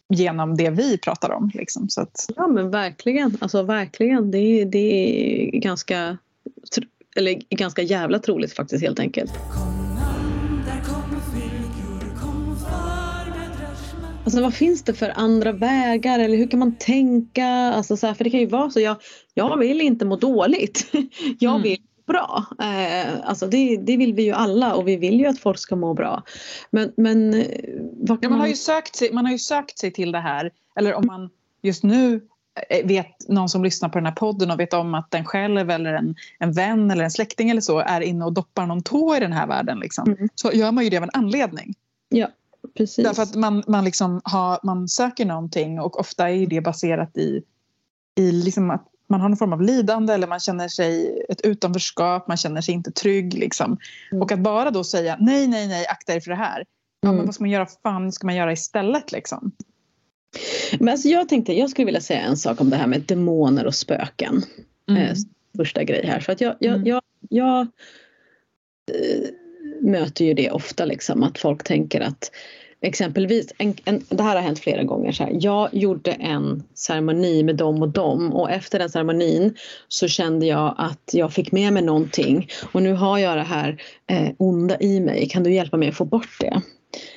genom 0.10 0.58
det 0.58 0.70
vi 0.70 0.98
pratar 0.98 1.30
om. 1.32 1.52
Liksom, 1.54 1.90
så 1.90 2.02
att... 2.02 2.30
Ja 2.36 2.48
men 2.48 2.72
verkligen, 2.72 3.38
alltså 3.42 3.64
verkligen. 3.64 4.32
Det 4.32 4.38
är, 4.38 4.66
det 4.66 4.78
är 4.78 5.60
ganska, 5.60 6.18
eller 7.16 7.42
ganska 7.50 7.82
jävla 7.82 8.20
troligt 8.20 8.54
faktiskt 8.54 8.84
helt 8.84 9.00
enkelt. 9.00 9.32
Alltså 14.26 14.42
vad 14.42 14.54
finns 14.54 14.84
det 14.84 14.94
för 14.94 15.14
andra 15.16 15.52
vägar 15.52 16.20
eller 16.20 16.38
hur 16.38 16.48
kan 16.48 16.60
man 16.60 16.76
tänka? 16.76 17.48
Alltså 17.48 17.98
så 17.98 18.08
här, 18.08 18.14
för 18.14 18.24
det 18.24 18.30
kan 18.30 18.40
ju 18.40 18.46
vara 18.46 18.70
så, 18.70 18.80
jag, 18.80 18.96
jag 19.34 19.58
vill 19.58 19.82
inte 19.82 20.06
må 20.06 20.16
dåligt. 20.16 20.88
Jag 21.40 21.52
mm. 21.52 21.62
vill 21.64 21.82
bra. 22.06 22.46
Eh, 22.60 23.14
alltså 23.24 23.48
det, 23.48 23.78
det, 23.78 23.98
vill 23.98 24.14
vi 24.14 24.24
ju 24.24 24.32
alla 24.32 24.76
och 24.76 24.88
vi 24.88 24.96
vill 24.96 25.20
ju 25.20 25.26
att 25.26 25.40
folk 25.40 25.60
ska 25.60 25.76
må 25.76 25.94
bra. 25.94 26.24
Men, 26.70 26.92
men 26.98 27.34
eh, 27.34 27.48
ja, 28.08 28.18
man, 28.22 28.32
man, 28.32 28.40
har 28.40 28.48
ju 28.48 28.56
sökt 28.56 28.96
sig, 28.96 29.14
man 29.14 29.26
har 29.26 29.32
ju 29.32 29.40
sökt 29.40 29.80
sig 29.80 29.92
till 29.92 30.12
det 30.12 30.20
här, 30.20 30.52
eller 30.76 30.94
om 30.94 31.06
man 31.06 31.30
just 31.62 31.84
nu 31.84 32.22
eh, 32.70 32.88
vet 32.88 33.30
någon 33.30 33.50
som 33.50 33.64
lyssnar 33.64 33.90
på 33.90 33.98
den 33.98 34.06
här 34.06 34.14
podden 34.14 34.52
och 34.52 34.60
vet 34.60 34.74
om 34.74 34.96
att 34.96 35.12
den 35.12 35.26
själv 35.26 35.70
eller 35.70 35.94
en, 35.94 36.16
en 36.40 36.52
vän 36.52 36.92
eller 36.92 37.04
en 37.04 37.12
släkting 37.12 37.50
eller 37.50 37.62
så 37.62 37.80
är 37.80 38.02
inne 38.02 38.26
och 38.26 38.34
doppar 38.34 38.66
någon 38.66 38.84
tå 38.84 39.16
i 39.16 39.20
den 39.20 39.34
här 39.34 39.48
världen 39.48 39.80
liksom, 39.80 40.08
mm. 40.08 40.30
så 40.36 40.52
gör 40.52 40.72
man 40.72 40.84
ju 40.84 40.90
det 40.90 40.98
av 40.98 41.04
en 41.04 41.10
anledning. 41.14 41.74
Ja. 42.10 42.28
Precis. 42.74 43.06
Därför 43.06 43.24
att 43.24 43.36
man, 43.36 43.64
man, 43.68 43.86
liksom 43.86 44.22
har, 44.24 44.60
man 44.64 44.88
söker 44.88 45.26
någonting 45.26 45.80
och 45.80 46.00
ofta 46.00 46.30
är 46.30 46.48
det 46.48 46.62
baserat 46.62 47.18
i, 47.18 47.44
i 48.16 48.32
liksom 48.32 48.72
att 48.72 48.88
man 49.08 49.22
har 49.22 49.30
någon 49.30 49.38
form 49.38 49.54
av 49.54 49.62
lidande 49.62 50.14
eller 50.14 50.28
man 50.28 50.40
känner 50.40 50.68
sig 50.68 51.24
ett 51.30 51.42
utanförskap, 51.42 52.28
man 52.28 52.38
känner 52.38 52.62
sig 52.62 52.74
inte 52.74 52.92
trygg. 52.92 53.34
Liksom. 53.34 53.78
Mm. 54.12 54.22
Och 54.22 54.32
att 54.32 54.40
bara 54.40 54.72
då 54.72 54.84
säga 54.84 55.18
nej, 55.20 55.48
nej, 55.48 55.68
nej, 55.68 55.88
akta 55.88 56.14
er 56.14 56.20
för 56.20 56.30
det 56.30 56.38
här. 56.38 56.66
Ja, 57.02 57.10
mm. 57.10 57.18
men 57.18 57.26
vad 57.26 57.36
ska 57.36 57.44
man 57.44 57.52
göra, 57.52 57.68
fan 57.84 58.12
ska 58.12 58.28
man 58.28 58.36
göra 58.36 58.52
istället 58.52 59.12
liksom? 59.12 59.52
Men 60.80 60.90
alltså 60.90 61.08
jag 61.08 61.30
tänkte, 61.30 61.54
jag 61.54 61.70
skulle 61.70 61.86
vilja 61.86 62.02
säga 62.02 62.22
en 62.22 62.38
sak 62.38 62.62
om 62.62 62.70
det 62.70 62.76
här 62.76 62.88
med 62.88 63.02
demoner 63.02 63.66
och 63.66 63.76
spöken. 63.76 64.44
Mm. 64.90 65.02
Eh, 65.02 65.16
första 65.58 65.84
grej 65.84 66.06
här. 66.06 66.20
För 66.20 66.34
att 66.34 66.42
jag, 66.42 66.56
jag, 66.60 66.76
mm. 66.76 66.88
jag, 66.88 67.02
jag 67.30 67.62
äh, 67.62 69.30
möter 69.82 70.26
ju 70.26 70.34
det 70.34 70.52
ofta 70.52 70.86
liksom 70.86 71.24
att 71.24 71.38
folk 71.38 71.64
tänker 71.64 72.02
att 72.02 72.32
Exempelvis, 72.86 73.54
en, 73.58 73.74
en, 73.86 74.04
det 74.10 74.24
här 74.24 74.36
har 74.36 74.42
hänt 74.42 74.60
flera 74.60 74.84
gånger. 74.84 75.12
Så 75.12 75.24
här. 75.24 75.38
Jag 75.40 75.70
gjorde 75.74 76.12
en 76.12 76.64
ceremoni 76.74 77.44
med 77.44 77.56
dem 77.56 77.82
och 77.82 77.90
dem 77.90 78.34
och 78.34 78.52
efter 78.52 78.80
den 78.80 78.90
ceremonin 78.90 79.56
så 79.88 80.08
kände 80.08 80.46
jag 80.46 80.76
att 80.78 81.10
jag 81.14 81.34
fick 81.34 81.52
med 81.52 81.74
mig 81.74 81.84
någonting 81.84 82.50
och 82.72 82.82
nu 82.82 82.94
har 82.94 83.18
jag 83.18 83.38
det 83.38 83.44
här 83.44 83.82
eh, 84.08 84.30
onda 84.38 84.80
i 84.80 85.00
mig. 85.00 85.30
Kan 85.30 85.44
du 85.44 85.54
hjälpa 85.54 85.78
mig 85.78 85.90
att 85.90 85.96
få 85.96 86.06
bort 86.06 86.38
det? 86.40 86.62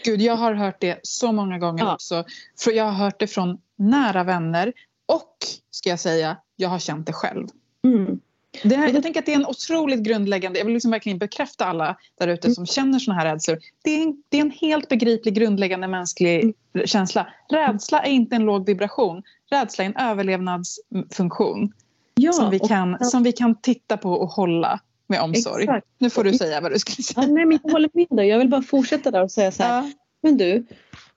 Gud, 0.04 0.20
jag 0.20 0.36
har 0.36 0.54
hört 0.54 0.80
det 0.80 1.00
så 1.02 1.32
många 1.32 1.58
gånger 1.58 1.84
ja. 1.84 1.94
också. 1.94 2.24
För 2.58 2.70
jag 2.70 2.84
har 2.84 2.92
hört 3.04 3.20
det 3.20 3.26
från 3.26 3.58
nära 3.76 4.24
vänner 4.24 4.72
och, 5.06 5.36
ska 5.70 5.90
jag 5.90 6.00
säga, 6.00 6.36
jag 6.56 6.68
har 6.68 6.78
känt 6.78 7.06
det 7.06 7.12
själv. 7.12 7.46
Mm. 7.84 8.20
Det 8.62 8.76
här, 8.76 8.92
jag 8.92 9.02
tänker 9.02 9.20
att 9.20 9.26
det 9.26 9.32
är 9.32 9.36
en 9.36 9.46
otroligt 9.46 10.00
grundläggande, 10.00 10.58
jag 10.58 10.66
vill 10.66 10.74
liksom 10.74 10.90
verkligen 10.90 11.18
bekräfta 11.18 11.64
alla 11.64 11.96
där 12.18 12.28
ute 12.28 12.50
som 12.50 12.66
känner 12.66 12.98
såna 12.98 13.18
här 13.18 13.26
rädslor. 13.26 13.58
Det 13.84 13.90
är, 13.90 14.02
en, 14.02 14.22
det 14.28 14.36
är 14.36 14.40
en 14.40 14.50
helt 14.50 14.88
begriplig 14.88 15.34
grundläggande 15.34 15.88
mänsklig 15.88 16.42
mm. 16.42 16.86
känsla. 16.86 17.28
Rädsla 17.50 18.02
är 18.02 18.10
inte 18.10 18.36
en 18.36 18.42
låg 18.42 18.66
vibration. 18.66 19.22
Rädsla 19.50 19.84
är 19.84 19.88
en 19.88 19.96
överlevnadsfunktion 19.96 21.72
ja, 22.14 22.32
som, 22.32 22.50
vi 22.50 22.58
kan, 22.58 22.94
och, 22.94 23.06
som 23.06 23.22
vi 23.22 23.32
kan 23.32 23.60
titta 23.60 23.96
på 23.96 24.12
och 24.12 24.28
hålla 24.28 24.80
med 25.06 25.20
omsorg. 25.20 25.62
Exakt. 25.62 25.86
Nu 25.98 26.10
får 26.10 26.24
du 26.24 26.32
säga 26.32 26.60
vad 26.60 26.72
du 26.72 26.78
skulle 26.78 27.02
säga. 27.02 27.26
Ja, 27.26 27.32
nej, 27.32 27.44
men 27.46 27.58
jag 27.62 27.72
håller 27.72 27.90
med 27.92 28.06
dig. 28.10 28.28
Jag 28.28 28.38
vill 28.38 28.48
bara 28.48 28.62
fortsätta 28.62 29.10
där 29.10 29.22
och 29.22 29.30
säga 29.30 29.52
så 29.52 29.62
här. 29.62 29.82
Ja. 29.82 29.90
Men 30.22 30.36
du, 30.36 30.66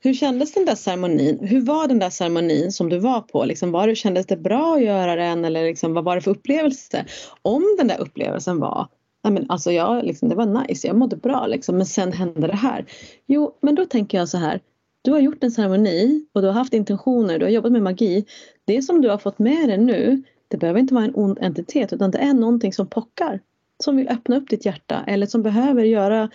hur 0.04 0.14
kändes 0.14 0.54
den 0.54 0.66
där 0.66 0.76
ceremonin? 0.76 1.39
Hur 1.41 1.62
var 1.62 1.88
den 1.88 1.99
där 1.99 2.10
ceremonin 2.10 2.72
som 2.72 2.89
du 2.89 2.99
var 2.99 3.22
på? 3.22 3.45
Liksom, 3.45 3.72
var 3.72 3.88
det, 3.88 3.95
kändes 3.95 4.26
det 4.26 4.38
bra 4.38 4.76
att 4.76 4.84
göra 4.84 5.16
den 5.16 5.45
eller 5.45 5.64
liksom, 5.64 5.93
vad 5.93 6.04
var 6.04 6.16
det 6.16 6.22
för 6.22 6.32
upplevelse? 6.32 7.06
Om 7.41 7.76
den 7.78 7.88
där 7.88 8.02
upplevelsen 8.02 8.60
var 8.60 8.88
Nej, 9.24 9.34
men 9.34 9.45
alltså 9.49 9.72
jag, 9.72 10.06
liksom, 10.06 10.30
det 10.30 10.36
var 10.36 10.68
nice, 10.68 10.88
jag 10.88 10.95
mådde 10.95 11.16
bra 11.16 11.47
liksom, 11.47 11.78
men 11.78 11.86
sen 11.86 12.12
hände 12.12 12.47
det 12.47 12.56
här. 12.56 12.86
Jo, 13.28 13.58
men 13.62 13.76
då 13.76 13.86
tänker 13.86 14.18
jag 14.18 14.30
så 14.30 14.38
här. 14.38 14.60
Du 15.02 15.12
har 15.12 15.20
gjort 15.20 15.43
en 15.43 15.52
ceremoni 15.52 16.26
och 16.34 16.41
du 16.41 16.47
har 16.47 16.54
haft 16.54 16.74
intentioner, 16.74 17.39
du 17.39 17.45
har 17.45 17.52
jobbat 17.52 17.72
med 17.72 17.82
magi. 17.82 18.26
Det 18.66 18.82
som 18.82 19.02
du 19.02 19.10
har 19.10 19.18
fått 19.18 19.39
med 19.39 19.70
dig 19.70 19.78
nu, 19.78 20.24
det 20.47 20.58
behöver 20.58 20.80
inte 20.80 20.93
vara 20.93 21.06
en 21.06 21.16
ond 21.16 21.38
entitet 21.41 21.93
utan 21.93 22.12
det 22.12 22.18
är 22.18 22.34
någonting 22.34 22.74
som 22.74 22.88
pockar. 22.88 23.39
Som 23.84 23.97
vill 23.97 24.10
öppna 24.10 24.38
upp 24.38 24.49
ditt 24.49 24.66
hjärta 24.66 25.04
eller 25.08 25.26
som 25.26 25.43
behöver 25.43 25.84
göra, 25.84 26.30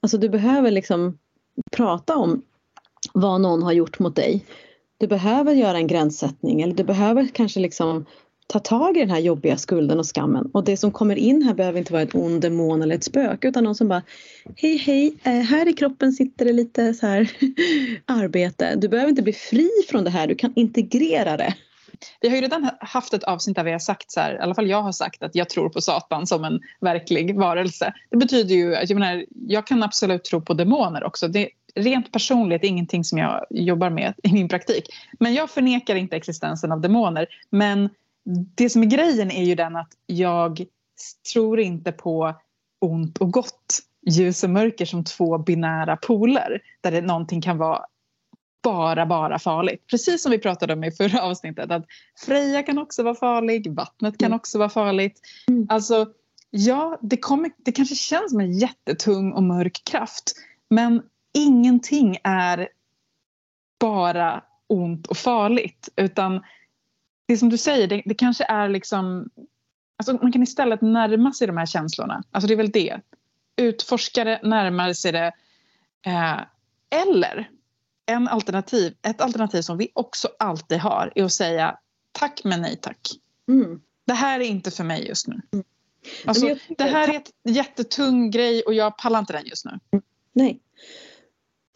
alltså 0.00 0.18
du 0.18 0.28
behöver 0.28 0.70
liksom 0.70 1.18
prata 1.70 2.16
om 2.16 2.42
vad 3.16 3.40
någon 3.40 3.62
har 3.62 3.72
gjort 3.72 3.98
mot 3.98 4.16
dig. 4.16 4.44
Du 4.98 5.06
behöver 5.06 5.52
göra 5.52 5.76
en 5.76 5.86
gränssättning 5.86 6.62
eller 6.62 6.74
du 6.74 6.84
behöver 6.84 7.28
kanske 7.32 7.60
liksom 7.60 8.06
ta 8.46 8.58
tag 8.58 8.96
i 8.96 9.00
den 9.00 9.10
här 9.10 9.18
jobbiga 9.18 9.56
skulden 9.56 9.98
och 9.98 10.06
skammen. 10.06 10.50
Och 10.52 10.64
det 10.64 10.76
som 10.76 10.90
kommer 10.90 11.16
in 11.16 11.42
här 11.42 11.54
behöver 11.54 11.78
inte 11.78 11.92
vara 11.92 12.02
en 12.02 12.10
ond 12.12 12.40
demon 12.40 12.82
eller 12.82 12.94
ett 12.94 13.04
spöke 13.04 13.48
utan 13.48 13.64
någon 13.64 13.74
som 13.74 13.88
bara 13.88 14.02
Hej 14.56 14.76
hej, 14.76 15.16
eh, 15.22 15.32
här 15.32 15.68
i 15.68 15.72
kroppen 15.72 16.12
sitter 16.12 16.44
det 16.44 16.52
lite 16.52 16.94
så 16.94 17.06
här 17.06 17.30
arbete. 18.06 18.74
Du 18.76 18.88
behöver 18.88 19.10
inte 19.10 19.22
bli 19.22 19.32
fri 19.32 19.70
från 19.88 20.04
det 20.04 20.10
här, 20.10 20.26
du 20.26 20.34
kan 20.34 20.52
integrera 20.56 21.36
det. 21.36 21.54
Vi 22.20 22.28
har 22.28 22.36
ju 22.36 22.42
redan 22.42 22.70
haft 22.80 23.14
ett 23.14 23.24
avsnitt 23.24 23.56
där 23.56 23.64
vi 23.64 23.72
har 23.72 23.78
sagt 23.78 24.10
så 24.10 24.20
här, 24.20 24.34
i 24.34 24.38
alla 24.38 24.54
fall 24.54 24.68
jag 24.68 24.82
har 24.82 24.92
sagt 24.92 25.22
att 25.22 25.34
jag 25.34 25.48
tror 25.48 25.68
på 25.68 25.80
Satan 25.80 26.26
som 26.26 26.44
en 26.44 26.60
verklig 26.80 27.38
varelse. 27.38 27.92
Det 28.10 28.16
betyder 28.16 28.54
ju 28.54 28.76
att 28.76 28.90
jag, 28.90 28.98
menar, 28.98 29.24
jag 29.30 29.66
kan 29.66 29.82
absolut 29.82 30.24
tro 30.24 30.40
på 30.40 30.54
demoner 30.54 31.04
också. 31.04 31.28
Det, 31.28 31.48
rent 31.76 32.12
personligt 32.12 32.64
ingenting 32.64 33.04
som 33.04 33.18
jag 33.18 33.46
jobbar 33.50 33.90
med 33.90 34.14
i 34.22 34.32
min 34.32 34.48
praktik. 34.48 34.84
Men 35.20 35.34
jag 35.34 35.50
förnekar 35.50 35.94
inte 35.94 36.16
existensen 36.16 36.72
av 36.72 36.80
demoner. 36.80 37.26
Men 37.50 37.88
det 38.54 38.70
som 38.70 38.82
är 38.82 38.86
grejen 38.86 39.30
är 39.30 39.44
ju 39.44 39.54
den 39.54 39.76
att 39.76 39.92
jag 40.06 40.64
tror 41.32 41.60
inte 41.60 41.92
på 41.92 42.34
ont 42.80 43.18
och 43.18 43.32
gott, 43.32 43.78
ljus 44.06 44.44
och 44.44 44.50
mörker 44.50 44.84
som 44.84 45.04
två 45.04 45.38
binära 45.38 45.96
poler 45.96 46.60
där 46.80 46.90
det 46.90 47.00
någonting 47.00 47.42
kan 47.42 47.58
vara 47.58 47.86
bara, 48.62 49.06
bara 49.06 49.38
farligt. 49.38 49.86
Precis 49.90 50.22
som 50.22 50.32
vi 50.32 50.38
pratade 50.38 50.72
om 50.72 50.84
i 50.84 50.92
förra 50.92 51.22
avsnittet 51.22 51.70
att 51.70 51.84
Freja 52.26 52.62
kan 52.62 52.78
också 52.78 53.02
vara 53.02 53.14
farlig, 53.14 53.74
vattnet 53.74 54.18
kan 54.18 54.26
mm. 54.26 54.36
också 54.36 54.58
vara 54.58 54.68
farligt. 54.68 55.20
Mm. 55.48 55.66
Alltså, 55.70 56.06
ja, 56.50 56.98
det, 57.02 57.16
kommer, 57.16 57.50
det 57.56 57.72
kanske 57.72 57.94
känns 57.94 58.30
som 58.30 58.40
en 58.40 58.58
jättetung 58.58 59.32
och 59.32 59.42
mörk 59.42 59.82
kraft 59.84 60.32
men 60.70 61.02
ingenting 61.36 62.16
är 62.24 62.68
bara 63.80 64.44
ont 64.66 65.06
och 65.06 65.16
farligt 65.16 65.88
utan 65.96 66.42
det 67.26 67.36
som 67.36 67.48
du 67.48 67.58
säger, 67.58 67.86
det, 67.86 68.02
det 68.04 68.14
kanske 68.14 68.44
är 68.44 68.68
liksom 68.68 69.30
alltså 69.96 70.12
man 70.22 70.32
kan 70.32 70.42
istället 70.42 70.80
närma 70.82 71.32
sig 71.32 71.46
de 71.46 71.56
här 71.56 71.66
känslorna. 71.66 72.22
Alltså 72.30 72.48
det 72.48 72.54
är 72.54 72.56
väl 72.56 72.70
det. 72.70 73.00
Utforskare 73.56 74.40
närmar 74.42 74.92
sig 74.92 75.12
det. 75.12 75.32
Eh, 76.06 76.40
eller 76.90 77.50
en 78.06 78.28
alternativ, 78.28 78.94
ett 79.02 79.20
alternativ 79.20 79.62
som 79.62 79.78
vi 79.78 79.88
också 79.94 80.28
alltid 80.38 80.78
har 80.78 81.12
är 81.14 81.24
att 81.24 81.32
säga 81.32 81.78
tack 82.12 82.40
men 82.44 82.62
nej 82.62 82.76
tack. 82.76 83.00
Mm. 83.48 83.80
Det 84.04 84.12
här 84.12 84.40
är 84.40 84.44
inte 84.44 84.70
för 84.70 84.84
mig 84.84 85.08
just 85.08 85.26
nu. 85.26 85.40
Mm. 85.52 85.64
Alltså, 86.26 86.56
det 86.78 86.84
här 86.84 87.08
är 87.08 87.22
en 87.44 87.52
jättetung 87.52 88.30
grej 88.30 88.62
och 88.62 88.74
jag 88.74 88.98
pallar 88.98 89.18
inte 89.18 89.32
den 89.32 89.46
just 89.46 89.64
nu. 89.64 89.80
Nej. 90.32 90.60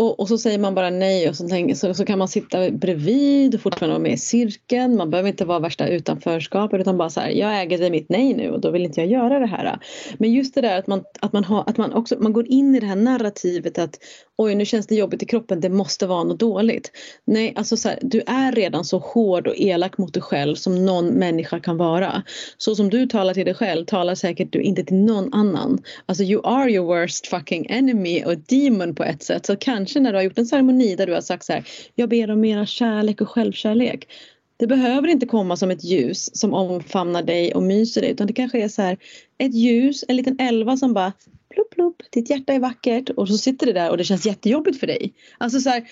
Och, 0.01 0.21
och, 0.21 0.29
så 0.29 0.39
säger 0.39 0.59
man 0.59 0.75
bara 0.75 0.91
nej 0.91 1.29
och 1.29 1.37
så, 1.37 1.49
tänker, 1.49 1.75
så, 1.75 1.95
så 1.95 2.05
kan 2.05 2.19
man 2.19 2.29
sitta 2.29 2.71
bredvid 2.71 3.55
och 3.55 3.61
fortfarande 3.61 3.93
vara 3.93 4.03
med 4.03 4.13
i 4.13 4.17
cirkeln. 4.17 4.97
Man 4.97 5.11
behöver 5.11 5.29
inte 5.29 5.45
vara 5.45 5.59
värsta 5.59 5.89
utanförskapet 5.89 6.81
utan 6.81 6.99
bara 6.99 7.11
så 7.11 7.21
här, 7.21 7.31
jag 7.31 7.61
äger 7.61 7.79
det 7.79 7.91
mitt 7.91 8.09
nej 8.09 8.35
nu 8.35 8.51
och 8.51 8.61
då 8.61 8.71
vill 8.71 8.85
inte 8.85 9.01
jag 9.01 9.11
göra 9.11 9.39
det 9.39 9.47
här. 9.47 9.79
Men 10.19 10.33
just 10.33 10.55
det 10.55 10.61
där 10.61 10.79
att 10.79 10.87
man, 10.87 11.05
att 11.21 11.33
man, 11.33 11.45
har, 11.45 11.65
att 11.67 11.77
man, 11.77 11.93
också, 11.93 12.17
man 12.19 12.33
går 12.33 12.47
in 12.47 12.75
i 12.75 12.81
det 12.81 12.87
här 12.87 12.97
narrativet 12.97 13.79
att 13.79 13.99
oj 14.37 14.55
nu 14.55 14.65
känns 14.65 14.87
det 14.87 14.95
jobbigt 14.95 15.23
i 15.23 15.27
kroppen, 15.27 15.61
det 15.61 15.69
måste 15.69 16.07
vara 16.07 16.25
något 16.25 16.41
dåligt. 16.41 16.93
Nej, 17.25 17.53
alltså 17.57 17.77
så 17.77 17.89
här, 17.89 17.99
du 18.03 18.23
är 18.27 18.53
redan 18.53 18.85
så 18.85 18.99
hård 18.99 19.47
och 19.47 19.55
elak 19.57 19.99
mot 19.99 20.15
dig 20.15 20.23
själv 20.23 20.55
som 20.55 20.87
någon 20.87 21.07
människa 21.07 21.61
kan 21.61 21.77
vara. 21.77 22.23
Så 22.59 22.75
som 22.75 22.91
du 22.91 23.07
talar 23.07 23.35
till 23.35 23.45
dig 23.45 23.55
själv 23.55 23.85
talar 23.85 24.15
säkert 24.15 24.53
du 24.53 24.63
inte 24.63 24.85
till 24.85 24.97
någon 24.97 25.35
annan. 25.35 25.83
Alltså 26.07 26.25
you 26.25 26.41
are 26.45 26.71
your 26.71 26.87
worst 26.87 27.27
fucking 27.27 27.67
enemy 27.71 28.25
och 28.25 28.37
demon 28.39 28.95
på 28.95 29.05
ett 29.05 29.23
sätt. 29.23 29.47
Så 29.47 29.57
kanske 29.57 29.90
när 29.99 30.13
du 30.13 30.19
har 30.19 30.23
gjort 30.23 30.39
en 30.39 30.47
ceremoni 30.47 30.97
där 30.97 31.07
du 31.07 31.15
har 31.15 31.21
sagt 31.21 31.45
så 31.45 31.53
här, 31.53 31.65
jag 31.95 32.09
ber 32.09 32.31
om 32.31 32.41
mera 32.41 32.67
kärlek 32.67 33.21
och 33.21 33.29
självkärlek. 33.29 34.09
Det 34.57 34.67
behöver 34.67 35.09
inte 35.09 35.27
komma 35.27 35.57
som 35.57 35.71
ett 35.71 35.85
ljus 35.85 36.37
som 36.37 36.55
omfamnar 36.55 37.23
dig 37.23 37.55
och 37.55 37.63
myser 37.63 38.01
dig 38.01 38.11
utan 38.11 38.27
det 38.27 38.33
kanske 38.33 38.63
är 38.63 38.69
så 38.69 38.83
här 38.83 38.99
ett 39.39 39.55
ljus, 39.55 40.05
en 40.09 40.17
liten 40.17 40.41
elva 40.41 40.77
som 40.77 40.95
bara 40.95 41.13
plupp, 41.55 41.71
plupp, 41.71 41.97
ditt 42.11 42.31
hjärta 42.31 42.53
är 42.53 42.59
vackert 42.59 43.11
och 43.11 43.29
så 43.29 43.39
sitter 43.39 43.67
det 43.67 43.73
där 43.73 43.91
och 43.91 43.97
det 43.97 44.05
känns 44.05 44.27
jättejobbigt 44.27 44.81
för 44.81 44.87
dig. 44.87 45.13
Alltså 45.39 45.61
så 45.61 45.71
här, 45.71 45.85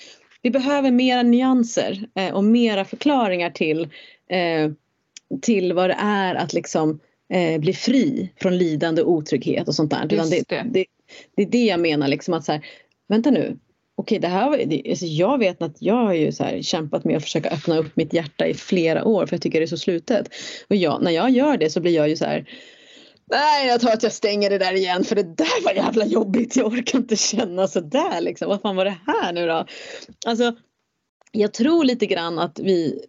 vi 0.42 0.51
behöver 0.51 0.90
mera 0.90 1.22
nyanser 1.22 2.09
eh, 2.14 2.34
och 2.34 2.44
mera 2.44 2.84
förklaringar 2.84 3.51
till 3.51 3.82
eh, 4.30 4.70
till 5.42 5.72
vad 5.72 5.90
det 5.90 5.96
är 5.99 6.34
att 6.34 6.53
liksom 6.53 7.01
eh, 7.32 7.61
bli 7.61 7.72
fri 7.72 8.32
från 8.36 8.59
lidande 8.59 9.03
och 9.03 9.12
otrygghet 9.12 9.68
och 9.68 9.74
sånt 9.74 9.90
där. 9.90 10.07
Det, 10.07 10.30
det. 10.30 10.62
det, 10.72 10.86
det 11.36 11.42
är 11.42 11.46
det 11.46 11.64
jag 11.64 11.80
menar 11.80 12.09
liksom 12.09 12.34
att 12.34 12.44
så 12.44 12.53
här, 12.53 12.66
vänta 13.09 13.30
nu, 13.30 13.59
okej 13.99 14.18
det 14.18 14.28
här 14.28 14.51
var, 14.51 14.57
det, 14.57 14.82
alltså 14.90 15.07
jag 15.07 15.38
vet 15.38 15.62
att 15.62 15.76
jag 15.82 15.94
har 15.94 16.14
ju 16.14 16.32
så 16.32 16.44
här 16.44 16.62
kämpat 16.62 17.05
med 17.05 17.16
att 17.16 17.22
försöka 17.22 17.51
öppna 17.51 17.78
upp 17.78 17.96
mitt 17.96 18.12
hjärta 18.12 18.46
i 18.46 18.55
flera 18.55 19.05
år 19.05 19.26
för 19.26 19.34
jag 19.34 19.42
tycker 19.42 19.61
det 19.61 19.64
är 19.64 19.66
så 19.66 19.76
slutet. 19.76 20.28
Och 20.68 20.76
jag, 20.76 21.03
när 21.03 21.11
jag 21.11 21.30
gör 21.30 21.57
det 21.57 21.70
så 21.70 21.80
blir 21.80 21.92
jag 21.92 22.09
ju 22.09 22.16
så 22.16 22.24
här 22.24 22.49
Nej, 23.30 23.68
jag 23.68 23.80
tror 23.80 23.92
att 23.92 24.03
jag 24.03 24.12
stänger 24.12 24.51
det 24.51 24.59
där 24.59 24.72
igen 24.72 25.05
för 25.05 25.16
det 25.16 25.36
där 25.36 25.64
var 25.64 25.72
jävla 25.72 26.07
jobbigt. 26.07 26.57
Jag 26.57 26.66
orkar 26.66 26.99
inte 26.99 27.16
känna 27.16 27.68
så 27.68 27.80
där 27.80 28.20
liksom. 28.20 28.49
Vad 28.49 28.61
fan 28.61 28.76
var 28.76 28.84
det 28.84 28.99
här 29.07 29.32
nu 29.32 29.46
då? 29.46 29.66
Alltså, 30.26 30.57
jag 31.32 31.53
tror 31.53 31.84
lite 31.84 32.07
grann 32.07 32.38
att 32.38 32.59
vi, 32.59 33.05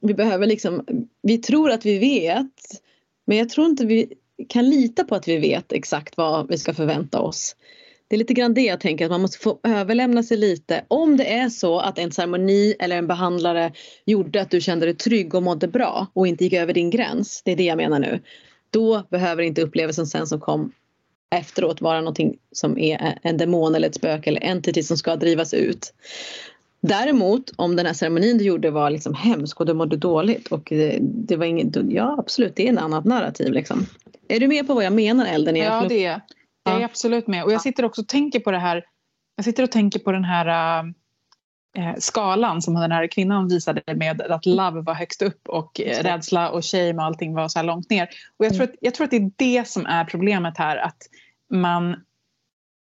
vi 0.00 0.14
behöver 0.14 0.46
liksom, 0.46 0.84
vi 1.22 1.38
tror 1.38 1.70
att 1.70 1.86
vi 1.86 1.98
vet 1.98 2.82
men 3.26 3.38
jag 3.38 3.48
tror 3.48 3.66
inte 3.66 3.86
vi 3.86 4.12
kan 4.48 4.70
lita 4.70 5.04
på 5.04 5.14
att 5.14 5.28
vi 5.28 5.36
vet 5.36 5.72
exakt 5.72 6.16
vad 6.16 6.48
vi 6.48 6.58
ska 6.58 6.74
förvänta 6.74 7.20
oss. 7.20 7.56
Det 8.08 8.16
är 8.16 8.18
lite 8.18 8.34
grann 8.34 8.54
det 8.54 8.62
jag 8.62 8.80
tänker 8.80 9.04
att 9.04 9.10
man 9.10 9.20
måste 9.20 9.38
få 9.38 9.58
överlämna 9.62 10.22
sig 10.22 10.36
lite. 10.36 10.84
Om 10.88 11.16
det 11.16 11.32
är 11.32 11.48
så 11.48 11.78
att 11.78 11.98
en 11.98 12.12
ceremoni 12.12 12.74
eller 12.78 12.96
en 12.96 13.06
behandlare 13.06 13.72
gjorde 14.04 14.40
att 14.40 14.50
du 14.50 14.60
kände 14.60 14.86
dig 14.86 14.94
trygg 14.94 15.34
och 15.34 15.42
mådde 15.42 15.68
bra 15.68 16.06
och 16.12 16.26
inte 16.26 16.44
gick 16.44 16.52
över 16.52 16.72
din 16.72 16.90
gräns. 16.90 17.42
Det 17.44 17.52
är 17.52 17.56
det 17.56 17.64
jag 17.64 17.76
menar 17.76 17.98
nu. 17.98 18.20
Då 18.70 19.02
behöver 19.10 19.42
inte 19.42 19.62
upplevelsen 19.62 20.06
sen 20.06 20.26
som 20.26 20.40
kom 20.40 20.72
efteråt 21.30 21.80
vara 21.80 22.00
någonting 22.00 22.38
som 22.52 22.78
är 22.78 23.18
en 23.22 23.36
demon 23.36 23.74
eller 23.74 23.88
ett 23.88 23.94
spöke 23.94 24.30
eller 24.30 24.44
entity 24.44 24.82
som 24.82 24.96
ska 24.96 25.16
drivas 25.16 25.54
ut. 25.54 25.94
Däremot 26.80 27.52
om 27.56 27.76
den 27.76 27.86
här 27.86 27.92
ceremonin 27.92 28.38
du 28.38 28.44
gjorde 28.44 28.70
var 28.70 28.90
liksom 28.90 29.14
hemsk 29.14 29.60
och 29.60 29.66
du 29.66 29.74
mådde 29.74 29.96
dåligt 29.96 30.48
och 30.48 30.66
det, 30.68 30.98
det 31.00 31.36
var 31.36 31.44
inget, 31.44 31.76
ja 31.88 32.16
absolut 32.18 32.56
det 32.56 32.68
är 32.68 32.72
ett 32.72 32.78
annat 32.78 33.04
narrativ 33.04 33.52
liksom. 33.52 33.86
Är 34.28 34.40
du 34.40 34.48
med 34.48 34.66
på 34.66 34.74
vad 34.74 34.84
jag 34.84 34.92
menar 34.92 35.26
Elden? 35.26 35.56
Ja 35.56 35.86
det 35.88 36.04
är 36.04 36.20
jag. 36.72 36.80
är 36.80 36.84
absolut 36.84 37.26
med 37.26 37.44
och 37.44 37.52
jag 37.52 37.60
sitter 37.60 37.84
också 37.84 38.00
och 38.00 38.08
tänker 38.08 38.40
på 38.40 38.50
det 38.50 38.58
här 38.58 38.84
jag 39.36 39.44
sitter 39.44 39.62
och 39.62 39.70
tänker 39.70 39.98
på 39.98 40.12
den 40.12 40.24
här 40.24 40.84
äh, 41.76 41.94
skalan 41.98 42.62
som 42.62 42.74
den 42.74 42.92
här 42.92 43.06
kvinnan 43.06 43.48
visade 43.48 43.82
med 43.94 44.22
att 44.22 44.46
love 44.46 44.80
var 44.80 44.94
högst 44.94 45.22
upp 45.22 45.48
och 45.48 45.80
äh, 45.80 46.02
rädsla 46.02 46.50
och 46.50 46.64
shame 46.64 46.94
och 46.94 47.02
allting 47.02 47.34
var 47.34 47.48
så 47.48 47.58
här 47.58 47.66
långt 47.66 47.90
ner. 47.90 48.08
Och 48.36 48.44
jag 48.44 48.54
tror, 48.54 48.64
att, 48.64 48.74
jag 48.80 48.94
tror 48.94 49.04
att 49.04 49.10
det 49.10 49.16
är 49.16 49.30
det 49.36 49.68
som 49.68 49.86
är 49.86 50.04
problemet 50.04 50.58
här 50.58 50.76
att 50.76 50.96
man 51.50 51.96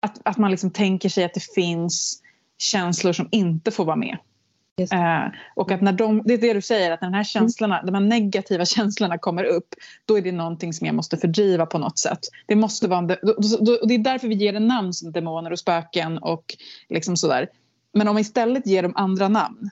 att, 0.01 0.21
att 0.23 0.37
man 0.37 0.51
liksom 0.51 0.71
tänker 0.71 1.09
sig 1.09 1.23
att 1.23 1.33
det 1.33 1.53
finns 1.55 2.21
känslor 2.57 3.13
som 3.13 3.29
inte 3.31 3.71
får 3.71 3.85
vara 3.85 3.95
med. 3.95 4.17
Eh, 4.79 5.31
och 5.55 5.71
att 5.71 5.81
när 5.81 5.91
de, 5.91 6.21
det 6.25 6.33
är 6.33 6.37
det 6.37 6.53
du 6.53 6.61
säger, 6.61 6.91
att 6.91 7.01
när 7.01 7.09
de 7.09 7.15
här 7.15 7.23
känslorna, 7.23 7.83
de 7.83 7.93
här 7.93 8.01
negativa 8.01 8.65
känslorna 8.75 9.17
kommer 9.17 9.43
upp 9.43 9.75
då 10.05 10.17
är 10.17 10.21
det 10.21 10.31
någonting 10.31 10.73
som 10.73 10.87
jag 10.87 10.95
måste 10.95 11.17
fördriva 11.17 11.65
på 11.65 11.77
något 11.77 11.99
sätt. 11.99 12.19
Det 12.45 12.55
måste 12.55 12.87
vara, 12.87 12.99
och 13.01 13.87
det 13.87 13.93
är 13.93 14.03
därför 14.03 14.27
vi 14.27 14.35
ger 14.35 14.53
det 14.53 14.59
namn 14.59 14.93
som 14.93 15.11
demoner 15.11 15.51
och 15.51 15.59
spöken 15.59 16.17
och 16.17 16.55
liksom 16.89 17.17
sådär. 17.17 17.49
Men 17.93 18.07
om 18.07 18.15
vi 18.15 18.21
istället 18.21 18.67
ger 18.67 18.83
dem 18.83 18.93
andra 18.95 19.27
namn, 19.27 19.69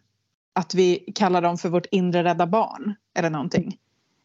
att 0.53 0.73
vi 0.73 1.11
kallar 1.15 1.41
dem 1.41 1.57
för 1.57 1.69
vårt 1.69 1.85
inre 1.91 2.23
rädda 2.23 2.47
barn 2.47 2.95
eller 3.15 3.29
någonting. 3.29 3.77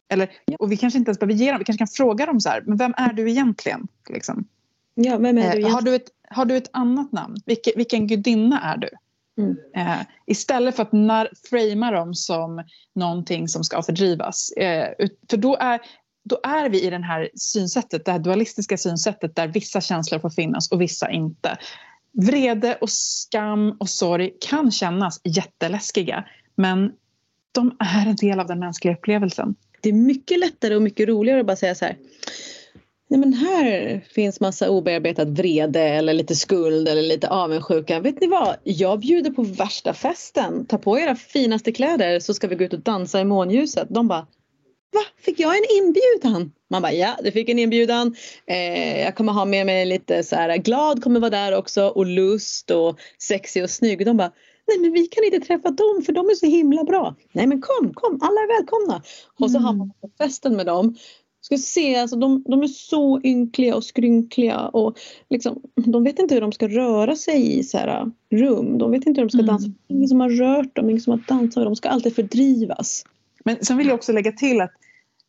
Eller, 0.09 0.29
och 0.59 0.71
vi 0.71 0.77
kanske 0.77 0.99
inte 0.99 1.09
ens 1.09 1.19
behöver 1.19 1.33
ge 1.33 1.51
dem, 1.51 1.59
vi 1.59 1.65
kanske 1.65 1.77
kan 1.77 1.87
fråga 1.87 2.25
dem 2.25 2.39
så 2.39 2.49
här, 2.49 2.63
men 2.65 2.77
vem 2.77 2.93
är 2.97 3.13
du 3.13 3.29
egentligen? 3.29 3.87
Liksom. 4.09 4.47
Ja, 4.95 5.17
vem 5.17 5.25
är 5.25 5.33
du 5.33 5.39
egentligen? 5.39 5.69
Eh, 5.69 5.73
har, 5.73 5.81
du 5.81 5.95
ett, 5.95 6.09
har 6.29 6.45
du 6.45 6.57
ett 6.57 6.69
annat 6.73 7.11
namn? 7.11 7.37
Vilke, 7.45 7.71
vilken 7.75 8.07
gudinna 8.07 8.61
är 8.61 8.77
du? 8.77 8.89
Mm. 9.37 9.57
Eh, 9.75 10.05
istället 10.25 10.75
för 10.75 10.83
att 10.83 10.91
nar, 10.91 11.29
framea 11.49 11.91
dem 11.91 12.13
som 12.13 12.63
någonting 12.95 13.47
som 13.47 13.63
ska 13.63 13.83
fördrivas. 13.83 14.51
Eh, 14.51 15.07
för 15.29 15.37
då 15.37 15.55
är, 15.55 15.81
då 16.23 16.39
är 16.43 16.69
vi 16.69 16.83
i 16.83 16.89
det 16.89 16.97
här 16.97 17.29
synsättet, 17.35 18.05
det 18.05 18.11
här 18.11 18.19
dualistiska 18.19 18.77
synsättet 18.77 19.35
där 19.35 19.47
vissa 19.47 19.81
känslor 19.81 20.19
får 20.19 20.29
finnas 20.29 20.71
och 20.71 20.81
vissa 20.81 21.11
inte. 21.11 21.57
Vrede 22.11 22.75
och 22.75 22.89
skam 22.89 23.77
och 23.79 23.89
sorg 23.89 24.31
kan 24.49 24.71
kännas 24.71 25.21
jätteläskiga 25.23 26.25
men 26.55 26.91
de 27.51 27.77
är 27.79 28.07
en 28.07 28.15
del 28.15 28.39
av 28.39 28.47
den 28.47 28.59
mänskliga 28.59 28.93
upplevelsen. 28.93 29.55
Det 29.81 29.89
är 29.89 29.93
mycket 29.93 30.39
lättare 30.39 30.75
och 30.75 30.81
mycket 30.81 31.07
roligare 31.07 31.39
att 31.39 31.45
bara 31.45 31.55
säga 31.55 31.75
så 31.75 31.85
här 31.85 31.97
Nej 33.09 33.19
men 33.19 33.33
här 33.33 34.01
finns 34.09 34.39
massa 34.39 34.69
obearbetad 34.69 35.25
vrede 35.25 35.81
eller 35.81 36.13
lite 36.13 36.35
skuld 36.35 36.87
eller 36.87 37.01
lite 37.01 37.29
avundsjuka. 37.29 37.99
Vet 37.99 38.21
ni 38.21 38.27
vad? 38.27 38.55
Jag 38.63 38.99
bjuder 38.99 39.31
på 39.31 39.43
värsta 39.43 39.93
festen. 39.93 40.65
Ta 40.65 40.77
på 40.77 40.99
era 40.99 41.15
finaste 41.15 41.71
kläder 41.71 42.19
så 42.19 42.33
ska 42.33 42.47
vi 42.47 42.55
gå 42.55 42.63
ut 42.63 42.73
och 42.73 42.79
dansa 42.79 43.21
i 43.21 43.25
månljuset. 43.25 43.87
De 43.89 44.07
bara 44.07 44.27
Va? 44.93 45.01
Fick 45.17 45.39
jag 45.39 45.57
en 45.57 45.63
inbjudan? 45.77 46.51
Man 46.69 46.81
bara 46.81 46.93
ja, 46.93 47.17
du 47.23 47.31
fick 47.31 47.49
en 47.49 47.59
inbjudan. 47.59 48.15
Eh, 48.45 49.01
jag 49.01 49.15
kommer 49.15 49.33
ha 49.33 49.45
med 49.45 49.65
mig 49.65 49.85
lite 49.85 50.23
så 50.23 50.35
här 50.35 50.57
glad 50.57 51.03
kommer 51.03 51.19
vara 51.19 51.29
där 51.29 51.57
också 51.57 51.87
och 51.87 52.05
lust 52.05 52.71
och 52.71 52.99
sexig 53.19 53.63
och 53.63 53.69
snygg. 53.69 54.05
De 54.05 54.17
bara 54.17 54.31
nej 54.67 54.79
men 54.79 54.93
vi 54.93 55.07
kan 55.07 55.23
inte 55.23 55.39
träffa 55.39 55.71
dem 55.71 56.01
för 56.05 56.13
de 56.13 56.29
är 56.29 56.35
så 56.35 56.45
himla 56.45 56.83
bra. 56.83 57.15
Nej 57.31 57.47
men 57.47 57.61
kom, 57.61 57.93
kom, 57.93 58.19
alla 58.21 58.41
är 58.41 58.59
välkomna. 58.59 59.03
Och 59.39 59.51
så 59.51 59.57
mm. 59.57 59.65
hamnar 59.65 59.85
man 59.85 59.95
på 60.01 60.09
festen 60.23 60.55
med 60.55 60.65
dem 60.65 60.95
ska 61.45 61.57
se, 61.57 61.95
alltså 61.95 62.15
de, 62.15 62.43
de 62.45 62.61
är 62.61 62.67
så 62.67 63.21
ynkliga 63.23 63.75
och 63.75 63.83
skrynkliga 63.83 64.59
och 64.59 64.99
liksom, 65.29 65.61
de 65.75 66.03
vet 66.03 66.19
inte 66.19 66.33
hur 66.33 66.41
de 66.41 66.51
ska 66.51 66.67
röra 66.67 67.15
sig 67.15 67.59
i 67.59 67.63
så 67.63 67.77
här 67.77 68.11
rum. 68.31 68.77
De 68.77 68.91
vet 68.91 69.05
inte 69.05 69.21
hur 69.21 69.27
de 69.27 69.29
ska 69.29 69.39
mm. 69.39 69.47
dansa. 69.47 69.67
Ingen 69.87 70.07
som 70.07 70.19
har 70.19 70.29
rört 70.29 70.75
dem, 70.75 70.89
ingen 70.89 71.01
som 71.01 71.11
har 71.11 71.23
dansat 71.27 71.63
De 71.63 71.75
ska 71.75 71.89
alltid 71.89 72.15
fördrivas. 72.15 73.05
Men 73.45 73.57
sen 73.61 73.77
vill 73.77 73.87
jag 73.87 73.95
också 73.95 74.11
lägga 74.11 74.31
till 74.31 74.61
att, 74.61 74.71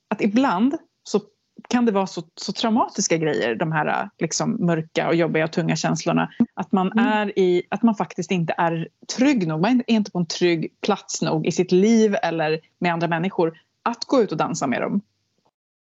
att 0.08 0.20
ibland 0.22 0.74
så 1.02 1.20
kan 1.68 1.86
det 1.86 1.92
vara 1.92 2.06
så, 2.06 2.22
så 2.34 2.52
traumatiska 2.52 3.16
grejer, 3.16 3.54
de 3.54 3.72
här 3.72 4.10
liksom, 4.18 4.56
mörka 4.60 5.08
och 5.08 5.14
jobbiga 5.14 5.44
och 5.44 5.52
tunga 5.52 5.76
känslorna. 5.76 6.30
Att 6.54 6.72
man, 6.72 6.92
mm. 6.92 7.06
är 7.06 7.38
i, 7.38 7.62
att 7.68 7.82
man 7.82 7.94
faktiskt 7.94 8.30
inte 8.30 8.54
är 8.58 8.88
trygg 9.16 9.46
nog. 9.48 9.60
Man 9.60 9.82
är 9.86 9.94
inte 9.94 10.10
på 10.10 10.18
en 10.18 10.26
trygg 10.26 10.72
plats 10.80 11.22
nog 11.22 11.46
i 11.46 11.52
sitt 11.52 11.72
liv 11.72 12.16
eller 12.22 12.60
med 12.78 12.92
andra 12.92 13.08
människor 13.08 13.52
att 13.82 14.04
gå 14.04 14.22
ut 14.22 14.32
och 14.32 14.38
dansa 14.38 14.66
med 14.66 14.80
dem. 14.80 15.00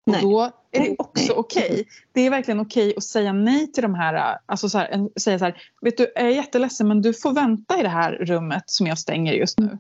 Och 0.10 0.16
nej. 0.16 0.24
då 0.24 0.52
är 0.72 0.80
det 0.80 0.96
också 0.98 1.34
okej. 1.34 1.72
Okay. 1.72 1.86
Det 2.12 2.22
är 2.22 2.30
verkligen 2.30 2.60
okej 2.60 2.88
okay 2.88 2.98
att 2.98 3.04
säga 3.04 3.34
nej 3.34 3.72
till 3.72 3.84
de 3.84 3.96
här, 3.96 4.38
alltså 4.46 4.70
så 4.70 4.78
här, 4.78 5.20
säga 5.20 5.40
så 5.40 5.46
här, 5.46 5.62
vet 5.82 5.98
du, 5.98 6.12
jag 6.16 6.26
är 6.26 6.30
jätteledsen 6.30 6.88
men 6.88 7.02
du 7.02 7.14
får 7.14 7.34
vänta 7.34 7.80
i 7.80 7.84
det 7.84 7.90
här 7.90 8.12
rummet 8.12 8.64
som 8.66 8.88
jag 8.88 8.98
stänger 8.98 9.34
just 9.34 9.60
nu. 9.60 9.78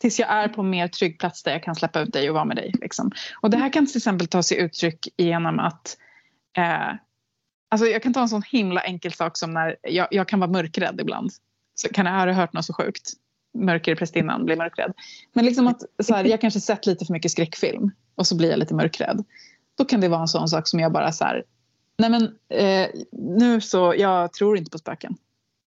Tills 0.00 0.18
jag 0.18 0.28
är 0.28 0.48
på 0.48 0.60
en 0.60 0.70
mer 0.70 0.88
trygg 0.88 1.18
plats 1.18 1.42
där 1.42 1.52
jag 1.52 1.62
kan 1.62 1.74
släppa 1.74 2.00
ut 2.00 2.12
dig 2.12 2.28
och 2.28 2.34
vara 2.34 2.44
med 2.44 2.56
dig. 2.56 2.74
Liksom. 2.80 3.10
Och 3.40 3.50
det 3.50 3.56
här 3.56 3.72
kan 3.72 3.86
till 3.86 3.96
exempel 3.96 4.26
ta 4.26 4.42
sig 4.42 4.58
uttryck 4.58 5.08
genom 5.16 5.58
att 5.58 5.96
eh, 6.56 6.94
Alltså 7.70 7.86
jag 7.86 8.02
kan 8.02 8.12
ta 8.12 8.20
en 8.20 8.28
sån 8.28 8.42
himla 8.42 8.80
enkel 8.80 9.12
sak 9.12 9.38
som 9.38 9.54
när 9.54 9.76
jag, 9.82 10.08
jag 10.10 10.28
kan 10.28 10.40
vara 10.40 10.50
mörkrädd 10.50 11.00
ibland. 11.00 11.30
Så 11.74 11.88
kan 11.88 12.06
jag, 12.06 12.12
har 12.12 12.26
du 12.26 12.32
hört 12.32 12.52
något 12.52 12.64
så 12.64 12.72
sjukt? 12.72 13.12
Mörkerprästinnan 13.58 14.44
blir 14.44 14.56
mörkrädd. 14.56 14.92
Men 15.32 15.44
liksom 15.44 15.66
att 15.66 15.82
så 16.02 16.14
här, 16.14 16.24
jag 16.24 16.40
kanske 16.40 16.60
sett 16.60 16.86
lite 16.86 17.04
för 17.04 17.12
mycket 17.12 17.30
skräckfilm 17.30 17.90
och 18.14 18.26
så 18.26 18.36
blir 18.36 18.50
jag 18.50 18.58
lite 18.58 18.74
mörkrädd. 18.74 19.24
Då 19.80 19.84
kan 19.84 20.00
det 20.00 20.08
vara 20.08 20.20
en 20.20 20.28
sån 20.28 20.48
sak 20.48 20.68
som 20.68 20.80
jag 20.80 20.92
bara 20.92 21.12
så 21.12 21.24
här, 21.24 21.44
nej 21.98 22.10
men 22.10 22.22
eh, 22.48 22.88
nu 23.12 23.60
så, 23.60 23.94
jag 23.98 24.32
tror 24.32 24.58
inte 24.58 24.70
på 24.70 24.78
spöken. 24.78 25.16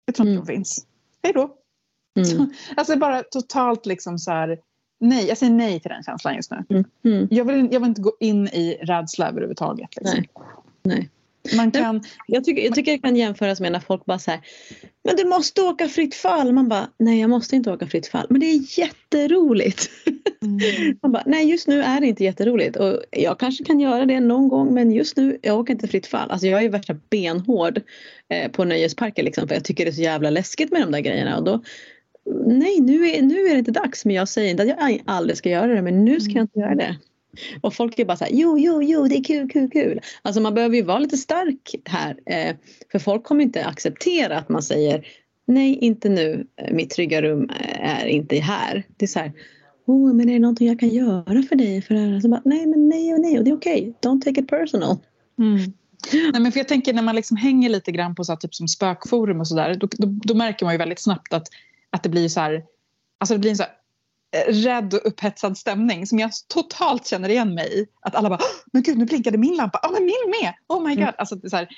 Jag 0.04 0.14
tror 0.14 0.28
inte 0.28 0.36
mm. 0.36 0.46
de 0.46 0.52
finns. 0.52 0.86
Hej 1.22 1.32
då. 1.32 1.50
Mm. 2.16 2.50
alltså 2.76 2.96
bara 2.96 3.22
totalt 3.22 3.86
liksom 3.86 4.18
så 4.18 4.30
här, 4.30 4.58
nej, 5.00 5.26
jag 5.26 5.38
säger 5.38 5.52
nej 5.52 5.80
till 5.80 5.90
den 5.90 6.02
känslan 6.02 6.34
just 6.36 6.50
nu. 6.50 6.64
Mm. 6.68 6.84
Mm. 7.04 7.28
Jag, 7.30 7.44
vill, 7.44 7.68
jag 7.72 7.80
vill 7.80 7.88
inte 7.88 8.00
gå 8.00 8.12
in 8.20 8.48
i 8.48 8.78
rädsla 8.82 9.28
överhuvudtaget. 9.28 9.96
Liksom. 9.96 10.18
Nej. 10.18 10.28
nej. 10.82 11.10
Man 11.56 11.70
kan, 11.70 12.02
jag, 12.26 12.44
tycker, 12.44 12.62
jag 12.62 12.74
tycker 12.74 12.92
det 12.92 12.98
kan 12.98 13.16
jämföras 13.16 13.60
med 13.60 13.72
när 13.72 13.80
folk 13.80 14.04
bara 14.04 14.18
säger 14.18 14.40
Men 15.04 15.16
du 15.16 15.24
måste 15.24 15.62
åka 15.62 15.88
fritt 15.88 16.14
fall. 16.14 16.52
Man 16.52 16.68
bara, 16.68 16.88
nej 16.98 17.20
jag 17.20 17.30
måste 17.30 17.56
inte 17.56 17.72
åka 17.72 17.86
fritt 17.86 18.06
fall. 18.06 18.26
Men 18.30 18.40
det 18.40 18.46
är 18.46 18.78
jätteroligt. 18.78 19.90
Mm. 20.42 20.98
Man 21.02 21.12
bara, 21.12 21.22
nej 21.26 21.50
just 21.50 21.68
nu 21.68 21.82
är 21.82 22.00
det 22.00 22.06
inte 22.06 22.24
jätteroligt. 22.24 22.76
Och 22.76 23.02
jag 23.10 23.38
kanske 23.38 23.64
kan 23.64 23.80
göra 23.80 24.06
det 24.06 24.20
någon 24.20 24.48
gång 24.48 24.74
men 24.74 24.92
just 24.92 25.16
nu, 25.16 25.38
jag 25.42 25.58
åker 25.58 25.72
inte 25.72 25.88
fritt 25.88 26.06
fall. 26.06 26.30
Alltså 26.30 26.46
jag 26.46 26.64
är 26.64 26.68
värsta 26.68 26.96
benhård 27.10 27.80
eh, 28.28 28.50
på 28.50 28.64
nöjesparker 28.64 29.22
liksom. 29.22 29.48
För 29.48 29.54
jag 29.54 29.64
tycker 29.64 29.84
det 29.84 29.90
är 29.90 29.92
så 29.92 30.02
jävla 30.02 30.30
läskigt 30.30 30.72
med 30.72 30.80
de 30.82 30.92
där 30.92 31.00
grejerna. 31.00 31.38
Och 31.38 31.44
då, 31.44 31.62
nej 32.46 32.80
nu 32.80 33.08
är, 33.08 33.22
nu 33.22 33.46
är 33.46 33.52
det 33.52 33.58
inte 33.58 33.70
dags. 33.70 34.04
Men 34.04 34.16
jag 34.16 34.28
säger 34.28 34.50
inte 34.50 34.62
att 34.62 34.68
jag 34.68 35.02
aldrig 35.06 35.36
ska 35.36 35.50
göra 35.50 35.74
det. 35.74 35.82
Men 35.82 36.04
nu 36.04 36.20
ska 36.20 36.32
jag 36.32 36.44
inte 36.44 36.58
göra 36.58 36.74
det. 36.74 36.96
Och 37.60 37.74
folk 37.74 37.98
är 37.98 38.04
bara 38.04 38.16
så 38.16 38.24
här, 38.24 38.32
jo, 38.34 38.58
jo, 38.58 38.82
jo, 38.82 39.08
det 39.08 39.16
är 39.16 39.24
kul, 39.24 39.50
kul, 39.50 39.70
kul. 39.70 40.00
Alltså 40.22 40.40
man 40.40 40.54
behöver 40.54 40.76
ju 40.76 40.82
vara 40.82 40.98
lite 40.98 41.16
stark 41.16 41.74
här. 41.84 42.16
Eh, 42.26 42.56
för 42.92 42.98
folk 42.98 43.24
kommer 43.24 43.44
inte 43.44 43.64
acceptera 43.64 44.38
att 44.38 44.48
man 44.48 44.62
säger 44.62 45.06
nej, 45.48 45.74
inte 45.74 46.08
nu, 46.08 46.46
eh, 46.56 46.74
mitt 46.74 46.90
trygga 46.90 47.22
rum 47.22 47.50
eh, 47.50 48.00
är 48.00 48.06
inte 48.06 48.36
här. 48.36 48.86
Det 48.96 49.04
är 49.04 49.08
så 49.08 49.18
här, 49.18 49.32
oh, 49.86 50.14
men 50.14 50.28
är 50.28 50.32
det 50.32 50.38
någonting 50.38 50.68
jag 50.68 50.80
kan 50.80 50.88
göra 50.88 51.42
för 51.42 51.56
dig? 51.56 51.82
För 51.82 51.94
det 51.94 52.00
här? 52.00 52.20
Så 52.20 52.28
bara, 52.28 52.42
nej, 52.44 52.66
men 52.66 52.88
nej 52.88 53.14
och 53.14 53.20
nej 53.20 53.38
och 53.38 53.44
det 53.44 53.50
är 53.50 53.56
okej. 53.56 53.80
Okay. 53.80 54.10
Don't 54.10 54.20
take 54.20 54.40
it 54.40 54.48
personal. 54.48 54.96
Mm. 55.38 55.72
Nej, 56.32 56.42
men 56.42 56.52
för 56.52 56.60
jag 56.60 56.68
tänker 56.68 56.92
när 56.92 57.02
man 57.02 57.14
liksom 57.14 57.36
hänger 57.36 57.68
lite 57.68 57.92
grann 57.92 58.14
på 58.14 58.24
så 58.24 58.32
här, 58.32 58.36
typ 58.36 58.54
som 58.54 58.68
spökforum 58.68 59.40
och 59.40 59.48
sådär 59.48 59.74
då, 59.74 59.88
då, 59.90 60.06
då, 60.24 60.34
märker 60.34 60.66
man 60.66 60.74
ju 60.74 60.78
väldigt 60.78 61.00
snabbt 61.00 61.32
att, 61.32 61.48
att 61.90 62.02
det 62.02 62.08
blir 62.08 62.28
så 62.28 62.40
här, 62.40 62.64
alltså 63.18 63.34
det 63.34 63.38
blir 63.38 63.50
en 63.50 63.56
så 63.56 63.62
här 63.62 63.72
rädd 64.46 64.94
och 64.94 65.00
upphetsad 65.04 65.58
stämning 65.58 66.06
som 66.06 66.18
jag 66.18 66.30
totalt 66.48 67.06
känner 67.06 67.28
igen 67.28 67.54
mig 67.54 67.80
i. 67.80 67.86
Att 68.00 68.14
alla 68.14 68.28
bara 68.28 68.40
“men 68.72 68.82
gud 68.82 68.98
nu 68.98 69.04
blinkade 69.04 69.38
min 69.38 69.56
lampa, 69.56 69.80
ja 69.82 69.88
oh, 69.88 69.92
men 69.92 70.04
min 70.04 70.40
med, 70.40 70.54
oh 70.68 70.82
my 70.82 70.94
god”. 70.94 71.02
Mm. 71.02 71.14
Alltså, 71.18 71.40
så 71.48 71.56
här, 71.56 71.68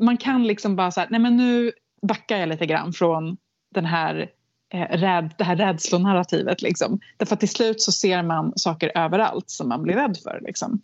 man 0.00 0.16
kan 0.16 0.46
liksom 0.46 0.76
bara 0.76 0.90
så 0.90 1.00
här, 1.00 1.08
nej 1.10 1.20
men 1.20 1.36
nu 1.36 1.72
backar 2.02 2.38
jag 2.38 2.48
lite 2.48 2.66
grann 2.66 2.92
från 2.92 3.36
den 3.74 3.84
här 3.84 4.30
eh, 4.72 4.98
räd, 4.98 5.34
det 5.38 5.44
här 5.44 5.56
rädslonarrativet. 5.56 6.62
Liksom. 6.62 7.00
Därför 7.16 7.34
att 7.34 7.40
till 7.40 7.48
slut 7.48 7.82
så 7.82 7.92
ser 7.92 8.22
man 8.22 8.52
saker 8.56 8.92
överallt 8.94 9.50
som 9.50 9.68
man 9.68 9.82
blir 9.82 9.94
rädd 9.94 10.18
för. 10.22 10.40
Liksom. 10.42 10.80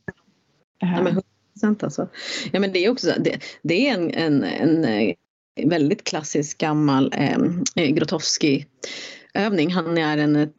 Ja, 0.79 1.03
men 1.03 1.21
100% 1.63 1.85
alltså. 1.85 2.09
Ja, 2.53 2.61
men 2.61 2.73
det 2.73 2.85
är 2.85 2.91
också 2.91 3.15
det, 3.19 3.39
det 3.63 3.89
är 3.89 3.95
en, 3.95 4.11
en, 4.11 4.45
en 4.45 4.85
eh, 4.85 5.15
väldigt 5.67 6.05
klassisk 6.05 6.59
gammal 6.59 7.13
eh, 7.17 7.39
övning. 9.35 9.73
Han 9.73 9.99
är 9.99 10.19
en, 10.19 10.37
mm, 10.37 10.51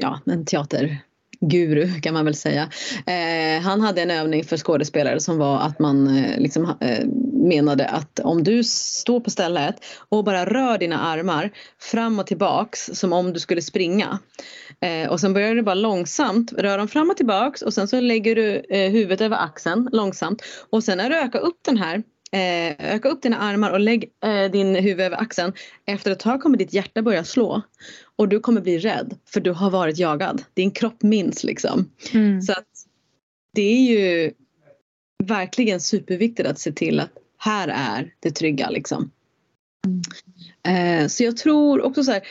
ja, 0.00 0.20
en 0.26 0.44
teater 0.44 1.02
guru 1.40 2.00
kan 2.00 2.14
man 2.14 2.24
väl 2.24 2.34
säga. 2.34 2.68
Eh, 3.06 3.62
han 3.62 3.80
hade 3.80 4.02
en 4.02 4.10
övning 4.10 4.44
för 4.44 4.56
skådespelare 4.56 5.20
som 5.20 5.38
var 5.38 5.60
att 5.60 5.78
man 5.78 6.16
eh, 6.16 6.40
liksom, 6.40 6.76
eh, 6.80 7.06
menade 7.32 7.88
att 7.88 8.20
om 8.20 8.44
du 8.44 8.64
står 8.64 9.20
på 9.20 9.30
stället 9.30 9.76
och 10.08 10.24
bara 10.24 10.46
rör 10.46 10.78
dina 10.78 11.00
armar 11.00 11.50
fram 11.80 12.18
och 12.18 12.26
tillbaks 12.26 12.90
som 12.92 13.12
om 13.12 13.32
du 13.32 13.40
skulle 13.40 13.62
springa. 13.62 14.18
Eh, 14.80 15.10
och 15.10 15.20
sen 15.20 15.32
börjar 15.32 15.54
du 15.54 15.62
bara 15.62 15.74
långsamt 15.74 16.52
röra 16.52 16.76
dem 16.76 16.88
fram 16.88 17.10
och 17.10 17.16
tillbaks 17.16 17.62
och 17.62 17.74
sen 17.74 17.88
så 17.88 18.00
lägger 18.00 18.34
du 18.34 18.64
eh, 18.70 18.90
huvudet 18.90 19.20
över 19.20 19.36
axeln 19.36 19.88
långsamt 19.92 20.42
och 20.70 20.84
sen 20.84 20.98
när 20.98 21.10
du 21.10 21.16
ökar 21.16 21.38
upp 21.38 21.58
den 21.64 21.76
här 21.76 22.02
Eh, 22.30 22.94
öka 22.94 23.08
upp 23.08 23.22
dina 23.22 23.38
armar 23.38 23.70
och 23.70 23.80
lägg 23.80 24.12
eh, 24.24 24.50
din 24.50 24.74
huvud 24.74 25.00
över 25.00 25.20
axeln. 25.20 25.52
Efter 25.84 26.10
ett 26.10 26.20
tag 26.20 26.42
kommer 26.42 26.58
ditt 26.58 26.72
hjärta 26.72 27.02
börja 27.02 27.24
slå. 27.24 27.62
Och 28.16 28.28
du 28.28 28.40
kommer 28.40 28.60
bli 28.60 28.78
rädd 28.78 29.18
för 29.26 29.40
du 29.40 29.50
har 29.50 29.70
varit 29.70 29.98
jagad. 29.98 30.44
Din 30.54 30.70
kropp 30.70 31.02
minns 31.02 31.44
liksom. 31.44 31.90
Mm. 32.12 32.42
Så 32.42 32.52
att 32.52 32.66
det 33.54 33.62
är 33.62 33.90
ju 33.90 34.32
verkligen 35.24 35.80
superviktigt 35.80 36.48
att 36.48 36.58
se 36.58 36.72
till 36.72 37.00
att 37.00 37.12
här 37.38 37.68
är 37.68 38.14
det 38.20 38.30
trygga 38.30 38.70
liksom. 38.70 39.10
Mm. 39.86 41.02
Eh, 41.02 41.08
så 41.08 41.24
jag 41.24 41.36
tror 41.36 41.82
också 41.82 42.04
så 42.04 42.12
här, 42.12 42.22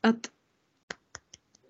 att 0.00 0.30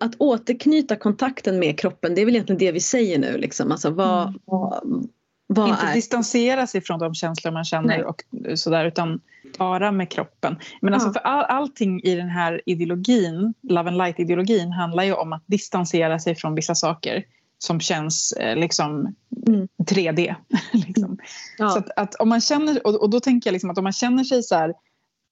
att 0.00 0.14
återknyta 0.18 0.96
kontakten 0.96 1.58
med 1.58 1.80
kroppen, 1.80 2.14
det 2.14 2.20
är 2.20 2.24
väl 2.24 2.34
egentligen 2.34 2.58
det 2.58 2.72
vi 2.72 2.80
säger 2.80 3.18
nu. 3.18 3.38
Liksom. 3.38 3.72
Alltså, 3.72 3.90
vad, 3.90 4.28
mm. 4.28 4.40
vad, 4.44 5.08
vad 5.50 5.68
inte 5.68 5.86
är... 5.86 5.94
distansera 5.94 6.66
sig 6.66 6.80
från 6.80 6.98
de 6.98 7.14
känslor 7.14 7.52
man 7.52 7.64
känner 7.64 7.88
Nej. 7.88 8.04
och 8.04 8.24
sådär 8.54 8.84
utan 8.84 9.20
vara 9.58 9.92
med 9.92 10.10
kroppen. 10.10 10.56
Men 10.80 10.94
alltså 10.94 11.12
för 11.12 11.20
all, 11.20 11.44
allting 11.44 12.02
i 12.02 12.14
den 12.14 12.28
här 12.28 12.60
ideologin, 12.66 13.54
Love 13.62 13.88
and 13.88 13.96
Light-ideologin 13.96 14.72
handlar 14.72 15.04
ju 15.04 15.12
om 15.12 15.32
att 15.32 15.42
distansera 15.46 16.18
sig 16.18 16.34
från 16.34 16.54
vissa 16.54 16.74
saker 16.74 17.24
som 17.58 17.80
känns 17.80 18.32
eh, 18.32 18.56
liksom 18.56 19.14
mm. 19.46 19.68
3D. 19.82 20.34
liksom. 20.72 21.18
Ja. 21.58 21.70
Så 21.70 21.78
att, 21.78 21.90
att, 21.96 22.14
om 22.14 22.28
man 22.28 22.40
känner, 22.40 22.86
och, 22.86 23.02
och, 23.02 23.10
då 23.10 23.20
tänker 23.20 23.48
jag 23.48 23.52
liksom 23.52 23.70
att 23.70 23.78
om 23.78 23.84
man 23.84 23.92
känner 23.92 24.24
sig 24.24 24.42
så 24.42 24.54
här 24.54 24.74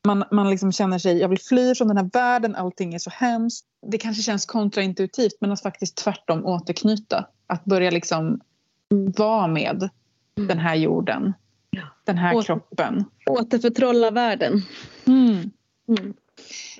man, 0.06 0.24
man 0.30 0.50
liksom 0.50 0.72
känner 0.72 0.98
sig, 0.98 1.18
jag 1.18 1.28
vill 1.28 1.40
fly 1.40 1.74
från 1.74 1.88
den 1.88 1.96
här 1.96 2.10
världen, 2.12 2.56
allting 2.56 2.94
är 2.94 2.98
så 2.98 3.10
hemskt. 3.10 3.66
Det 3.86 3.98
kanske 3.98 4.22
känns 4.22 4.46
kontraintuitivt 4.46 5.36
men 5.40 5.52
att 5.52 5.62
faktiskt 5.62 5.96
tvärtom 5.96 6.46
återknyta. 6.46 7.26
Att 7.46 7.64
börja 7.64 7.90
liksom 7.90 8.40
mm. 8.92 9.12
vara 9.16 9.46
med 9.46 9.88
den 10.36 10.58
här 10.58 10.74
jorden, 10.74 11.32
den 12.04 12.18
här 12.18 12.34
Åter, 12.34 12.44
kroppen. 12.46 13.04
Återförtrolla 13.30 14.10
världen. 14.10 14.62
Mm. 15.06 15.50
Mm. 15.88 16.14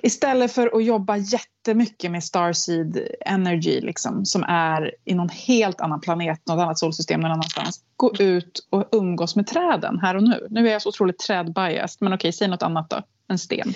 Istället 0.01 0.51
för 0.51 0.77
att 0.77 0.85
jobba 0.85 1.17
jättemycket 1.17 2.11
med 2.11 2.23
Starseed 2.23 3.07
Energy 3.25 3.81
liksom, 3.81 4.25
som 4.25 4.43
är 4.43 4.95
i 5.05 5.13
någon 5.13 5.29
helt 5.29 5.81
annan 5.81 6.01
planet, 6.01 6.47
något 6.47 6.59
annat 6.59 6.79
solsystem 6.79 7.19
någon 7.19 7.31
annanstans. 7.31 7.83
Gå 7.95 8.15
ut 8.19 8.67
och 8.69 8.89
umgås 8.91 9.35
med 9.35 9.47
träden 9.47 9.99
här 9.99 10.15
och 10.15 10.23
nu. 10.23 10.47
Nu 10.49 10.67
är 10.67 10.71
jag 10.71 10.81
så 10.81 10.89
otroligt 10.89 11.19
trädbiased, 11.19 11.97
men 11.99 12.13
okej, 12.13 12.31
säg 12.33 12.47
något 12.47 12.63
annat 12.63 12.89
då. 12.89 13.01
En 13.27 13.37
sten. 13.37 13.73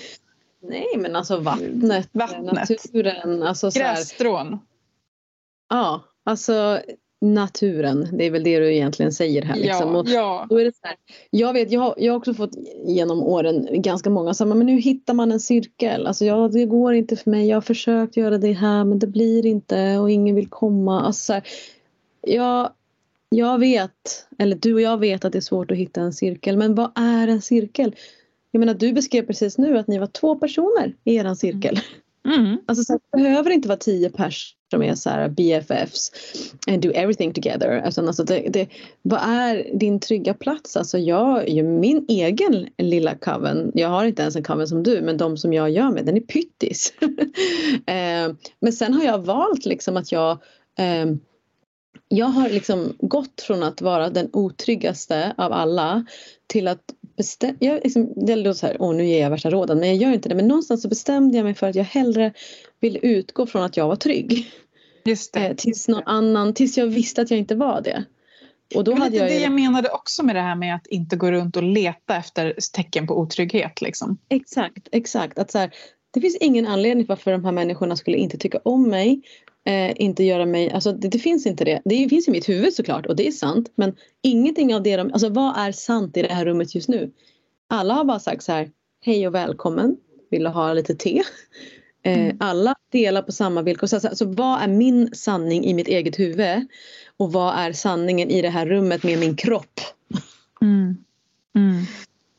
Nej, 0.62 0.96
men 0.98 1.16
alltså 1.16 1.40
vattnet, 1.40 2.08
vattnet. 2.12 2.52
naturen. 2.52 3.42
Alltså 3.42 3.70
Grässtrån. 3.70 4.58
Ja, 5.68 6.04
alltså 6.24 6.80
naturen. 7.22 8.08
Det 8.12 8.26
är 8.26 8.30
väl 8.30 8.44
det 8.44 8.58
du 8.58 8.74
egentligen 8.74 9.12
säger 9.12 9.42
här. 9.42 9.56
Liksom. 9.56 9.94
Ja, 9.94 10.04
ja. 10.06 10.46
Då 10.48 10.60
är 10.60 10.64
det 10.64 10.72
så 10.72 10.86
här, 10.86 10.96
jag, 11.30 11.52
vet, 11.52 11.72
jag, 11.72 11.80
har, 11.80 11.94
jag 11.98 12.12
har 12.12 12.18
också 12.18 12.34
fått 12.34 12.50
genom 12.86 13.22
åren 13.22 13.68
ganska 13.70 14.10
många 14.10 14.34
som 14.34 14.48
men 14.48 14.66
nu 14.66 14.80
hittar 14.80 15.14
man 15.14 15.32
en 15.32 15.40
cirkel. 15.40 16.06
Alltså, 16.06 16.24
ja, 16.24 16.48
det 16.48 16.64
går 16.64 16.94
inte 16.94 17.16
för 17.16 17.30
mig. 17.30 17.48
Jag 17.48 17.56
har 17.56 17.60
försökt 17.60 18.16
göra 18.16 18.38
det 18.38 18.52
här 18.52 18.84
men 18.84 18.98
det 18.98 19.06
blir 19.06 19.46
inte 19.46 19.98
och 19.98 20.10
ingen 20.10 20.34
vill 20.34 20.48
komma. 20.48 21.00
Alltså, 21.00 21.22
så 21.22 21.32
här, 21.32 21.42
jag, 22.20 22.70
jag 23.30 23.58
vet, 23.58 24.26
eller 24.38 24.56
du 24.56 24.74
och 24.74 24.80
jag 24.80 24.98
vet 24.98 25.24
att 25.24 25.32
det 25.32 25.38
är 25.38 25.40
svårt 25.40 25.70
att 25.70 25.76
hitta 25.76 26.00
en 26.00 26.12
cirkel. 26.12 26.56
Men 26.56 26.74
vad 26.74 26.92
är 26.94 27.28
en 27.28 27.42
cirkel? 27.42 27.94
Jag 28.50 28.60
menar 28.60 28.74
du 28.74 28.92
beskrev 28.92 29.26
precis 29.26 29.58
nu 29.58 29.78
att 29.78 29.88
ni 29.88 29.98
var 29.98 30.06
två 30.06 30.34
personer 30.36 30.94
i 31.04 31.14
er 31.14 31.34
cirkel. 31.34 31.74
Mm. 31.74 32.01
Mm. 32.28 32.58
Alltså, 32.66 32.84
så 32.84 32.92
det 32.92 33.22
behöver 33.22 33.50
inte 33.50 33.68
vara 33.68 33.78
tio 33.78 34.10
pers 34.10 34.56
som 34.70 34.82
är 34.82 34.94
så 34.94 35.10
här 35.10 35.28
BFFs 35.28 36.12
and 36.66 36.82
do 36.82 36.90
everything 36.94 37.32
together. 37.32 37.82
Alltså, 37.84 38.06
alltså 38.06 38.24
det, 38.24 38.48
det, 38.48 38.68
vad 39.02 39.20
är 39.22 39.78
din 39.78 40.00
trygga 40.00 40.34
plats? 40.34 40.76
Alltså 40.76 40.98
jag, 40.98 41.64
min 41.64 42.04
egen 42.08 42.68
lilla 42.78 43.14
coven, 43.14 43.72
jag 43.74 43.88
har 43.88 44.04
inte 44.04 44.22
ens 44.22 44.36
en 44.36 44.42
coven 44.42 44.68
som 44.68 44.82
du 44.82 45.00
men 45.00 45.16
de 45.16 45.36
som 45.36 45.52
jag 45.52 45.70
gör 45.70 45.90
med 45.90 46.06
den 46.06 46.16
är 46.16 46.20
pyttis. 46.20 46.94
eh, 47.86 48.34
men 48.60 48.72
sen 48.72 48.94
har 48.94 49.04
jag 49.04 49.18
valt 49.18 49.66
liksom 49.66 49.96
att 49.96 50.12
jag 50.12 50.30
eh, 50.78 51.06
jag 52.08 52.26
har 52.26 52.48
liksom 52.48 52.96
gått 52.98 53.40
från 53.40 53.62
att 53.62 53.82
vara 53.82 54.10
den 54.10 54.30
otryggaste 54.32 55.34
av 55.36 55.52
alla 55.52 56.04
till 56.46 56.68
att 56.68 56.82
bestämma, 57.16 57.56
jag 57.58 57.80
liksom, 57.84 58.12
det 58.16 58.36
låter 58.36 58.58
så 58.58 58.66
här, 58.66 58.76
åh 58.78 58.94
nu 58.94 59.06
ger 59.06 59.20
jag 59.20 59.30
värsta 59.30 59.50
råden, 59.50 59.78
men 59.78 59.88
jag 59.88 59.96
gör 59.96 60.12
inte 60.12 60.28
det. 60.28 60.34
Men 60.34 60.48
någonstans 60.48 60.82
så 60.82 60.88
bestämde 60.88 61.36
jag 61.36 61.44
mig 61.44 61.54
för 61.54 61.66
att 61.68 61.74
jag 61.74 61.84
hellre 61.84 62.32
ville 62.80 62.98
utgå 62.98 63.46
från 63.46 63.62
att 63.62 63.76
jag 63.76 63.88
var 63.88 63.96
trygg. 63.96 64.52
Just 65.04 65.32
det. 65.32 65.46
Eh, 65.46 65.54
tills 65.56 65.88
någon 65.88 66.02
annan, 66.06 66.54
tills 66.54 66.78
jag 66.78 66.86
visste 66.86 67.22
att 67.22 67.30
jag 67.30 67.38
inte 67.38 67.54
var 67.54 67.80
det. 67.80 68.04
Och 68.74 68.84
då 68.84 68.94
det 68.94 69.00
hade 69.00 69.16
jag 69.16 69.26
det 69.26 69.40
jag 69.40 69.52
menade 69.52 69.88
också 69.88 70.22
med 70.22 70.36
det 70.36 70.40
här 70.40 70.54
med 70.54 70.74
att 70.74 70.86
inte 70.86 71.16
gå 71.16 71.30
runt 71.32 71.56
och 71.56 71.62
leta 71.62 72.16
efter 72.16 72.54
tecken 72.72 73.06
på 73.06 73.18
otrygghet. 73.18 73.82
Liksom. 73.82 74.18
Exakt, 74.28 74.88
exakt. 74.92 75.38
Att 75.38 75.50
så 75.50 75.58
här, 75.58 75.70
det 76.10 76.20
finns 76.20 76.36
ingen 76.36 76.66
anledning 76.66 77.06
varför 77.08 77.32
de 77.32 77.44
här 77.44 77.52
människorna 77.52 77.96
skulle 77.96 78.16
inte 78.16 78.38
tycka 78.38 78.58
om 78.64 78.88
mig. 78.88 79.22
Eh, 79.64 79.92
inte 79.96 80.24
göra 80.24 80.46
mig, 80.46 80.70
alltså 80.70 80.92
det, 80.92 81.08
det, 81.08 81.18
finns 81.18 81.46
inte 81.46 81.64
det. 81.64 81.82
Det 81.84 82.08
finns 82.08 82.28
i 82.28 82.30
mitt 82.30 82.48
huvud 82.48 82.74
såklart 82.74 83.06
och 83.06 83.16
det 83.16 83.26
är 83.26 83.32
sant. 83.32 83.72
Men 83.74 83.96
ingenting 84.22 84.74
av 84.74 84.82
det 84.82 84.96
de, 84.96 85.12
alltså 85.12 85.28
vad 85.28 85.56
är 85.56 85.72
sant 85.72 86.16
i 86.16 86.22
det 86.22 86.32
här 86.32 86.44
rummet 86.44 86.74
just 86.74 86.88
nu? 86.88 87.10
Alla 87.68 87.94
har 87.94 88.04
bara 88.04 88.20
sagt 88.20 88.42
så 88.42 88.52
här, 88.52 88.70
hej 89.00 89.26
och 89.26 89.34
välkommen, 89.34 89.96
vill 90.30 90.42
du 90.42 90.48
ha 90.48 90.72
lite 90.72 90.94
te? 90.94 91.22
Eh, 92.04 92.24
mm. 92.24 92.36
Alla 92.40 92.74
delar 92.92 93.22
på 93.22 93.32
samma 93.32 93.62
villkor. 93.62 93.86
Så 93.86 93.96
alltså, 93.96 94.24
vad 94.24 94.62
är 94.62 94.68
min 94.68 95.14
sanning 95.14 95.64
i 95.64 95.74
mitt 95.74 95.88
eget 95.88 96.18
huvud? 96.18 96.66
Och 97.16 97.32
vad 97.32 97.54
är 97.54 97.72
sanningen 97.72 98.30
i 98.30 98.42
det 98.42 98.48
här 98.48 98.66
rummet 98.66 99.02
med 99.02 99.18
min 99.18 99.36
kropp? 99.36 99.80
Mm. 100.62 100.96
Mm. 101.54 101.84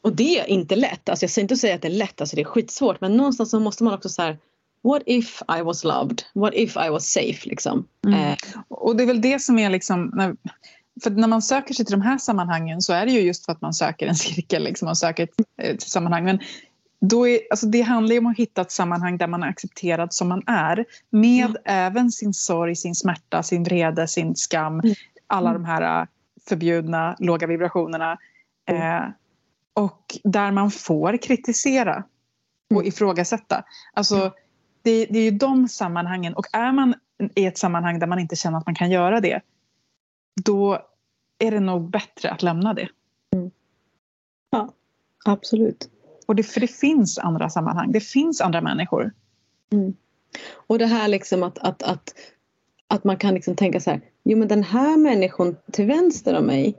Och 0.01 0.15
det 0.15 0.39
är 0.39 0.49
inte 0.49 0.75
lätt. 0.75 1.09
Alltså 1.09 1.23
jag 1.23 1.31
säger 1.31 1.43
inte 1.43 1.53
att 1.53 1.59
säga 1.59 1.75
att 1.75 1.81
det 1.81 1.87
är 1.87 1.89
lätt, 1.89 2.21
alltså 2.21 2.35
det 2.35 2.41
är 2.41 2.45
skitsvårt. 2.45 3.01
Men 3.01 3.17
någonstans 3.17 3.49
så 3.49 3.59
måste 3.59 3.83
man 3.83 3.93
också 3.93 4.09
så 4.09 4.21
här, 4.21 4.37
What 4.83 5.03
if 5.05 5.41
I 5.59 5.61
was 5.61 5.83
loved? 5.83 6.23
What 6.33 6.53
if 6.53 6.77
I 6.77 6.89
was 6.89 7.11
safe? 7.11 7.49
Liksom. 7.49 7.87
Mm. 8.07 8.19
Eh. 8.19 8.37
Och 8.67 8.95
det 8.95 9.03
är 9.03 9.07
väl 9.07 9.21
det 9.21 9.39
som 9.41 9.59
är 9.59 9.69
liksom... 9.69 10.11
När, 10.13 10.35
för 11.03 11.09
när 11.09 11.27
man 11.27 11.41
söker 11.41 11.73
sig 11.73 11.85
till 11.85 11.91
de 11.91 12.01
här 12.01 12.17
sammanhangen 12.17 12.81
så 12.81 12.93
är 12.93 13.05
det 13.05 13.11
ju 13.11 13.19
just 13.19 13.45
för 13.45 13.51
att 13.51 13.61
man 13.61 13.73
söker 13.73 14.07
en 14.07 14.15
cirkel 14.25 14.63
liksom, 14.63 14.87
och 14.87 14.97
söker 14.97 15.23
ett, 15.23 15.33
ett 15.57 15.81
sammanhang. 15.81 16.23
Men 16.23 16.39
då 17.01 17.27
är, 17.27 17.39
alltså 17.49 17.65
det 17.65 17.81
handlar 17.81 18.13
ju 18.13 18.19
om 18.19 18.27
att 18.27 18.37
hitta 18.37 18.61
ett 18.61 18.71
sammanhang 18.71 19.17
där 19.17 19.27
man 19.27 19.43
är 19.43 19.47
accepterad 19.47 20.13
som 20.13 20.27
man 20.27 20.43
är 20.47 20.85
med 21.09 21.45
mm. 21.45 21.61
även 21.65 22.11
sin 22.11 22.33
sorg, 22.33 22.75
sin 22.75 22.95
smärta, 22.95 23.43
sin 23.43 23.63
vrede, 23.63 24.07
sin 24.07 24.35
skam. 24.35 24.79
Mm. 24.79 24.95
Alla 25.27 25.49
mm. 25.49 25.61
de 25.61 25.67
här 25.67 26.01
äh, 26.01 26.07
förbjudna 26.49 27.15
låga 27.19 27.47
vibrationerna. 27.47 28.17
Mm. 28.65 29.03
Eh, 29.03 29.09
och 29.73 30.17
där 30.23 30.51
man 30.51 30.71
får 30.71 31.17
kritisera 31.17 32.03
och 32.69 32.81
mm. 32.81 32.87
ifrågasätta. 32.87 33.63
Alltså, 33.93 34.31
det, 34.83 35.05
det 35.05 35.19
är 35.19 35.23
ju 35.23 35.37
de 35.37 35.67
sammanhangen. 35.67 36.33
Och 36.33 36.45
är 36.53 36.71
man 36.71 36.93
i 37.35 37.45
ett 37.45 37.57
sammanhang 37.57 37.99
där 37.99 38.07
man 38.07 38.19
inte 38.19 38.35
känner 38.35 38.57
att 38.57 38.65
man 38.65 38.75
kan 38.75 38.91
göra 38.91 39.21
det 39.21 39.41
då 40.35 40.79
är 41.39 41.51
det 41.51 41.59
nog 41.59 41.89
bättre 41.89 42.29
att 42.31 42.43
lämna 42.43 42.73
det. 42.73 42.89
Mm. 43.35 43.51
Ja, 44.51 44.73
absolut. 45.25 45.89
Och 46.27 46.35
det, 46.35 46.43
för 46.43 46.61
det 46.61 46.67
finns 46.67 47.17
andra 47.17 47.49
sammanhang, 47.49 47.91
det 47.91 47.99
finns 47.99 48.41
andra 48.41 48.61
människor. 48.61 49.11
Mm. 49.71 49.93
Och 50.53 50.79
det 50.79 50.85
här 50.85 51.07
liksom 51.07 51.43
att, 51.43 51.57
att, 51.57 51.83
att, 51.83 52.13
att 52.87 53.03
man 53.03 53.17
kan 53.17 53.33
liksom 53.33 53.55
tänka 53.55 53.79
så 53.79 53.91
här, 53.91 54.01
jo 54.23 54.37
men 54.37 54.47
den 54.47 54.63
här 54.63 54.97
människan 54.97 55.55
till 55.71 55.85
vänster 55.85 56.37
om 56.37 56.45
mig 56.45 56.77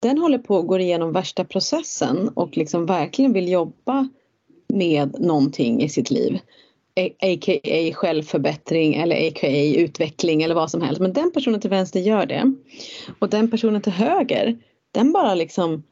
den 0.00 0.18
håller 0.18 0.38
på 0.38 0.58
att 0.58 0.66
gå 0.66 0.78
igenom 0.78 1.12
värsta 1.12 1.44
processen 1.44 2.28
och 2.28 2.56
liksom 2.56 2.86
verkligen 2.86 3.32
vill 3.32 3.48
jobba 3.48 4.08
med 4.68 5.20
någonting 5.20 5.82
i 5.82 5.88
sitt 5.88 6.10
liv 6.10 6.38
a.k.a. 6.96 7.92
självförbättring 7.94 8.94
eller 8.94 9.28
a.k.a. 9.28 9.74
utveckling 9.76 10.42
eller 10.42 10.54
vad 10.54 10.70
som 10.70 10.82
helst. 10.82 11.00
Men 11.00 11.12
den 11.12 11.32
personen 11.32 11.60
till 11.60 11.70
vänster 11.70 12.00
gör 12.00 12.26
det. 12.26 12.54
Och 13.18 13.30
den 13.30 13.50
personen 13.50 13.82
till 13.82 13.92
höger, 13.92 14.58
den 14.92 15.12
bara 15.12 15.34
liksom 15.34 15.82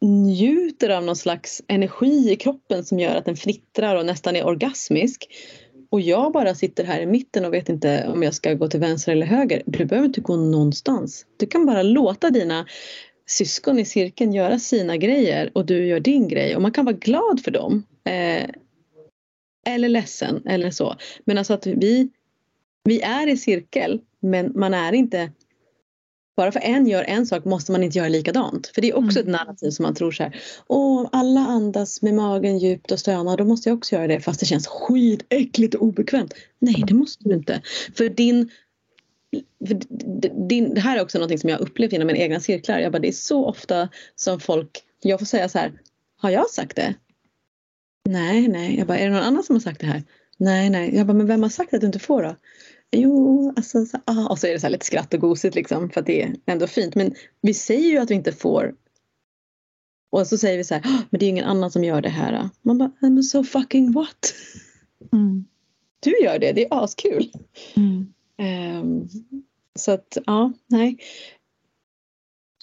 njuter 0.00 0.90
av 0.90 1.04
någon 1.04 1.16
slags 1.16 1.62
energi 1.68 2.32
i 2.32 2.36
kroppen 2.36 2.84
som 2.84 3.00
gör 3.00 3.16
att 3.16 3.24
den 3.24 3.36
fnittrar 3.36 3.96
och 3.96 4.06
nästan 4.06 4.36
är 4.36 4.46
orgasmisk. 4.46 5.28
Och 5.90 6.00
jag 6.00 6.32
bara 6.32 6.54
sitter 6.54 6.84
här 6.84 7.00
i 7.00 7.06
mitten 7.06 7.44
och 7.44 7.54
vet 7.54 7.68
inte 7.68 8.06
om 8.12 8.22
jag 8.22 8.34
ska 8.34 8.54
gå 8.54 8.68
till 8.68 8.80
vänster 8.80 9.12
eller 9.12 9.26
höger. 9.26 9.62
Du 9.66 9.84
behöver 9.84 10.06
inte 10.06 10.20
gå 10.20 10.36
någonstans. 10.36 11.26
Du 11.36 11.46
kan 11.46 11.66
bara 11.66 11.82
låta 11.82 12.30
dina 12.30 12.66
syskon 13.26 13.78
i 13.78 13.84
cirkeln 13.84 14.32
göra 14.32 14.58
sina 14.58 14.96
grejer 14.96 15.50
och 15.54 15.66
du 15.66 15.86
gör 15.86 16.00
din 16.00 16.28
grej 16.28 16.56
och 16.56 16.62
man 16.62 16.72
kan 16.72 16.84
vara 16.84 16.96
glad 16.96 17.40
för 17.44 17.50
dem. 17.50 17.86
Eh, 18.04 18.50
eller 19.66 19.88
ledsen 19.88 20.46
eller 20.46 20.70
så. 20.70 20.96
Men 21.24 21.38
alltså 21.38 21.54
att 21.54 21.66
vi, 21.66 22.08
vi 22.84 23.00
är 23.00 23.26
i 23.26 23.36
cirkel 23.36 24.00
men 24.20 24.52
man 24.54 24.74
är 24.74 24.92
inte 24.92 25.30
bara 26.36 26.52
för 26.52 26.60
en 26.60 26.86
gör 26.86 27.04
en 27.04 27.26
sak 27.26 27.44
måste 27.44 27.72
man 27.72 27.82
inte 27.82 27.98
göra 27.98 28.08
likadant. 28.08 28.66
För 28.66 28.82
det 28.82 28.88
är 28.88 28.96
också 28.96 29.20
mm. 29.20 29.34
ett 29.34 29.40
narrativ 29.40 29.70
som 29.70 29.82
man 29.82 29.94
tror 29.94 30.12
så 30.12 30.22
här. 30.22 30.36
Åh, 30.66 31.08
alla 31.12 31.40
andas 31.40 32.02
med 32.02 32.14
magen 32.14 32.58
djupt 32.58 32.90
och 32.90 32.98
stönar, 32.98 33.36
då 33.36 33.44
måste 33.44 33.68
jag 33.68 33.78
också 33.78 33.94
göra 33.94 34.06
det 34.06 34.20
fast 34.20 34.40
det 34.40 34.46
känns 34.46 34.66
skitäckligt 34.66 35.74
och 35.74 35.82
obekvämt. 35.82 36.34
Nej, 36.58 36.84
det 36.86 36.94
måste 36.94 37.28
du 37.28 37.34
inte. 37.34 37.62
För 37.96 38.08
din 38.08 38.50
för 39.68 39.74
din, 40.48 40.74
det 40.74 40.80
här 40.80 40.98
är 40.98 41.02
också 41.02 41.18
något 41.18 41.40
som 41.40 41.50
jag 41.50 41.60
upplevt 41.60 41.92
genom 41.92 42.06
mina 42.06 42.18
egna 42.18 42.40
cirklar. 42.40 42.78
Jag 42.78 42.92
bara, 42.92 42.98
det 42.98 43.08
är 43.08 43.12
så 43.12 43.46
ofta 43.46 43.88
som 44.16 44.40
folk, 44.40 44.84
jag 45.02 45.18
får 45.18 45.26
säga 45.26 45.48
så 45.48 45.58
här, 45.58 45.72
har 46.16 46.30
jag 46.30 46.50
sagt 46.50 46.76
det? 46.76 46.94
Nej, 48.04 48.48
nej. 48.48 48.78
Jag 48.78 48.86
bara, 48.86 48.98
är 48.98 49.04
det 49.04 49.14
någon 49.14 49.22
annan 49.22 49.42
som 49.42 49.56
har 49.56 49.60
sagt 49.60 49.80
det 49.80 49.86
här? 49.86 50.02
Nej, 50.38 50.70
nej. 50.70 50.96
Jag 50.96 51.06
bara, 51.06 51.12
men 51.12 51.26
vem 51.26 51.42
har 51.42 51.50
sagt 51.50 51.74
att 51.74 51.80
du 51.80 51.86
inte 51.86 51.98
får 51.98 52.22
då? 52.22 52.36
Jo, 52.90 53.52
alltså, 53.56 53.86
så, 53.86 53.98
ah. 54.04 54.26
och 54.28 54.38
så 54.38 54.46
är 54.46 54.52
det 54.52 54.60
så 54.60 54.68
lite 54.68 54.86
skratt 54.86 55.14
och 55.14 55.20
gosigt 55.20 55.54
liksom 55.54 55.90
för 55.90 56.00
att 56.00 56.06
det 56.06 56.22
är 56.22 56.36
ändå 56.46 56.66
fint. 56.66 56.94
Men 56.94 57.14
vi 57.40 57.54
säger 57.54 57.88
ju 57.88 57.98
att 57.98 58.10
vi 58.10 58.14
inte 58.14 58.32
får. 58.32 58.74
Och 60.10 60.26
så 60.26 60.38
säger 60.38 60.58
vi 60.58 60.64
så 60.64 60.74
här, 60.74 60.82
ah, 60.86 61.02
men 61.10 61.18
det 61.18 61.26
är 61.26 61.28
ingen 61.28 61.44
annan 61.44 61.70
som 61.70 61.84
gör 61.84 62.00
det 62.00 62.08
här. 62.08 62.48
Man 62.62 62.78
bara, 62.78 62.92
men 63.00 63.22
so 63.22 63.44
fucking 63.44 63.92
what? 63.92 64.34
Mm. 65.12 65.44
Du 66.00 66.18
gör 66.18 66.38
det, 66.38 66.52
det 66.52 66.64
är 66.64 66.84
askul. 66.84 67.30
Mm. 67.76 68.12
Um, 68.78 69.08
så 69.74 69.92
att, 69.92 70.18
ja, 70.26 70.52
nej. 70.66 70.98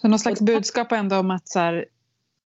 Så 0.02 0.08
någon 0.08 0.20
slags 0.20 0.42
budskap 0.42 0.92
ändå 0.92 1.18
om 1.18 1.32
att 1.32 1.48
så 1.48 1.60
här, 1.60 1.86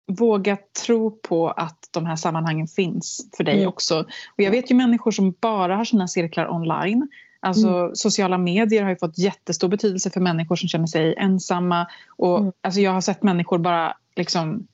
våga 0.07 0.57
tro 0.85 1.11
på 1.11 1.49
att 1.49 1.89
de 1.91 2.05
här 2.05 2.15
sammanhangen 2.15 2.67
finns 2.67 3.29
för 3.37 3.43
dig 3.43 3.57
mm. 3.57 3.69
också. 3.69 3.99
Och 4.35 4.43
jag 4.43 4.51
vet 4.51 4.71
ju 4.71 4.75
människor 4.75 5.11
som 5.11 5.35
bara 5.41 5.75
har 5.75 5.85
sina 5.85 6.07
cirklar 6.07 6.51
online. 6.51 7.07
Alltså, 7.39 7.67
mm. 7.67 7.95
Sociala 7.95 8.37
medier 8.37 8.83
har 8.83 8.89
ju 8.89 8.97
fått 8.97 9.17
jättestor 9.17 9.67
betydelse 9.67 10.09
för 10.09 10.19
människor 10.19 10.55
som 10.55 10.69
känner 10.69 10.87
sig 10.87 11.15
ensamma. 11.17 11.87
Och, 12.17 12.39
mm. 12.39 12.51
alltså, 12.61 12.81
jag 12.81 12.91
har 12.91 13.01
sett 13.01 13.23
människor 13.23 13.57
bara 13.57 13.97
liksom 14.15 14.67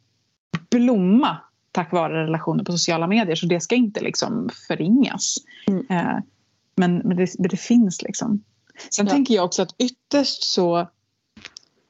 blomma 0.70 1.38
tack 1.72 1.92
vare 1.92 2.24
relationer 2.24 2.64
på 2.64 2.72
sociala 2.72 3.08
medier 3.08 3.36
så 3.36 3.46
det 3.46 3.60
ska 3.60 3.76
inte 3.76 4.02
liksom 4.02 4.50
förringas. 4.68 5.38
Mm. 5.68 5.86
Eh, 5.90 6.18
men, 6.76 6.98
men, 6.98 7.18
det, 7.18 7.30
det 7.40 7.58
finns 7.58 8.02
liksom. 8.02 8.44
Sen 8.90 9.06
ja. 9.06 9.12
tänker 9.12 9.34
jag 9.34 9.46
också 9.46 9.62
att 9.62 9.76
ytterst 9.78 10.44
så 10.44 10.88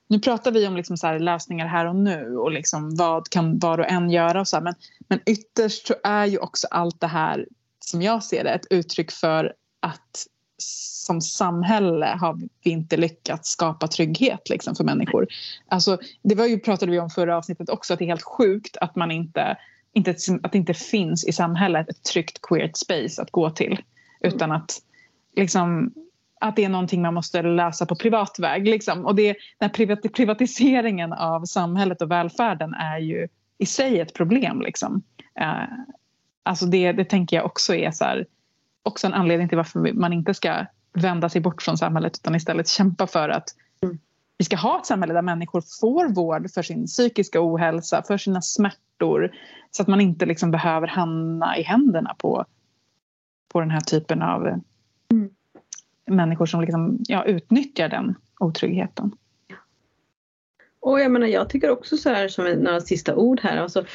nu 0.07 0.19
pratar 0.19 0.51
vi 0.51 0.67
om 0.67 0.75
liksom 0.75 0.97
så 0.97 1.07
här 1.07 1.19
lösningar 1.19 1.67
här 1.67 1.85
och 1.85 1.95
nu 1.95 2.37
och 2.37 2.51
liksom 2.51 2.95
vad 2.95 3.29
kan 3.29 3.59
var 3.59 3.77
och 3.77 3.91
en 3.91 4.09
göra 4.09 4.39
och 4.39 4.47
så 4.47 4.55
här, 4.55 4.63
men, 4.63 4.75
men 5.07 5.19
ytterst 5.25 5.87
så 5.87 5.95
är 6.03 6.25
ju 6.25 6.37
också 6.37 6.67
allt 6.71 6.99
det 6.99 7.07
här 7.07 7.47
som 7.79 8.01
jag 8.01 8.23
ser 8.23 8.43
det 8.43 8.49
ett 8.49 8.67
uttryck 8.69 9.11
för 9.11 9.53
att 9.79 10.27
som 10.57 11.21
samhälle 11.21 12.05
har 12.05 12.33
vi 12.33 12.49
inte 12.71 12.97
lyckats 12.97 13.49
skapa 13.49 13.87
trygghet 13.87 14.49
liksom, 14.49 14.75
för 14.75 14.83
människor. 14.83 15.27
Alltså, 15.67 15.97
det 16.21 16.35
var 16.35 16.45
ju, 16.45 16.59
pratade 16.59 16.91
vi 16.91 16.99
om 16.99 17.09
förra 17.09 17.37
avsnittet 17.37 17.69
också, 17.69 17.93
att 17.93 17.99
det 17.99 18.05
är 18.05 18.07
helt 18.07 18.23
sjukt 18.23 18.77
att, 18.77 18.95
man 18.95 19.11
inte, 19.11 19.57
inte, 19.93 20.15
att 20.43 20.51
det 20.51 20.57
inte 20.57 20.73
finns 20.73 21.25
i 21.25 21.31
samhället 21.31 21.89
ett 21.89 22.03
tryggt 22.03 22.41
queert 22.41 22.77
space 22.77 23.21
att 23.21 23.31
gå 23.31 23.49
till. 23.49 23.81
Utan 24.21 24.51
att, 24.51 24.81
liksom, 25.35 25.93
att 26.43 26.55
det 26.55 26.65
är 26.65 26.69
någonting 26.69 27.01
man 27.01 27.13
måste 27.13 27.41
lösa 27.41 27.85
på 27.85 27.95
privat 27.95 28.39
väg. 28.39 28.67
Liksom. 28.67 29.05
Och 29.05 29.15
det, 29.15 29.35
den 29.57 29.69
privatiseringen 30.13 31.13
av 31.13 31.45
samhället 31.45 32.01
och 32.01 32.11
välfärden 32.11 32.73
är 32.73 32.99
ju 32.99 33.27
i 33.57 33.65
sig 33.65 33.99
ett 33.99 34.13
problem. 34.13 34.61
Liksom. 34.61 35.01
Eh, 35.39 35.63
alltså 36.43 36.65
det, 36.65 36.91
det 36.91 37.05
tänker 37.05 37.35
jag 37.35 37.45
också 37.45 37.75
är 37.75 37.91
så 37.91 38.05
här, 38.05 38.25
också 38.83 39.07
en 39.07 39.13
anledning 39.13 39.49
till 39.49 39.57
varför 39.57 39.93
man 39.93 40.13
inte 40.13 40.33
ska 40.33 40.65
vända 40.93 41.29
sig 41.29 41.41
bort 41.41 41.61
från 41.61 41.77
samhället 41.77 42.17
utan 42.17 42.35
istället 42.35 42.67
kämpa 42.67 43.07
för 43.07 43.29
att 43.29 43.49
vi 44.37 44.45
ska 44.45 44.55
ha 44.55 44.79
ett 44.79 44.85
samhälle 44.85 45.13
där 45.13 45.21
människor 45.21 45.63
får 45.81 46.15
vård 46.15 46.51
för 46.51 46.61
sin 46.61 46.85
psykiska 46.85 47.39
ohälsa, 47.41 48.03
för 48.07 48.17
sina 48.17 48.41
smärtor 48.41 49.31
så 49.71 49.81
att 49.81 49.87
man 49.87 50.01
inte 50.01 50.25
liksom 50.25 50.51
behöver 50.51 50.87
hamna 50.87 51.57
i 51.57 51.63
händerna 51.63 52.15
på, 52.17 52.45
på 53.53 53.59
den 53.59 53.71
här 53.71 53.81
typen 53.81 54.21
av 54.21 54.47
mm 55.11 55.29
människor 56.05 56.45
som 56.45 56.61
liksom, 56.61 56.97
ja, 57.07 57.25
utnyttjar 57.25 57.89
den 57.89 58.15
otryggheten. 58.39 59.11
Och 60.79 60.99
jag 60.99 61.11
menar, 61.11 61.27
jag 61.27 61.49
tycker 61.49 61.69
också 61.69 61.97
så 61.97 62.09
här 62.09 62.27
som 62.27 62.45
några 62.45 62.81
sista 62.81 63.15
ord 63.15 63.39
här. 63.39 63.57
Alltså, 63.57 63.85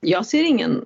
jag 0.00 0.26
ser 0.26 0.44
ingen 0.44 0.84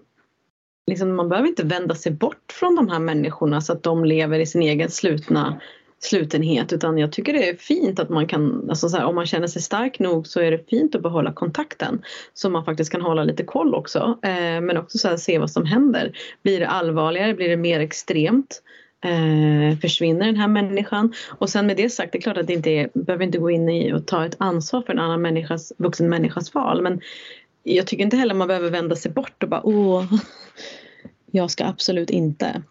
liksom, 0.86 1.16
man 1.16 1.28
behöver 1.28 1.48
inte 1.48 1.64
vända 1.66 1.94
sig 1.94 2.12
bort 2.12 2.52
från 2.52 2.76
de 2.76 2.88
här 2.88 2.98
människorna 2.98 3.60
så 3.60 3.72
att 3.72 3.82
de 3.82 4.04
lever 4.04 4.38
i 4.38 4.46
sin 4.46 4.62
egen 4.62 4.90
slutna 4.90 5.60
slutenhet 5.98 6.72
utan 6.72 6.98
jag 6.98 7.12
tycker 7.12 7.32
det 7.32 7.48
är 7.48 7.56
fint 7.56 8.00
att 8.00 8.08
man 8.08 8.26
kan, 8.26 8.70
alltså 8.70 8.88
så 8.88 8.96
här, 8.96 9.04
om 9.04 9.14
man 9.14 9.26
känner 9.26 9.46
sig 9.46 9.62
stark 9.62 9.98
nog 9.98 10.26
så 10.26 10.40
är 10.40 10.50
det 10.50 10.68
fint 10.70 10.94
att 10.94 11.02
behålla 11.02 11.32
kontakten 11.32 12.02
så 12.34 12.50
man 12.50 12.64
faktiskt 12.64 12.92
kan 12.92 13.02
hålla 13.02 13.24
lite 13.24 13.44
koll 13.44 13.74
också 13.74 14.18
eh, 14.22 14.60
men 14.60 14.76
också 14.76 14.98
så 14.98 15.08
här, 15.08 15.16
se 15.16 15.38
vad 15.38 15.50
som 15.50 15.64
händer. 15.64 16.12
Blir 16.42 16.60
det 16.60 16.68
allvarligare, 16.68 17.34
blir 17.34 17.48
det 17.48 17.56
mer 17.56 17.80
extremt? 17.80 18.62
Eh, 19.04 19.78
försvinner 19.78 20.26
den 20.26 20.36
här 20.36 20.48
människan? 20.48 21.12
Och 21.28 21.50
sen 21.50 21.66
med 21.66 21.76
det 21.76 21.90
sagt, 21.90 22.12
det 22.12 22.18
är 22.18 22.22
klart 22.22 22.36
att 22.36 22.46
det 22.46 22.52
inte 22.52 22.70
är, 22.70 22.90
behöver 22.94 23.24
inte 23.24 23.38
gå 23.38 23.50
in 23.50 23.68
i 23.68 23.92
och 23.92 24.06
ta 24.06 24.26
ett 24.26 24.36
ansvar 24.38 24.82
för 24.82 24.92
en 24.92 24.98
annan 24.98 25.22
människas, 25.22 25.72
vuxen 25.78 26.08
människas 26.08 26.54
val 26.54 26.82
men 26.82 27.00
jag 27.62 27.86
tycker 27.86 28.04
inte 28.04 28.16
heller 28.16 28.34
man 28.34 28.48
behöver 28.48 28.70
vända 28.70 28.96
sig 28.96 29.12
bort 29.12 29.42
och 29.42 29.48
bara 29.48 29.66
åh, 29.66 30.12
jag 31.30 31.50
ska 31.50 31.64
absolut 31.64 32.10
inte. 32.10 32.62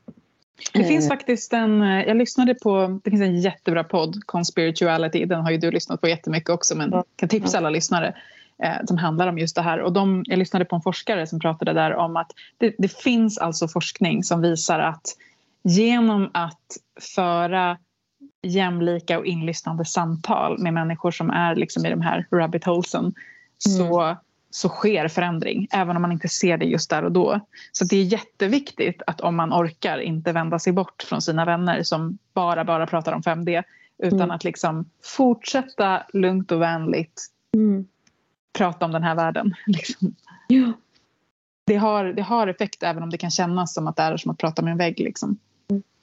Det 0.73 0.83
finns 0.83 1.05
eh. 1.05 1.09
faktiskt 1.09 1.53
en, 1.53 1.81
jag 1.81 2.17
lyssnade 2.17 2.55
på, 2.55 2.99
det 3.03 3.09
finns 3.09 3.21
en 3.21 3.41
jättebra 3.41 3.83
podd, 3.83 4.15
Conspirituality, 4.25 5.25
den 5.25 5.41
har 5.41 5.51
ju 5.51 5.57
du 5.57 5.71
lyssnat 5.71 6.01
på 6.01 6.07
jättemycket 6.07 6.49
också 6.49 6.75
men 6.75 6.91
jag 6.91 7.03
kan 7.15 7.29
tipsa 7.29 7.57
alla 7.57 7.69
lyssnare 7.69 8.15
eh, 8.63 8.85
som 8.85 8.97
handlar 8.97 9.27
om 9.27 9.37
just 9.37 9.55
det 9.55 9.61
här. 9.61 9.79
Och 9.79 9.93
de, 9.93 10.23
jag 10.27 10.39
lyssnade 10.39 10.65
på 10.65 10.75
en 10.75 10.81
forskare 10.81 11.27
som 11.27 11.39
pratade 11.39 11.73
där 11.73 11.95
om 11.95 12.17
att 12.17 12.31
det, 12.57 12.75
det 12.77 13.01
finns 13.01 13.37
alltså 13.37 13.67
forskning 13.67 14.23
som 14.23 14.41
visar 14.41 14.79
att 14.79 15.15
genom 15.63 16.29
att 16.33 16.77
föra 17.15 17.77
jämlika 18.41 19.19
och 19.19 19.25
inlyssnande 19.25 19.85
samtal 19.85 20.59
med 20.59 20.73
människor 20.73 21.11
som 21.11 21.29
är 21.29 21.55
liksom 21.55 21.85
i 21.85 21.89
de 21.89 22.01
här 22.01 22.27
rabbit 22.31 22.63
holesen 22.63 23.03
mm. 23.03 23.13
så 23.59 24.17
så 24.51 24.69
sker 24.69 25.07
förändring, 25.07 25.67
även 25.71 25.95
om 25.95 26.01
man 26.01 26.11
inte 26.11 26.29
ser 26.29 26.57
det 26.57 26.65
just 26.65 26.89
där 26.89 27.03
och 27.03 27.11
då. 27.11 27.39
Så 27.71 27.85
det 27.85 27.97
är 27.97 28.03
jätteviktigt 28.03 29.01
att 29.07 29.21
om 29.21 29.35
man 29.35 29.53
orkar 29.53 29.97
inte 29.97 30.31
vända 30.31 30.59
sig 30.59 30.73
bort 30.73 31.03
från 31.03 31.21
sina 31.21 31.45
vänner 31.45 31.83
som 31.83 32.17
bara, 32.33 32.65
bara 32.65 32.87
pratar 32.87 33.13
om 33.13 33.21
5D, 33.21 33.63
utan 34.03 34.21
mm. 34.21 34.31
att 34.31 34.43
liksom 34.43 34.89
fortsätta 35.03 36.03
lugnt 36.13 36.51
och 36.51 36.61
vänligt 36.61 37.27
mm. 37.55 37.87
prata 38.57 38.85
om 38.85 38.91
den 38.91 39.03
här 39.03 39.15
världen. 39.15 39.55
Liksom. 39.67 40.15
Ja. 40.47 40.71
Det, 41.65 41.75
har, 41.75 42.05
det 42.05 42.21
har 42.21 42.47
effekt 42.47 42.83
även 42.83 43.03
om 43.03 43.09
det 43.09 43.17
kan 43.17 43.31
kännas 43.31 43.73
som 43.73 43.87
att 43.87 43.95
det 43.95 44.03
är 44.03 44.17
som 44.17 44.31
att 44.31 44.37
prata 44.37 44.61
med 44.61 44.71
en 44.71 44.77
vägg. 44.77 44.99
Liksom 44.99 45.37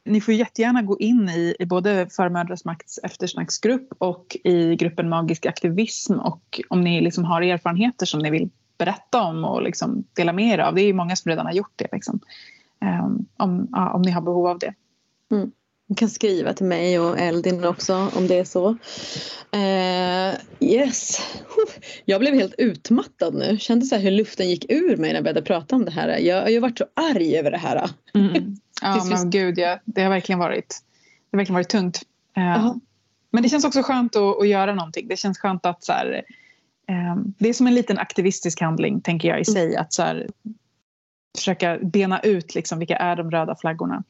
ni 0.06 0.20
får 0.20 0.34
jättegärna 0.34 0.82
gå 0.82 0.98
in 0.98 1.28
i, 1.28 1.56
i 1.58 1.66
både 1.66 2.08
Förmödrars 2.10 2.64
makts 2.64 2.98
eftersnacksgrupp 3.02 3.88
och 3.98 4.36
i 4.44 4.76
gruppen 4.76 5.08
Magisk 5.08 5.46
aktivism 5.46 6.14
och 6.14 6.60
om 6.68 6.80
ni 6.80 7.00
liksom 7.00 7.24
har 7.24 7.42
erfarenheter 7.42 8.06
som 8.06 8.20
ni 8.20 8.30
vill 8.30 8.50
berätta 8.78 9.22
om 9.22 9.44
och 9.44 9.62
liksom 9.62 10.04
dela 10.12 10.32
med 10.32 10.54
er 10.54 10.58
av. 10.58 10.74
Det 10.74 10.82
är 10.82 10.92
många 10.92 11.16
som 11.16 11.28
redan 11.28 11.46
har 11.46 11.52
gjort 11.52 11.72
det. 11.76 11.88
Liksom. 11.92 12.20
Um, 12.80 13.26
om, 13.36 13.68
ja, 13.72 13.92
om 13.92 14.02
ni 14.02 14.10
har 14.10 14.20
behov 14.20 14.46
av 14.46 14.58
det. 14.58 14.74
Mm. 15.30 15.50
Ni 15.88 15.96
kan 15.96 16.10
skriva 16.10 16.52
till 16.52 16.66
mig 16.66 16.98
och 17.00 17.18
Eldin 17.18 17.64
också 17.64 18.10
om 18.16 18.26
det 18.26 18.38
är 18.38 18.44
så. 18.44 18.68
Uh, 19.54 20.34
yes. 20.60 21.20
Jag 22.04 22.20
blev 22.20 22.34
helt 22.34 22.54
utmattad 22.58 23.34
nu. 23.34 23.58
Kände 23.58 23.86
så 23.86 23.96
hur 23.96 24.10
luften 24.10 24.50
gick 24.50 24.72
ur 24.72 24.96
mig 24.96 25.08
när 25.08 25.14
jag 25.14 25.24
började 25.24 25.42
prata 25.42 25.76
om 25.76 25.84
det 25.84 25.90
här. 25.90 26.18
Jag, 26.18 26.42
har 26.42 26.60
varit 26.60 26.78
så 26.78 26.84
arg 26.94 27.38
över 27.38 27.50
det 27.50 27.58
här. 27.58 27.90
Mm. 28.14 28.56
Ja, 28.82 29.04
men 29.04 29.30
gud 29.30 29.58
ja. 29.58 29.78
Det 29.84 30.02
har 30.02 30.10
verkligen 30.10 30.38
varit, 30.38 30.68
det 31.30 31.36
har 31.36 31.38
verkligen 31.38 31.54
varit 31.54 31.68
tungt. 31.68 32.02
Uh, 32.38 32.74
men 33.30 33.42
det 33.42 33.48
känns 33.48 33.64
också 33.64 33.82
skönt 33.82 34.16
att, 34.16 34.40
att, 34.40 34.48
göra 34.48 34.74
någonting. 34.74 35.08
Det 35.08 35.16
känns 35.16 35.38
skönt 35.38 35.66
att 35.66 35.84
så 35.84 35.92
här, 35.92 36.22
um, 37.12 37.34
det 37.38 37.48
är 37.48 37.52
som 37.52 37.66
en 37.66 37.74
liten 37.74 37.98
aktivistisk 37.98 38.60
handling 38.60 39.00
tänker 39.00 39.28
jag 39.28 39.40
i 39.40 39.44
sig. 39.44 39.76
Att 39.76 39.92
så 39.92 40.02
här, 40.02 40.26
försöka 41.36 41.78
bena 41.82 42.20
ut 42.20 42.54
liksom, 42.54 42.78
vilka 42.78 42.96
är 42.96 43.16
de 43.16 43.30
röda 43.30 43.56
flaggorna. 43.56 44.02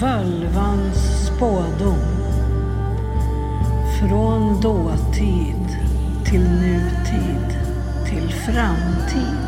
Völvans 0.00 1.26
spådom. 1.26 1.98
Från 4.00 4.60
dåtid 4.60 5.78
till 6.30 6.40
nutid 6.40 7.58
till 8.06 8.28
framtid. 8.28 9.47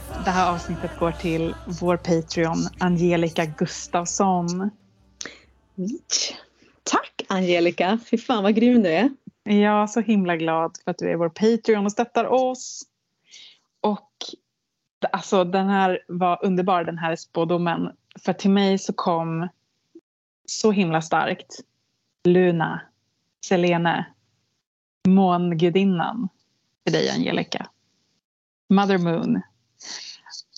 Det 0.23 0.31
här 0.31 0.51
avsnittet 0.51 0.95
går 0.95 1.11
till 1.11 1.55
vår 1.65 1.97
Patreon 1.97 2.57
Angelica 2.79 3.45
Gustafsson. 3.45 4.71
Tack 6.83 7.21
Angelica! 7.29 7.99
Fy 8.11 8.17
fan 8.17 8.43
vad 8.43 8.55
grym 8.55 8.83
du 8.83 8.89
är. 8.89 9.09
Jag 9.43 9.83
är 9.83 9.87
så 9.87 9.99
himla 9.99 10.37
glad 10.37 10.77
för 10.83 10.91
att 10.91 10.97
du 10.97 11.11
är 11.11 11.15
vår 11.15 11.29
Patreon 11.29 11.85
och 11.85 11.91
stöttar 11.91 12.25
oss. 12.25 12.83
Och 13.81 14.09
alltså 15.11 15.43
den 15.43 15.69
här 15.69 15.99
var 16.07 16.45
underbar 16.45 16.83
den 16.83 16.97
här 16.97 17.15
spådomen. 17.15 17.91
För 18.19 18.33
till 18.33 18.51
mig 18.51 18.77
så 18.77 18.93
kom 18.93 19.47
så 20.45 20.71
himla 20.71 21.01
starkt 21.01 21.59
Luna, 22.23 22.81
Selene, 23.45 24.05
mångudinnan 25.07 26.29
för 26.83 26.91
dig 26.91 27.09
Angelica. 27.09 27.67
Mother 28.69 28.97
Moon. 28.97 29.41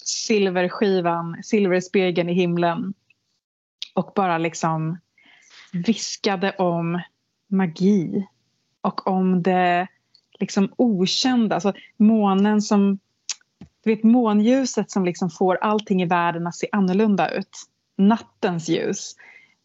Silverskivan, 0.03 1.43
silverspegeln 1.43 2.29
i 2.29 2.33
himlen. 2.33 2.93
Och 3.93 4.11
bara 4.15 4.37
liksom 4.37 4.97
viskade 5.73 6.51
om 6.51 7.01
magi. 7.47 8.27
Och 8.81 9.07
om 9.07 9.43
det 9.43 9.87
liksom 10.39 10.73
okända. 10.75 11.55
Alltså 11.55 11.73
månen 11.97 12.61
som... 12.61 12.99
Du 13.83 13.95
vet 13.95 14.03
månljuset 14.03 14.91
som 14.91 15.05
liksom 15.05 15.29
får 15.29 15.55
allting 15.55 16.01
i 16.01 16.05
världen 16.05 16.47
att 16.47 16.55
se 16.55 16.67
annorlunda 16.71 17.29
ut. 17.29 17.49
Nattens 17.97 18.69
ljus. 18.69 19.15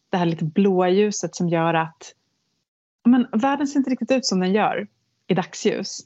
Det 0.09 0.17
här 0.17 0.25
lite 0.25 0.45
blåa 0.45 0.89
ljuset 0.89 1.35
som 1.35 1.49
gör 1.49 1.73
att 1.73 2.13
men, 3.09 3.27
världen 3.31 3.67
ser 3.67 3.79
inte 3.79 3.89
riktigt 3.89 4.11
ut 4.11 4.25
som 4.25 4.39
den 4.39 4.53
gör 4.53 4.87
i 5.27 5.33
dagsljus. 5.33 6.01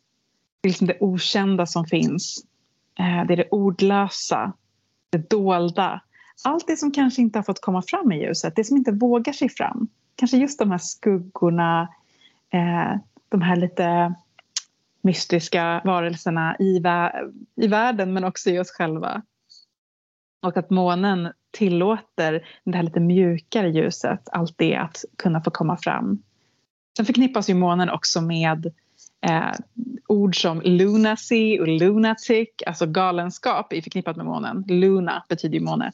Det 0.62 0.68
är 0.68 0.70
liksom 0.70 0.88
det 0.88 0.98
okända 1.00 1.66
som 1.66 1.86
finns. 1.86 2.46
Eh, 3.00 3.26
det 3.28 3.34
är 3.34 3.38
det 3.38 3.50
ordlösa, 3.52 4.54
det 5.10 5.30
dolda. 5.30 6.02
Allt 6.44 6.68
det 6.68 6.78
som 6.78 6.92
kanske 6.92 7.22
inte 7.22 7.40
har 7.40 7.44
fått 7.44 7.62
komma 7.62 7.82
fram 7.82 8.12
i 8.12 8.22
ljuset, 8.26 8.56
det 8.56 8.64
som 8.64 8.78
inte 8.78 8.92
vågar 8.92 9.34
sig 9.34 9.50
fram. 9.50 9.88
Kanske 10.16 10.38
just 10.38 10.60
de 10.60 10.72
här 10.72 10.78
skuggorna, 10.78 11.82
eh, 12.50 12.96
de 13.30 13.42
här 13.42 13.56
lite 13.56 14.14
mystiska 15.02 15.82
varelserna 15.86 16.56
i, 16.60 16.80
vä- 16.80 17.34
i 17.56 17.68
världen 17.68 18.14
men 18.14 18.24
också 18.24 18.50
i 18.50 18.60
oss 18.60 18.72
själva. 18.72 19.22
Och 20.42 20.58
att 20.58 20.70
månen 20.70 21.34
tillåter 21.52 22.48
det 22.64 22.76
här 22.76 22.84
lite 22.84 23.00
mjukare 23.00 23.70
ljuset, 23.70 24.30
allt 24.32 24.58
det 24.58 24.76
att 24.76 25.06
kunna 25.18 25.42
få 25.42 25.52
komma 25.52 25.78
fram. 25.78 26.24
Sen 26.98 27.06
förknippas 27.06 27.50
ju 27.50 27.54
månen 27.54 27.90
också 27.90 28.22
med 28.22 28.74
eh, 29.24 29.52
ord 30.08 30.42
som 30.42 30.62
lunacy 30.62 31.60
och 31.60 31.68
lunatic, 31.68 32.50
alltså 32.66 32.86
galenskap 32.86 33.74
är 33.74 33.82
förknippat 33.82 34.16
med 34.16 34.26
månen. 34.26 34.64
Luna 34.68 35.24
betyder 35.30 35.60
ju 35.60 35.66
måne. 35.66 35.92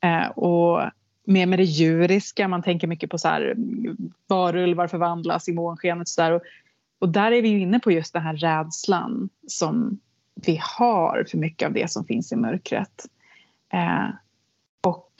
Eh, 0.00 0.28
och 0.28 0.90
mer 1.24 1.46
med 1.46 1.58
det 1.58 1.64
djuriska, 1.64 2.48
man 2.48 2.62
tänker 2.62 2.86
mycket 2.86 3.10
på 3.10 3.18
så 3.18 3.28
här, 3.28 3.54
varulvar 4.26 4.86
förvandlas 4.86 5.48
i 5.48 5.52
månskenet. 5.52 6.08
Så 6.08 6.20
där. 6.20 6.32
Och, 6.32 6.42
och 6.98 7.08
där 7.08 7.32
är 7.32 7.42
vi 7.42 7.48
ju 7.48 7.60
inne 7.60 7.80
på 7.80 7.92
just 7.92 8.12
den 8.12 8.22
här 8.22 8.36
rädslan 8.36 9.28
som 9.46 10.00
vi 10.34 10.60
har 10.78 11.26
för 11.30 11.38
mycket 11.38 11.66
av 11.66 11.72
det 11.72 11.90
som 11.90 12.04
finns 12.04 12.32
i 12.32 12.36
mörkret. 12.36 13.06
Eh, 13.72 14.08
och 14.80 15.12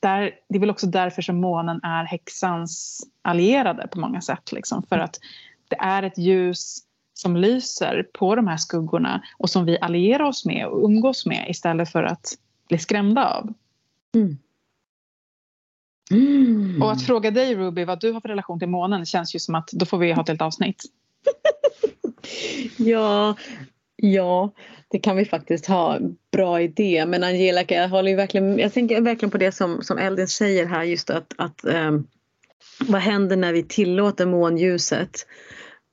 där, 0.00 0.30
det 0.48 0.56
är 0.56 0.60
väl 0.60 0.70
också 0.70 0.86
därför 0.86 1.22
som 1.22 1.40
månen 1.40 1.80
är 1.82 2.04
häxans 2.04 3.00
allierade 3.22 3.88
på 3.88 4.00
många 4.00 4.20
sätt. 4.20 4.52
Liksom, 4.52 4.82
för 4.82 4.98
att 4.98 5.18
det 5.70 5.76
är 5.76 6.02
ett 6.02 6.18
ljus 6.18 6.78
som 7.14 7.36
lyser 7.36 8.06
på 8.12 8.34
de 8.34 8.46
här 8.46 8.56
skuggorna 8.56 9.22
och 9.38 9.50
som 9.50 9.64
vi 9.64 9.78
allierar 9.80 10.24
oss 10.24 10.44
med 10.44 10.66
och 10.66 10.84
umgås 10.84 11.26
med 11.26 11.46
istället 11.48 11.92
för 11.92 12.02
att 12.02 12.38
bli 12.68 12.78
skrämda 12.78 13.28
av. 13.28 13.52
Mm. 14.14 14.38
Mm. 16.10 16.82
Och 16.82 16.92
att 16.92 17.06
fråga 17.06 17.30
dig 17.30 17.54
Ruby 17.54 17.84
vad 17.84 18.00
du 18.00 18.12
har 18.12 18.20
för 18.20 18.28
relation 18.28 18.58
till 18.58 18.68
månen 18.68 19.06
känns 19.06 19.34
ju 19.34 19.38
som 19.38 19.54
att 19.54 19.68
då 19.72 19.86
får 19.86 19.98
vi 19.98 20.12
ha 20.12 20.22
ett 20.22 20.28
helt 20.28 20.42
avsnitt. 20.42 20.84
ja, 22.76 23.36
ja, 23.96 24.52
det 24.88 24.98
kan 24.98 25.16
vi 25.16 25.24
faktiskt 25.24 25.66
ha. 25.66 25.98
Bra 26.32 26.60
idé. 26.60 27.06
Men 27.06 27.24
Angelica, 27.24 27.74
jag, 27.74 27.88
håller 27.88 28.10
ju 28.10 28.16
verkligen, 28.16 28.58
jag 28.58 28.72
tänker 28.72 29.00
verkligen 29.00 29.30
på 29.30 29.38
det 29.38 29.52
som, 29.52 29.82
som 29.82 29.98
Eldin 29.98 30.28
säger 30.28 30.66
här 30.66 30.82
just 30.82 31.10
att, 31.10 31.34
att 31.38 31.64
um, 31.64 32.06
vad 32.88 33.00
händer 33.00 33.36
när 33.36 33.52
vi 33.52 33.62
tillåter 33.62 34.26
månljuset 34.26 35.26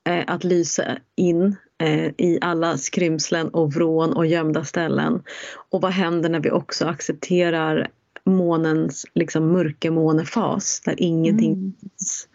eh, 0.10 0.24
att 0.28 0.44
lysa 0.44 0.98
in 1.16 1.56
eh, 1.82 2.06
i 2.18 2.40
alla 2.42 2.78
skrymslen 2.78 3.50
och 3.50 3.74
vrån 3.74 4.14
och 4.14 4.26
gömda 4.26 4.66
ställen? 4.66 5.24
Och 5.70 5.82
vad 5.82 5.92
händer 5.92 6.30
när 6.30 6.40
vi 6.40 6.52
också 6.52 6.86
accepterar 6.86 7.90
månens 8.24 9.06
liksom, 9.14 9.52
mörkermånefas 9.52 10.82
där 10.86 10.96
ingenting 10.98 11.54
Mm. 11.54 11.74
finns? 11.82 12.28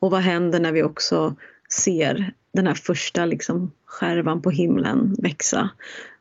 Och 0.00 0.10
vad 0.10 0.20
händer 0.20 0.60
när 0.60 0.72
vi 0.72 0.82
också 0.82 1.36
ser 1.72 2.32
den 2.52 2.66
här 2.66 2.74
första 2.74 3.24
liksom, 3.24 3.72
skärvan 3.84 4.42
på 4.42 4.50
himlen 4.50 5.14
växa? 5.18 5.70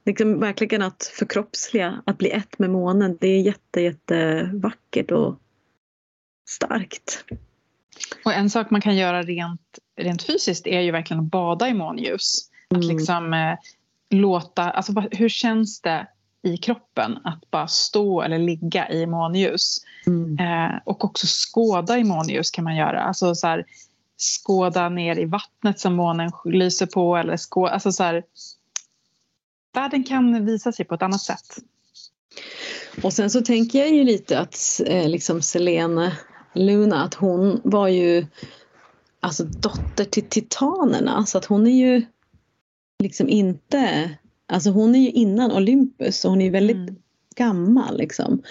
Liksom, 0.06 0.40
verkligen 0.40 0.82
att 0.82 1.11
förkroppsliga, 1.14 2.02
att 2.06 2.18
bli 2.18 2.30
ett 2.30 2.60
med 2.60 2.70
månen, 2.70 3.18
det 3.22 3.28
är 3.28 3.41
jätte, 3.41 3.82
jätte 3.82 4.49
vackert 4.53 5.11
och 5.11 5.36
starkt. 6.49 7.26
Och 8.26 8.34
en 8.34 8.49
sak 8.49 8.70
man 8.70 8.82
kan 8.82 8.95
göra 8.95 9.24
rent, 9.24 9.80
rent 10.02 10.24
fysiskt 10.24 10.68
är 10.68 10.82
ju 10.82 10.91
verkligen 10.91 11.24
att 11.24 11.32
bada 11.32 11.70
i 11.70 11.74
månljus. 11.74 12.49
Att 12.70 12.84
Mm. 12.84 12.98
liksom 12.98 13.34
eh, 13.34 13.57
låta, 14.10 14.64
alltså 14.72 14.94
hur 15.11 15.30
känns 15.30 15.82
det 15.82 16.07
i 16.41 16.57
kroppen 16.57 17.18
att 17.24 17.52
bara 17.52 17.68
stå 17.68 18.22
eller 18.22 18.40
ligga 18.40 18.90
i 18.90 19.06
månljus? 19.06 19.78
Mm. 20.07 20.40
Eh, 20.40 20.80
och 20.86 21.03
också 21.06 21.28
skåda 21.28 21.98
i 21.98 22.03
månljus 22.03 22.52
kan 22.52 22.64
man 22.64 22.76
göra. 22.76 23.02
Alltså 23.02 23.36
så 23.36 23.48
här, 23.48 23.66
skåda 24.18 24.90
ner 24.90 25.20
i 25.20 25.26
vattnet 25.26 25.80
som 25.80 25.95
månen 25.95 26.32
lyser 26.45 26.86
på 26.86 27.18
eller 27.18 27.38
skå, 27.38 27.68
alltså 27.68 27.91
så 27.91 28.03
här, 28.03 28.24
Världen 29.74 30.03
kan 30.03 30.45
visa 30.45 30.72
sig 30.72 30.86
på 30.86 30.95
ett 30.95 31.02
annat 31.02 31.22
sätt. 31.22 31.57
Och 33.03 33.14
sen 33.14 33.30
så 33.30 33.41
tänker 33.41 33.80
jag 33.80 33.90
ju 33.90 34.03
lite 34.03 34.40
att 34.40 34.82
eh, 34.86 35.10
liksom 35.10 35.41
Selene 35.41 36.18
Luna, 36.54 37.04
att 37.04 37.14
hon 37.14 37.62
var 37.64 37.88
ju 37.88 38.26
alltså 39.20 39.44
dotter 39.44 40.06
till 40.06 40.24
titanerna 40.30 41.26
så 41.26 41.38
att 41.38 41.46
hon 41.46 41.68
är 41.68 41.72
ju 41.88 42.02
liksom 43.04 43.30
inte, 43.30 44.10
alltså 44.48 44.70
hon 44.70 44.96
är 44.96 45.00
ju 45.00 45.10
innan 45.12 45.52
Olympus 45.52 46.26
och 46.26 46.32
hon 46.32 46.42
är 46.42 46.52
väldigt 46.52 46.76
Mm. 46.78 46.96
gammal 47.36 47.98
liksom. 47.98 48.42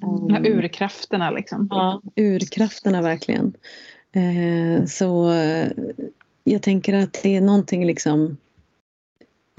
De 0.00 0.30
här 0.30 0.46
urkrafterna 0.46 1.30
liksom. 1.30 1.68
Ja, 1.70 2.02
urkrafterna 2.16 3.02
verkligen. 3.02 3.52
Eh, 4.12 4.84
så 4.86 5.32
jag 6.44 6.62
tänker 6.62 6.94
att 6.94 7.20
det 7.22 7.36
är 7.36 7.40
någonting 7.40 7.86
liksom 7.86 8.36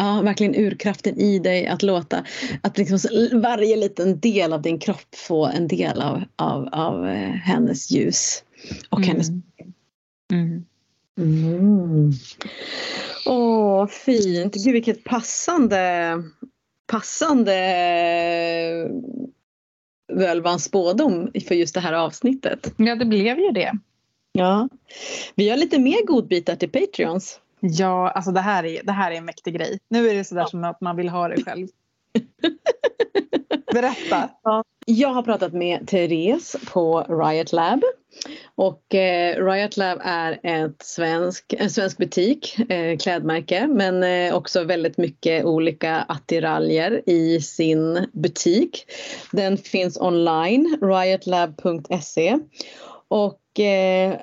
Ja, 0.01 0.21
verkligen 0.21 0.55
urkraften 0.55 1.19
i 1.19 1.39
dig 1.39 1.67
att 1.67 1.83
låta 1.83 2.25
att 2.61 2.77
liksom 2.77 2.99
varje 3.33 3.75
liten 3.75 4.19
del 4.19 4.53
av 4.53 4.61
din 4.61 4.79
kropp 4.79 5.15
få 5.15 5.45
en 5.45 5.67
del 5.67 6.01
av, 6.01 6.23
av, 6.35 6.69
av 6.71 7.07
eh, 7.07 7.29
hennes 7.29 7.91
ljus 7.91 8.43
och 8.89 8.97
Mm. 8.99 9.09
hennes 9.09 9.27
Mm. 10.31 10.65
Mm. 11.19 12.11
Åh, 13.25 13.87
fint. 13.87 14.53
Gud, 14.53 14.73
vilket 14.73 15.03
passande, 15.03 16.13
passande 16.87 17.55
völvans 20.13 20.63
spådom 20.63 21.31
för 21.47 21.55
just 21.55 21.73
det 21.73 21.81
här 21.81 21.93
avsnittet. 21.93 22.73
Ja, 22.77 22.95
det 22.95 23.05
blev 23.05 23.39
ju 23.39 23.51
det. 23.51 23.71
Ja. 24.31 24.69
Vi 25.35 25.49
har 25.49 25.57
lite 25.57 25.79
mer 25.79 26.05
godbitar 26.05 26.55
till 26.55 26.69
Patreons. 26.69 27.39
Ja, 27.59 28.09
alltså 28.09 28.31
det 28.31 28.41
här 28.41 28.65
är, 28.65 28.83
det 28.83 28.91
här 28.91 29.11
är 29.11 29.15
en 29.15 29.25
mäktig 29.25 29.53
grej. 29.55 29.79
Nu 29.89 30.09
är 30.09 30.15
det 30.15 30.23
sådär 30.23 30.45
som 30.45 30.63
att 30.63 30.81
man 30.81 30.95
vill 30.95 31.09
ha 31.09 31.27
det 31.27 31.43
själv. 31.43 31.67
Berätta. 33.73 34.29
Jag 34.85 35.09
har 35.09 35.21
pratat 35.21 35.53
med 35.53 35.87
Therese 35.87 36.55
på 36.73 37.01
Riot 37.01 37.51
Lab 37.51 37.83
Och 38.55 38.95
eh, 38.95 39.45
Riot 39.45 39.77
Lab 39.77 39.99
är 40.03 40.39
ett 40.43 40.81
svensk, 40.81 41.53
en 41.57 41.69
svensk 41.69 41.97
butik, 41.97 42.59
eh, 42.69 42.97
klädmärke, 42.97 43.67
men 43.67 44.03
eh, 44.03 44.35
också 44.35 44.63
väldigt 44.63 44.97
mycket 44.97 45.45
olika 45.45 45.95
attiraljer 46.07 47.09
i 47.09 47.41
sin 47.41 48.07
butik. 48.13 48.85
Den 49.31 49.57
finns 49.57 49.97
online, 49.97 50.77
riotlab.se. 50.81 52.39
Och 53.07 53.59
eh, 53.59 54.19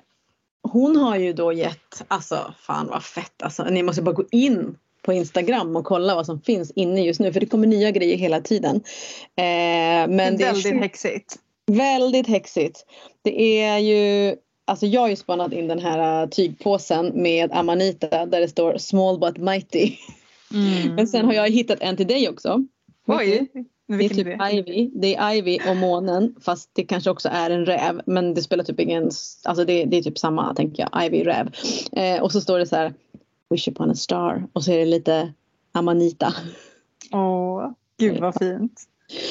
hon 0.72 0.96
har 0.96 1.16
ju 1.16 1.32
då 1.32 1.52
gett, 1.52 2.04
alltså 2.08 2.54
fan 2.58 2.86
vad 2.86 3.04
fett 3.04 3.42
alltså, 3.42 3.64
ni 3.64 3.82
måste 3.82 4.02
bara 4.02 4.14
gå 4.14 4.24
in 4.30 4.76
på 5.02 5.12
Instagram 5.12 5.76
och 5.76 5.84
kolla 5.84 6.14
vad 6.14 6.26
som 6.26 6.40
finns 6.40 6.70
inne 6.70 7.04
just 7.04 7.20
nu 7.20 7.32
för 7.32 7.40
det 7.40 7.46
kommer 7.46 7.66
nya 7.66 7.90
grejer 7.90 8.16
hela 8.16 8.40
tiden. 8.40 8.76
Eh, 8.76 10.08
men 10.08 10.36
det 10.36 10.44
är 10.44 10.52
väldigt 10.52 10.80
häxigt. 10.80 11.36
Väldigt 11.66 12.26
häxigt. 12.26 12.86
Det 13.22 13.62
är 13.62 13.78
ju, 13.78 14.36
alltså 14.64 14.86
jag 14.86 15.00
har 15.00 15.08
ju 15.08 15.16
spannat 15.16 15.52
in 15.52 15.68
den 15.68 15.78
här 15.78 16.22
äh, 16.22 16.28
tygpåsen 16.28 17.22
med 17.22 17.52
Amanita 17.52 18.26
där 18.26 18.40
det 18.40 18.48
står 18.48 18.78
small 18.78 19.18
but 19.18 19.38
mighty. 19.38 19.92
Mm. 20.54 20.94
Men 20.94 21.08
sen 21.08 21.24
har 21.24 21.32
jag 21.32 21.50
hittat 21.50 21.80
en 21.80 21.96
till 21.96 22.06
dig 22.06 22.28
också. 22.28 22.64
Oj, 23.06 23.48
Det 23.88 23.94
är 24.04 24.08
typ 24.08 24.18
idé. 24.18 24.38
Ivy. 24.52 24.90
Det 24.94 25.16
är 25.16 25.34
Ivy 25.34 25.58
och 25.68 25.76
månen 25.76 26.34
fast 26.40 26.70
det 26.72 26.84
kanske 26.84 27.10
också 27.10 27.28
är 27.32 27.50
en 27.50 27.66
räv. 27.66 28.00
Men 28.06 28.34
det 28.34 28.42
spelar 28.42 28.64
typ 28.64 28.80
ingen, 28.80 29.10
alltså 29.44 29.64
det, 29.64 29.84
det 29.84 29.96
är 29.96 30.02
typ 30.02 30.18
samma 30.18 30.54
tänker 30.54 30.88
jag, 30.92 31.04
Ivy 31.06 31.24
räv. 31.26 31.50
Eh, 31.92 32.22
och 32.22 32.32
så 32.32 32.40
står 32.40 32.58
det 32.58 32.66
så 32.66 32.76
här 32.76 32.94
Wish 33.50 33.68
upon 33.68 33.90
a 33.90 33.94
star 33.94 34.46
och 34.52 34.64
så 34.64 34.72
är 34.72 34.78
det 34.78 34.84
lite 34.84 35.32
Amanita. 35.72 36.34
Åh, 37.12 37.70
gud 37.98 38.20
vad 38.20 38.34
fint. 38.38 38.82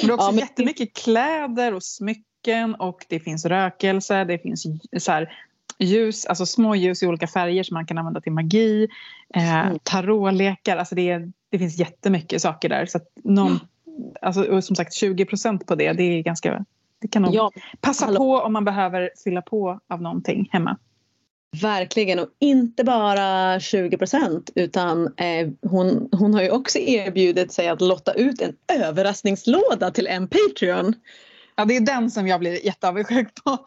Men 0.02 0.08
det 0.08 0.12
är 0.12 0.14
också 0.14 0.26
Ja, 0.28 0.32
men- 0.32 0.40
jättemycket 0.40 0.94
kläder 0.94 1.74
och 1.74 1.84
smycken 1.84 2.76
och 2.76 3.06
det 3.10 3.20
finns 3.20 3.46
rökelse, 3.46 4.24
det 4.24 4.38
finns 4.40 4.66
så 5.00 5.12
här, 5.12 5.34
ljus, 5.80 6.26
alltså 6.26 6.46
små 6.46 6.76
ljus 6.76 7.04
i 7.04 7.08
olika 7.08 7.28
färger 7.28 7.64
som 7.64 7.74
man 7.74 7.86
kan 7.86 7.98
använda 7.98 8.22
till 8.22 8.32
magi, 8.32 8.88
eh, 9.36 9.60
Mm. 9.68 9.80
tarotlekar, 9.84 10.78
alltså 10.78 10.96
det, 10.96 11.10
är- 11.10 11.32
det 11.50 11.60
finns 11.60 11.78
jättemycket 11.80 12.42
saker 12.42 12.70
där. 12.70 12.86
Så 12.86 12.98
att 12.98 13.08
någon, 13.24 13.60
alltså, 14.22 14.62
som 14.62 14.76
sagt 14.76 14.94
20 14.94 15.26
procent 15.26 15.68
på 15.68 15.76
det, 15.76 15.94
det 15.94 16.04
är 16.04 16.22
ganska, 16.22 16.66
det 17.02 17.08
kan 17.08 17.22
nog 17.22 17.36
Ja, 17.36 17.52
passa 17.82 18.06
hallå. 18.06 18.18
på 18.20 18.38
om 18.46 18.54
man 18.54 18.66
behöver 18.66 19.10
fylla 19.24 19.42
på 19.42 19.80
av 19.90 20.02
någonting 20.02 20.50
hemma. 20.52 20.78
Verkligen 21.62 22.20
och 22.20 22.30
inte 22.40 22.84
bara 22.84 23.60
20 23.60 23.98
procent 23.98 24.50
utan 24.56 25.06
eh, 25.18 25.50
hon, 25.62 26.10
hon 26.12 26.34
har 26.34 26.42
ju 26.42 26.50
också 26.50 26.80
erbjudit 26.80 27.52
sig 27.52 27.68
att 27.68 27.82
lotta 27.82 28.14
ut 28.14 28.42
en 28.42 28.56
överraskningslåda 28.82 29.92
till 29.92 30.08
en 30.08 30.28
Patreon. 30.28 30.94
Ja, 31.56 31.66
det 31.66 31.76
är 31.76 31.82
den 31.82 32.12
som 32.12 32.28
jag 32.28 32.40
blir 32.40 32.66
jätteavundsjuk 32.66 33.44
på. 33.44 33.58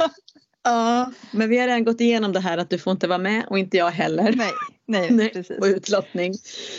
Ja, 0.64 1.12
men 1.30 1.48
vi 1.48 1.58
har 1.58 1.66
redan 1.66 1.84
gått 1.84 2.00
igenom 2.00 2.32
det 2.32 2.40
här 2.40 2.58
att 2.58 2.70
du 2.70 2.78
får 2.78 2.90
inte 2.90 3.06
vara 3.06 3.18
med 3.18 3.44
och 3.50 3.58
inte 3.58 3.76
jag 3.76 3.90
heller 3.90 4.32
nej, 4.36 4.50
nej, 4.86 5.10
Nej, 5.10 5.30
precis. 5.32 5.58
på 5.58 5.66
utlottning. 5.66 6.34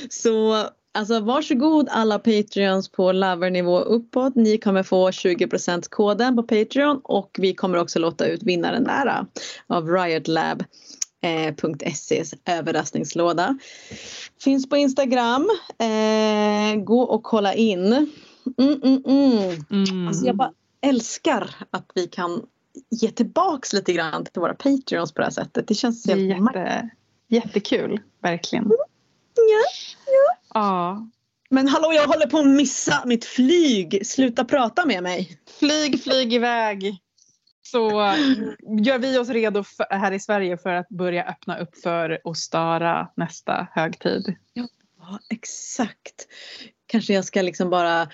Så 0.10 0.66
alltså 0.94 1.20
varsågod 1.20 1.88
alla 1.92 2.20
Patreons 2.20 2.90
på 2.90 3.12
lovernivå 3.12 3.80
uppåt. 3.80 4.36
Ni 4.36 4.58
kommer 4.58 4.84
få 4.84 5.10
20% 5.10 5.90
koden 5.90 6.36
på 6.36 6.44
Patreon 6.44 7.02
och 7.04 7.38
vi 7.40 7.54
kommer 7.54 7.78
också 7.78 8.00
låta 8.00 8.26
ut 8.26 8.44
vinnaren 8.44 8.84
där 8.84 9.06
då, 9.06 9.26
av 9.76 9.90
Riotlab. 9.90 10.64
Eh, 11.22 11.54
överraskningslåda. 12.46 13.58
Finns 14.42 14.70
på 14.70 14.78
Instagram. 14.78 15.50
Eh, 15.78 16.84
gå 16.84 17.02
och 17.02 17.24
kolla 17.24 17.54
in. 17.54 17.94
Mm, 18.58 18.82
mm, 18.84 19.04
mm. 19.06 19.66
Mm. 19.72 20.08
Alltså 20.08 20.26
jag 20.26 20.36
bara 20.36 20.52
älskar 20.82 21.56
att 21.72 21.92
vi 21.96 22.08
kan 22.08 22.42
ge 22.90 23.12
tillbaks 23.12 23.74
lite 23.74 23.94
grann 23.94 24.26
till 24.26 24.42
våra 24.42 24.54
Patreons 24.54 25.12
på 25.12 25.22
det 25.22 25.26
här 25.26 25.32
sättet. 25.32 25.68
Det 25.68 25.74
känns 25.74 26.08
helt 26.08 26.22
jätte, 26.22 26.90
jättekul, 27.28 28.00
verkligen. 28.22 28.72
Ja, 29.36 29.89
Ja. 30.54 31.08
Men 31.50 31.68
hallå, 31.68 31.94
jag 31.94 32.08
håller 32.08 32.28
på 32.28 32.38
att 32.38 32.48
missa 32.48 33.04
mitt 33.06 33.26
flyg. 33.26 34.08
Sluta 34.08 34.46
prata 34.46 34.86
med 34.86 35.04
mig. 35.04 35.40
Flyg, 35.60 36.04
flyg 36.04 36.34
iväg. 36.34 36.98
Så 37.62 37.90
gör 38.84 39.00
vi 39.00 39.18
oss 39.18 39.30
redo 39.30 39.64
för, 39.64 39.86
här 39.90 40.12
i 40.12 40.20
Sverige 40.20 40.58
för 40.58 40.74
att 40.74 40.90
börja 40.90 41.24
öppna 41.24 41.60
upp 41.60 41.78
för 41.78 42.20
Ostara 42.24 43.12
nästa 43.16 43.68
högtid. 43.72 44.36
Ja, 44.54 45.20
exakt. 45.30 46.28
Kanske 46.86 47.14
jag 47.14 47.26
ska 47.26 47.42
liksom 47.42 47.70
bara 47.70 48.08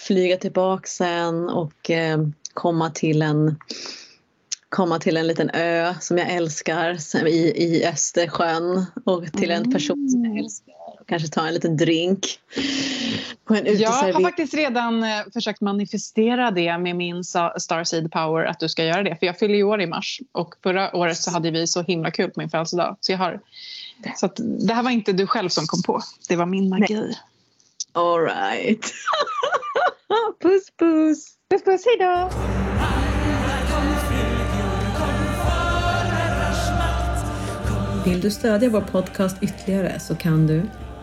flyga 0.00 0.36
tillbaka 0.36 0.86
sen 0.86 1.48
och 1.48 1.90
eh, 1.90 2.18
komma 2.54 2.90
till 2.90 3.22
en 3.22 3.56
komma 4.68 4.98
till 4.98 5.16
en 5.16 5.26
liten 5.26 5.50
ö 5.50 5.94
som 6.00 6.18
jag 6.18 6.30
älskar 6.30 6.98
i, 7.26 7.52
i 7.56 7.86
Östersjön 7.86 8.86
och 9.04 9.32
till 9.32 9.50
en 9.50 9.72
person 9.72 10.08
som 10.08 10.24
jag 10.24 10.38
älskar 10.38 10.74
och 10.74 10.79
kanske 11.10 11.28
ta 11.28 11.46
en 11.46 11.54
liten 11.54 11.76
drink 11.76 12.38
på 13.44 13.54
en 13.54 13.64
Jag 13.64 13.72
har 13.90 13.96
uteservering. 13.96 14.24
faktiskt 14.24 14.54
redan 14.54 15.02
eh, 15.02 15.08
försökt 15.32 15.60
manifestera 15.60 16.50
det 16.50 16.78
med 16.78 16.96
min 16.96 17.24
Starseed 17.56 18.12
Power 18.12 18.44
att 18.44 18.60
du 18.60 18.68
ska 18.68 18.84
göra 18.84 19.02
det. 19.02 19.16
För 19.16 19.26
jag 19.26 19.38
fyller 19.38 19.54
ju 19.54 19.62
år 19.62 19.80
i 19.80 19.86
mars 19.86 20.20
och 20.32 20.54
förra 20.62 20.96
året 20.96 21.16
så 21.16 21.30
hade 21.30 21.50
vi 21.50 21.66
så 21.66 21.82
himla 21.82 22.10
kul 22.10 22.30
på 22.30 22.40
min 22.40 22.50
födelsedag. 22.50 22.96
Så, 23.00 23.12
jag 23.12 23.18
har, 23.18 23.40
så 24.16 24.26
att, 24.26 24.40
det 24.66 24.74
här 24.74 24.82
var 24.82 24.90
inte 24.90 25.12
du 25.12 25.26
själv 25.26 25.48
som 25.48 25.66
kom 25.66 25.82
på, 25.82 26.00
det 26.28 26.36
var 26.36 26.46
min 26.46 26.68
magi. 26.68 27.14
All 27.92 28.20
right. 28.20 28.92
puss 30.42 30.70
puss. 30.78 31.36
Puss 31.50 31.64
puss, 31.64 31.84
hejdå! 31.86 32.30
Vill 38.04 38.20
du 38.20 38.30
stödja 38.30 38.68
vår 38.70 38.80
podcast 38.80 39.36
ytterligare 39.42 40.00
så 40.00 40.14
kan 40.14 40.46
du 40.46 40.62